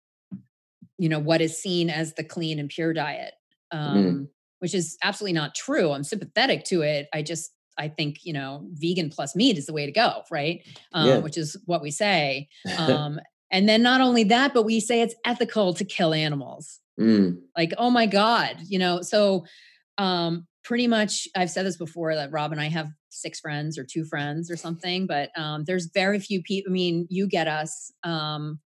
you 0.98 1.08
know 1.08 1.20
what 1.20 1.40
is 1.40 1.62
seen 1.62 1.88
as 1.88 2.16
the 2.16 2.24
clean 2.24 2.58
and 2.58 2.68
pure 2.68 2.94
diet 2.94 3.36
um, 3.72 3.96
mm. 3.96 4.28
which 4.58 4.74
is 4.74 4.98
absolutely 5.04 5.34
not 5.34 5.54
true 5.54 5.92
i'm 5.92 6.04
sympathetic 6.04 6.64
to 6.64 6.82
it 6.82 7.08
i 7.14 7.22
just 7.22 7.52
i 7.78 7.88
think 7.88 8.26
you 8.26 8.34
know 8.34 8.68
vegan 8.72 9.12
plus 9.12 9.36
meat 9.36 9.56
is 9.56 9.68
the 9.68 9.74
way 9.74 9.86
to 9.86 9.92
go 9.92 10.24
right 10.32 10.66
um, 10.94 11.08
yeah. 11.08 11.18
which 11.20 11.38
is 11.38 11.56
what 11.66 11.84
we 11.84 11.92
say 11.92 12.50
um, 12.80 13.20
and 13.52 13.70
then 13.70 13.84
not 13.84 14.02
only 14.02 14.24
that 14.24 14.52
but 14.52 14.64
we 14.64 14.80
say 14.80 15.02
it's 15.02 15.14
ethical 15.24 15.76
to 15.76 15.86
kill 15.86 16.16
animals 16.16 16.80
mm. 17.00 17.38
like 17.56 17.72
oh 17.78 17.92
my 17.92 18.08
god 18.08 18.58
you 18.68 18.80
know 18.80 19.04
so 19.04 19.46
um, 20.00 20.48
pretty 20.64 20.88
much 20.88 21.28
i've 21.36 21.50
said 21.50 21.66
this 21.66 21.78
before 21.78 22.16
that 22.16 22.32
Robb 22.32 22.52
and 22.52 22.62
i 22.62 22.70
have 22.70 22.90
six 23.10 23.40
friends 23.40 23.78
or 23.78 23.84
two 23.84 24.06
friends 24.06 24.50
or 24.50 24.58
something 24.58 25.08
but 25.08 25.30
um, 25.38 25.64
there's 25.66 25.90
very 25.94 26.20
few 26.20 26.42
people 26.42 26.72
i 26.72 26.74
mean 26.74 27.08
you 27.10 27.28
get 27.28 27.48
us 27.48 27.92
um, 28.04 28.60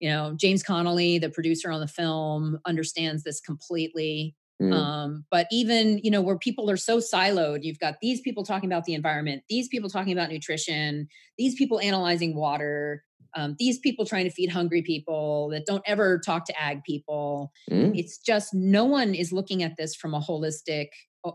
you 0.00 0.10
know 0.10 0.34
james 0.36 0.62
connolly 0.62 1.18
the 1.18 1.30
producer 1.30 1.70
on 1.70 1.80
the 1.80 1.88
film 1.88 2.58
understands 2.66 3.22
this 3.22 3.40
completely 3.40 4.34
mm. 4.60 4.72
um, 4.72 5.24
but 5.30 5.46
even 5.50 6.00
you 6.02 6.10
know 6.10 6.20
where 6.20 6.38
people 6.38 6.70
are 6.70 6.76
so 6.76 6.98
siloed 6.98 7.62
you've 7.62 7.78
got 7.78 7.96
these 8.00 8.20
people 8.20 8.44
talking 8.44 8.70
about 8.70 8.84
the 8.84 8.94
environment 8.94 9.42
these 9.48 9.68
people 9.68 9.90
talking 9.90 10.12
about 10.12 10.30
nutrition 10.30 11.06
these 11.38 11.54
people 11.54 11.80
analyzing 11.80 12.36
water 12.36 13.04
um, 13.36 13.56
these 13.58 13.80
people 13.80 14.06
trying 14.06 14.24
to 14.24 14.30
feed 14.30 14.48
hungry 14.48 14.80
people 14.80 15.48
that 15.50 15.66
don't 15.66 15.82
ever 15.86 16.20
talk 16.24 16.44
to 16.46 16.60
ag 16.60 16.82
people 16.84 17.52
mm. 17.70 17.96
it's 17.98 18.18
just 18.18 18.54
no 18.54 18.84
one 18.84 19.14
is 19.14 19.32
looking 19.32 19.62
at 19.62 19.76
this 19.76 19.94
from 19.94 20.14
a 20.14 20.20
holistic 20.20 20.88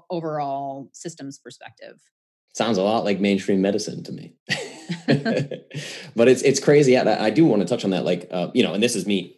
overall 0.09 0.89
systems 0.93 1.39
perspective 1.39 1.95
sounds 2.53 2.77
a 2.77 2.83
lot 2.83 3.03
like 3.03 3.19
mainstream 3.19 3.61
medicine 3.61 4.03
to 4.03 4.11
me 4.11 4.35
but 6.15 6.27
it's 6.27 6.41
it's 6.41 6.59
crazy. 6.59 6.93
Yeah, 6.93 7.17
I 7.19 7.29
do 7.29 7.45
want 7.45 7.61
to 7.61 7.67
touch 7.67 7.83
on 7.83 7.91
that. 7.91 8.05
Like, 8.05 8.27
uh, 8.31 8.49
you 8.53 8.63
know, 8.63 8.73
and 8.73 8.81
this 8.81 8.95
is 8.95 9.05
me, 9.05 9.37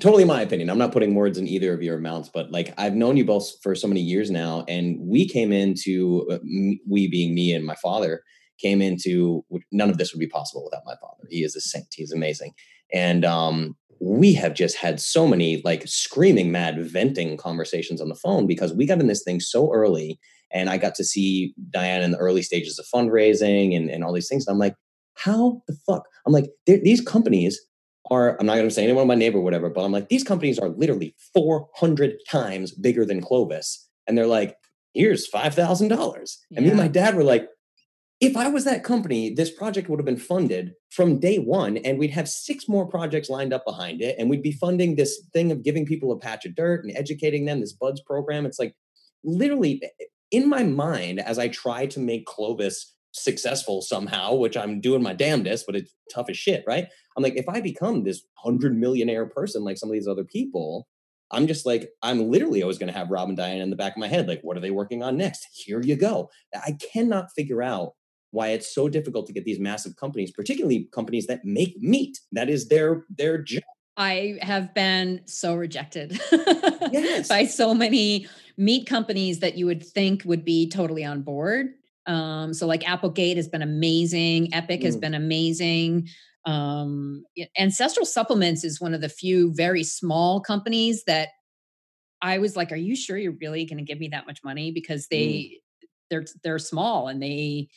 totally 0.00 0.24
my 0.24 0.40
opinion. 0.42 0.70
I'm 0.70 0.78
not 0.78 0.92
putting 0.92 1.14
words 1.14 1.38
in 1.38 1.48
either 1.48 1.72
of 1.72 1.82
your 1.82 1.98
mouths, 1.98 2.30
but 2.32 2.50
like 2.50 2.72
I've 2.78 2.94
known 2.94 3.16
you 3.16 3.24
both 3.24 3.50
for 3.62 3.74
so 3.74 3.88
many 3.88 4.00
years 4.00 4.30
now, 4.30 4.64
and 4.68 4.98
we 5.00 5.28
came 5.28 5.52
into 5.52 6.26
uh, 6.30 6.38
we 6.88 7.08
being 7.08 7.34
me 7.34 7.52
and 7.52 7.64
my 7.64 7.74
father 7.76 8.22
came 8.58 8.80
into 8.80 9.44
none 9.70 9.90
of 9.90 9.98
this 9.98 10.12
would 10.12 10.20
be 10.20 10.28
possible 10.28 10.64
without 10.64 10.82
my 10.86 10.94
father. 11.00 11.24
He 11.28 11.42
is 11.42 11.56
a 11.56 11.60
saint. 11.60 11.86
He's 11.92 12.12
amazing, 12.12 12.52
and 12.92 13.24
um, 13.24 13.76
we 14.00 14.32
have 14.34 14.54
just 14.54 14.76
had 14.76 15.00
so 15.00 15.26
many 15.26 15.62
like 15.64 15.86
screaming 15.86 16.52
mad 16.52 16.78
venting 16.90 17.36
conversations 17.36 18.00
on 18.00 18.08
the 18.08 18.14
phone 18.14 18.46
because 18.46 18.72
we 18.72 18.86
got 18.86 19.00
in 19.00 19.06
this 19.06 19.22
thing 19.22 19.40
so 19.40 19.72
early 19.72 20.18
and 20.52 20.70
I 20.70 20.78
got 20.78 20.94
to 20.96 21.04
see 21.04 21.54
Diane 21.70 22.02
in 22.02 22.12
the 22.12 22.18
early 22.18 22.42
stages 22.42 22.78
of 22.78 22.86
fundraising 22.86 23.76
and, 23.76 23.90
and 23.90 24.04
all 24.04 24.12
these 24.12 24.28
things. 24.28 24.46
And 24.46 24.54
I'm 24.54 24.58
like, 24.58 24.74
how 25.14 25.62
the 25.66 25.76
fuck? 25.86 26.04
I'm 26.26 26.32
like, 26.32 26.46
these 26.66 27.00
companies 27.00 27.60
are, 28.10 28.36
I'm 28.38 28.46
not 28.46 28.54
going 28.54 28.68
to 28.68 28.74
say 28.74 28.84
anyone 28.84 29.02
in 29.02 29.08
my 29.08 29.14
neighbor, 29.14 29.40
whatever, 29.40 29.70
but 29.70 29.84
I'm 29.84 29.92
like, 29.92 30.08
these 30.08 30.24
companies 30.24 30.58
are 30.58 30.68
literally 30.68 31.14
400 31.34 32.14
times 32.28 32.72
bigger 32.72 33.04
than 33.04 33.20
Clovis. 33.20 33.88
And 34.06 34.16
they're 34.16 34.26
like, 34.26 34.56
here's 34.94 35.28
$5,000. 35.28 36.36
And 36.54 36.64
me 36.64 36.70
and 36.70 36.78
my 36.78 36.88
dad 36.88 37.16
were 37.16 37.24
like, 37.24 37.48
if 38.20 38.36
I 38.36 38.48
was 38.48 38.64
that 38.64 38.82
company, 38.82 39.34
this 39.34 39.50
project 39.50 39.88
would 39.88 39.98
have 39.98 40.06
been 40.06 40.16
funded 40.16 40.72
from 40.90 41.20
day 41.20 41.38
one, 41.38 41.76
and 41.78 41.98
we'd 41.98 42.12
have 42.12 42.28
six 42.28 42.66
more 42.66 42.86
projects 42.86 43.28
lined 43.28 43.52
up 43.52 43.64
behind 43.66 44.00
it. 44.00 44.16
And 44.18 44.30
we'd 44.30 44.42
be 44.42 44.52
funding 44.52 44.96
this 44.96 45.20
thing 45.34 45.52
of 45.52 45.62
giving 45.62 45.84
people 45.84 46.12
a 46.12 46.18
patch 46.18 46.46
of 46.46 46.54
dirt 46.54 46.84
and 46.84 46.96
educating 46.96 47.44
them, 47.44 47.60
this 47.60 47.74
BUDS 47.74 48.00
program. 48.06 48.46
It's 48.46 48.58
like 48.58 48.74
literally 49.22 49.82
eh, 49.82 50.04
in 50.30 50.48
my 50.48 50.62
mind, 50.62 51.20
as 51.20 51.38
I 51.38 51.48
try 51.48 51.86
to 51.86 52.00
make 52.00 52.26
Clovis 52.26 52.94
successful 53.12 53.82
somehow, 53.82 54.34
which 54.34 54.56
I'm 54.56 54.80
doing 54.80 55.02
my 55.02 55.12
damnedest, 55.12 55.66
but 55.66 55.76
it's 55.76 55.92
tough 56.12 56.30
as 56.30 56.38
shit, 56.38 56.64
right? 56.66 56.88
I'm 57.16 57.22
like, 57.22 57.36
if 57.36 57.48
I 57.48 57.60
become 57.60 58.02
this 58.02 58.22
hundred 58.38 58.76
millionaire 58.76 59.26
person 59.26 59.62
like 59.62 59.78
some 59.78 59.90
of 59.90 59.94
these 59.94 60.08
other 60.08 60.24
people, 60.24 60.88
I'm 61.30 61.46
just 61.46 61.66
like, 61.66 61.90
I'm 62.02 62.30
literally 62.30 62.62
always 62.62 62.78
going 62.78 62.92
to 62.92 62.98
have 62.98 63.10
Robb 63.10 63.28
and 63.28 63.36
Diane 63.36 63.60
in 63.60 63.70
the 63.70 63.76
back 63.76 63.92
of 63.92 63.98
my 63.98 64.08
head. 64.08 64.28
Like, 64.28 64.40
what 64.42 64.56
are 64.56 64.60
they 64.60 64.70
working 64.70 65.02
on 65.02 65.16
next? 65.16 65.46
Here 65.52 65.82
you 65.82 65.96
go. 65.96 66.30
I 66.54 66.76
cannot 66.92 67.28
figure 67.34 67.62
out 67.62 67.92
why 68.30 68.48
it's 68.48 68.74
so 68.74 68.88
difficult 68.88 69.26
to 69.26 69.32
get 69.32 69.44
these 69.44 69.58
massive 69.58 69.96
companies, 69.96 70.30
particularly 70.30 70.88
companies 70.92 71.26
that 71.26 71.44
make 71.44 71.76
meat. 71.78 72.18
That 72.32 72.48
is 72.48 72.68
their 72.68 73.04
their 73.08 73.38
job. 73.38 73.62
I 73.96 74.38
have 74.42 74.74
been 74.74 75.22
so 75.24 75.54
rejected 75.54 76.20
yes. 76.32 77.28
by 77.28 77.46
so 77.46 77.72
many 77.72 78.26
meat 78.58 78.86
companies 78.86 79.40
that 79.40 79.56
you 79.56 79.66
would 79.66 79.84
think 79.84 80.22
would 80.24 80.44
be 80.44 80.68
totally 80.68 81.04
on 81.04 81.22
board. 81.22 81.68
Um, 82.06 82.52
so 82.52 82.66
like 82.66 82.88
Applegate 82.88 83.36
has 83.36 83.48
been 83.48 83.62
amazing. 83.62 84.52
Epic 84.54 84.80
mm. 84.80 84.84
has 84.84 84.96
been 84.96 85.14
amazing. 85.14 86.08
Um, 86.44 87.24
Ancestral 87.58 88.06
Supplements 88.06 88.64
is 88.64 88.80
one 88.80 88.94
of 88.94 89.00
the 89.00 89.08
few 89.08 89.52
very 89.54 89.82
small 89.82 90.40
companies 90.40 91.04
that 91.04 91.30
I 92.22 92.38
was 92.38 92.54
like, 92.54 92.72
"Are 92.72 92.76
you 92.76 92.94
sure 92.94 93.18
you're 93.18 93.36
really 93.40 93.64
going 93.64 93.78
to 93.78 93.84
give 93.84 93.98
me 93.98 94.08
that 94.08 94.26
much 94.26 94.44
money?" 94.44 94.70
Because 94.70 95.08
they 95.08 95.26
mm. 95.82 95.88
they're 96.08 96.24
they're 96.44 96.58
small 96.60 97.08
and 97.08 97.20
they 97.20 97.68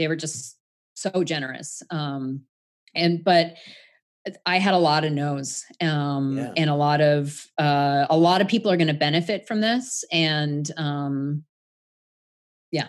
they 0.00 0.08
were 0.08 0.16
just 0.16 0.56
so 0.94 1.22
generous. 1.24 1.82
Um, 1.90 2.44
and 2.94 3.22
but 3.22 3.56
I 4.46 4.58
had 4.58 4.72
a 4.72 4.78
lot 4.78 5.04
of 5.04 5.12
no's, 5.12 5.64
um, 5.80 6.38
yeah. 6.38 6.52
and 6.56 6.70
a 6.70 6.74
lot 6.74 7.02
of 7.02 7.46
uh, 7.58 8.06
a 8.08 8.16
lot 8.16 8.40
of 8.40 8.48
people 8.48 8.70
are 8.70 8.78
going 8.78 8.88
to 8.88 8.94
benefit 8.94 9.46
from 9.46 9.60
this, 9.60 10.04
and 10.10 10.68
um, 10.78 11.44
yeah, 12.72 12.88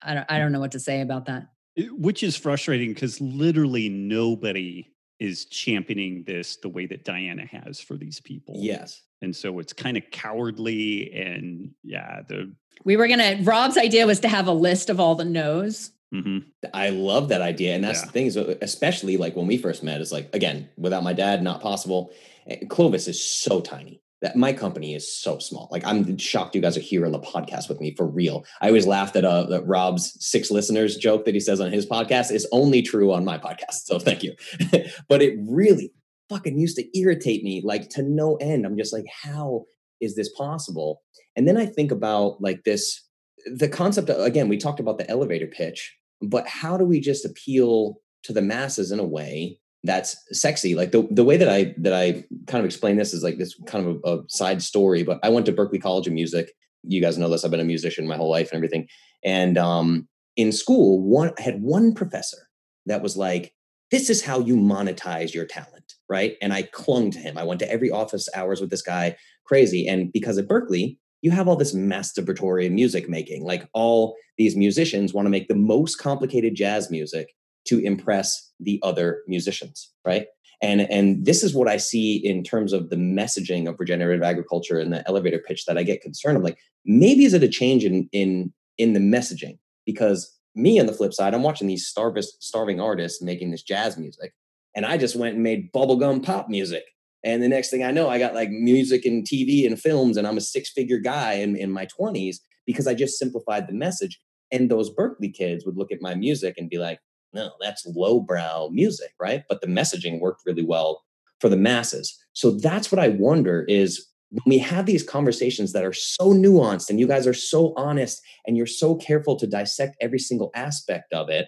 I 0.00 0.14
don't 0.14 0.26
I 0.28 0.38
don't 0.38 0.52
know 0.52 0.60
what 0.60 0.72
to 0.72 0.80
say 0.80 1.00
about 1.00 1.26
that. 1.26 1.48
Which 1.90 2.22
is 2.22 2.36
frustrating 2.36 2.94
because 2.94 3.20
literally 3.20 3.88
nobody 3.88 4.92
is 5.18 5.46
championing 5.46 6.24
this 6.26 6.56
the 6.56 6.68
way 6.68 6.86
that 6.86 7.04
Diana 7.04 7.44
has 7.46 7.80
for 7.80 7.96
these 7.96 8.20
people. 8.20 8.54
Yes, 8.56 9.02
and 9.20 9.34
so 9.34 9.58
it's 9.58 9.72
kind 9.72 9.96
of 9.96 10.04
cowardly, 10.12 11.12
and 11.12 11.72
yeah, 11.82 12.22
the 12.28 12.54
we 12.84 12.96
were 12.96 13.08
gonna. 13.08 13.38
Robb's 13.42 13.76
idea 13.76 14.06
was 14.06 14.20
to 14.20 14.28
have 14.28 14.46
a 14.46 14.52
list 14.52 14.90
of 14.90 15.00
all 15.00 15.16
the 15.16 15.24
no's 15.24 15.90
Mm-hmm. 16.14 16.38
I 16.72 16.90
love 16.90 17.28
that 17.28 17.42
idea. 17.42 17.74
And 17.74 17.82
that's 17.82 18.00
yeah. 18.00 18.06
the 18.06 18.12
thing 18.12 18.26
is, 18.26 18.36
especially 18.36 19.16
like 19.16 19.36
when 19.36 19.46
we 19.46 19.56
first 19.56 19.82
met, 19.82 20.00
is 20.00 20.12
like, 20.12 20.34
again, 20.34 20.68
without 20.76 21.02
my 21.02 21.12
dad, 21.12 21.42
not 21.42 21.60
possible. 21.60 22.10
Eh, 22.46 22.64
Clovis 22.68 23.08
is 23.08 23.24
so 23.24 23.60
tiny 23.60 24.00
that 24.22 24.36
my 24.36 24.52
company 24.52 24.94
is 24.94 25.14
so 25.14 25.38
small. 25.38 25.68
Like 25.70 25.84
I'm 25.84 26.16
shocked 26.16 26.54
you 26.54 26.62
guys 26.62 26.76
are 26.76 26.80
here 26.80 27.04
on 27.04 27.12
the 27.12 27.20
podcast 27.20 27.68
with 27.68 27.80
me 27.80 27.94
for 27.94 28.06
real. 28.06 28.44
I 28.60 28.68
always 28.68 28.86
laughed 28.86 29.14
at 29.16 29.24
uh 29.24 29.62
Robb's 29.64 30.16
six 30.24 30.50
listeners 30.50 30.96
joke 30.96 31.24
that 31.26 31.34
he 31.34 31.40
says 31.40 31.60
on 31.60 31.70
his 31.70 31.86
podcast 31.86 32.32
is 32.32 32.46
only 32.50 32.82
true 32.82 33.12
on 33.12 33.24
my 33.24 33.36
podcast. 33.36 33.84
So 33.84 33.98
thank 33.98 34.22
you. 34.22 34.34
but 35.08 35.22
it 35.22 35.38
really 35.46 35.92
fucking 36.28 36.58
used 36.58 36.76
to 36.76 36.98
irritate 36.98 37.44
me 37.44 37.62
like 37.64 37.88
to 37.90 38.02
no 38.02 38.36
end. 38.36 38.64
I'm 38.64 38.78
just 38.78 38.92
like, 38.92 39.06
how 39.22 39.64
is 40.00 40.16
this 40.16 40.30
possible? 40.30 41.02
And 41.36 41.46
then 41.46 41.56
I 41.56 41.66
think 41.66 41.92
about 41.92 42.40
like 42.40 42.64
this 42.64 43.05
the 43.54 43.68
concept 43.68 44.08
of, 44.08 44.18
again 44.20 44.48
we 44.48 44.56
talked 44.56 44.80
about 44.80 44.98
the 44.98 45.08
elevator 45.10 45.46
pitch 45.46 45.96
but 46.22 46.46
how 46.46 46.76
do 46.76 46.84
we 46.84 47.00
just 47.00 47.24
appeal 47.24 47.96
to 48.22 48.32
the 48.32 48.42
masses 48.42 48.90
in 48.90 48.98
a 48.98 49.04
way 49.04 49.58
that's 49.84 50.16
sexy? 50.32 50.74
Like 50.74 50.90
the, 50.90 51.06
the 51.10 51.24
way 51.24 51.36
that 51.36 51.48
i 51.48 51.74
that 51.78 51.92
i 51.92 52.24
kind 52.46 52.60
of 52.60 52.64
explain 52.64 52.96
this 52.96 53.14
is 53.14 53.22
like 53.22 53.38
this 53.38 53.58
kind 53.66 53.86
of 53.86 54.00
a, 54.04 54.18
a 54.18 54.22
side 54.28 54.62
story 54.62 55.02
but 55.02 55.18
i 55.22 55.28
went 55.28 55.46
to 55.46 55.52
Berklee 55.52 55.82
college 55.82 56.06
of 56.06 56.12
music. 56.12 56.52
You 56.88 57.00
guys 57.00 57.18
know 57.18 57.28
this. 57.28 57.44
I've 57.44 57.50
been 57.50 57.60
a 57.60 57.64
musician 57.64 58.06
my 58.06 58.16
whole 58.16 58.30
life 58.30 58.50
and 58.50 58.56
everything. 58.56 58.88
And 59.24 59.58
um 59.58 60.08
in 60.36 60.52
school 60.52 61.02
one 61.02 61.32
i 61.38 61.42
had 61.42 61.62
one 61.62 61.94
professor 61.94 62.48
that 62.86 63.02
was 63.02 63.16
like 63.16 63.52
this 63.90 64.10
is 64.10 64.24
how 64.24 64.40
you 64.40 64.56
monetize 64.56 65.32
your 65.32 65.46
talent 65.46 65.72
right? 66.08 66.36
And 66.40 66.52
i 66.52 66.62
clung 66.62 67.10
to 67.12 67.18
him. 67.18 67.36
I 67.36 67.44
went 67.44 67.60
to 67.60 67.70
every 67.70 67.90
office 67.90 68.28
hours 68.34 68.60
with 68.60 68.70
this 68.70 68.82
guy 68.82 69.16
crazy. 69.44 69.86
And 69.86 70.12
because 70.12 70.38
at 70.38 70.48
berklee 70.48 70.98
you 71.22 71.30
have 71.30 71.48
all 71.48 71.56
this 71.56 71.74
masturbatory 71.74 72.70
music 72.70 73.08
making. 73.08 73.44
Like 73.44 73.68
all 73.72 74.16
these 74.38 74.56
musicians 74.56 75.14
want 75.14 75.26
to 75.26 75.30
make 75.30 75.48
the 75.48 75.54
most 75.54 75.96
complicated 75.96 76.54
jazz 76.54 76.90
music 76.90 77.28
to 77.66 77.78
impress 77.80 78.52
the 78.60 78.78
other 78.82 79.22
musicians, 79.26 79.92
right? 80.04 80.26
And 80.62 80.82
and 80.82 81.24
this 81.24 81.42
is 81.42 81.54
what 81.54 81.68
I 81.68 81.76
see 81.76 82.16
in 82.16 82.42
terms 82.42 82.72
of 82.72 82.88
the 82.88 82.96
messaging 82.96 83.68
of 83.68 83.78
regenerative 83.78 84.22
agriculture 84.22 84.78
and 84.78 84.92
the 84.92 85.06
elevator 85.06 85.38
pitch 85.38 85.66
that 85.66 85.76
I 85.76 85.82
get 85.82 86.00
concerned. 86.00 86.36
I'm 86.36 86.42
like, 86.42 86.58
maybe 86.84 87.24
is 87.24 87.34
it 87.34 87.42
a 87.42 87.48
change 87.48 87.84
in 87.84 88.08
in 88.12 88.52
in 88.78 88.92
the 88.92 89.00
messaging? 89.00 89.58
Because 89.84 90.32
me 90.54 90.80
on 90.80 90.86
the 90.86 90.94
flip 90.94 91.12
side, 91.12 91.34
I'm 91.34 91.42
watching 91.42 91.68
these 91.68 91.86
starving 91.86 92.22
starving 92.40 92.80
artists 92.80 93.20
making 93.20 93.50
this 93.50 93.62
jazz 93.62 93.98
music, 93.98 94.32
and 94.74 94.86
I 94.86 94.96
just 94.96 95.16
went 95.16 95.34
and 95.34 95.42
made 95.42 95.72
bubblegum 95.72 96.22
pop 96.22 96.48
music 96.48 96.84
and 97.24 97.42
the 97.42 97.48
next 97.48 97.70
thing 97.70 97.82
I 97.82 97.90
know, 97.90 98.08
I 98.08 98.18
got 98.18 98.34
like 98.34 98.50
music 98.50 99.04
and 99.04 99.26
TV 99.26 99.66
and 99.66 99.80
films, 99.80 100.16
and 100.16 100.26
I'm 100.26 100.36
a 100.36 100.42
six 100.42 100.70
figure 100.70 100.98
guy 100.98 101.34
in, 101.34 101.56
in 101.56 101.70
my 101.70 101.86
20s 101.86 102.36
because 102.66 102.86
I 102.86 102.94
just 102.94 103.18
simplified 103.18 103.66
the 103.66 103.74
message. 103.74 104.20
And 104.52 104.70
those 104.70 104.94
Berklee 104.94 105.34
kids 105.34 105.64
would 105.66 105.76
look 105.76 105.90
at 105.90 106.02
my 106.02 106.14
music 106.14 106.54
and 106.56 106.70
be 106.70 106.78
like, 106.78 107.00
no, 107.32 107.50
that's 107.60 107.86
lowbrow 107.86 108.68
music, 108.70 109.10
right? 109.20 109.42
But 109.48 109.60
the 109.60 109.66
messaging 109.66 110.20
worked 110.20 110.42
really 110.46 110.64
well 110.64 111.02
for 111.40 111.48
the 111.48 111.56
masses. 111.56 112.16
So 112.32 112.52
that's 112.52 112.90
what 112.90 112.98
I 112.98 113.08
wonder 113.08 113.64
is 113.68 114.06
when 114.30 114.42
we 114.46 114.58
have 114.58 114.86
these 114.86 115.02
conversations 115.02 115.72
that 115.72 115.84
are 115.84 115.92
so 115.92 116.32
nuanced 116.32 116.90
and 116.90 116.98
you 116.98 117.06
guys 117.06 117.26
are 117.26 117.34
so 117.34 117.74
honest 117.76 118.20
and 118.46 118.56
you're 118.56 118.66
so 118.66 118.96
careful 118.96 119.36
to 119.36 119.46
dissect 119.46 119.96
every 120.00 120.18
single 120.18 120.50
aspect 120.54 121.12
of 121.12 121.28
it, 121.28 121.46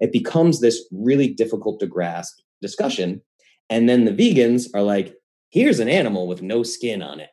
it 0.00 0.12
becomes 0.12 0.60
this 0.60 0.86
really 0.92 1.28
difficult 1.28 1.80
to 1.80 1.86
grasp 1.86 2.34
discussion. 2.62 3.20
And 3.70 3.88
then 3.88 4.04
the 4.04 4.12
vegans 4.12 4.68
are 4.74 4.82
like, 4.82 5.16
here's 5.50 5.80
an 5.80 5.88
animal 5.88 6.26
with 6.26 6.42
no 6.42 6.62
skin 6.62 7.02
on 7.02 7.20
it. 7.20 7.30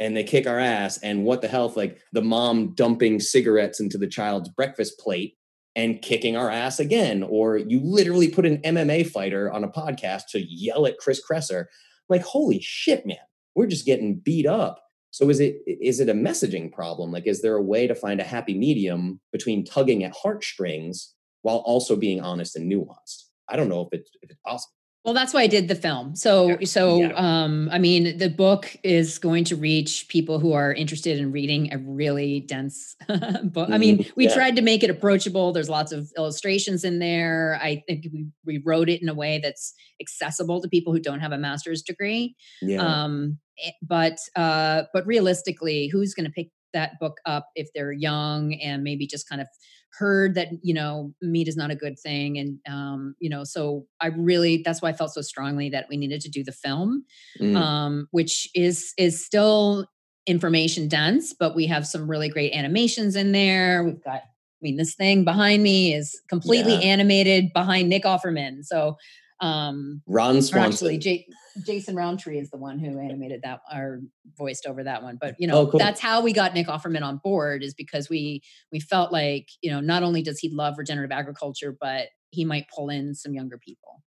And 0.00 0.16
they 0.16 0.24
kick 0.24 0.46
our 0.46 0.58
ass. 0.58 0.98
And 0.98 1.24
what 1.24 1.42
the 1.42 1.48
hell? 1.48 1.72
Like 1.74 2.00
the 2.12 2.22
mom 2.22 2.74
dumping 2.74 3.20
cigarettes 3.20 3.80
into 3.80 3.98
the 3.98 4.06
child's 4.06 4.48
breakfast 4.48 4.98
plate 4.98 5.34
and 5.74 6.02
kicking 6.02 6.36
our 6.36 6.50
ass 6.50 6.80
again. 6.80 7.22
Or 7.22 7.56
you 7.56 7.80
literally 7.80 8.28
put 8.28 8.46
an 8.46 8.58
MMA 8.58 9.08
fighter 9.08 9.50
on 9.52 9.64
a 9.64 9.68
podcast 9.68 10.22
to 10.30 10.40
yell 10.40 10.86
at 10.86 10.98
Chris 10.98 11.20
Kresser. 11.24 11.66
Like, 12.08 12.22
holy 12.22 12.60
shit, 12.60 13.06
man, 13.06 13.16
we're 13.54 13.66
just 13.66 13.86
getting 13.86 14.16
beat 14.16 14.46
up. 14.46 14.80
So 15.10 15.28
is 15.30 15.40
it 15.40 15.56
is 15.66 16.00
it 16.00 16.08
a 16.08 16.14
messaging 16.14 16.72
problem? 16.72 17.10
Like, 17.10 17.26
is 17.26 17.42
there 17.42 17.56
a 17.56 17.62
way 17.62 17.86
to 17.86 17.94
find 17.94 18.20
a 18.20 18.24
happy 18.24 18.56
medium 18.56 19.20
between 19.32 19.64
tugging 19.64 20.04
at 20.04 20.14
heartstrings 20.14 21.14
while 21.42 21.58
also 21.58 21.96
being 21.96 22.20
honest 22.20 22.56
and 22.56 22.70
nuanced? 22.70 23.24
I 23.48 23.56
don't 23.56 23.68
know 23.68 23.80
if 23.82 23.88
it's 23.92 24.10
if 24.22 24.30
it's 24.30 24.40
possible. 24.44 24.77
Well, 25.04 25.14
that's 25.14 25.32
why 25.32 25.42
I 25.42 25.46
did 25.46 25.68
the 25.68 25.74
film. 25.74 26.16
So, 26.16 26.58
so, 26.64 26.98
yeah. 26.98 27.12
um, 27.14 27.70
I 27.72 27.78
mean, 27.78 28.18
the 28.18 28.28
book 28.28 28.76
is 28.82 29.18
going 29.18 29.44
to 29.44 29.56
reach 29.56 30.06
people 30.08 30.38
who 30.38 30.52
are 30.52 30.72
interested 30.72 31.18
in 31.18 31.32
reading 31.32 31.72
a 31.72 31.78
really 31.78 32.40
dense 32.40 32.96
book. 33.44 33.70
I 33.70 33.78
mean, 33.78 33.98
mm-hmm. 33.98 34.10
we 34.16 34.26
yeah. 34.26 34.34
tried 34.34 34.56
to 34.56 34.62
make 34.62 34.82
it 34.82 34.90
approachable. 34.90 35.52
There's 35.52 35.70
lots 35.70 35.92
of 35.92 36.10
illustrations 36.18 36.84
in 36.84 36.98
there. 36.98 37.58
I 37.62 37.82
think 37.86 38.06
we, 38.12 38.26
we 38.44 38.62
wrote 38.64 38.90
it 38.90 39.00
in 39.00 39.08
a 39.08 39.14
way 39.14 39.40
that's 39.42 39.72
accessible 40.00 40.60
to 40.60 40.68
people 40.68 40.92
who 40.92 41.00
don't 41.00 41.20
have 41.20 41.32
a 41.32 41.38
master's 41.38 41.80
degree. 41.80 42.34
Yeah. 42.60 42.82
Um, 42.82 43.38
eh, 43.64 43.70
but, 43.80 44.18
uh, 44.36 44.82
but 44.92 45.06
realistically, 45.06 45.88
who's 45.88 46.12
going 46.12 46.26
to 46.26 46.32
pick 46.32 46.48
that 46.74 46.98
book 47.00 47.18
up 47.24 47.48
if 47.54 47.68
they're 47.74 47.92
young 47.92 48.54
and 48.54 48.82
maybe 48.82 49.06
just 49.06 49.28
kind 49.28 49.40
of 49.40 49.48
heard 49.98 50.34
that 50.34 50.48
you 50.62 50.74
know 50.74 51.12
meat 51.22 51.48
is 51.48 51.56
not 51.56 51.70
a 51.70 51.76
good 51.76 51.98
thing 51.98 52.38
and 52.38 52.58
um 52.68 53.14
you 53.18 53.28
know 53.28 53.42
so 53.44 53.86
i 54.00 54.08
really 54.08 54.62
that's 54.64 54.82
why 54.82 54.90
i 54.90 54.92
felt 54.92 55.12
so 55.12 55.20
strongly 55.20 55.70
that 55.70 55.86
we 55.88 55.96
needed 55.96 56.20
to 56.20 56.28
do 56.28 56.44
the 56.44 56.52
film 56.52 57.04
mm. 57.40 57.56
um 57.56 58.06
which 58.10 58.48
is 58.54 58.92
is 58.98 59.24
still 59.24 59.86
information 60.26 60.88
dense 60.88 61.34
but 61.38 61.54
we 61.54 61.66
have 61.66 61.86
some 61.86 62.08
really 62.08 62.28
great 62.28 62.52
animations 62.52 63.16
in 63.16 63.32
there 63.32 63.82
we've 63.82 64.04
got 64.04 64.22
I 64.60 64.60
mean, 64.60 64.76
this 64.76 64.96
thing 64.96 65.22
behind 65.22 65.62
me 65.62 65.94
is 65.94 66.20
completely 66.28 66.74
yeah. 66.74 66.80
animated 66.80 67.52
behind 67.52 67.88
Nick 67.88 68.02
Offerman. 68.02 68.64
So 68.64 68.96
um, 69.40 70.02
Ron 70.06 70.42
Swanson. 70.42 70.58
Actually, 70.58 70.98
J- 70.98 71.26
Jason 71.64 71.94
Rowntree 71.94 72.38
is 72.38 72.50
the 72.50 72.56
one 72.56 72.78
who 72.78 72.98
animated 72.98 73.42
that 73.42 73.60
or 73.74 74.00
voiced 74.36 74.66
over 74.66 74.84
that 74.84 75.02
one. 75.02 75.18
But 75.20 75.36
you 75.38 75.46
know, 75.46 75.58
oh, 75.58 75.66
cool. 75.68 75.78
that's 75.78 76.00
how 76.00 76.20
we 76.20 76.32
got 76.32 76.54
Nick 76.54 76.66
Offerman 76.66 77.02
on 77.02 77.18
board 77.18 77.62
is 77.62 77.74
because 77.74 78.08
we 78.08 78.42
we 78.72 78.80
felt 78.80 79.12
like 79.12 79.48
you 79.60 79.70
know 79.70 79.80
not 79.80 80.02
only 80.02 80.22
does 80.22 80.38
he 80.38 80.50
love 80.50 80.78
regenerative 80.78 81.12
agriculture, 81.12 81.76
but 81.78 82.08
he 82.30 82.44
might 82.44 82.66
pull 82.74 82.90
in 82.90 83.14
some 83.14 83.32
younger 83.32 83.58
people. 83.58 84.02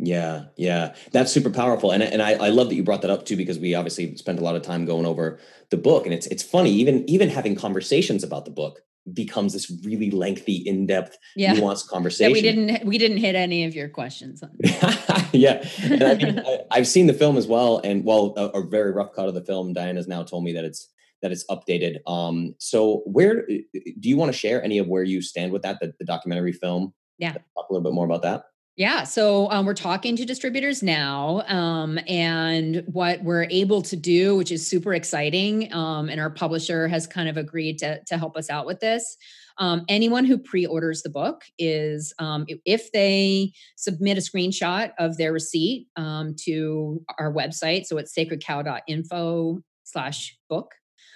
Yeah, 0.00 0.44
yeah, 0.56 0.94
that's 1.10 1.32
super 1.32 1.50
powerful, 1.50 1.90
and 1.90 2.02
and 2.02 2.22
I, 2.22 2.34
I 2.34 2.48
love 2.50 2.68
that 2.68 2.76
you 2.76 2.84
brought 2.84 3.02
that 3.02 3.10
up 3.10 3.26
too 3.26 3.36
because 3.36 3.58
we 3.58 3.74
obviously 3.74 4.16
spent 4.16 4.38
a 4.38 4.44
lot 4.44 4.54
of 4.54 4.62
time 4.62 4.84
going 4.84 5.06
over 5.06 5.40
the 5.70 5.76
book, 5.76 6.04
and 6.04 6.14
it's 6.14 6.26
it's 6.28 6.42
funny 6.42 6.70
even 6.70 7.08
even 7.10 7.28
having 7.28 7.56
conversations 7.56 8.22
about 8.22 8.44
the 8.44 8.52
book 8.52 8.82
becomes 9.14 9.52
this 9.52 9.70
really 9.84 10.10
lengthy, 10.10 10.56
in-depth, 10.56 11.16
yeah. 11.36 11.54
nuanced 11.54 11.88
conversation. 11.88 12.30
Yeah, 12.30 12.34
we 12.34 12.42
didn't 12.42 12.86
we 12.86 12.98
didn't 12.98 13.18
hit 13.18 13.34
any 13.34 13.64
of 13.64 13.74
your 13.74 13.88
questions. 13.88 14.42
yeah, 15.32 15.66
and 15.82 16.02
I 16.02 16.14
mean, 16.14 16.42
I, 16.70 16.76
have 16.76 16.86
seen 16.86 17.06
the 17.06 17.14
film 17.14 17.36
as 17.36 17.46
well, 17.46 17.80
and 17.84 18.04
well, 18.04 18.34
a, 18.36 18.46
a, 18.48 18.66
very 18.66 18.92
rough 18.92 19.12
cut 19.14 19.28
of 19.28 19.34
the 19.34 19.44
film. 19.44 19.72
Diana's 19.72 20.08
now 20.08 20.22
told 20.22 20.44
me 20.44 20.52
that 20.52 20.64
it's 20.64 20.90
that 21.22 21.32
it's 21.32 21.44
updated. 21.46 21.98
Um, 22.06 22.54
so 22.58 23.02
where 23.06 23.46
do 23.46 24.08
you 24.08 24.16
want 24.16 24.32
to 24.32 24.38
share 24.38 24.62
any 24.62 24.78
of 24.78 24.86
where 24.86 25.02
you 25.02 25.20
stand 25.20 25.52
with 25.52 25.62
that, 25.62 25.78
the, 25.80 25.92
the 25.98 26.04
documentary 26.04 26.52
film? 26.52 26.94
Yeah, 27.18 27.32
talk 27.32 27.68
a 27.68 27.72
little 27.72 27.82
bit 27.82 27.94
more 27.94 28.06
about 28.06 28.22
that. 28.22 28.44
Yeah, 28.78 29.02
so 29.02 29.50
um, 29.50 29.66
we're 29.66 29.74
talking 29.74 30.14
to 30.14 30.24
distributors 30.24 30.84
now, 30.84 31.42
um, 31.48 31.98
and 32.06 32.84
what 32.86 33.20
we're 33.24 33.48
able 33.50 33.82
to 33.82 33.96
do, 33.96 34.36
which 34.36 34.52
is 34.52 34.64
super 34.64 34.94
exciting, 34.94 35.72
um, 35.72 36.08
and 36.08 36.20
our 36.20 36.30
publisher 36.30 36.86
has 36.86 37.04
kind 37.04 37.28
of 37.28 37.36
agreed 37.36 37.78
to 37.78 38.00
to 38.04 38.16
help 38.16 38.36
us 38.36 38.48
out 38.48 38.66
with 38.66 38.78
this. 38.78 39.16
Um, 39.58 39.84
anyone 39.88 40.24
who 40.24 40.38
pre-orders 40.38 41.02
the 41.02 41.10
book 41.10 41.42
is, 41.58 42.14
um, 42.20 42.46
if 42.64 42.92
they 42.92 43.52
submit 43.74 44.16
a 44.16 44.20
screenshot 44.20 44.92
of 45.00 45.16
their 45.16 45.32
receipt 45.32 45.88
um, 45.96 46.36
to 46.44 47.04
our 47.18 47.32
website, 47.32 47.84
so 47.86 47.98
it's 47.98 48.14
sacredcow.info 48.16 49.58
slash 49.82 50.38
book. 50.48 50.72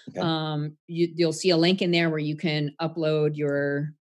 Okay. 0.09 0.75
You, 0.89 1.15
will 1.17 1.33
see 1.33 1.51
a 1.51 1.57
link 1.57 1.81
in 1.81 1.93
there 1.93 2.11
where 2.11 2.19
you 2.19 2.37
can 2.37 2.75
upload 2.83 3.37
your 3.37 3.95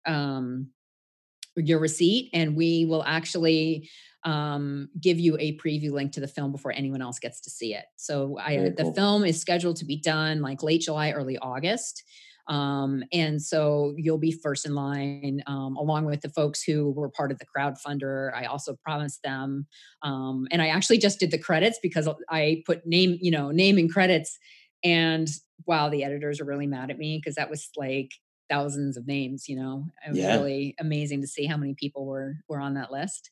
your 1.56 1.78
receipt 1.78 2.30
and 2.32 2.56
we 2.56 2.84
will 2.84 3.02
actually 3.04 3.88
um, 4.24 4.88
give 5.00 5.18
you 5.18 5.36
a 5.38 5.56
preview 5.58 5.90
link 5.90 6.12
to 6.12 6.20
the 6.20 6.28
film 6.28 6.52
before 6.52 6.72
anyone 6.72 7.02
else 7.02 7.18
gets 7.18 7.40
to 7.42 7.50
see 7.50 7.74
it. 7.74 7.86
So 7.96 8.38
I, 8.38 8.56
cool. 8.56 8.86
the 8.86 8.92
film 8.94 9.24
is 9.24 9.40
scheduled 9.40 9.76
to 9.76 9.84
be 9.84 9.96
done 9.96 10.42
like 10.42 10.62
late 10.62 10.82
July, 10.82 11.10
early 11.12 11.38
August. 11.38 12.02
Um, 12.48 13.04
and 13.12 13.40
so 13.40 13.94
you'll 13.96 14.18
be 14.18 14.32
first 14.32 14.66
in 14.66 14.74
line 14.74 15.40
um, 15.46 15.76
along 15.76 16.06
with 16.06 16.20
the 16.20 16.28
folks 16.28 16.62
who 16.62 16.90
were 16.90 17.08
part 17.08 17.30
of 17.30 17.38
the 17.38 17.46
crowdfunder. 17.46 18.34
I 18.34 18.46
also 18.46 18.76
promised 18.82 19.22
them, 19.22 19.66
um, 20.02 20.48
and 20.50 20.60
I 20.60 20.68
actually 20.68 20.98
just 20.98 21.20
did 21.20 21.30
the 21.30 21.38
credits 21.38 21.78
because 21.80 22.08
I 22.28 22.62
put 22.66 22.84
name, 22.84 23.18
you 23.20 23.30
know, 23.30 23.52
name 23.52 23.78
and 23.78 23.92
credits. 23.92 24.36
And 24.82 25.28
wow, 25.66 25.90
the 25.90 26.02
editors 26.02 26.40
are 26.40 26.44
really 26.44 26.66
mad 26.66 26.90
at 26.90 26.98
me 26.98 27.18
because 27.18 27.36
that 27.36 27.50
was 27.50 27.68
like 27.76 28.10
thousands 28.50 28.96
of 28.96 29.06
names 29.06 29.48
you 29.48 29.56
know? 29.56 29.86
It 30.06 30.10
was 30.10 30.18
yeah. 30.18 30.36
really 30.36 30.74
amazing 30.78 31.20
to 31.22 31.26
see 31.26 31.46
how 31.46 31.56
many 31.56 31.74
people 31.74 32.06
were 32.06 32.36
were 32.48 32.60
on 32.60 32.74
that 32.74 32.92
list. 32.92 33.30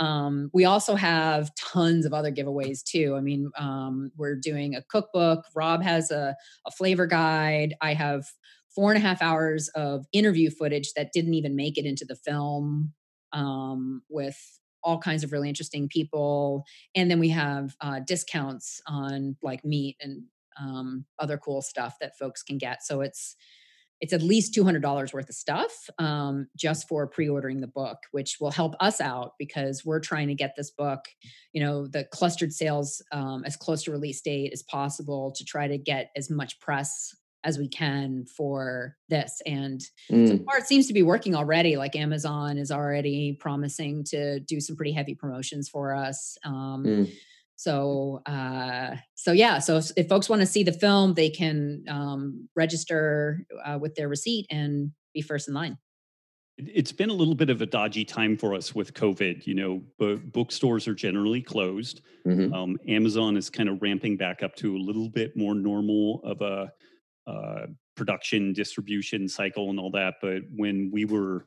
Um, 0.00 0.50
we 0.52 0.64
also 0.64 0.96
have 0.96 1.54
tons 1.54 2.04
of 2.04 2.12
other 2.12 2.32
giveaways 2.32 2.82
too. 2.82 3.14
I 3.16 3.20
mean 3.20 3.50
um, 3.58 4.10
we're 4.16 4.36
doing 4.36 4.74
a 4.74 4.82
cookbook. 4.82 5.44
Robb 5.54 5.82
has 5.82 6.10
a, 6.10 6.34
a 6.66 6.70
flavor 6.72 7.06
guide. 7.06 7.74
I 7.80 7.94
have 7.94 8.26
four 8.74 8.92
and 8.92 8.98
a 8.98 9.06
half 9.06 9.22
hours 9.22 9.68
of 9.76 10.04
interview 10.12 10.50
footage 10.50 10.92
that 10.94 11.12
didn't 11.12 11.34
even 11.34 11.54
make 11.54 11.78
it 11.78 11.86
into 11.86 12.04
the 12.04 12.16
film 12.16 12.92
um, 13.32 14.02
with 14.08 14.36
all 14.82 14.98
kinds 14.98 15.24
of 15.24 15.32
really 15.32 15.48
interesting 15.48 15.88
people. 15.88 16.64
And 16.94 17.10
then 17.10 17.18
we 17.18 17.30
have 17.30 17.74
uh, 17.80 18.00
discounts 18.06 18.80
on 18.86 19.36
like 19.42 19.64
meat 19.64 19.96
and 20.00 20.24
um, 20.60 21.06
other 21.18 21.38
cool 21.38 21.62
stuff 21.62 21.96
that 22.00 22.18
folks 22.18 22.42
can 22.42 22.58
get. 22.58 22.82
So 22.84 23.00
it's 23.00 23.34
it's 24.04 24.12
at 24.12 24.20
least 24.20 24.52
$200 24.54 25.14
worth 25.14 25.30
of 25.30 25.34
stuff 25.34 25.88
um, 25.98 26.46
just 26.54 26.86
for 26.86 27.06
pre-ordering 27.06 27.62
the 27.62 27.66
book 27.66 27.96
which 28.10 28.36
will 28.38 28.50
help 28.50 28.74
us 28.78 29.00
out 29.00 29.32
because 29.38 29.82
we're 29.82 29.98
trying 29.98 30.28
to 30.28 30.34
get 30.34 30.52
this 30.58 30.70
book 30.70 31.00
you 31.54 31.62
know 31.62 31.86
the 31.86 32.04
clustered 32.12 32.52
sales 32.52 33.02
um, 33.12 33.44
as 33.46 33.56
close 33.56 33.82
to 33.82 33.90
release 33.90 34.20
date 34.20 34.52
as 34.52 34.62
possible 34.62 35.32
to 35.34 35.42
try 35.42 35.66
to 35.66 35.78
get 35.78 36.10
as 36.16 36.28
much 36.28 36.60
press 36.60 37.16
as 37.44 37.56
we 37.56 37.66
can 37.66 38.26
for 38.26 38.94
this 39.08 39.40
and 39.46 39.80
mm. 40.10 40.28
so 40.28 40.44
far 40.44 40.58
it 40.58 40.66
seems 40.66 40.86
to 40.86 40.92
be 40.92 41.02
working 41.02 41.34
already 41.34 41.78
like 41.78 41.96
amazon 41.96 42.58
is 42.58 42.70
already 42.70 43.32
promising 43.40 44.04
to 44.04 44.38
do 44.40 44.60
some 44.60 44.76
pretty 44.76 44.92
heavy 44.92 45.14
promotions 45.14 45.66
for 45.66 45.94
us 45.94 46.36
um, 46.44 46.84
mm 46.84 47.10
so 47.56 48.20
uh, 48.26 48.96
so 49.14 49.32
yeah 49.32 49.58
so 49.58 49.76
if, 49.76 49.90
if 49.96 50.08
folks 50.08 50.28
want 50.28 50.40
to 50.40 50.46
see 50.46 50.62
the 50.62 50.72
film 50.72 51.14
they 51.14 51.30
can 51.30 51.84
um, 51.88 52.48
register 52.56 53.46
uh, 53.64 53.78
with 53.80 53.94
their 53.94 54.08
receipt 54.08 54.46
and 54.50 54.90
be 55.12 55.22
first 55.22 55.48
in 55.48 55.54
line. 55.54 55.78
It's 56.56 56.92
been 56.92 57.10
a 57.10 57.14
little 57.14 57.34
bit 57.34 57.50
of 57.50 57.60
a 57.62 57.66
dodgy 57.66 58.04
time 58.04 58.36
for 58.36 58.54
us 58.54 58.74
with 58.74 58.94
covid 58.94 59.46
you 59.46 59.54
know 59.54 59.82
but 59.98 60.32
bookstores 60.32 60.86
are 60.88 60.94
generally 60.94 61.42
closed. 61.42 62.02
Mm-hmm. 62.26 62.52
um, 62.52 62.76
amazon 62.88 63.36
is 63.36 63.50
kind 63.50 63.68
of 63.68 63.82
ramping 63.82 64.16
back 64.16 64.42
up 64.42 64.54
to 64.56 64.76
a 64.76 64.78
little 64.78 65.08
bit 65.08 65.36
more 65.36 65.54
normal 65.54 66.20
of 66.24 66.40
a 66.40 66.72
uh, 67.26 67.66
production 67.96 68.52
distribution 68.52 69.28
cycle 69.28 69.70
and 69.70 69.78
all 69.78 69.90
that 69.90 70.14
but 70.20 70.42
when 70.54 70.90
we 70.92 71.04
were 71.04 71.46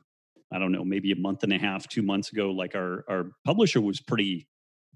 i 0.52 0.58
don't 0.58 0.72
know 0.72 0.84
maybe 0.84 1.12
a 1.12 1.16
month 1.16 1.42
and 1.42 1.52
a 1.52 1.58
half 1.58 1.86
two 1.88 2.02
months 2.02 2.32
ago 2.32 2.50
like 2.50 2.74
our 2.74 3.04
our 3.08 3.30
publisher 3.44 3.80
was 3.80 4.00
pretty 4.00 4.48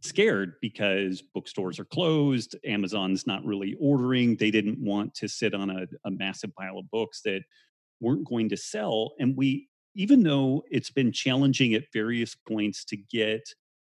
scared 0.03 0.55
because 0.61 1.23
bookstores 1.23 1.79
are 1.79 1.85
closed, 1.85 2.57
Amazon's 2.65 3.27
not 3.27 3.45
really 3.45 3.77
ordering. 3.81 4.37
They 4.37 4.51
didn't 4.51 4.79
want 4.79 5.15
to 5.15 5.29
sit 5.29 5.55
on 5.55 5.71
a, 5.71 5.87
a 6.05 6.11
massive 6.11 6.55
pile 6.55 6.79
of 6.79 6.91
books 6.91 7.23
that 7.25 7.43
weren't 8.01 8.29
going 8.29 8.49
to 8.51 8.57
sell. 8.57 9.13
And 9.19 9.37
we, 9.37 9.69
even 9.95 10.23
though 10.23 10.65
it's 10.71 10.91
been 10.91 11.13
challenging 11.13 11.75
at 11.75 11.85
various 11.93 12.35
points 12.35 12.85
to 12.87 12.97
get 12.97 13.43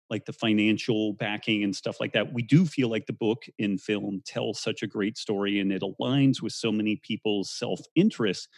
like 0.08 0.24
the 0.24 0.32
financial 0.32 1.14
backing 1.14 1.64
and 1.64 1.74
stuff 1.74 1.96
like 1.98 2.12
that, 2.12 2.32
we 2.32 2.42
do 2.42 2.64
feel 2.64 2.88
like 2.88 3.06
the 3.06 3.12
book 3.12 3.42
in 3.58 3.76
film 3.76 4.22
tells 4.24 4.60
such 4.60 4.82
a 4.82 4.86
great 4.86 5.18
story 5.18 5.58
and 5.58 5.72
it 5.72 5.82
aligns 5.82 6.40
with 6.40 6.52
so 6.52 6.70
many 6.70 6.96
people's 7.02 7.50
self 7.50 7.80
interest 7.96 8.48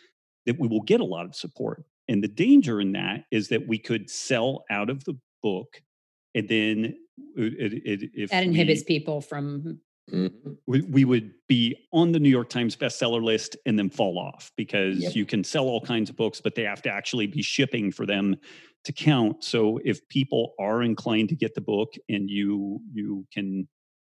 that 0.44 0.58
we 0.58 0.68
will 0.68 0.82
get 0.82 1.00
a 1.00 1.04
lot 1.04 1.24
of 1.24 1.34
support. 1.34 1.84
And 2.08 2.22
the 2.22 2.28
danger 2.28 2.80
in 2.80 2.92
that 2.92 3.24
is 3.30 3.48
that 3.48 3.66
we 3.66 3.78
could 3.78 4.10
sell 4.10 4.64
out 4.70 4.90
of 4.90 5.04
the 5.04 5.18
book 5.42 5.82
and 6.34 6.48
then 6.48 6.94
it, 7.36 7.72
it, 7.84 8.10
if 8.14 8.30
that 8.30 8.44
inhibits 8.44 8.82
we, 8.82 8.98
people 8.98 9.20
from 9.20 9.80
mm-hmm. 10.12 10.52
we, 10.66 10.82
we, 10.82 11.04
would 11.04 11.32
be 11.48 11.76
on 11.92 12.12
the 12.12 12.20
new 12.20 12.28
york 12.28 12.48
times 12.48 12.76
bestseller 12.76 13.22
list 13.22 13.56
and 13.66 13.78
then 13.78 13.90
fall 13.90 14.18
off 14.18 14.52
because 14.56 14.98
yep. 14.98 15.16
you 15.16 15.26
can 15.26 15.42
sell 15.42 15.64
all 15.64 15.80
kinds 15.80 16.10
of 16.10 16.16
books 16.16 16.40
but 16.40 16.54
they 16.54 16.62
have 16.62 16.82
to 16.82 16.90
actually 16.90 17.26
be 17.26 17.42
shipping 17.42 17.90
for 17.90 18.06
them 18.06 18.36
to 18.84 18.92
count. 18.92 19.44
So 19.44 19.78
if 19.84 20.06
people 20.08 20.54
are 20.58 20.82
inclined 20.82 21.28
to 21.30 21.36
get 21.36 21.54
the 21.54 21.60
book 21.60 21.94
and 22.08 22.28
you 22.30 22.80
you 22.92 23.26
can 23.32 23.68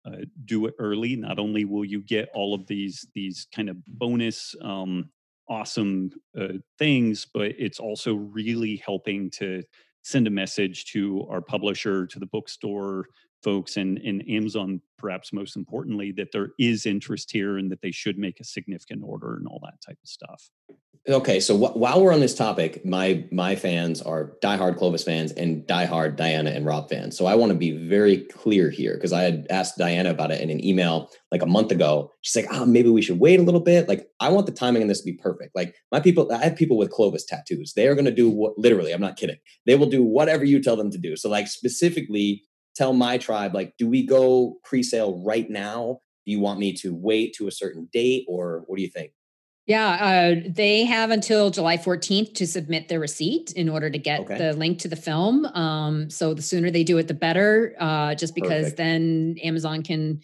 uh, 0.05 0.25
do 0.45 0.65
it 0.65 0.75
early, 0.79 1.15
not 1.15 1.39
only 1.39 1.65
will 1.65 1.85
you 1.85 2.01
get 2.01 2.29
all 2.33 2.53
of 2.53 2.67
these 2.67 3.07
these 3.15 3.47
kind 3.53 3.69
of 3.69 3.83
bonus 3.87 4.55
um, 4.61 5.09
awesome 5.47 6.11
uh, 6.39 6.59
things, 6.77 7.25
but 7.33 7.53
it's 7.57 7.79
also 7.79 8.13
really 8.13 8.75
helping 8.85 9.31
to 9.31 9.63
send 10.01 10.27
a 10.27 10.31
message 10.31 10.85
to 10.93 11.25
our 11.29 11.41
publisher, 11.41 12.07
to 12.07 12.19
the 12.19 12.25
bookstore 12.25 13.05
folks, 13.43 13.77
and, 13.77 13.97
and 13.99 14.27
Amazon, 14.29 14.81
perhaps 14.97 15.31
most 15.31 15.55
importantly, 15.55 16.11
that 16.11 16.31
there 16.31 16.49
is 16.59 16.85
interest 16.85 17.31
here 17.31 17.57
and 17.57 17.71
that 17.71 17.81
they 17.81 17.91
should 17.91 18.17
make 18.17 18.39
a 18.39 18.43
significant 18.43 19.01
order 19.03 19.35
and 19.37 19.47
all 19.47 19.59
that 19.63 19.79
type 19.85 19.97
of 20.03 20.09
stuff. 20.09 20.49
Okay, 21.07 21.39
so 21.39 21.57
wh- 21.57 21.75
while 21.75 22.03
we're 22.03 22.13
on 22.13 22.19
this 22.19 22.35
topic, 22.35 22.85
my 22.85 23.25
my 23.31 23.55
fans 23.55 24.01
are 24.01 24.33
diehard 24.43 24.77
Clovis 24.77 25.03
fans 25.03 25.31
and 25.31 25.63
diehard 25.65 26.17
Diana 26.17 26.51
and 26.51 26.65
Robb 26.65 26.89
fans. 26.89 27.17
So 27.17 27.25
I 27.25 27.35
want 27.35 27.51
to 27.51 27.57
be 27.57 27.71
very 27.87 28.17
clear 28.25 28.69
here 28.69 28.93
because 28.95 29.13
I 29.13 29.21
had 29.23 29.47
asked 29.49 29.77
Diana 29.77 30.11
about 30.11 30.29
it 30.31 30.41
in 30.41 30.49
an 30.49 30.63
email 30.63 31.09
like 31.31 31.41
a 31.41 31.47
month 31.47 31.71
ago. 31.71 32.11
She's 32.21 32.35
like, 32.35 32.53
"Oh, 32.53 32.65
maybe 32.65 32.89
we 32.89 33.01
should 33.01 33.19
wait 33.19 33.39
a 33.39 33.43
little 33.43 33.61
bit." 33.61 33.87
Like, 33.87 34.07
I 34.19 34.29
want 34.29 34.45
the 34.45 34.51
timing 34.51 34.81
on 34.83 34.87
this 34.87 34.99
to 34.99 35.05
be 35.11 35.17
perfect. 35.17 35.55
Like, 35.55 35.73
my 35.91 35.99
people, 36.01 36.31
I 36.31 36.43
have 36.43 36.55
people 36.57 36.77
with 36.77 36.91
Clovis 36.91 37.25
tattoos. 37.25 37.73
They 37.75 37.87
are 37.87 37.95
going 37.95 38.05
to 38.05 38.11
do 38.11 38.29
what? 38.29 38.53
Literally, 38.57 38.91
I'm 38.91 39.01
not 39.01 39.17
kidding. 39.17 39.37
They 39.65 39.75
will 39.75 39.89
do 39.89 40.03
whatever 40.03 40.43
you 40.43 40.61
tell 40.61 40.75
them 40.75 40.91
to 40.91 40.97
do. 40.99 41.15
So, 41.15 41.29
like, 41.29 41.47
specifically, 41.47 42.43
tell 42.75 42.93
my 42.93 43.17
tribe, 43.17 43.55
like, 43.55 43.73
do 43.77 43.87
we 43.87 44.05
go 44.05 44.57
pre-sale 44.63 45.23
right 45.25 45.49
now? 45.49 46.01
Do 46.25 46.31
you 46.33 46.39
want 46.41 46.59
me 46.59 46.73
to 46.73 46.93
wait 46.93 47.33
to 47.37 47.47
a 47.47 47.51
certain 47.51 47.87
date, 47.91 48.25
or 48.27 48.63
what 48.67 48.75
do 48.75 48.83
you 48.83 48.89
think? 48.89 49.11
Yeah, 49.69 49.89
uh, 50.41 50.49
they 50.49 50.83
have 50.85 51.11
until 51.11 51.51
July 51.51 51.77
14th 51.77 52.33
to 52.33 52.47
submit 52.47 52.87
their 52.87 52.99
receipt 52.99 53.51
in 53.51 53.69
order 53.69 53.87
to 53.91 53.99
get 53.99 54.21
Okay. 54.21 54.35
the 54.35 54.53
link 54.53 54.79
to 54.79 54.87
the 54.87 54.95
film. 54.95 55.45
Um, 55.45 56.09
so 56.09 56.33
the 56.33 56.41
sooner 56.41 56.71
they 56.71 56.83
do 56.83 56.97
it, 56.97 57.07
the 57.07 57.13
better, 57.13 57.75
uh, 57.79 58.15
just 58.15 58.33
because 58.33 58.63
Perfect. 58.73 58.77
then 58.77 59.35
Amazon 59.43 59.83
can 59.83 60.21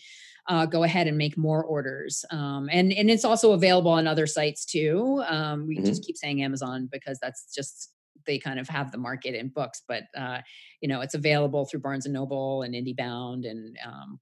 uh, 0.47 0.65
go 0.65 0.81
ahead 0.81 1.05
and 1.05 1.15
make 1.15 1.37
more 1.37 1.63
orders. 1.63 2.25
Um, 2.31 2.69
and, 2.71 2.91
and 2.91 3.07
it's 3.11 3.23
also 3.23 3.51
available 3.51 3.91
on 3.91 4.07
other 4.07 4.25
sites 4.25 4.65
too. 4.65 5.23
Um, 5.27 5.67
we 5.67 5.77
Mhm. 5.77 5.85
just 5.85 6.03
keep 6.03 6.17
saying 6.17 6.41
Amazon 6.41 6.89
because 6.91 7.19
that's 7.19 7.53
just, 7.53 7.91
they 8.25 8.39
kind 8.39 8.59
of 8.59 8.67
have 8.67 8.91
the 8.91 8.97
market 8.97 9.35
in 9.35 9.49
books, 9.49 9.83
but, 9.87 10.05
uh, 10.17 10.41
you 10.81 10.87
know, 10.87 11.01
it's 11.01 11.13
available 11.13 11.65
through 11.65 11.81
Barnes 11.81 12.05
and 12.07 12.13
Noble 12.13 12.63
and 12.63 12.73
IndieBound 12.73 13.47
and, 13.47 13.77
um, 13.85 14.19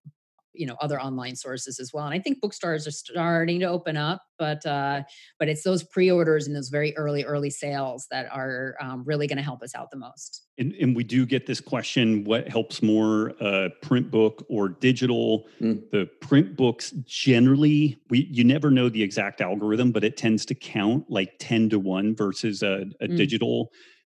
you 0.54 0.66
know 0.66 0.76
other 0.82 1.00
online 1.02 1.36
sources 1.36 1.80
as 1.80 1.92
well 1.94 2.06
and 2.06 2.14
i 2.14 2.20
think 2.20 2.40
bookstores 2.42 2.88
are 2.88 2.92
starting 2.92 3.60
to 3.60 3.66
open 3.66 3.98
up 3.98 4.24
but 4.38 4.66
uh 4.66 5.02
but 5.40 5.48
it's 5.50 5.64
those 5.64 5.84
pre-orders 5.84 6.48
and 6.48 6.56
those 6.56 6.70
very 6.70 6.96
early 6.98 7.24
early 7.24 7.50
sales 7.50 8.08
that 8.12 8.28
are 8.32 8.76
um, 8.82 9.04
really 9.06 9.28
going 9.28 9.38
to 9.38 9.44
help 9.44 9.62
us 9.62 9.74
out 9.76 9.90
the 9.92 9.98
most 9.98 10.48
And, 10.58 10.74
and 10.74 10.96
we 10.96 11.04
do 11.04 11.26
get 11.26 11.48
this 11.48 11.60
question 11.60 12.24
what 12.24 12.48
helps 12.48 12.82
more, 12.84 13.34
uh, 13.42 13.70
print 13.82 14.12
book 14.12 14.46
or 14.50 14.70
digital? 14.70 15.48
Mm. 15.60 15.90
The 15.92 16.06
print 16.22 16.56
books 16.56 16.92
generally, 17.06 17.98
we 18.10 18.28
you 18.32 18.44
never 18.44 18.70
know 18.70 18.90
the 18.90 19.02
exact 19.02 19.42
algorithm, 19.42 19.92
but 19.92 20.04
it 20.04 20.16
tends 20.18 20.46
to 20.46 20.56
count 20.56 21.10
like 21.10 21.32
10 21.40 21.70
to 21.72 21.80
1 21.80 22.16
versus 22.16 22.62
a, 22.64 22.86
a 23.02 23.08
Mm. 23.08 23.18
digital 23.18 23.72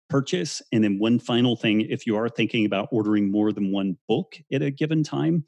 purchase. 0.09 0.61
And 0.71 0.83
then 0.83 0.99
one 0.99 1.19
final 1.19 1.55
thing 1.55 1.81
if 1.81 2.05
you 2.05 2.17
are 2.17 2.27
thinking 2.29 2.65
about 2.65 2.89
ordering 2.91 3.31
more 3.31 3.53
than 3.53 3.71
one 3.71 3.97
book 4.07 4.35
at 4.51 4.61
a 4.61 4.71
given 4.71 5.03
time, 5.03 5.45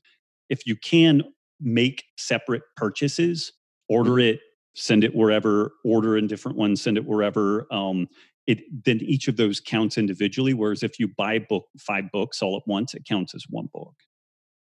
if 0.50 0.66
you 0.66 0.76
can 0.76 1.24
make 1.62 2.04
separate 2.18 2.64
purchases, 2.76 3.52
order 3.90 4.20
it, 4.20 4.40
send 4.76 5.04
it 5.04 5.16
wherever, 5.16 5.74
order 5.86 6.18
in 6.18 6.28
different 6.28 6.58
ones, 6.58 6.82
send 6.82 6.98
it 6.98 7.06
wherever. 7.06 7.68
Um, 7.72 8.08
it 8.48 8.60
then 8.86 9.00
each 9.02 9.28
of 9.30 9.38
those 9.38 9.60
counts 9.62 9.98
individually. 9.98 10.54
Whereas 10.54 10.84
if 10.84 11.00
you 11.00 11.08
buy 11.08 11.40
book 11.40 11.66
five 11.80 12.12
books 12.12 12.42
all 12.42 12.58
at 12.58 12.64
once, 12.68 12.94
it 12.94 13.06
counts 13.08 13.34
as 13.34 13.46
one 13.50 13.70
book 13.74 13.94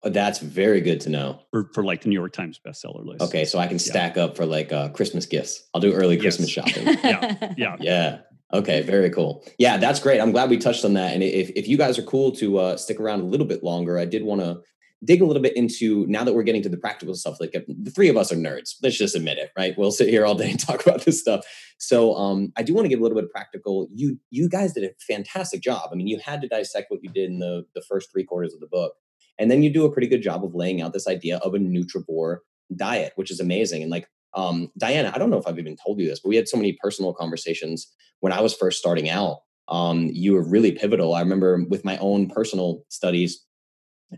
Oh, 0.03 0.09
that's 0.09 0.39
very 0.39 0.79
good 0.79 1.01
to 1.01 1.09
know. 1.09 1.41
for, 1.51 1.69
for 1.73 1.83
like 1.83 2.01
the 2.01 2.07
New 2.09 2.15
York 2.15 2.31
Times 2.31 2.57
bestseller 2.65 3.05
list. 3.05 3.21
Okay, 3.21 3.43
so 3.43 3.59
I 3.59 3.67
can 3.67 3.77
stack 3.79 4.17
up 4.17 4.37
for 4.37 4.45
like 4.45 4.71
uh, 4.71 4.87
Christmas 4.89 5.25
gifts. 5.25 5.67
I'll 5.73 5.81
do 5.81 5.93
early 5.93 6.17
Christmas 6.17 6.55
Yes. 6.55 6.69
shopping. 6.71 6.97
Yeah, 7.03 7.53
yeah. 7.57 7.75
Yeah. 7.81 8.19
Okay. 8.53 8.81
Very 8.81 9.09
cool. 9.09 9.45
Yeah, 9.59 9.75
that's 9.77 9.99
great. 9.99 10.19
I'm 10.21 10.31
glad 10.31 10.49
we 10.49 10.57
touched 10.57 10.83
on 10.85 10.93
that. 10.93 11.13
And 11.13 11.21
if, 11.21 11.49
if 11.55 11.67
you 11.67 11.77
guys 11.77 11.99
are 11.99 12.03
cool 12.03 12.31
to 12.37 12.57
uh, 12.59 12.77
stick 12.77 12.99
around 12.99 13.19
a 13.19 13.25
little 13.25 13.45
bit 13.45 13.61
longer, 13.63 13.99
I 13.99 14.05
did 14.05 14.23
want 14.23 14.39
to 14.41 14.61
dig 15.03 15.21
a 15.21 15.25
little 15.25 15.41
bit 15.41 15.55
into 15.55 16.05
now 16.07 16.23
that 16.23 16.33
we're 16.33 16.43
getting 16.43 16.61
to 16.63 16.69
the 16.69 16.77
practical 16.77 17.15
stuff. 17.15 17.39
Like 17.39 17.55
uh, 17.55 17.61
the 17.67 17.91
three 17.91 18.09
of 18.09 18.17
us 18.17 18.31
are 18.31 18.35
nerds. 18.35 18.75
Let's 18.83 18.97
just 18.97 19.15
admit 19.15 19.37
it, 19.37 19.51
right? 19.57 19.73
We'll 19.77 19.91
sit 19.91 20.09
here 20.09 20.25
all 20.25 20.35
day 20.35 20.49
and 20.49 20.59
talk 20.65 20.85
about 20.85 21.05
this 21.05 21.19
stuff. 21.19 21.45
So 21.77 22.15
um, 22.15 22.51
I 22.57 22.63
do 22.63 22.73
want 22.73 22.85
to 22.85 22.89
give 22.89 22.99
a 22.99 23.03
little 23.03 23.17
bit 23.17 23.25
of 23.25 23.31
practical. 23.31 23.87
You 23.93 24.19
you 24.29 24.49
guys 24.49 24.73
did 24.73 24.83
a 24.83 24.91
fantastic 25.07 25.61
job. 25.61 25.89
I 25.91 25.95
mean, 25.95 26.07
you 26.07 26.19
had 26.19 26.41
to 26.41 26.47
dissect 26.47 26.91
what 26.91 27.01
you 27.03 27.09
did 27.09 27.29
in 27.29 27.39
the 27.39 27.65
the 27.75 27.81
first 27.81 28.11
three 28.11 28.23
quarters 28.23 28.53
of 28.53 28.59
the 28.59 28.67
book, 28.67 28.93
and 29.37 29.49
then 29.49 29.63
you 29.63 29.71
do 29.71 29.85
a 29.85 29.91
pretty 29.91 30.07
good 30.07 30.21
job 30.21 30.43
of 30.43 30.53
laying 30.53 30.81
out 30.81 30.93
this 30.93 31.07
idea 31.07 31.37
of 31.37 31.53
a 31.53 31.59
nutrivore 31.59 32.39
diet, 32.75 33.13
which 33.15 33.31
is 33.31 33.39
amazing. 33.39 33.81
And 33.81 33.91
like 33.91 34.07
um, 34.33 34.71
Diana, 34.77 35.11
I 35.13 35.17
don't 35.17 35.29
know 35.29 35.37
if 35.37 35.47
I've 35.47 35.59
even 35.59 35.77
told 35.83 35.99
you 35.99 36.07
this, 36.07 36.19
but 36.19 36.29
we 36.29 36.35
had 36.35 36.47
so 36.47 36.57
many 36.57 36.77
personal 36.81 37.13
conversations 37.13 37.91
when 38.19 38.33
I 38.33 38.41
was 38.41 38.53
first 38.53 38.77
starting 38.77 39.09
out. 39.09 39.39
Um, 39.69 40.09
you 40.11 40.33
were 40.33 40.47
really 40.47 40.71
pivotal. 40.71 41.13
I 41.13 41.21
remember 41.21 41.63
with 41.69 41.85
my 41.85 41.97
own 41.97 42.27
personal 42.27 42.83
studies, 42.89 43.45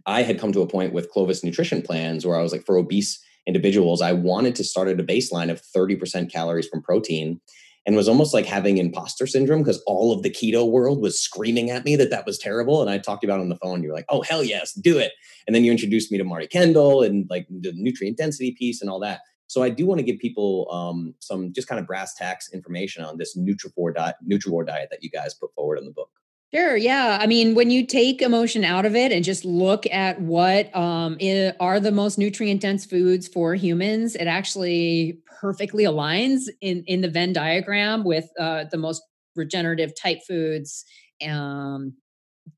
I 0.06 0.24
had 0.24 0.40
come 0.40 0.52
to 0.54 0.62
a 0.62 0.68
point 0.68 0.94
with 0.94 1.10
Clovis 1.10 1.44
nutrition 1.44 1.82
plans 1.82 2.26
where 2.26 2.38
I 2.38 2.42
was 2.42 2.52
like, 2.52 2.66
for 2.66 2.78
obese 2.78 3.24
individuals, 3.48 4.02
I 4.02 4.14
wanted 4.14 4.56
to 4.56 4.64
start 4.64 4.88
at 4.88 5.00
a 5.00 5.04
baseline 5.04 5.52
of 5.52 5.62
30% 5.76 6.32
calories 6.32 6.68
from 6.68 6.82
protein 6.82 7.42
and 7.86 7.96
was 7.96 8.08
almost 8.08 8.34
like 8.34 8.46
having 8.46 8.78
imposter 8.78 9.26
syndrome 9.26 9.64
because 9.64 9.82
all 9.88 10.14
of 10.14 10.22
the 10.22 10.30
keto 10.30 10.70
world 10.70 11.02
was 11.02 11.20
screaming 11.20 11.72
at 11.72 11.84
me 11.84 11.96
that 11.96 12.12
that 12.12 12.26
was 12.26 12.38
terrible. 12.38 12.82
And 12.82 12.90
I 12.90 13.00
talked 13.00 13.24
about 13.24 13.40
on 13.40 13.50
the 13.50 13.58
phone. 13.58 13.82
You 13.82 13.90
were 13.90 13.96
like, 13.96 14.06
oh, 14.10 14.22
hell 14.22 14.44
yes, 14.44 14.74
do 14.74 15.00
it. 15.00 15.14
And 15.48 15.56
then 15.56 15.64
you 15.64 15.72
introduced 15.72 16.12
me 16.12 16.18
to 16.20 16.24
Marty 16.24 16.48
Kendall 16.48 17.02
and 17.02 17.26
like 17.30 17.48
the 17.50 17.74
nutrient 17.76 18.18
density 18.18 18.52
piece 18.52 18.82
and 18.82 18.90
all 18.90 19.00
that. 19.00 19.22
So 19.48 19.64
I 19.64 19.70
do 19.70 19.86
want 19.86 20.00
to 20.00 20.06
give 20.06 20.20
people 20.20 20.68
um, 20.72 21.14
some 21.20 21.52
just 21.52 21.68
kind 21.68 21.80
of 21.80 21.88
brass 21.88 22.14
tacks 22.14 22.54
information 22.54 23.04
on 23.04 23.18
this 23.18 23.38
Nutrivore 23.38 23.94
diet, 23.94 24.16
Nutrivore 24.26 24.66
diet 24.66 24.90
that 24.92 25.04
you 25.04 25.10
guys 25.10 25.34
put 25.34 25.54
forward 25.56 25.78
in 25.78 25.86
the 25.86 25.92
book. 25.92 26.10
Sure. 26.54 26.76
Yeah. 26.76 27.18
I 27.22 27.28
mean, 27.28 27.56
when 27.56 27.72
you 27.72 27.86
take 27.86 28.22
emotion 28.22 28.66
out 28.66 28.86
of 28.86 28.94
it 28.94 29.14
and 29.14 29.24
just 29.24 29.46
look 29.46 29.86
at 29.90 30.20
what 30.20 30.74
um, 30.76 31.18
i- 31.22 31.54
are 31.62 31.80
the 31.80 31.92
most 31.94 32.18
nutrient 32.18 32.60
dense 32.62 32.86
foods 32.86 33.28
for 33.28 33.56
humans, 33.56 34.16
it 34.16 34.26
actually 34.28 35.20
perfectly 35.40 35.86
aligns 35.86 36.50
in 36.60 36.84
in 36.88 37.02
the 37.02 37.08
Venn 37.10 37.32
diagram 37.32 38.04
with 38.04 38.30
uh, 38.38 38.66
the 38.70 38.78
most 38.78 39.02
regenerative 39.36 39.94
type 39.96 40.20
foods 40.28 40.84
um, 41.26 41.94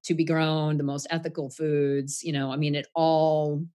to 0.05 0.15
be 0.15 0.25
grown, 0.25 0.77
the 0.77 0.83
most 0.83 1.07
ethical 1.11 1.49
foods. 1.49 2.23
You 2.23 2.33
know, 2.33 2.51
I 2.51 2.57
mean, 2.57 2.75
it 2.75 2.87
all 2.95 3.65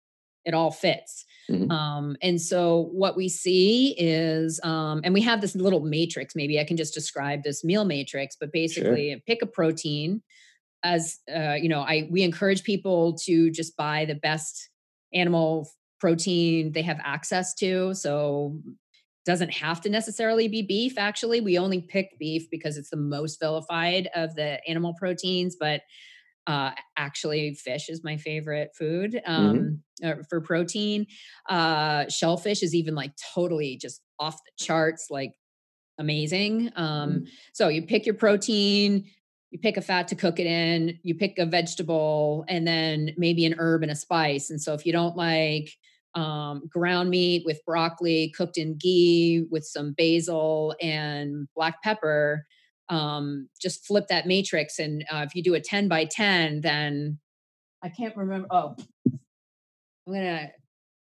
it 0.45 0.55
all 0.55 0.71
fits. 0.73 1.25
Mhm. 1.51 1.71
Um, 1.71 2.17
and 2.23 2.41
so 2.41 2.89
what 2.93 3.17
we 3.17 3.29
see 3.29 3.95
is, 3.99 4.61
um, 4.65 5.01
and 5.05 5.15
we 5.15 5.21
have 5.23 5.41
this 5.41 5.55
little 5.55 5.81
matrix. 5.81 6.35
Maybe 6.35 6.59
I 6.61 6.65
can 6.65 6.77
just 6.77 6.95
describe 6.95 7.43
this 7.43 7.65
meal 7.65 7.85
matrix, 7.85 8.37
but 8.39 8.53
basically, 8.53 9.23
pick 9.27 9.43
a 9.43 9.47
protein. 9.47 10.23
As 10.85 11.19
uh, 11.35 11.55
you 11.55 11.69
know, 11.69 11.81
I 11.83 12.09
we 12.11 12.23
encourage 12.23 12.65
people 12.65 13.15
to 13.25 13.51
just 13.51 13.77
buy 13.77 14.05
the 14.05 14.15
best 14.15 14.71
animal 15.15 15.71
protein 16.01 16.73
they 16.73 16.83
have 16.83 17.01
access 17.03 17.55
to. 17.57 17.95
So 17.95 18.61
doesn't 19.27 19.51
have 19.53 19.81
to 19.83 19.91
necessarily 19.91 20.49
be 20.49 20.63
beef. 20.63 20.97
Actually, 20.99 21.41
we 21.41 21.59
only 21.59 21.83
pick 21.83 22.19
beef 22.19 22.49
because 22.51 22.79
it's 22.79 22.91
the 22.91 22.97
most 22.97 23.39
vilified 23.41 24.09
of 24.15 24.35
the 24.37 24.61
animal 24.69 24.95
proteins, 24.99 25.57
but 25.59 25.83
uh, 26.49 26.71
actually, 26.97 27.53
fish 27.55 27.91
is 27.91 28.03
my 28.03 28.17
favorite 28.17 28.71
food 28.75 29.21
um, 29.27 29.83
uh, 30.03 30.15
for 30.31 30.41
protein. 30.41 31.07
Uh, 31.47 32.09
shellfish 32.09 32.63
is 32.63 32.75
even 32.75 32.95
like 32.95 33.13
totally 33.35 33.77
just 33.77 34.01
off 34.19 34.37
the 34.37 34.65
charts, 34.65 35.09
like 35.11 35.33
amazing. 35.99 36.73
Um, 36.75 37.27
So 37.53 37.69
you 37.69 37.83
pick 37.83 38.07
your 38.07 38.15
protein, 38.15 39.05
you 39.51 39.59
pick 39.59 39.77
a 39.77 39.83
fat 39.83 40.09
to 40.09 40.15
cook 40.15 40.41
it 40.41 40.47
in, 40.47 40.99
you 41.03 41.15
pick 41.15 41.39
a 41.39 41.45
vegetable, 41.45 42.47
and 42.49 42.67
then 42.67 43.11
maybe 43.19 43.45
an 43.45 43.57
herb 43.59 43.83
and 43.83 43.93
a 43.93 43.97
spice. 43.97 44.49
And 44.49 44.61
so 44.61 44.73
if 44.73 44.87
you 44.87 44.93
don't 44.93 45.17
like 45.17 45.71
um, 46.15 46.63
ground 46.71 47.11
meat 47.11 47.43
with 47.45 47.65
broccoli 47.67 48.33
cooked 48.35 48.57
in 48.57 48.79
ghee 48.79 49.45
with 49.51 49.67
some 49.67 49.93
basil 49.93 50.75
and 50.81 51.47
black 51.55 51.83
pepper, 51.83 52.47
um, 52.89 53.49
just 53.61 53.87
flip 53.87 54.07
that 54.09 54.27
matrix. 54.27 54.79
And 54.79 55.05
uh, 55.13 55.25
if 55.27 55.35
you 55.35 55.43
do 55.43 55.55
a 55.55 55.61
10 55.61 55.89
by 55.89 56.05
10, 56.05 56.61
then 56.63 57.19
I 57.83 57.89
can't 57.89 58.17
remember. 58.17 58.49
Oh, 58.51 58.77
I'm 59.07 59.19
going 60.13 60.23
to 60.25 60.51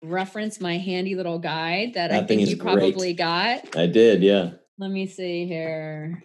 reference 0.03 0.59
my 0.59 0.77
handy 0.77 1.15
little 1.15 1.39
guide 1.39 1.93
that, 1.95 2.11
I 2.11 2.19
That 2.21 2.27
thing 2.27 2.39
think 2.39 2.49
you 2.49 2.55
great. 2.55 2.73
probably 2.73 3.13
got. 3.13 3.75
I 3.75 3.87
did, 3.87 4.23
yeah. 4.23 4.51
Let 4.77 4.91
me 4.91 5.07
see 5.07 5.45
here. 5.45 6.23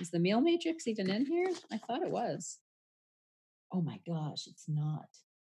Is 0.00 0.10
the 0.10 0.18
meal 0.18 0.40
matrix 0.40 0.86
even 0.86 1.10
in 1.10 1.26
here? 1.26 1.48
I 1.72 1.78
thought 1.78 2.02
it 2.02 2.10
was. 2.10 2.58
Oh 3.72 3.82
my 3.82 4.00
gosh, 4.06 4.46
it's 4.46 4.64
not. 4.68 5.06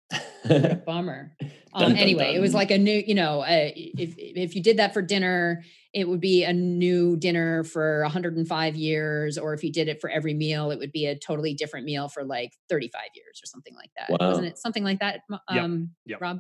What 0.10 0.72
a 0.72 0.76
bummer. 0.86 1.36
Um, 1.74 1.82
Dun, 1.82 1.90
dun, 1.92 1.98
anyway, 1.98 2.34
it 2.34 2.40
was 2.40 2.54
like 2.54 2.72
a 2.72 2.78
new, 2.78 3.04
you 3.06 3.14
know, 3.14 3.42
uh, 3.42 3.72
if 3.76 4.16
if 4.18 4.56
you 4.56 4.64
did 4.64 4.78
that 4.78 4.94
for 4.94 5.02
dinner, 5.02 5.64
it 5.94 6.08
would 6.08 6.22
be 6.22 6.44
a 6.44 6.54
new 6.54 7.18
dinner 7.18 7.64
for 7.64 8.02
105 8.04 8.76
years, 8.76 9.38
or 9.38 9.54
if 9.54 9.64
you 9.64 9.72
did 9.72 9.88
it 9.88 10.02
for 10.02 10.10
every 10.10 10.34
meal, 10.34 10.72
it 10.72 10.80
would 10.80 10.92
be 10.92 11.06
a 11.06 11.18
totally 11.18 11.54
different 11.54 11.86
meal 11.86 12.08
for 12.08 12.24
like 12.24 12.54
35 12.70 13.02
years 13.16 13.42
or 13.44 13.46
something 13.46 13.76
like 13.76 13.92
that. 13.98 14.10
Wow. 14.10 14.30
Wasn't 14.30 14.48
it 14.48 14.58
something 14.58 14.84
like 14.84 15.00
that, 15.00 15.22
Mo- 15.30 15.40
Yep, 15.52 15.64
um, 15.64 15.92
yep. 16.06 16.22
Robb? 16.22 16.40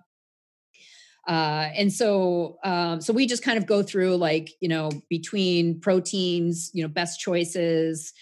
Uh, 1.27 1.69
and 1.75 1.91
so, 1.91 2.57
um, 2.63 3.01
so 3.01 3.11
we 3.11 3.27
just 3.27 3.43
kind 3.43 3.57
of 3.57 3.65
go 3.65 3.83
through 3.83 4.15
like, 4.15 4.49
you 4.61 4.69
know, 4.69 4.89
between 5.09 5.79
proteins, 5.81 6.71
you 6.73 6.81
know, 6.81 6.87
best 6.87 7.19
choices, 7.19 8.13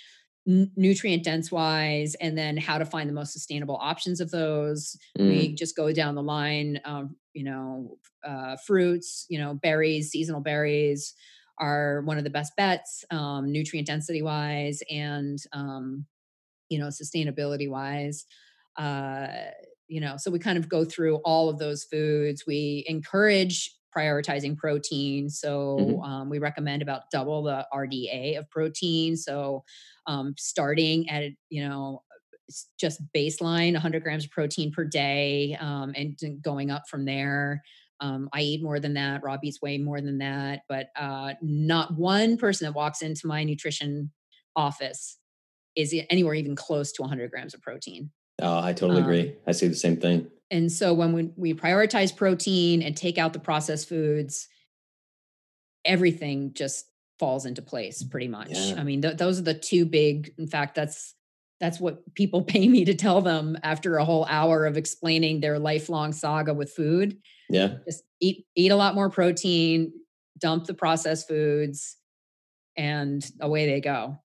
n- 0.48 0.72
nutrient 0.76 1.24
dense 1.24 1.52
wise, 1.52 2.16
and 2.16 2.38
then 2.38 2.58
how 2.58 2.78
to 2.78 2.86
find 2.86 3.10
the 3.10 3.14
most 3.14 3.34
sustainable 3.34 3.78
options 3.78 4.20
of 4.22 4.32
those. 4.32 4.96
Mm, 5.18 5.26
we 5.28 5.56
just 5.56 5.76
go 5.76 5.92
down 5.92 6.16
the 6.16 6.24
line 6.24 6.80
um, 6.86 7.16
you 7.34 7.44
know 7.44 7.98
uh, 8.24 8.56
fruits 8.66 9.26
you 9.30 9.40
know 9.40 9.54
berries 9.56 10.12
seasonal 10.12 10.42
berries 10.42 11.14
are 11.60 12.02
one 12.02 12.18
of 12.18 12.24
the 12.24 12.30
best 12.30 12.54
bets 12.58 13.04
um, 13.12 13.52
nutrient 13.52 13.88
density 13.88 14.22
wise 14.22 14.82
and 14.90 15.40
um, 15.54 16.06
you 16.70 16.80
know 16.80 16.88
sustainability 16.88 17.70
wise 17.70 18.26
uh, 18.78 19.28
you 19.88 20.02
know 20.02 20.18
so 20.18 20.32
we 20.32 20.40
kind 20.40 20.58
of 20.58 20.70
go 20.70 20.84
through 20.86 21.18
all 21.18 21.50
of 21.50 21.60
those 21.60 21.84
foods. 21.84 22.44
We 22.48 22.84
encourage 22.88 23.74
prioritizing 23.96 24.58
protein 24.58 25.30
so 25.30 26.02
Mhm. 26.02 26.04
um, 26.04 26.30
we 26.30 26.38
recommend 26.38 26.82
about 26.82 27.04
double 27.12 27.44
the 27.44 27.66
rda 27.74 28.38
of 28.38 28.50
protein 28.50 29.16
so 29.16 29.64
um, 30.08 30.34
starting 30.38 31.10
at 31.10 31.32
you 31.50 31.68
know 31.68 32.02
just 32.80 33.02
baseline 33.12 33.74
100 33.74 34.04
grams 34.04 34.26
of 34.26 34.32
protein 34.32 34.72
per 34.72 34.84
day 34.84 35.58
um, 35.60 35.94
and 35.96 36.20
going 36.42 36.70
up 36.70 36.84
from 36.88 37.04
there 37.06 37.64
um, 38.02 38.30
i 38.34 38.42
eat 38.42 38.62
more 38.62 38.80
than 38.80 38.94
that 38.94 39.24
Robb 39.24 39.40
eats 39.44 39.62
way 39.62 39.78
more 39.80 40.00
than 40.02 40.20
that 40.20 40.62
but 40.70 40.90
uh, 40.96 41.34
not 41.42 41.96
one 41.98 42.38
person 42.38 42.66
that 42.66 42.74
walks 42.74 43.02
into 43.02 43.26
my 43.26 43.44
nutrition 43.44 44.12
office 44.56 45.18
is 45.76 45.94
anywhere 46.10 46.36
even 46.36 46.56
close 46.56 46.92
to 46.94 47.02
100 47.02 47.32
grams 47.32 47.54
of 47.56 47.62
protein 47.62 48.12
oh, 48.42 48.60
I 48.60 48.74
totally 48.74 49.00
Um, 49.02 49.06
agree. 49.06 49.36
I 49.48 49.52
say 49.54 49.68
the 49.68 49.74
same 49.76 49.98
thing. 49.98 50.28
and 50.52 50.72
so 50.72 50.94
when 50.94 51.14
we, 51.14 51.32
we 51.36 51.54
prioritize 51.56 52.16
protein 52.16 52.82
and 52.84 52.96
take 52.96 53.18
out 53.18 53.34
the 53.34 53.40
processed 53.40 53.90
foods 53.90 54.48
everything 55.84 56.52
just 56.54 56.86
falls 57.20 57.46
into 57.46 57.62
place 57.62 58.04
pretty 58.04 58.28
much 58.28 58.50
Yeah. 58.52 58.76
i 58.78 58.84
mean 58.84 59.02
th- 59.02 59.18
those 59.18 59.40
are 59.40 59.44
the 59.44 59.54
two 59.54 59.86
big 59.86 60.34
in 60.38 60.48
fact 60.48 60.76
that's 60.76 61.16
that's 61.62 61.80
what 61.80 62.14
people 62.16 62.42
pay 62.54 62.68
me 62.68 62.86
to 62.86 62.94
tell 62.94 63.22
them 63.22 63.58
after 63.64 63.98
a 63.98 64.06
whole 64.06 64.26
hour 64.26 64.66
of 64.66 64.78
explaining 64.78 65.40
their 65.40 65.58
lifelong 65.60 66.12
saga 66.14 66.54
with 66.54 66.72
food 66.72 67.18
Yeah. 67.50 67.76
just 67.86 68.04
eat 68.20 68.46
eat 68.56 68.72
a 68.72 68.76
lot 68.76 68.96
more 68.96 69.10
protein 69.10 69.94
dump 70.40 70.66
the 70.66 70.74
processed 70.74 71.28
foods 71.28 71.96
and 72.78 73.26
away 73.40 73.66
they 73.68 73.80
go 73.82 74.18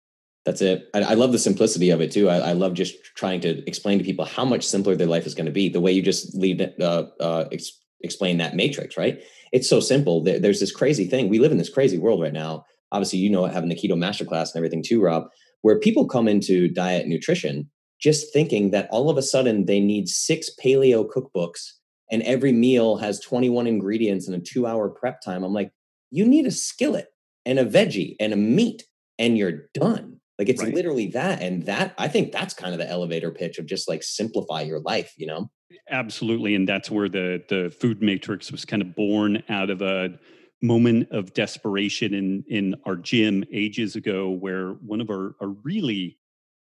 That's 0.45 0.63
it. 0.63 0.89
I, 0.95 1.03
I 1.03 1.15
love 1.15 1.33
the 1.33 1.39
simplicity 1.39 1.91
of 1.91 2.01
it 2.01 2.11
too. 2.11 2.29
I, 2.29 2.39
I 2.51 2.53
love 2.55 2.75
just 2.75 2.95
trying 3.15 3.41
to 3.43 3.63
explain 3.69 3.99
to 3.99 4.05
people 4.05 4.25
how 4.25 4.45
much 4.45 4.65
simpler 4.67 4.97
their 4.97 5.07
life 5.07 5.27
is 5.27 5.35
going 5.35 5.47
to 5.47 5.53
be. 5.53 5.69
The 5.69 5.81
way 5.81 5.93
you 5.93 6.03
just 6.03 6.35
leave 6.35 6.61
it, 6.61 6.75
uh, 6.81 7.05
uh, 7.21 7.45
ex- 7.53 7.79
explain 8.01 8.39
that 8.39 8.57
matrix, 8.57 8.97
right? 8.97 9.23
It's 9.53 9.69
so 9.69 9.79
simple. 9.81 10.25
There, 10.25 10.41
there's 10.41 10.59
this 10.59 10.73
crazy 10.73 11.07
thing. 11.07 11.29
We 11.29 11.39
live 11.39 11.53
in 11.53 11.59
this 11.59 11.69
crazy 11.69 11.99
world 11.99 12.21
right 12.23 12.33
now. 12.33 12.65
Obviously, 12.93 13.19
you 13.19 13.31
know, 13.31 13.45
it, 13.45 13.53
having 13.53 13.69
the 13.69 13.75
keto 13.75 13.93
masterclass 13.93 14.53
and 14.53 14.57
everything 14.57 14.83
too, 14.83 15.01
Robb, 15.01 15.25
where 15.63 15.79
people 15.79 16.07
come 16.07 16.29
into 16.29 16.69
diet 16.69 17.03
and 17.03 17.11
nutrition 17.11 17.71
just 18.01 18.33
thinking 18.33 18.71
that 18.71 18.89
all 18.91 19.11
of 19.11 19.19
a 19.19 19.23
sudden 19.23 19.67
they 19.67 19.79
need 19.81 20.09
six 20.09 20.51
paleo 20.63 21.07
cookbooks 21.07 21.73
and 22.11 22.23
every 22.23 22.53
meal 22.53 22.97
has 22.97 23.21
21 23.21 23.67
ingredients 23.67 24.27
and 24.27 24.37
a 24.37 24.41
two 24.41 24.67
hour 24.67 24.89
prep 24.89 25.21
time. 25.21 25.45
I'm 25.45 25.53
like, 25.53 25.71
you 26.11 26.27
need 26.27 26.47
a 26.47 26.51
skillet 26.51 27.09
and 27.47 27.59
a 27.59 27.65
veggie 27.65 28.17
and 28.19 28.33
a 28.33 28.37
meat 28.37 28.85
and 29.19 29.37
you're 29.37 29.69
done. 29.75 30.21
Like 30.39 30.49
it's 30.49 30.63
Right. 30.63 30.75
literally 30.75 31.09
that. 31.09 31.43
And 31.43 31.65
that, 31.67 31.95
I 31.99 32.09
think 32.09 32.33
that's 32.33 32.55
kind 32.55 32.73
of 32.73 32.79
the 32.79 32.89
elevator 32.89 33.31
pitch 33.31 33.59
of 33.59 33.67
just 33.67 33.89
like 33.89 34.03
simplify 34.03 34.63
your 34.63 34.81
life, 34.81 35.13
you 35.19 35.27
know? 35.27 35.51
Absolutely, 35.91 36.55
and 36.55 36.69
that's 36.69 36.91
where 36.91 37.09
the 37.09 37.43
the 37.49 37.71
food 37.71 38.03
matrix 38.03 38.51
was 38.51 38.65
kind 38.65 38.83
of 38.83 38.95
born 38.95 39.43
out 39.49 39.71
of 39.71 39.83
a 39.83 40.19
moment 40.63 41.11
of 41.11 41.33
desperation 41.35 42.15
in 42.15 42.45
in 42.49 42.75
our 42.85 42.97
gym 42.97 43.45
ages 43.53 43.97
ago, 43.97 44.31
where 44.31 44.73
one 44.75 45.01
of 45.01 45.11
our, 45.11 45.35
our 45.41 45.49
really 45.49 46.19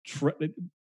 tr- 0.06 0.30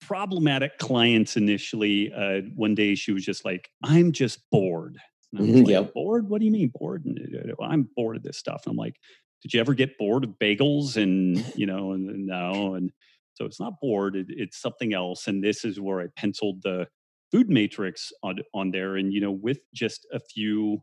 problematic 0.01 0.79
clients 0.79 1.37
initially, 1.37 2.13
uh, 2.13 2.43
one 2.55 2.75
day 2.75 2.95
she 2.95 3.13
was 3.13 3.25
just 3.25 3.45
like, 3.45 3.71
"I'm 3.83 4.13
just 4.13 4.49
bored." 4.51 4.99
And 5.33 5.41
Mhm, 5.41 5.67
like, 5.67 5.69
yep. 5.69 5.95
bored? 5.95 6.29
What 6.29 6.41
do 6.41 6.47
you 6.47 6.53
mean 6.53 6.71
bored? 6.75 7.05
And, 7.05 7.19
uh, 7.51 7.63
I'm 7.63 7.91
bored 7.97 8.17
of 8.17 8.23
this 8.23 8.39
stuff. 8.39 8.63
And 8.67 8.73
I'm 8.73 8.77
like, 8.77 8.97
did 9.43 9.53
you 9.53 9.61
ever 9.61 9.75
get 9.75 9.99
bored 9.99 10.25
of 10.25 10.31
bagels? 10.39 10.97
And 11.01 11.51
you 11.55 11.67
know, 11.67 11.93
and, 11.93 12.09
and 12.11 12.27
no, 12.27 12.75
and 12.75 12.93
so 13.35 13.45
it's 13.45 13.61
not 13.61 13.75
bored. 13.81 14.17
It, 14.17 14.27
it's 14.31 14.61
something 14.61 14.95
else. 14.95 15.27
And 15.27 15.43
this 15.45 15.65
is 15.65 15.81
where 15.81 16.01
I 16.01 16.07
penciled 16.17 16.63
the 16.63 16.89
food 17.33 17.49
matrix 17.49 18.13
on 18.23 18.39
on 18.55 18.71
there. 18.71 18.97
And 18.97 19.13
you 19.13 19.21
know, 19.21 19.33
with 19.33 19.59
just 19.75 20.07
a 20.13 20.21
few 20.21 20.83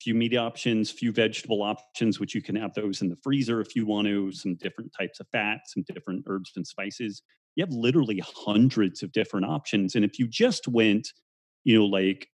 few 0.00 0.14
meat 0.14 0.36
options, 0.36 0.90
few 0.90 1.12
vegetable 1.12 1.62
options, 1.62 2.20
which 2.20 2.34
you 2.34 2.42
can 2.42 2.56
have 2.56 2.74
those 2.74 3.02
in 3.02 3.08
the 3.08 3.16
freezer 3.16 3.60
if 3.60 3.74
you 3.74 3.86
want 3.86 4.06
to, 4.06 4.30
some 4.32 4.56
different 4.56 4.92
types 4.98 5.20
of 5.20 5.26
fats, 5.32 5.74
some 5.74 5.84
different 5.92 6.24
herbs 6.28 6.52
and 6.56 6.66
spices. 6.66 7.22
You 7.54 7.64
have 7.64 7.72
literally 7.72 8.22
hundreds 8.24 9.02
of 9.02 9.12
different 9.12 9.46
options. 9.46 9.94
And 9.94 10.04
if 10.04 10.18
you 10.18 10.28
just 10.28 10.68
went, 10.68 11.08
you 11.64 11.78
know, 11.78 11.86
like 11.86 12.28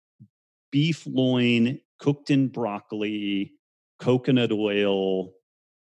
beef 0.70 1.06
loin 1.06 1.80
cooked 1.98 2.30
in 2.30 2.48
broccoli, 2.48 3.52
coconut 3.98 4.52
oil, 4.52 5.30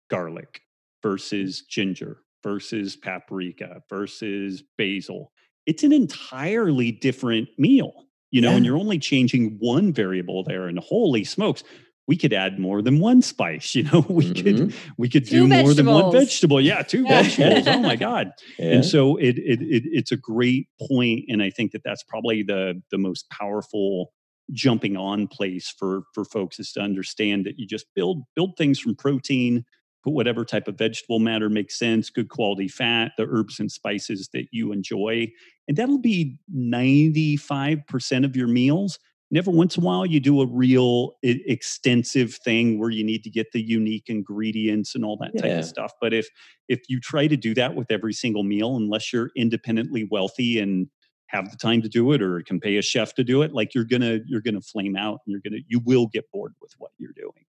garlic 0.10 0.62
versus 1.04 1.64
ginger 1.64 2.18
versus 2.44 2.96
paprika 2.96 3.82
versus 3.90 4.64
basil. 4.78 5.32
It's 5.66 5.84
an 5.84 5.92
entirely 5.92 6.92
different 6.92 7.50
meal, 7.58 8.05
you 8.32 8.42
know, 8.42 8.52
and 8.52 8.66
you're 8.66 8.78
only 8.78 9.00
changing 9.00 9.58
one 9.60 9.94
variable 9.94 10.44
there. 10.44 10.68
And 10.68 10.80
holy 10.80 11.24
smokes, 11.24 11.64
we 12.08 12.18
could 12.18 12.34
add 12.34 12.60
more 12.60 12.82
than 12.82 13.00
one 13.00 13.22
spice, 13.22 13.74
you 13.76 13.84
know, 13.84 14.06
we 14.10 14.34
could 14.34 14.56
Mhm. 14.56 14.76
we 14.98 15.10
could 15.10 15.26
Two 15.26 15.48
do 15.48 15.48
more 15.48 15.74
than 15.74 15.86
one 15.88 16.12
vegetable. 16.12 16.62
Yeah, 16.62 16.82
two 16.84 17.04
vegetables. 17.08 17.68
Oh 17.68 17.80
my 17.80 17.96
God. 17.96 18.32
Yeah. 18.60 18.74
And 18.76 18.86
so 18.86 19.16
it, 19.18 19.38
it 19.38 19.62
it 19.62 19.84
it's 19.92 20.12
a 20.12 20.18
great 20.18 20.68
point, 20.88 21.26
and 21.30 21.42
I 21.42 21.50
think 21.50 21.72
that 21.72 21.84
that's 21.84 22.04
probably 22.04 22.44
the 22.44 22.82
the 22.92 22.98
most 22.98 23.30
powerful 23.30 24.12
jumping 24.52 24.96
on 24.96 25.28
place 25.28 25.74
for 25.76 26.04
for 26.14 26.24
folks 26.26 26.60
is 26.60 26.72
to 26.74 26.80
understand 26.80 27.46
that 27.48 27.58
you 27.58 27.66
just 27.66 27.88
build 27.96 28.24
build 28.36 28.56
things 28.58 28.78
from 28.80 28.94
protein, 28.96 29.56
put 29.60 29.66
whatever 30.14 30.46
type 30.46 30.68
of 30.68 30.78
vegetable 30.78 31.20
matter 31.20 31.50
makes 31.50 31.78
sense, 31.78 32.10
good 32.10 32.30
quality 32.30 32.68
fat, 32.68 33.12
the 33.18 33.28
herbs 33.30 33.60
and 33.60 33.72
spices 33.72 34.30
that 34.34 34.48
you 34.52 34.72
enjoy, 34.72 35.32
and 35.68 35.78
that'll 35.78 35.98
be 35.98 36.38
ninety 36.54 37.38
five 37.38 37.86
percent 37.88 38.26
of 38.26 38.36
your 38.36 38.48
meals. 38.48 39.00
And 39.32 39.40
every 39.40 39.54
once 39.54 39.76
in 39.76 39.84
a 39.84 39.86
while, 39.86 40.06
you 40.06 40.20
do 40.20 40.40
a 40.42 40.46
real 40.48 41.14
extensive 41.24 42.36
thing 42.36 42.80
where 42.80 42.92
you 42.92 43.04
need 43.04 43.24
to 43.24 43.30
get 43.30 43.52
the 43.54 43.62
unique 43.62 44.06
ingredients 44.08 44.94
and 44.94 45.04
all 45.04 45.18
that 45.18 45.36
type 45.36 45.58
of 45.58 45.66
stuff. 45.66 45.94
But 46.00 46.14
if 46.14 46.28
if 46.70 46.82
you 46.90 47.00
try 47.00 47.28
to 47.28 47.36
do 47.36 47.54
that 47.56 47.76
with 47.76 47.90
every 47.92 48.14
single 48.14 48.44
meal, 48.44 48.76
unless 48.78 49.12
you're 49.12 49.32
independently 49.36 50.08
wealthy 50.12 50.60
and 50.60 50.88
have 51.28 51.50
the 51.50 51.58
time 51.58 51.82
to 51.82 51.90
do 51.90 52.12
it 52.12 52.22
or 52.22 52.42
can 52.42 52.60
pay 52.60 52.78
a 52.78 52.82
chef 52.84 53.16
to 53.16 53.24
do 53.24 53.42
it, 53.42 53.52
like 53.52 53.74
you're 53.74 53.84
gonna 53.84 54.20
you're 54.28 54.42
gonna 54.42 54.62
flame 54.62 54.96
out 54.96 55.20
and 55.26 55.32
you're 55.32 55.42
gonna 55.44 55.62
you 55.68 55.80
will 55.80 56.08
get 56.08 56.30
bored 56.32 56.54
with 56.62 56.74
what 56.78 56.92
you're 57.00 57.14
doing. 57.16 57.46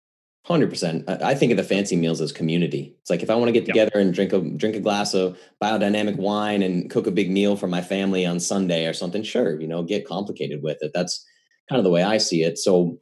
Hundred 0.45 0.71
percent. 0.71 1.07
I 1.07 1.35
think 1.35 1.51
of 1.51 1.57
the 1.57 1.63
fancy 1.63 1.95
meals 1.95 2.19
as 2.19 2.31
community. 2.31 2.95
It's 3.01 3.11
like 3.11 3.21
if 3.21 3.29
I 3.29 3.35
want 3.35 3.49
to 3.49 3.51
get 3.51 3.67
Yeah. 3.67 3.73
together 3.85 3.99
and 3.99 4.11
drink 4.11 4.33
a 4.33 4.39
drink 4.41 4.75
a 4.75 4.79
glass 4.79 5.13
of 5.13 5.37
biodynamic 5.63 6.17
wine 6.17 6.63
and 6.63 6.89
cook 6.89 7.05
a 7.05 7.11
big 7.11 7.29
meal 7.29 7.55
for 7.55 7.67
my 7.67 7.81
family 7.81 8.25
on 8.25 8.39
Sunday 8.39 8.87
or 8.87 8.93
something, 8.93 9.21
sure, 9.21 9.61
you 9.61 9.67
know, 9.67 9.83
get 9.83 10.07
complicated 10.07 10.63
with 10.63 10.77
it. 10.81 10.91
That's 10.95 11.23
kind 11.69 11.77
of 11.77 11.83
the 11.83 11.91
way 11.91 12.01
I 12.01 12.17
see 12.17 12.41
it. 12.41 12.57
So, 12.57 12.99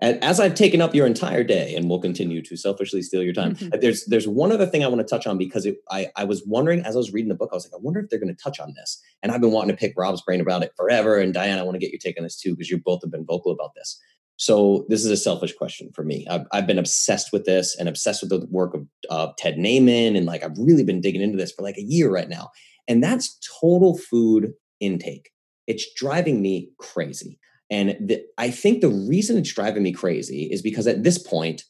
as 0.00 0.40
I've 0.40 0.56
taken 0.56 0.80
up 0.82 0.92
your 0.92 1.06
entire 1.06 1.44
day, 1.44 1.76
and 1.76 1.88
will 1.88 2.00
continue 2.00 2.42
to 2.42 2.56
selfishly 2.56 3.00
steal 3.02 3.22
your 3.22 3.32
time, 3.32 3.56
uh, 3.72 3.76
there's 3.80 4.04
there's 4.06 4.26
one 4.26 4.50
other 4.50 4.66
thing 4.66 4.82
I 4.82 4.88
want 4.88 5.00
to 5.00 5.06
touch 5.06 5.28
on 5.28 5.38
because 5.38 5.64
it, 5.64 5.76
I 5.88 6.08
I 6.16 6.24
was 6.24 6.42
wondering 6.44 6.80
as 6.80 6.96
I 6.96 6.98
was 6.98 7.12
reading 7.12 7.28
the 7.28 7.36
book, 7.36 7.50
I 7.52 7.54
was 7.54 7.64
like, 7.64 7.78
I 7.78 7.80
wonder 7.80 8.00
if 8.00 8.10
they're 8.10 8.18
going 8.18 8.34
to 8.34 8.42
touch 8.42 8.58
on 8.58 8.74
this, 8.74 9.00
and 9.22 9.30
I've 9.30 9.40
been 9.40 9.52
wanting 9.52 9.70
to 9.76 9.78
pick 9.78 9.94
Robb's 9.96 10.22
brain 10.22 10.40
about 10.40 10.64
it 10.64 10.72
forever. 10.76 11.16
And 11.20 11.32
Diane, 11.32 11.60
I 11.60 11.62
want 11.62 11.76
to 11.76 11.78
get 11.78 11.92
your 11.92 12.00
take 12.00 12.18
on 12.18 12.24
this 12.24 12.36
too 12.36 12.50
because 12.56 12.68
you 12.68 12.78
both 12.84 13.02
have 13.04 13.12
been 13.12 13.24
vocal 13.24 13.52
about 13.52 13.76
this. 13.76 14.00
So 14.42 14.86
this 14.88 15.04
is 15.04 15.10
a 15.12 15.16
selfish 15.16 15.54
question 15.54 15.90
for 15.94 16.02
me. 16.02 16.26
I've, 16.28 16.46
I've 16.50 16.66
been 16.66 16.80
obsessed 16.80 17.32
with 17.32 17.44
this 17.44 17.76
and 17.78 17.88
obsessed 17.88 18.22
with 18.22 18.30
the 18.30 18.44
work 18.50 18.74
of 18.74 18.88
uh, 19.08 19.28
Ted 19.38 19.54
Naiman, 19.54 20.16
and 20.16 20.26
like 20.26 20.42
I've 20.42 20.58
really 20.58 20.82
been 20.82 21.00
digging 21.00 21.22
into 21.22 21.36
this 21.36 21.52
for 21.52 21.62
like 21.62 21.78
a 21.78 21.84
year 21.84 22.10
right 22.10 22.28
now. 22.28 22.50
And 22.88 23.00
that's 23.00 23.38
total 23.60 23.96
food 23.96 24.50
intake. 24.80 25.30
It's 25.68 25.86
driving 25.94 26.42
me 26.42 26.70
crazy. 26.80 27.38
And 27.70 27.90
the, 28.00 28.24
I 28.36 28.50
think 28.50 28.80
the 28.80 28.88
reason 28.88 29.38
it's 29.38 29.54
driving 29.54 29.84
me 29.84 29.92
crazy 29.92 30.48
is 30.50 30.60
because 30.60 30.88
at 30.88 31.04
this 31.04 31.18
point, 31.18 31.62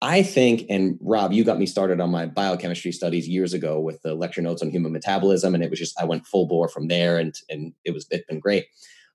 I 0.00 0.22
think, 0.22 0.62
and 0.70 0.98
Robb, 1.00 1.32
you 1.32 1.42
got 1.42 1.58
me 1.58 1.66
started 1.66 2.00
on 2.00 2.12
my 2.12 2.26
biochemistry 2.26 2.92
studies 2.92 3.26
years 3.26 3.52
ago 3.52 3.80
with 3.80 4.00
the 4.02 4.14
lecture 4.14 4.42
notes 4.42 4.62
on 4.62 4.70
human 4.70 4.92
metabolism, 4.92 5.56
and 5.56 5.64
it 5.64 5.70
was 5.70 5.80
just 5.80 6.00
I 6.00 6.04
went 6.04 6.28
full 6.28 6.46
bore 6.46 6.68
from 6.68 6.86
there, 6.86 7.18
and 7.18 7.34
and 7.48 7.72
it 7.84 7.92
was 7.92 8.06
it's 8.10 8.24
been 8.28 8.38
great. 8.38 8.66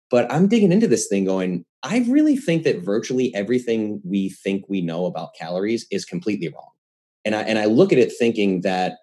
But 0.10 0.32
I'm 0.32 0.48
digging 0.48 0.72
into 0.72 0.88
this 0.88 1.08
thing 1.08 1.26
going, 1.26 1.66
I 1.84 2.06
really 2.08 2.38
think 2.38 2.64
that 2.64 2.84
virtually 2.84 3.34
everything 3.36 4.02
we 4.04 4.30
think 4.30 4.66
we 4.70 4.82
know 4.82 5.06
about 5.06 5.36
calories 5.38 5.86
is 5.92 6.06
completely 6.06 6.50
wrong. 6.50 6.72
And 7.26 7.36
I 7.36 7.42
and 7.42 7.60
I 7.60 7.66
look 7.66 7.92
at 7.92 8.00
it 8.00 8.14
thinking 8.18 8.62
that 8.62 8.98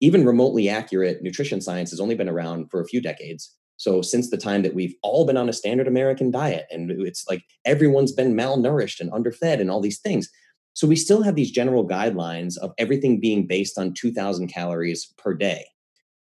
even 0.00 0.24
remotely 0.24 0.68
accurate 0.68 1.22
nutrition 1.22 1.60
science 1.60 1.90
has 1.90 2.00
only 2.00 2.14
been 2.14 2.28
around 2.28 2.70
for 2.70 2.80
a 2.80 2.86
few 2.86 3.00
decades. 3.00 3.52
So 3.76 4.02
since 4.02 4.30
the 4.30 4.36
time 4.36 4.62
that 4.62 4.74
we've 4.74 4.94
all 5.02 5.26
been 5.26 5.36
on 5.36 5.48
a 5.48 5.52
standard 5.52 5.88
American 5.88 6.30
diet 6.30 6.66
and 6.70 6.90
it's 6.90 7.26
like 7.28 7.42
everyone's 7.64 8.12
been 8.12 8.34
malnourished 8.34 9.00
and 9.00 9.12
underfed 9.12 9.60
and 9.60 9.70
all 9.70 9.80
these 9.80 9.98
things. 9.98 10.28
So 10.74 10.86
we 10.86 10.96
still 10.96 11.22
have 11.22 11.36
these 11.36 11.50
general 11.50 11.86
guidelines 11.86 12.56
of 12.58 12.72
everything 12.78 13.20
being 13.20 13.46
based 13.46 13.78
on 13.78 13.94
2000 13.94 14.48
calories 14.48 15.12
per 15.16 15.34
day. 15.34 15.66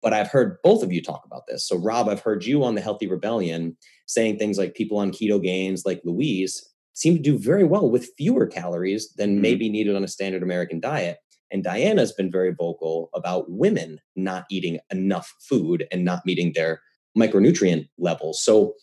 But 0.05 0.13
I've 0.13 0.31
heard 0.31 0.59
both 0.63 0.83
of 0.85 0.93
you 0.93 1.03
talk 1.03 1.23
about 1.25 1.47
this. 1.49 1.67
So 1.67 1.77
Robb, 1.77 2.09
I've 2.09 2.21
heard 2.21 2.45
you 2.45 2.63
on 2.63 2.75
the 2.75 2.83
Healthy 2.83 3.09
Rebellion 3.09 3.77
saying 4.07 4.39
things 4.39 4.59
like 4.59 4.75
people 4.75 4.99
on 4.99 5.11
Ketogains, 5.11 5.81
like 5.87 6.03
Luis 6.05 6.63
seem 6.93 7.17
to 7.17 7.23
do 7.23 7.39
very 7.39 7.65
well 7.65 7.91
with 7.91 8.11
fewer 8.17 8.47
calories 8.47 9.13
than 9.17 9.33
mm-hmm. 9.33 9.43
maybe 9.43 9.69
needed 9.71 9.97
on 9.97 10.05
a 10.05 10.09
standard 10.09 10.43
American 10.43 10.79
diet. 10.79 11.19
And 11.51 11.65
Diana's 11.65 12.13
been 12.13 12.31
very 12.31 12.53
vocal 12.53 13.09
about 13.15 13.47
women 13.49 13.99
not 14.15 14.45
eating 14.51 14.79
enough 14.93 15.33
food 15.41 15.87
and 15.91 16.05
not 16.05 16.27
meeting 16.27 16.53
their 16.55 16.81
micronutrient 17.17 17.89
levels. 17.99 18.43
So 18.45 18.75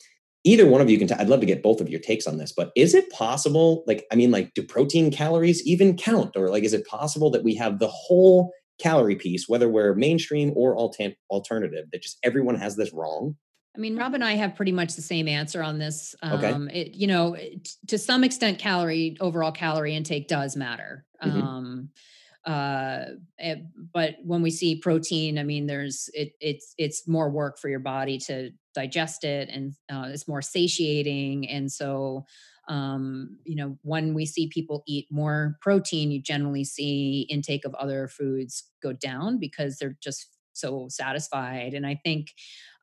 either 0.44 0.68
one 0.68 0.82
of 0.82 0.90
you 0.90 0.98
can 0.98 1.08
t- 1.08 1.16
I'd 1.16 1.30
love 1.30 1.42
to 1.42 1.46
get 1.46 1.64
both 1.64 1.82
of 1.82 1.90
your 1.90 2.00
takes 2.00 2.28
on 2.28 2.38
this, 2.38 2.52
but 2.52 2.72
is 2.76 2.94
it 2.94 3.12
possible 3.12 3.84
like 3.88 4.06
I 4.12 4.16
mean 4.16 4.32
like 4.32 4.54
do 4.54 4.64
protein 4.64 5.12
calories 5.12 5.66
even 5.68 5.98
count 5.98 6.36
or 6.36 6.50
like 6.50 6.64
is 6.64 6.74
it 6.74 6.88
possible 6.88 7.30
that 7.32 7.44
we 7.44 7.56
have 7.56 7.80
the 7.80 7.90
whole 7.90 8.52
calorie 8.82 9.16
piece 9.16 9.48
whether 9.48 9.70
we're 9.70 9.94
mainstream 9.94 10.52
or 10.56 10.76
alter- 10.76 11.14
alternative 11.30 11.86
that 11.92 12.02
just 12.02 12.18
everyone 12.24 12.56
has 12.56 12.76
this 12.76 12.94
wrong? 12.94 13.36
I 13.76 13.80
mean, 13.80 13.96
Robb 13.96 14.14
and 14.14 14.24
I 14.24 14.34
have 14.34 14.56
pretty 14.56 14.74
much 14.74 14.96
the 14.96 15.02
same 15.02 15.30
answer 15.30 15.64
on 15.64 15.80
this. 15.80 16.14
Um, 16.22 16.68
okay. 16.68 16.82
It, 16.82 16.96
you 16.96 17.08
know, 17.08 17.38
to 17.88 17.98
some 17.98 18.26
extent, 18.26 18.60
calorie 18.60 19.16
overall 19.22 19.54
calorie 19.54 19.96
intake 19.96 20.28
does 20.28 20.58
matter. 20.58 21.06
Mm-hmm. 21.24 21.42
Um, 21.42 21.90
uh 22.46 23.06
eh, 23.40 23.58
but 23.94 24.16
when 24.24 24.42
we 24.42 24.50
see 24.50 24.76
protein 24.76 25.38
i 25.38 25.44
mean 25.44 25.68
there's 25.68 26.10
it 26.16 26.32
it's 26.40 26.74
it's 26.80 27.08
more 27.08 27.30
work 27.30 27.60
for 27.60 27.70
your 27.70 27.80
body 27.80 28.18
to 28.18 28.50
digest 28.74 29.24
it 29.24 29.48
and 29.50 29.74
uh, 29.92 30.08
it's 30.08 30.28
more 30.28 30.42
satiating 30.42 31.48
and 31.48 31.72
so 31.72 32.26
um 32.68 33.38
you 33.44 33.56
know 33.56 33.78
when 33.82 34.14
we 34.14 34.26
see 34.26 34.48
people 34.48 34.84
eat 34.88 35.08
more 35.10 35.58
protein 35.62 36.12
you 36.12 36.22
generally 36.22 36.64
see 36.64 37.26
intake 37.30 37.66
of 37.66 37.74
other 37.76 38.08
foods 38.08 38.66
go 38.84 38.94
down 38.94 39.40
because 39.40 39.78
they're 39.78 39.98
just 40.02 40.28
so 40.54 40.88
satisfied 40.90 41.74
and 41.74 41.88
i 41.88 42.00
think 42.04 42.34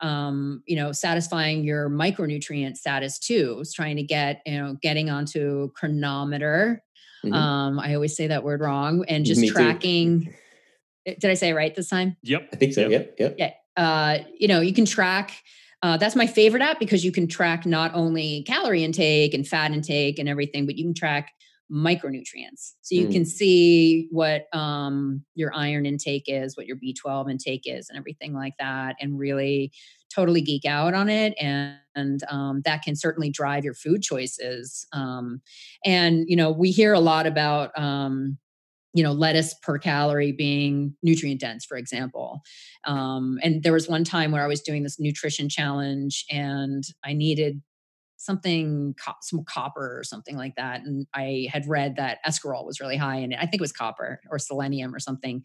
um 0.01 0.63
you 0.67 0.75
know 0.75 0.91
satisfying 0.91 1.63
your 1.63 1.89
micronutrient 1.89 2.77
status 2.77 3.19
too 3.19 3.59
is 3.61 3.73
trying 3.73 3.97
to 3.97 4.03
get 4.03 4.43
you 4.47 4.57
know 4.57 4.77
getting 4.83 5.11
onto 5.11 5.71
Cronometer. 5.73 6.83
Mm-hmm. 7.25 7.35
Um, 7.35 7.81
I 7.81 7.95
always 7.95 8.17
say 8.17 8.29
that 8.29 8.45
word 8.45 8.61
wrong 8.61 9.05
and 9.09 9.25
just 9.25 9.41
Me 9.41 9.51
tracking. 9.51 10.25
Too. 10.25 10.33
Eh, 11.07 11.15
did 11.19 11.31
I 11.31 11.35
say 11.35 11.53
right 11.53 11.75
this 11.75 11.89
time? 11.89 12.17
Yep. 12.23 12.49
I 12.53 12.57
think 12.57 12.75
so. 12.75 12.89
Yep. 12.89 13.17
Yep. 13.19 13.35
Yeah. 13.39 13.53
Uh, 13.77 14.19
you 14.39 14.49
know, 14.49 14.61
you 14.61 14.73
can 14.73 14.85
track. 14.85 15.33
Uh, 15.83 15.97
that's 15.97 16.17
my 16.17 16.27
favorite 16.27 16.63
app 16.63 16.81
because 16.81 17.05
you 17.05 17.13
can 17.13 17.29
track 17.29 17.65
not 17.65 17.93
only 17.95 18.43
calorie 18.43 18.83
intake 18.83 19.33
and 19.33 19.47
fat 19.47 19.71
intake 19.71 20.19
and 20.19 20.29
everything, 20.29 20.67
but 20.67 20.77
you 20.77 20.85
can 20.85 20.95
track 20.95 21.33
micronutrients. 21.71 22.73
So 22.81 22.95
you 22.95 23.09
mm. 23.09 23.13
can 23.13 23.25
see 23.25 24.09
what 24.11 24.47
um, 24.53 25.25
your 25.35 25.55
iron 25.55 25.87
intake 25.87 26.25
is, 26.27 26.57
what 26.57 26.67
your 26.67 26.77
B12 26.77 27.31
intake 27.31 27.63
is, 27.67 27.89
and 27.89 27.99
everything 27.99 28.35
like 28.35 28.55
that, 28.59 28.97
and 29.01 29.19
really 29.19 29.71
totally 30.15 30.41
geek 30.41 30.65
out 30.65 30.95
on 30.95 31.09
it 31.09 31.35
and, 31.39 31.77
and 31.95 32.25
um, 32.31 32.63
that 32.65 32.83
can 32.83 32.97
certainly 32.97 33.31
drive 33.31 33.65
your 33.65 33.75
food 33.75 34.03
choices 34.03 34.87
um, 34.93 35.41
and 35.85 36.25
you 36.29 36.37
know 36.37 36.51
we 36.51 36.71
hear 36.71 36.93
a 36.93 37.01
lot 37.01 37.27
about 37.27 37.79
um, 37.79 38.39
you 38.95 39.03
know 39.03 39.13
lettuce 39.13 39.55
per 39.63 39.79
calorie 39.79 40.33
being 40.33 40.95
nutrient 41.03 41.41
dense 41.41 41.65
for 41.65 41.77
example 41.77 42.41
um, 42.85 43.39
and 43.43 43.63
there 43.63 43.73
was 43.73 43.89
one 43.89 44.05
time 44.05 44.31
where 44.31 44.43
i 44.43 44.49
was 44.49 44.61
doing 44.61 44.83
this 44.83 44.99
nutrition 44.99 45.49
challenge 45.49 46.25
and 46.31 46.85
i 47.05 47.13
needed 47.13 47.63
something 48.17 48.95
some 49.23 49.45
copper 49.45 49.99
or 49.99 50.03
something 50.03 50.37
like 50.37 50.55
that 50.57 50.81
and 50.83 51.07
i 51.15 51.47
had 51.53 51.69
read 51.69 51.97
that 51.97 52.19
escarole 52.27 52.67
was 52.67 52.81
really 52.81 52.97
high 52.97 53.17
in 53.17 53.33
it 53.33 53.39
i 53.39 53.43
think 53.43 53.55
it 53.55 53.61
was 53.61 53.73
copper 53.73 54.21
or 54.31 54.39
selenium 54.39 54.95
or 54.95 54.99
something 54.99 55.43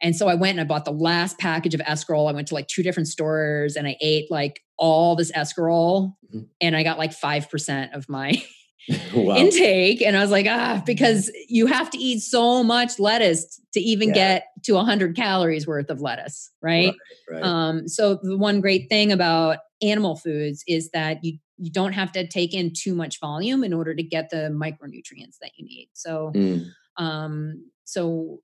and 0.00 0.14
so 0.14 0.28
I 0.28 0.34
went 0.34 0.58
and 0.58 0.60
I 0.60 0.64
bought 0.64 0.84
the 0.84 0.92
last 0.92 1.38
package 1.38 1.72
of 1.72 1.80
escarole. 1.80 2.28
I 2.28 2.34
went 2.34 2.48
to 2.48 2.54
like 2.54 2.68
two 2.68 2.82
different 2.82 3.08
stores 3.08 3.76
and 3.76 3.86
I 3.86 3.96
ate 4.00 4.30
like 4.30 4.60
all 4.76 5.16
this 5.16 5.32
escarole 5.32 6.14
mm-hmm. 6.26 6.42
and 6.60 6.76
I 6.76 6.82
got 6.82 6.98
like 6.98 7.12
5% 7.12 7.96
of 7.96 8.08
my 8.08 8.42
wow. 9.14 9.36
intake. 9.36 10.02
And 10.02 10.16
I 10.16 10.20
was 10.20 10.30
like, 10.30 10.46
ah, 10.48 10.82
because 10.84 11.30
you 11.48 11.66
have 11.66 11.90
to 11.90 11.98
eat 11.98 12.20
so 12.20 12.62
much 12.62 12.98
lettuce 12.98 13.60
to 13.72 13.80
even 13.80 14.08
yeah. 14.08 14.14
get 14.14 14.46
to 14.64 14.74
100 14.74 15.16
calories 15.16 15.66
worth 15.66 15.90
of 15.90 16.00
lettuce, 16.00 16.50
right? 16.62 16.94
Right, 17.30 17.40
right? 17.40 17.42
Um, 17.42 17.88
so 17.88 18.18
the 18.22 18.36
one 18.36 18.60
great 18.60 18.88
thing 18.88 19.12
about 19.12 19.58
animal 19.82 20.16
foods 20.16 20.64
is 20.66 20.90
that 20.90 21.22
you 21.22 21.38
you 21.56 21.70
don't 21.70 21.92
have 21.92 22.10
to 22.10 22.26
take 22.26 22.52
in 22.52 22.72
too 22.76 22.96
much 22.96 23.20
volume 23.20 23.62
in 23.62 23.72
order 23.72 23.94
to 23.94 24.02
get 24.02 24.28
the 24.30 24.48
micronutrients 24.50 25.38
that 25.40 25.52
you 25.56 25.64
need. 25.64 25.88
So 25.92 26.32
mm. 26.34 26.66
um 26.96 27.70
so 27.84 28.40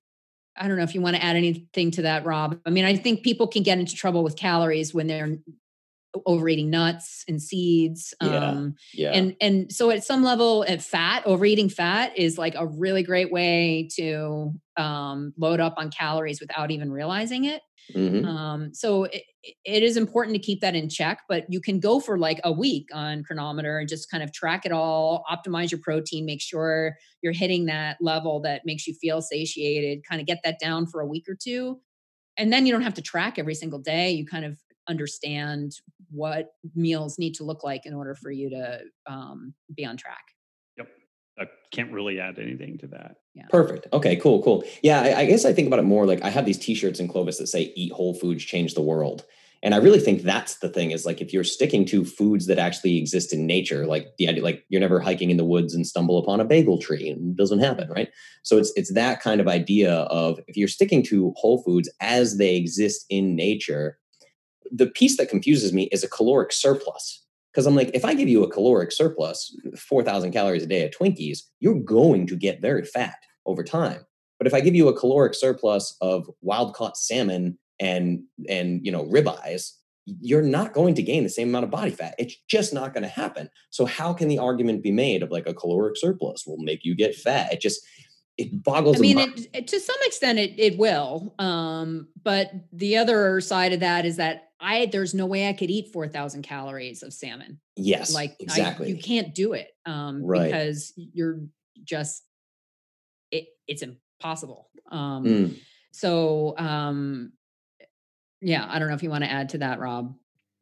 I 0.57 0.69
don't 0.69 0.77
know 0.77 0.83
if 0.83 0.95
you 0.95 1.01
want 1.01 1.17
to 1.17 1.25
add 1.25 1.37
anything 1.37 1.91
to 1.93 2.03
that, 2.03 2.25
Robb. 2.25 2.61
I 2.67 2.71
mean, 2.71 2.85
I 2.85 2.97
think 2.97 3.23
people 3.23 3.47
can 3.47 3.63
get 3.63 3.79
into 3.79 3.95
trouble 3.95 4.23
with 4.23 4.37
calories 4.37 4.93
when 4.93 5.07
they're 5.07 5.39
overeating 6.27 6.71
nuts 6.71 7.25
and 7.29 7.41
seeds. 7.41 8.15
Yeah, 8.21 8.51
um, 8.51 8.75
yeah. 8.93 9.11
And 9.13 9.37
and 9.41 9.73
so 9.73 9.91
at 9.91 10.05
some 10.05 10.23
level, 10.23 10.65
at 10.67 10.83
fat, 10.83 11.23
overeating 11.27 11.69
fat 11.69 12.17
is 12.17 12.39
like 12.39 12.55
a 12.57 12.67
really 12.67 13.03
great 13.03 13.31
way 13.31 13.89
to 13.97 14.53
um, 14.77 15.33
load 15.39 15.61
up 15.61 15.75
on 15.77 15.91
calories 15.91 16.41
without 16.41 16.71
even 16.71 16.91
realizing 16.91 17.45
it. 17.45 17.63
Mm-hmm. 17.95 18.25
Um, 18.25 18.75
so 18.75 19.05
it, 19.05 19.23
it 19.65 19.83
is 19.83 19.97
important 19.97 20.37
to 20.37 20.43
keep 20.43 20.61
that 20.61 20.75
in 20.75 20.89
check, 20.89 21.23
but 21.29 21.45
you 21.49 21.61
can 21.61 21.81
go 21.81 21.99
for 21.99 22.19
like 22.19 22.41
a 22.45 22.53
week 22.53 22.89
on 22.93 23.25
Cronometer 23.25 23.79
and 23.79 23.89
just 23.89 24.11
kind 24.11 24.23
of 24.23 24.33
track 24.33 24.65
it 24.65 24.73
all, 24.73 25.25
optimize 25.31 25.71
your 25.71 25.81
protein, 25.81 26.27
make 26.27 26.41
sure 26.41 26.97
you're 27.23 27.33
hitting 27.33 27.67
that 27.67 27.97
level 28.01 28.41
that 28.43 28.63
makes 28.65 28.87
you 28.87 28.95
feel 28.95 29.21
satiated, 29.21 30.05
kind 30.09 30.21
of 30.21 30.27
get 30.27 30.41
that 30.45 30.59
down 30.61 30.87
for 30.87 31.01
a 31.01 31.07
week 31.07 31.25
or 31.29 31.37
two. 31.41 31.81
And 32.37 32.53
then 32.53 32.65
you 32.65 32.73
don't 32.73 32.83
have 32.83 32.95
to 32.95 33.03
track 33.03 33.39
every 33.39 33.55
single 33.55 33.81
day. 33.81 34.11
You 34.13 34.25
kind 34.25 34.45
of 34.45 34.59
understand 34.89 35.77
what 36.11 36.55
meals 36.75 37.19
need 37.19 37.35
to 37.35 37.45
look 37.45 37.63
like 37.65 37.87
in 37.87 37.95
order 37.95 38.15
for 38.15 38.31
you 38.31 38.51
to 38.51 38.81
um, 39.07 39.55
be 39.75 39.85
on 39.85 39.97
track. 39.97 40.25
Yep. 40.77 40.89
I 41.39 41.45
can't 41.71 41.93
really 41.93 42.21
add 42.21 42.39
anything 42.39 42.79
to 42.79 42.87
that. 42.89 43.17
Yeah. 43.35 43.47
Perfect. 43.51 43.87
Okay, 43.93 44.17
cool, 44.17 44.43
cool. 44.43 44.65
Yeah, 44.83 45.01
I, 45.01 45.21
I, 45.21 45.27
guess 45.27 45.45
I 45.45 45.53
think 45.53 45.67
about 45.67 45.79
it 45.79 45.85
more 45.85 46.07
like 46.07 46.23
I 46.23 46.31
have 46.31 46.45
these 46.45 46.59
t-shirts 46.59 47.01
in 47.01 47.09
Clovis 47.09 47.39
that 47.39 47.47
say 47.47 47.73
eat 47.77 47.93
whole 47.93 48.15
foods, 48.15 48.45
change 48.45 48.75
the 48.75 48.83
world. 48.83 49.25
And 49.63 49.75
I 49.75 49.79
really 49.79 50.01
think 50.01 50.23
that's 50.23 50.57
the 50.59 50.71
thing 50.71 50.91
is 50.91 51.05
like 51.05 51.21
if 51.21 51.33
you're 51.33 51.45
sticking 51.45 51.85
to 51.87 52.05
foods 52.05 52.47
that 52.47 52.59
actually 52.59 52.97
exist 52.97 53.33
in 53.33 53.47
nature, 53.47 53.87
like 53.87 54.09
the 54.17 54.27
idea, 54.29 54.43
like 54.43 54.65
you're 54.71 54.81
never 54.81 55.01
hiking 55.01 55.31
in 55.31 55.37
the 55.37 55.45
woods 55.45 55.75
and 55.75 55.87
stumble 55.87 56.19
upon 56.19 56.41
a 56.41 56.47
bagel 56.47 56.79
tree 56.79 57.09
and 57.09 57.33
it 57.33 57.37
doesn't 57.37 57.59
happen, 57.59 57.89
right? 57.91 58.09
So 58.43 58.57
it's 58.57 58.73
it's 58.75 58.95
that 58.95 59.21
kind 59.21 59.41
of 59.41 59.49
idea 59.49 59.93
of 59.93 60.41
if 60.47 60.57
you're 60.57 60.69
sticking 60.69 61.03
to 61.05 61.35
whole 61.37 61.63
foods 61.63 61.91
as 62.01 62.39
they 62.39 62.57
exist 62.57 63.05
in 63.11 63.37
nature, 63.37 63.99
the 64.71 64.87
piece 64.87 65.17
that 65.17 65.29
confuses 65.29 65.73
me 65.73 65.85
is 65.93 66.05
a 66.05 66.09
caloric 66.09 66.53
surplus 66.53 67.25
because 67.53 67.67
I'm 67.67 67.75
like, 67.75 67.91
if 67.95 68.05
I 68.05 68.15
give 68.15 68.29
you 68.29 68.45
a 68.45 68.51
caloric 68.51 68.93
surplus, 68.93 69.57
4,000 69.77 70.31
calories 70.33 70.63
a 70.63 70.67
day 70.67 70.85
of 70.85 70.93
Twinkies, 70.93 71.41
you're 71.59 71.81
going 71.81 72.27
to 72.29 72.37
get 72.37 72.61
very 72.61 72.85
fat 72.85 73.17
over 73.45 73.65
time. 73.65 74.05
But 74.39 74.47
if 74.47 74.55
I 74.55 74.61
give 74.61 74.75
you 74.75 74.89
a 74.89 74.97
caloric 74.97 75.35
surplus 75.35 75.97
of 76.01 76.31
wild 76.41 76.75
caught 76.75 76.97
salmon 76.97 77.59
and 77.79 78.23
and 78.49 78.85
you 78.85 78.93
know 78.93 79.05
ribeyes, 79.05 79.73
you're 80.07 80.43
not 80.43 80.73
going 80.73 80.95
to 80.95 81.03
gain 81.03 81.25
the 81.25 81.29
same 81.29 81.49
amount 81.49 81.65
of 81.65 81.71
body 81.71 81.91
fat. 81.91 82.15
It's 82.19 82.37
just 82.49 82.73
not 82.73 82.95
going 82.95 83.03
to 83.03 83.09
happen. 83.09 83.51
So 83.71 83.85
how 83.85 84.13
can 84.15 84.29
the 84.29 84.39
argument 84.39 84.83
be 84.83 84.93
made 84.93 85.23
of 85.23 85.31
like 85.31 85.47
a 85.47 85.55
caloric 85.55 85.97
surplus 85.99 86.47
will 86.47 86.59
make 86.59 86.85
you 86.85 86.95
get 86.95 87.15
fat? 87.15 87.53
It 87.53 87.61
just 87.61 87.81
it 88.39 88.63
boggles. 88.63 88.97
I 88.97 89.01
mean, 89.01 89.19
it, 89.53 89.69
to 89.69 89.81
some 89.81 89.97
extent, 90.03 90.39
it 90.39 90.55
it 90.59 90.79
will. 90.79 91.35
Um, 91.39 92.09
but 92.23 92.51
the 92.73 92.97
other 92.97 93.41
side 93.43 93.75
of 93.75 93.81
that 93.81 94.07
is 94.07 94.17
that 94.17 94.50
I 94.61 94.87
there's 94.87 95.15
no 95.15 95.27
way 95.27 95.49
I 95.49 95.53
could 95.53 95.71
eat 95.71 95.93
4,000 95.93 96.43
calories 96.43 97.03
of 97.03 97.13
salmon. 97.13 97.61
Yes. 97.77 98.13
Like 98.13 98.37
exactly. 98.41 98.89
I, 98.89 98.91
you 98.91 98.99
can't 98.99 99.35
do 99.35 99.55
it. 99.55 99.69
Um 99.87 100.25
right. 100.25 100.45
because 100.45 100.93
you're 100.97 101.41
just 101.83 102.23
it 103.31 103.47
it's 103.67 103.83
impossible. 103.83 104.69
Um 104.91 105.25
mm. 105.25 105.59
so 105.93 106.55
um 106.59 107.33
yeah, 108.43 108.67
I 108.69 108.79
don't 108.79 108.89
know 108.89 108.95
if 108.95 109.03
you 109.03 109.11
want 109.11 109.25
to 109.25 109.31
add 109.31 109.51
to 109.51 109.59
that, 109.59 109.81
Robb. 109.81 110.15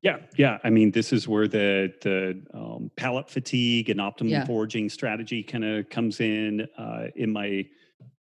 Yeah, 0.02 0.18
yeah. 0.36 0.58
I 0.62 0.70
mean, 0.70 0.92
this 0.92 1.12
is 1.12 1.26
where 1.26 1.48
the 1.48 1.92
the 2.02 2.40
um, 2.54 2.90
palate 2.96 3.28
fatigue 3.28 3.90
and 3.90 4.00
optimum 4.00 4.32
yeah. 4.32 4.44
foraging 4.44 4.88
strategy 4.88 5.42
kind 5.42 5.64
of 5.64 5.88
comes 5.90 6.20
in. 6.20 6.68
Uh, 6.78 7.06
in 7.16 7.32
my 7.32 7.66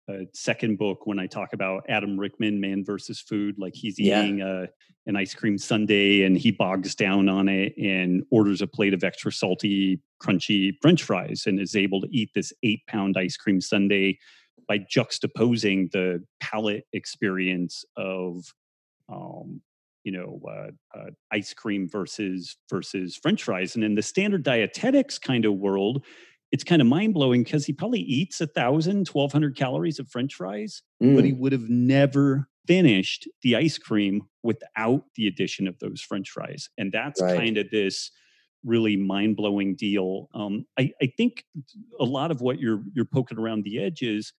uh, 0.09 0.25
second 0.35 0.79
book 0.79 1.07
when 1.07 1.19
I 1.19 1.27
talk 1.27 1.53
about 1.53 1.85
Adam 1.89 2.19
Richman, 2.19 2.61
Man 2.61 2.85
versus 2.85 3.21
Food. 3.21 3.57
Like 3.59 3.75
he's 3.75 3.99
Yeah. 3.99 4.23
eating 4.23 4.43
uh, 4.43 4.67
an 5.07 5.17
ice 5.17 5.35
cream 5.35 5.59
sundae 5.59 6.23
and 6.23 6.37
he 6.37 6.51
bogs 6.51 6.95
down 6.95 7.29
on 7.29 7.49
it 7.49 7.75
and 7.77 8.25
orders 8.31 8.63
a 8.63 8.67
plate 8.67 8.95
of 8.95 9.05
extra 9.05 9.33
salty, 9.33 10.01
crunchy 10.23 10.73
French 10.81 11.03
fries 11.03 11.45
and 11.47 11.61
is 11.61 11.77
able 11.77 12.01
to 12.01 12.09
eat 12.11 12.31
this 12.35 12.53
eight 12.63 12.81
pound 12.87 13.17
ice 13.17 13.37
cream 13.37 13.61
sundae 13.61 14.15
by 14.69 14.79
juxtaposing 14.79 15.91
the 15.93 16.25
palate 16.41 16.85
experience 16.93 17.85
of, 17.97 18.45
um, 19.09 19.61
you 20.05 20.13
know, 20.13 20.41
uh, 20.49 20.99
uh, 20.99 21.11
ice 21.31 21.53
cream 21.55 21.89
versus 21.89 22.57
versus 22.71 23.17
French 23.17 23.43
fries. 23.45 23.75
And 23.75 23.85
in 23.85 23.95
the 23.95 24.03
standard 24.03 24.45
dietetics 24.45 25.21
kind 25.21 25.45
of 25.45 25.55
world, 25.55 26.05
it's 26.53 26.65
kind 26.65 26.83
of 26.83 26.89
mind 26.89 27.15
blowing 27.15 27.45
because 27.45 27.67
he 27.67 27.73
probably 27.73 28.01
eats 28.01 28.41
a 28.41 28.47
thousand, 28.47 29.07
twelve 29.07 29.33
hundred 29.33 29.57
calories 29.57 29.99
of 29.99 30.09
French 30.09 30.35
fries, 30.35 30.83
but 31.15 31.25
he 31.25 31.33
Mm, 31.33 31.35
would 31.35 31.53
have 31.53 31.69
never 31.69 32.49
finished 32.67 33.29
the 33.43 33.57
ice 33.57 33.79
cream 33.79 34.23
without 34.43 35.05
the 35.17 35.27
addition 35.27 35.67
of 35.67 35.79
those 35.81 36.01
French 36.03 36.31
fries. 36.31 36.69
And 36.79 36.93
that's 36.93 37.21
Right. 37.21 37.37
kind 37.37 37.57
of 37.59 37.71
this 37.71 38.11
really 38.65 38.97
mind 38.97 39.37
blowing 39.37 39.75
deal. 39.75 40.29
Um, 40.35 40.67
I, 40.79 40.93
I 41.03 41.07
think 41.17 41.45
a 41.99 42.05
lot 42.05 42.31
of 42.31 42.41
what 42.41 42.59
you're 42.61 42.83
you're 42.95 43.05
poking 43.05 43.39
around 43.39 43.65
the 43.65 43.79
edges. 43.83 44.33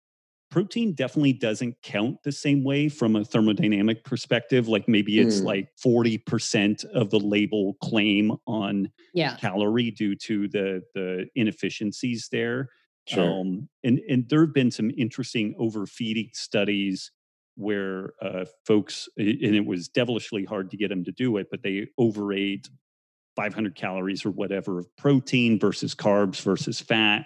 Protein 0.54 0.94
definitely 0.94 1.34
doesn't 1.34 1.76
count 1.82 2.22
the 2.22 2.32
same 2.32 2.64
way 2.64 2.88
from 2.88 3.16
a 3.16 3.22
thermodynamic 3.22 4.04
perspective. 4.04 4.68
Like 4.68 4.88
maybe 4.88 5.20
it's 5.20 5.42
Mm. 5.42 5.46
like 5.46 5.70
40% 5.84 6.86
of 6.94 7.10
the 7.10 7.20
label 7.20 7.74
claim 7.82 8.34
on 8.46 8.92
Yeah. 9.16 9.36
calorie 9.38 9.90
due 9.90 10.14
to 10.16 10.48
the 10.48 10.84
the 10.94 11.28
inefficiencies 11.34 12.30
there. 12.32 12.70
sure. 13.08 13.32
Um, 13.40 13.68
and 13.84 14.00
and 14.08 14.30
there 14.30 14.42
have 14.42 14.54
been 14.54 14.70
some 14.70 14.92
interesting 14.96 15.56
overfeeding 15.58 16.30
studies 16.34 17.12
where 17.56 18.14
uh, 18.22 18.46
folks, 18.68 19.10
and 19.18 19.56
it 19.56 19.66
was 19.66 19.88
devilishly 19.90 20.46
hard 20.46 20.70
to 20.70 20.78
get 20.78 20.90
them 20.90 21.04
to 21.06 21.12
do 21.12 21.38
it, 21.38 21.48
but 21.50 21.64
they 21.64 21.88
overate 21.98 22.70
500 23.36 23.74
calories 23.74 24.24
or 24.24 24.30
whatever 24.30 24.78
of 24.78 24.96
protein 24.98 25.58
versus 25.58 25.96
carbs 25.96 26.44
versus 26.44 26.80
fat, 26.80 27.26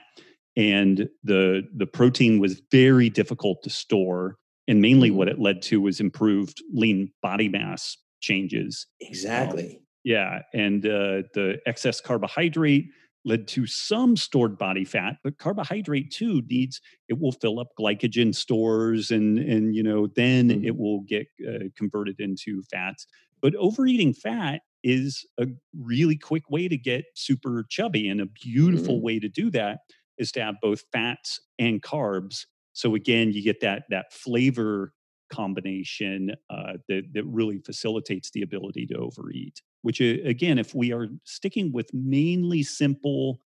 and 0.58 1.08
the 1.24 1.64
the 1.78 1.88
protein 1.88 2.40
was 2.40 2.62
very 2.72 3.10
difficult 3.10 3.64
to 3.64 3.70
store. 3.70 4.38
And 4.70 4.82
mainly, 4.82 5.12
what 5.12 5.30
it 5.30 5.40
led 5.40 5.62
to 5.64 5.80
was 5.80 6.02
improved 6.02 6.62
lean 6.74 7.14
body 7.22 7.48
mass 7.48 7.96
changes. 8.20 8.86
exactly. 9.00 9.80
Yeah, 10.04 10.42
and 10.54 10.86
uh, 10.86 11.24
the 11.34 11.60
excess 11.66 12.02
carbohydrate 12.02 12.88
led 13.26 13.48
to 13.50 13.68
some 13.68 14.16
stored 14.18 14.58
body 14.58 14.86
fat, 14.86 15.18
but 15.24 15.38
carbohydrate 15.38 16.12
too 16.12 16.42
needs 16.50 16.82
it 17.10 17.20
will 17.20 17.34
fill 17.34 17.60
up 17.60 17.70
glycogen 17.80 18.36
stores, 18.36 19.12
and 19.12 19.40
and 19.40 19.76
you 19.76 19.84
know 19.84 20.08
then 20.08 20.50
Mhm. 20.50 20.66
it 20.66 20.78
will 20.78 21.02
get 21.02 21.28
uh, 21.48 21.66
converted 21.78 22.20
into 22.20 22.64
fats. 22.72 23.08
But 23.42 23.56
overeating 23.56 24.14
fat 24.16 24.62
is 24.84 25.26
a 25.40 25.48
really 25.78 26.18
quick 26.18 26.50
way 26.50 26.68
to 26.68 26.78
get 26.78 27.06
super 27.16 27.66
chubby, 27.70 28.08
and 28.10 28.22
a 28.22 28.26
beautiful 28.28 28.98
Mhm. 28.98 29.02
way 29.02 29.20
to 29.20 29.30
do 29.30 29.50
that 29.52 29.80
is 30.18 30.32
to 30.34 30.44
have 30.44 30.56
both 30.62 30.84
fats 30.92 31.40
and 31.60 31.82
carbs. 31.82 32.46
So 32.74 32.96
again, 32.96 33.32
you 33.32 33.44
get 33.44 33.62
that 33.62 33.84
that 33.90 34.14
flavor 34.14 34.94
combination 35.32 36.32
uh, 36.50 36.74
that 36.88 37.04
that 37.14 37.26
really 37.26 37.60
facilitates 37.60 38.32
the 38.32 38.42
ability 38.42 38.86
to 38.88 38.96
overeat. 38.98 39.62
Which 39.82 40.02
uh, 40.02 40.16
again, 40.24 40.58
if 40.60 40.74
we 40.76 40.92
are 40.94 41.08
sticking 41.24 41.72
with 41.72 41.94
mainly 41.94 42.64
simple, 42.64 43.40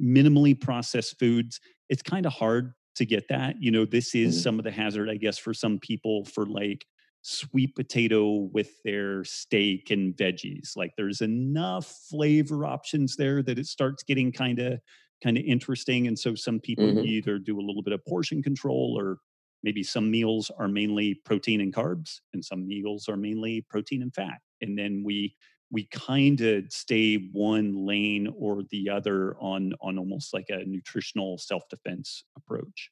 minimally 0.00 0.58
processed 0.58 1.18
foods, 1.18 1.60
it's 1.88 2.02
kind 2.02 2.26
of 2.26 2.32
hard 2.32 2.72
to 2.96 3.06
get 3.06 3.28
that. 3.28 3.56
You 3.60 3.70
know, 3.70 3.84
this 3.84 4.14
is 4.14 4.36
Mhm. 4.36 4.42
some 4.42 4.58
of 4.58 4.64
the 4.64 4.70
hazard, 4.70 5.08
I 5.08 5.16
guess, 5.16 5.38
for 5.38 5.54
some 5.54 5.78
people 5.78 6.24
for 6.24 6.46
like 6.46 6.86
sweet 7.22 7.74
potato 7.76 8.48
with 8.52 8.82
their 8.84 9.24
steak 9.24 9.90
and 9.90 10.14
veggies. 10.16 10.76
Like 10.76 10.92
there's 10.96 11.20
enough 11.20 11.86
flavor 12.10 12.64
options 12.66 13.16
there 13.16 13.42
that 13.44 13.58
it 13.58 13.66
starts 13.66 14.02
getting 14.02 14.32
kind 14.32 14.58
of 14.58 14.80
kind 15.22 15.36
of 15.38 15.44
interesting. 15.44 16.06
And 16.06 16.18
so 16.18 16.34
some 16.34 16.60
people 16.60 16.94
Mhm. 16.94 17.06
either 17.06 17.38
do 17.38 17.58
a 17.60 17.62
little 17.66 17.82
bit 17.82 17.92
of 17.94 18.04
portion 18.06 18.42
control 18.42 18.96
or 18.98 19.18
maybe 19.62 19.82
some 19.82 20.10
meals 20.10 20.50
are 20.58 20.68
mainly 20.68 21.14
protein 21.14 21.60
and 21.60 21.72
carbs 21.74 22.20
and 22.32 22.44
some 22.44 22.66
meals 22.66 23.08
are 23.08 23.16
mainly 23.16 23.60
protein 23.68 24.02
and 24.02 24.14
fat 24.14 24.40
and 24.60 24.78
then 24.78 25.02
we 25.04 25.36
we 25.70 25.86
kind 25.86 26.40
of 26.42 26.64
stay 26.70 27.16
one 27.32 27.86
lane 27.86 28.26
or 28.36 28.62
the 28.70 28.90
other 28.90 29.36
on 29.38 29.72
on 29.80 29.98
almost 29.98 30.34
like 30.34 30.46
a 30.50 30.64
nutritional 30.66 31.38
self-defense 31.38 32.24
approach 32.36 32.90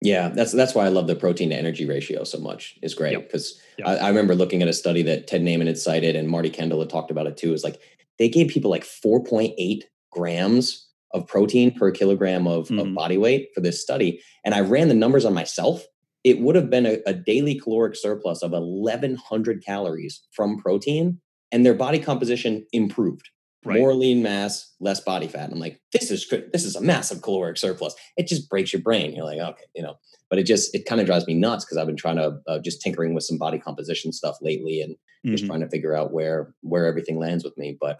Yeah, 0.00 0.28
that's 0.30 0.52
that's 0.52 0.74
why 0.74 0.84
I 0.86 0.88
love 0.88 1.06
the 1.06 1.14
protein 1.14 1.50
to 1.50 1.56
energy 1.56 1.86
ratio 1.86 2.24
so 2.24 2.38
much. 2.38 2.76
It's 2.82 2.94
great 2.94 3.12
Yep. 3.12 3.22
because 3.28 3.60
Yep. 3.78 3.88
I, 3.88 3.96
I 3.98 4.08
remember 4.08 4.34
looking 4.34 4.62
at 4.62 4.68
a 4.68 4.72
study 4.72 5.02
that 5.02 5.26
Ted 5.28 5.42
Naiman 5.42 5.66
had 5.68 5.78
cited 5.78 6.16
and 6.16 6.28
Marty 6.28 6.50
Kendall 6.50 6.80
had 6.80 6.90
talked 6.90 7.10
about 7.12 7.26
it 7.28 7.36
too. 7.36 7.52
Is 7.52 7.62
like 7.64 7.80
they 8.18 8.28
gave 8.28 8.48
people 8.48 8.70
like 8.70 8.84
4.8 8.84 9.84
grams 10.10 10.88
of 11.14 11.26
protein 11.26 11.70
per 11.72 11.90
kilogram 11.90 12.46
of, 12.46 12.70
of 12.70 12.86
Mhm. 12.86 12.94
body 12.94 13.18
weight 13.18 13.48
for 13.54 13.60
this 13.60 13.80
study, 13.80 14.20
and 14.44 14.54
I 14.54 14.60
ran 14.60 14.88
the 14.88 14.94
numbers 14.94 15.24
on 15.24 15.34
myself. 15.34 15.84
It 16.24 16.40
would 16.40 16.54
have 16.54 16.70
been 16.70 16.86
a, 16.86 16.98
a 17.06 17.12
daily 17.12 17.54
caloric 17.58 17.96
surplus 17.96 18.42
of 18.42 18.52
1,100 18.52 19.64
calories 19.64 20.22
from 20.32 20.56
protein, 20.58 21.20
and 21.50 21.66
their 21.66 21.74
body 21.74 21.98
composition 21.98 22.66
improved 22.72 23.28
Right. 23.64 23.78
more 23.78 23.94
lean 23.94 24.24
mass, 24.24 24.74
less 24.80 24.98
body 24.98 25.28
fat. 25.28 25.44
And 25.44 25.52
I'm 25.52 25.60
like, 25.60 25.80
this 25.92 26.10
is. 26.10 26.28
This 26.52 26.64
is 26.64 26.74
a 26.74 26.80
massive 26.80 27.22
caloric 27.22 27.56
surplus. 27.56 27.94
It 28.16 28.26
just 28.26 28.48
breaks 28.50 28.72
your 28.72 28.82
brain. 28.82 29.14
You're 29.14 29.24
like, 29.24 29.38
okay, 29.38 29.62
you 29.76 29.84
know. 29.84 29.94
But 30.28 30.40
it 30.40 30.44
just 30.46 30.74
it 30.74 30.84
kind 30.84 31.00
of 31.00 31.06
drives 31.06 31.28
me 31.28 31.34
nuts 31.34 31.64
because 31.64 31.76
I've 31.76 31.86
been 31.86 31.94
trying 31.94 32.16
to 32.16 32.40
uh, 32.48 32.58
just 32.58 32.82
tinkering 32.82 33.14
with 33.14 33.22
some 33.22 33.38
body 33.38 33.60
composition 33.60 34.12
stuff 34.12 34.36
lately 34.42 34.80
and 34.80 34.96
just 35.26 35.44
Mhm. 35.44 35.46
trying 35.46 35.60
to 35.60 35.68
figure 35.68 35.94
out 35.94 36.12
where 36.12 36.52
where 36.62 36.86
everything 36.86 37.20
lands 37.20 37.44
with 37.44 37.56
me. 37.56 37.76
But 37.80 37.98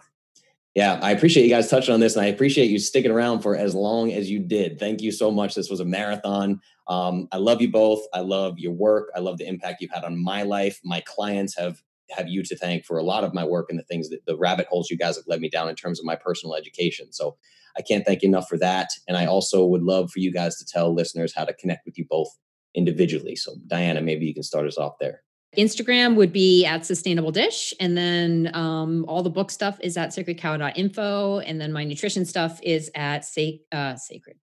yeah, 0.75 0.99
I 1.03 1.11
appreciate 1.11 1.43
you 1.43 1.49
guys 1.49 1.69
touching 1.69 1.93
on 1.93 1.99
this, 1.99 2.15
and 2.15 2.25
I 2.25 2.29
appreciate 2.29 2.71
you 2.71 2.79
sticking 2.79 3.11
around 3.11 3.41
for 3.41 3.55
as 3.55 3.75
long 3.75 4.11
as 4.11 4.31
you 4.31 4.39
did. 4.39 4.79
Thank 4.79 5.01
you 5.01 5.11
so 5.11 5.29
much. 5.29 5.53
This 5.53 5.69
was 5.69 5.79
a 5.79 5.85
marathon. 5.85 6.59
Um, 6.87 7.27
I 7.31 7.37
love 7.37 7.61
you 7.61 7.71
both. 7.71 8.01
I 8.13 8.21
love 8.21 8.57
your 8.57 8.73
work. 8.73 9.09
I 9.15 9.19
love 9.19 9.37
the 9.37 9.47
impact 9.47 9.81
you've 9.81 9.91
had 9.91 10.03
on 10.03 10.21
my 10.21 10.43
life. 10.43 10.79
My 10.83 11.01
clients 11.05 11.55
have 11.57 11.81
have 12.09 12.27
you 12.27 12.43
to 12.43 12.55
thank 12.55 12.85
for 12.85 12.97
a 12.97 13.03
lot 13.03 13.23
of 13.23 13.33
my 13.33 13.45
work 13.45 13.67
and 13.69 13.79
the 13.79 13.83
things 13.83 14.09
that 14.09 14.25
the 14.25 14.37
rabbit 14.37 14.67
holes 14.67 14.89
you 14.89 14.97
guys 14.97 15.15
have 15.15 15.25
led 15.27 15.39
me 15.39 15.49
down 15.49 15.69
in 15.69 15.75
terms 15.75 15.99
of 15.99 16.05
my 16.05 16.15
personal 16.15 16.55
education. 16.55 17.11
So 17.11 17.37
I 17.77 17.81
can't 17.81 18.05
thank 18.05 18.21
you 18.21 18.29
enough 18.29 18.47
for 18.47 18.57
that. 18.59 18.89
And 19.07 19.17
I 19.17 19.25
also 19.25 19.65
would 19.65 19.83
love 19.83 20.11
for 20.11 20.19
you 20.19 20.31
guys 20.31 20.57
to 20.57 20.65
tell 20.65 20.93
listeners 20.93 21.33
how 21.35 21.45
to 21.45 21.53
connect 21.53 21.85
with 21.85 21.97
you 21.97 22.05
both 22.07 22.27
individually. 22.75 23.35
So 23.35 23.55
Diana, 23.67 24.01
maybe 24.01 24.25
you 24.25 24.33
can 24.33 24.43
start 24.43 24.67
us 24.67 24.77
off 24.77 24.93
there. 24.99 25.21
Instagram 25.57 26.15
would 26.15 26.31
be 26.33 26.65
at 26.65 26.85
sustainable 26.85 27.31
dish. 27.31 27.73
And 27.79 27.97
then 27.97 28.51
um, 28.53 29.05
all 29.07 29.23
the 29.23 29.29
book 29.29 29.49
stuff 29.51 29.77
is 29.81 29.95
at 29.97 30.09
sacredcow.info. 30.09 31.39
And 31.39 31.61
then 31.61 31.71
my 31.71 31.83
nutrition 31.83 32.25
stuff 32.25 32.59
is 32.63 32.89
at 32.95 33.25
sa- 33.25 33.59
uh, 33.71 33.95
sacred, 33.95 34.37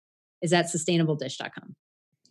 is 0.43 0.52
at 0.52 0.66
sustainabledish.com. 0.66 1.74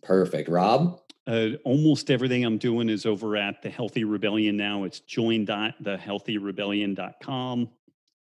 Perfect. 0.02 0.48
Robb? 0.48 1.00
Uh, 1.26 1.48
almost 1.64 2.10
everything 2.10 2.44
I'm 2.44 2.58
doing 2.58 2.88
is 2.88 3.04
over 3.04 3.36
at 3.36 3.60
the 3.62 3.68
Healthy 3.68 4.04
Rebellion 4.04 4.56
now. 4.56 4.84
It's 4.84 5.00
join.thehealthyrebellion.com. 5.00 7.68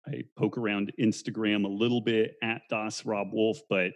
I 0.06 0.26
poke 0.38 0.58
around 0.58 0.92
Instagram 1.00 1.64
a 1.66 1.70
little 1.70 2.02
bit 2.02 2.36
at 2.42 2.62
Das 2.70 3.06
Robb 3.06 3.34
Wolf, 3.34 3.60
but 3.70 3.88
I 3.88 3.92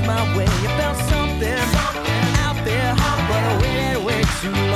my 0.10 0.36
way. 0.36 0.50
You 0.62 0.70
felt 0.80 0.98
something, 1.14 1.62
out 2.46 2.58
there, 2.66 2.94
but 3.30 3.42
I 3.52 3.54
waited 3.62 4.04
way 4.06 4.22
too 4.42 4.52
long. 4.52 4.69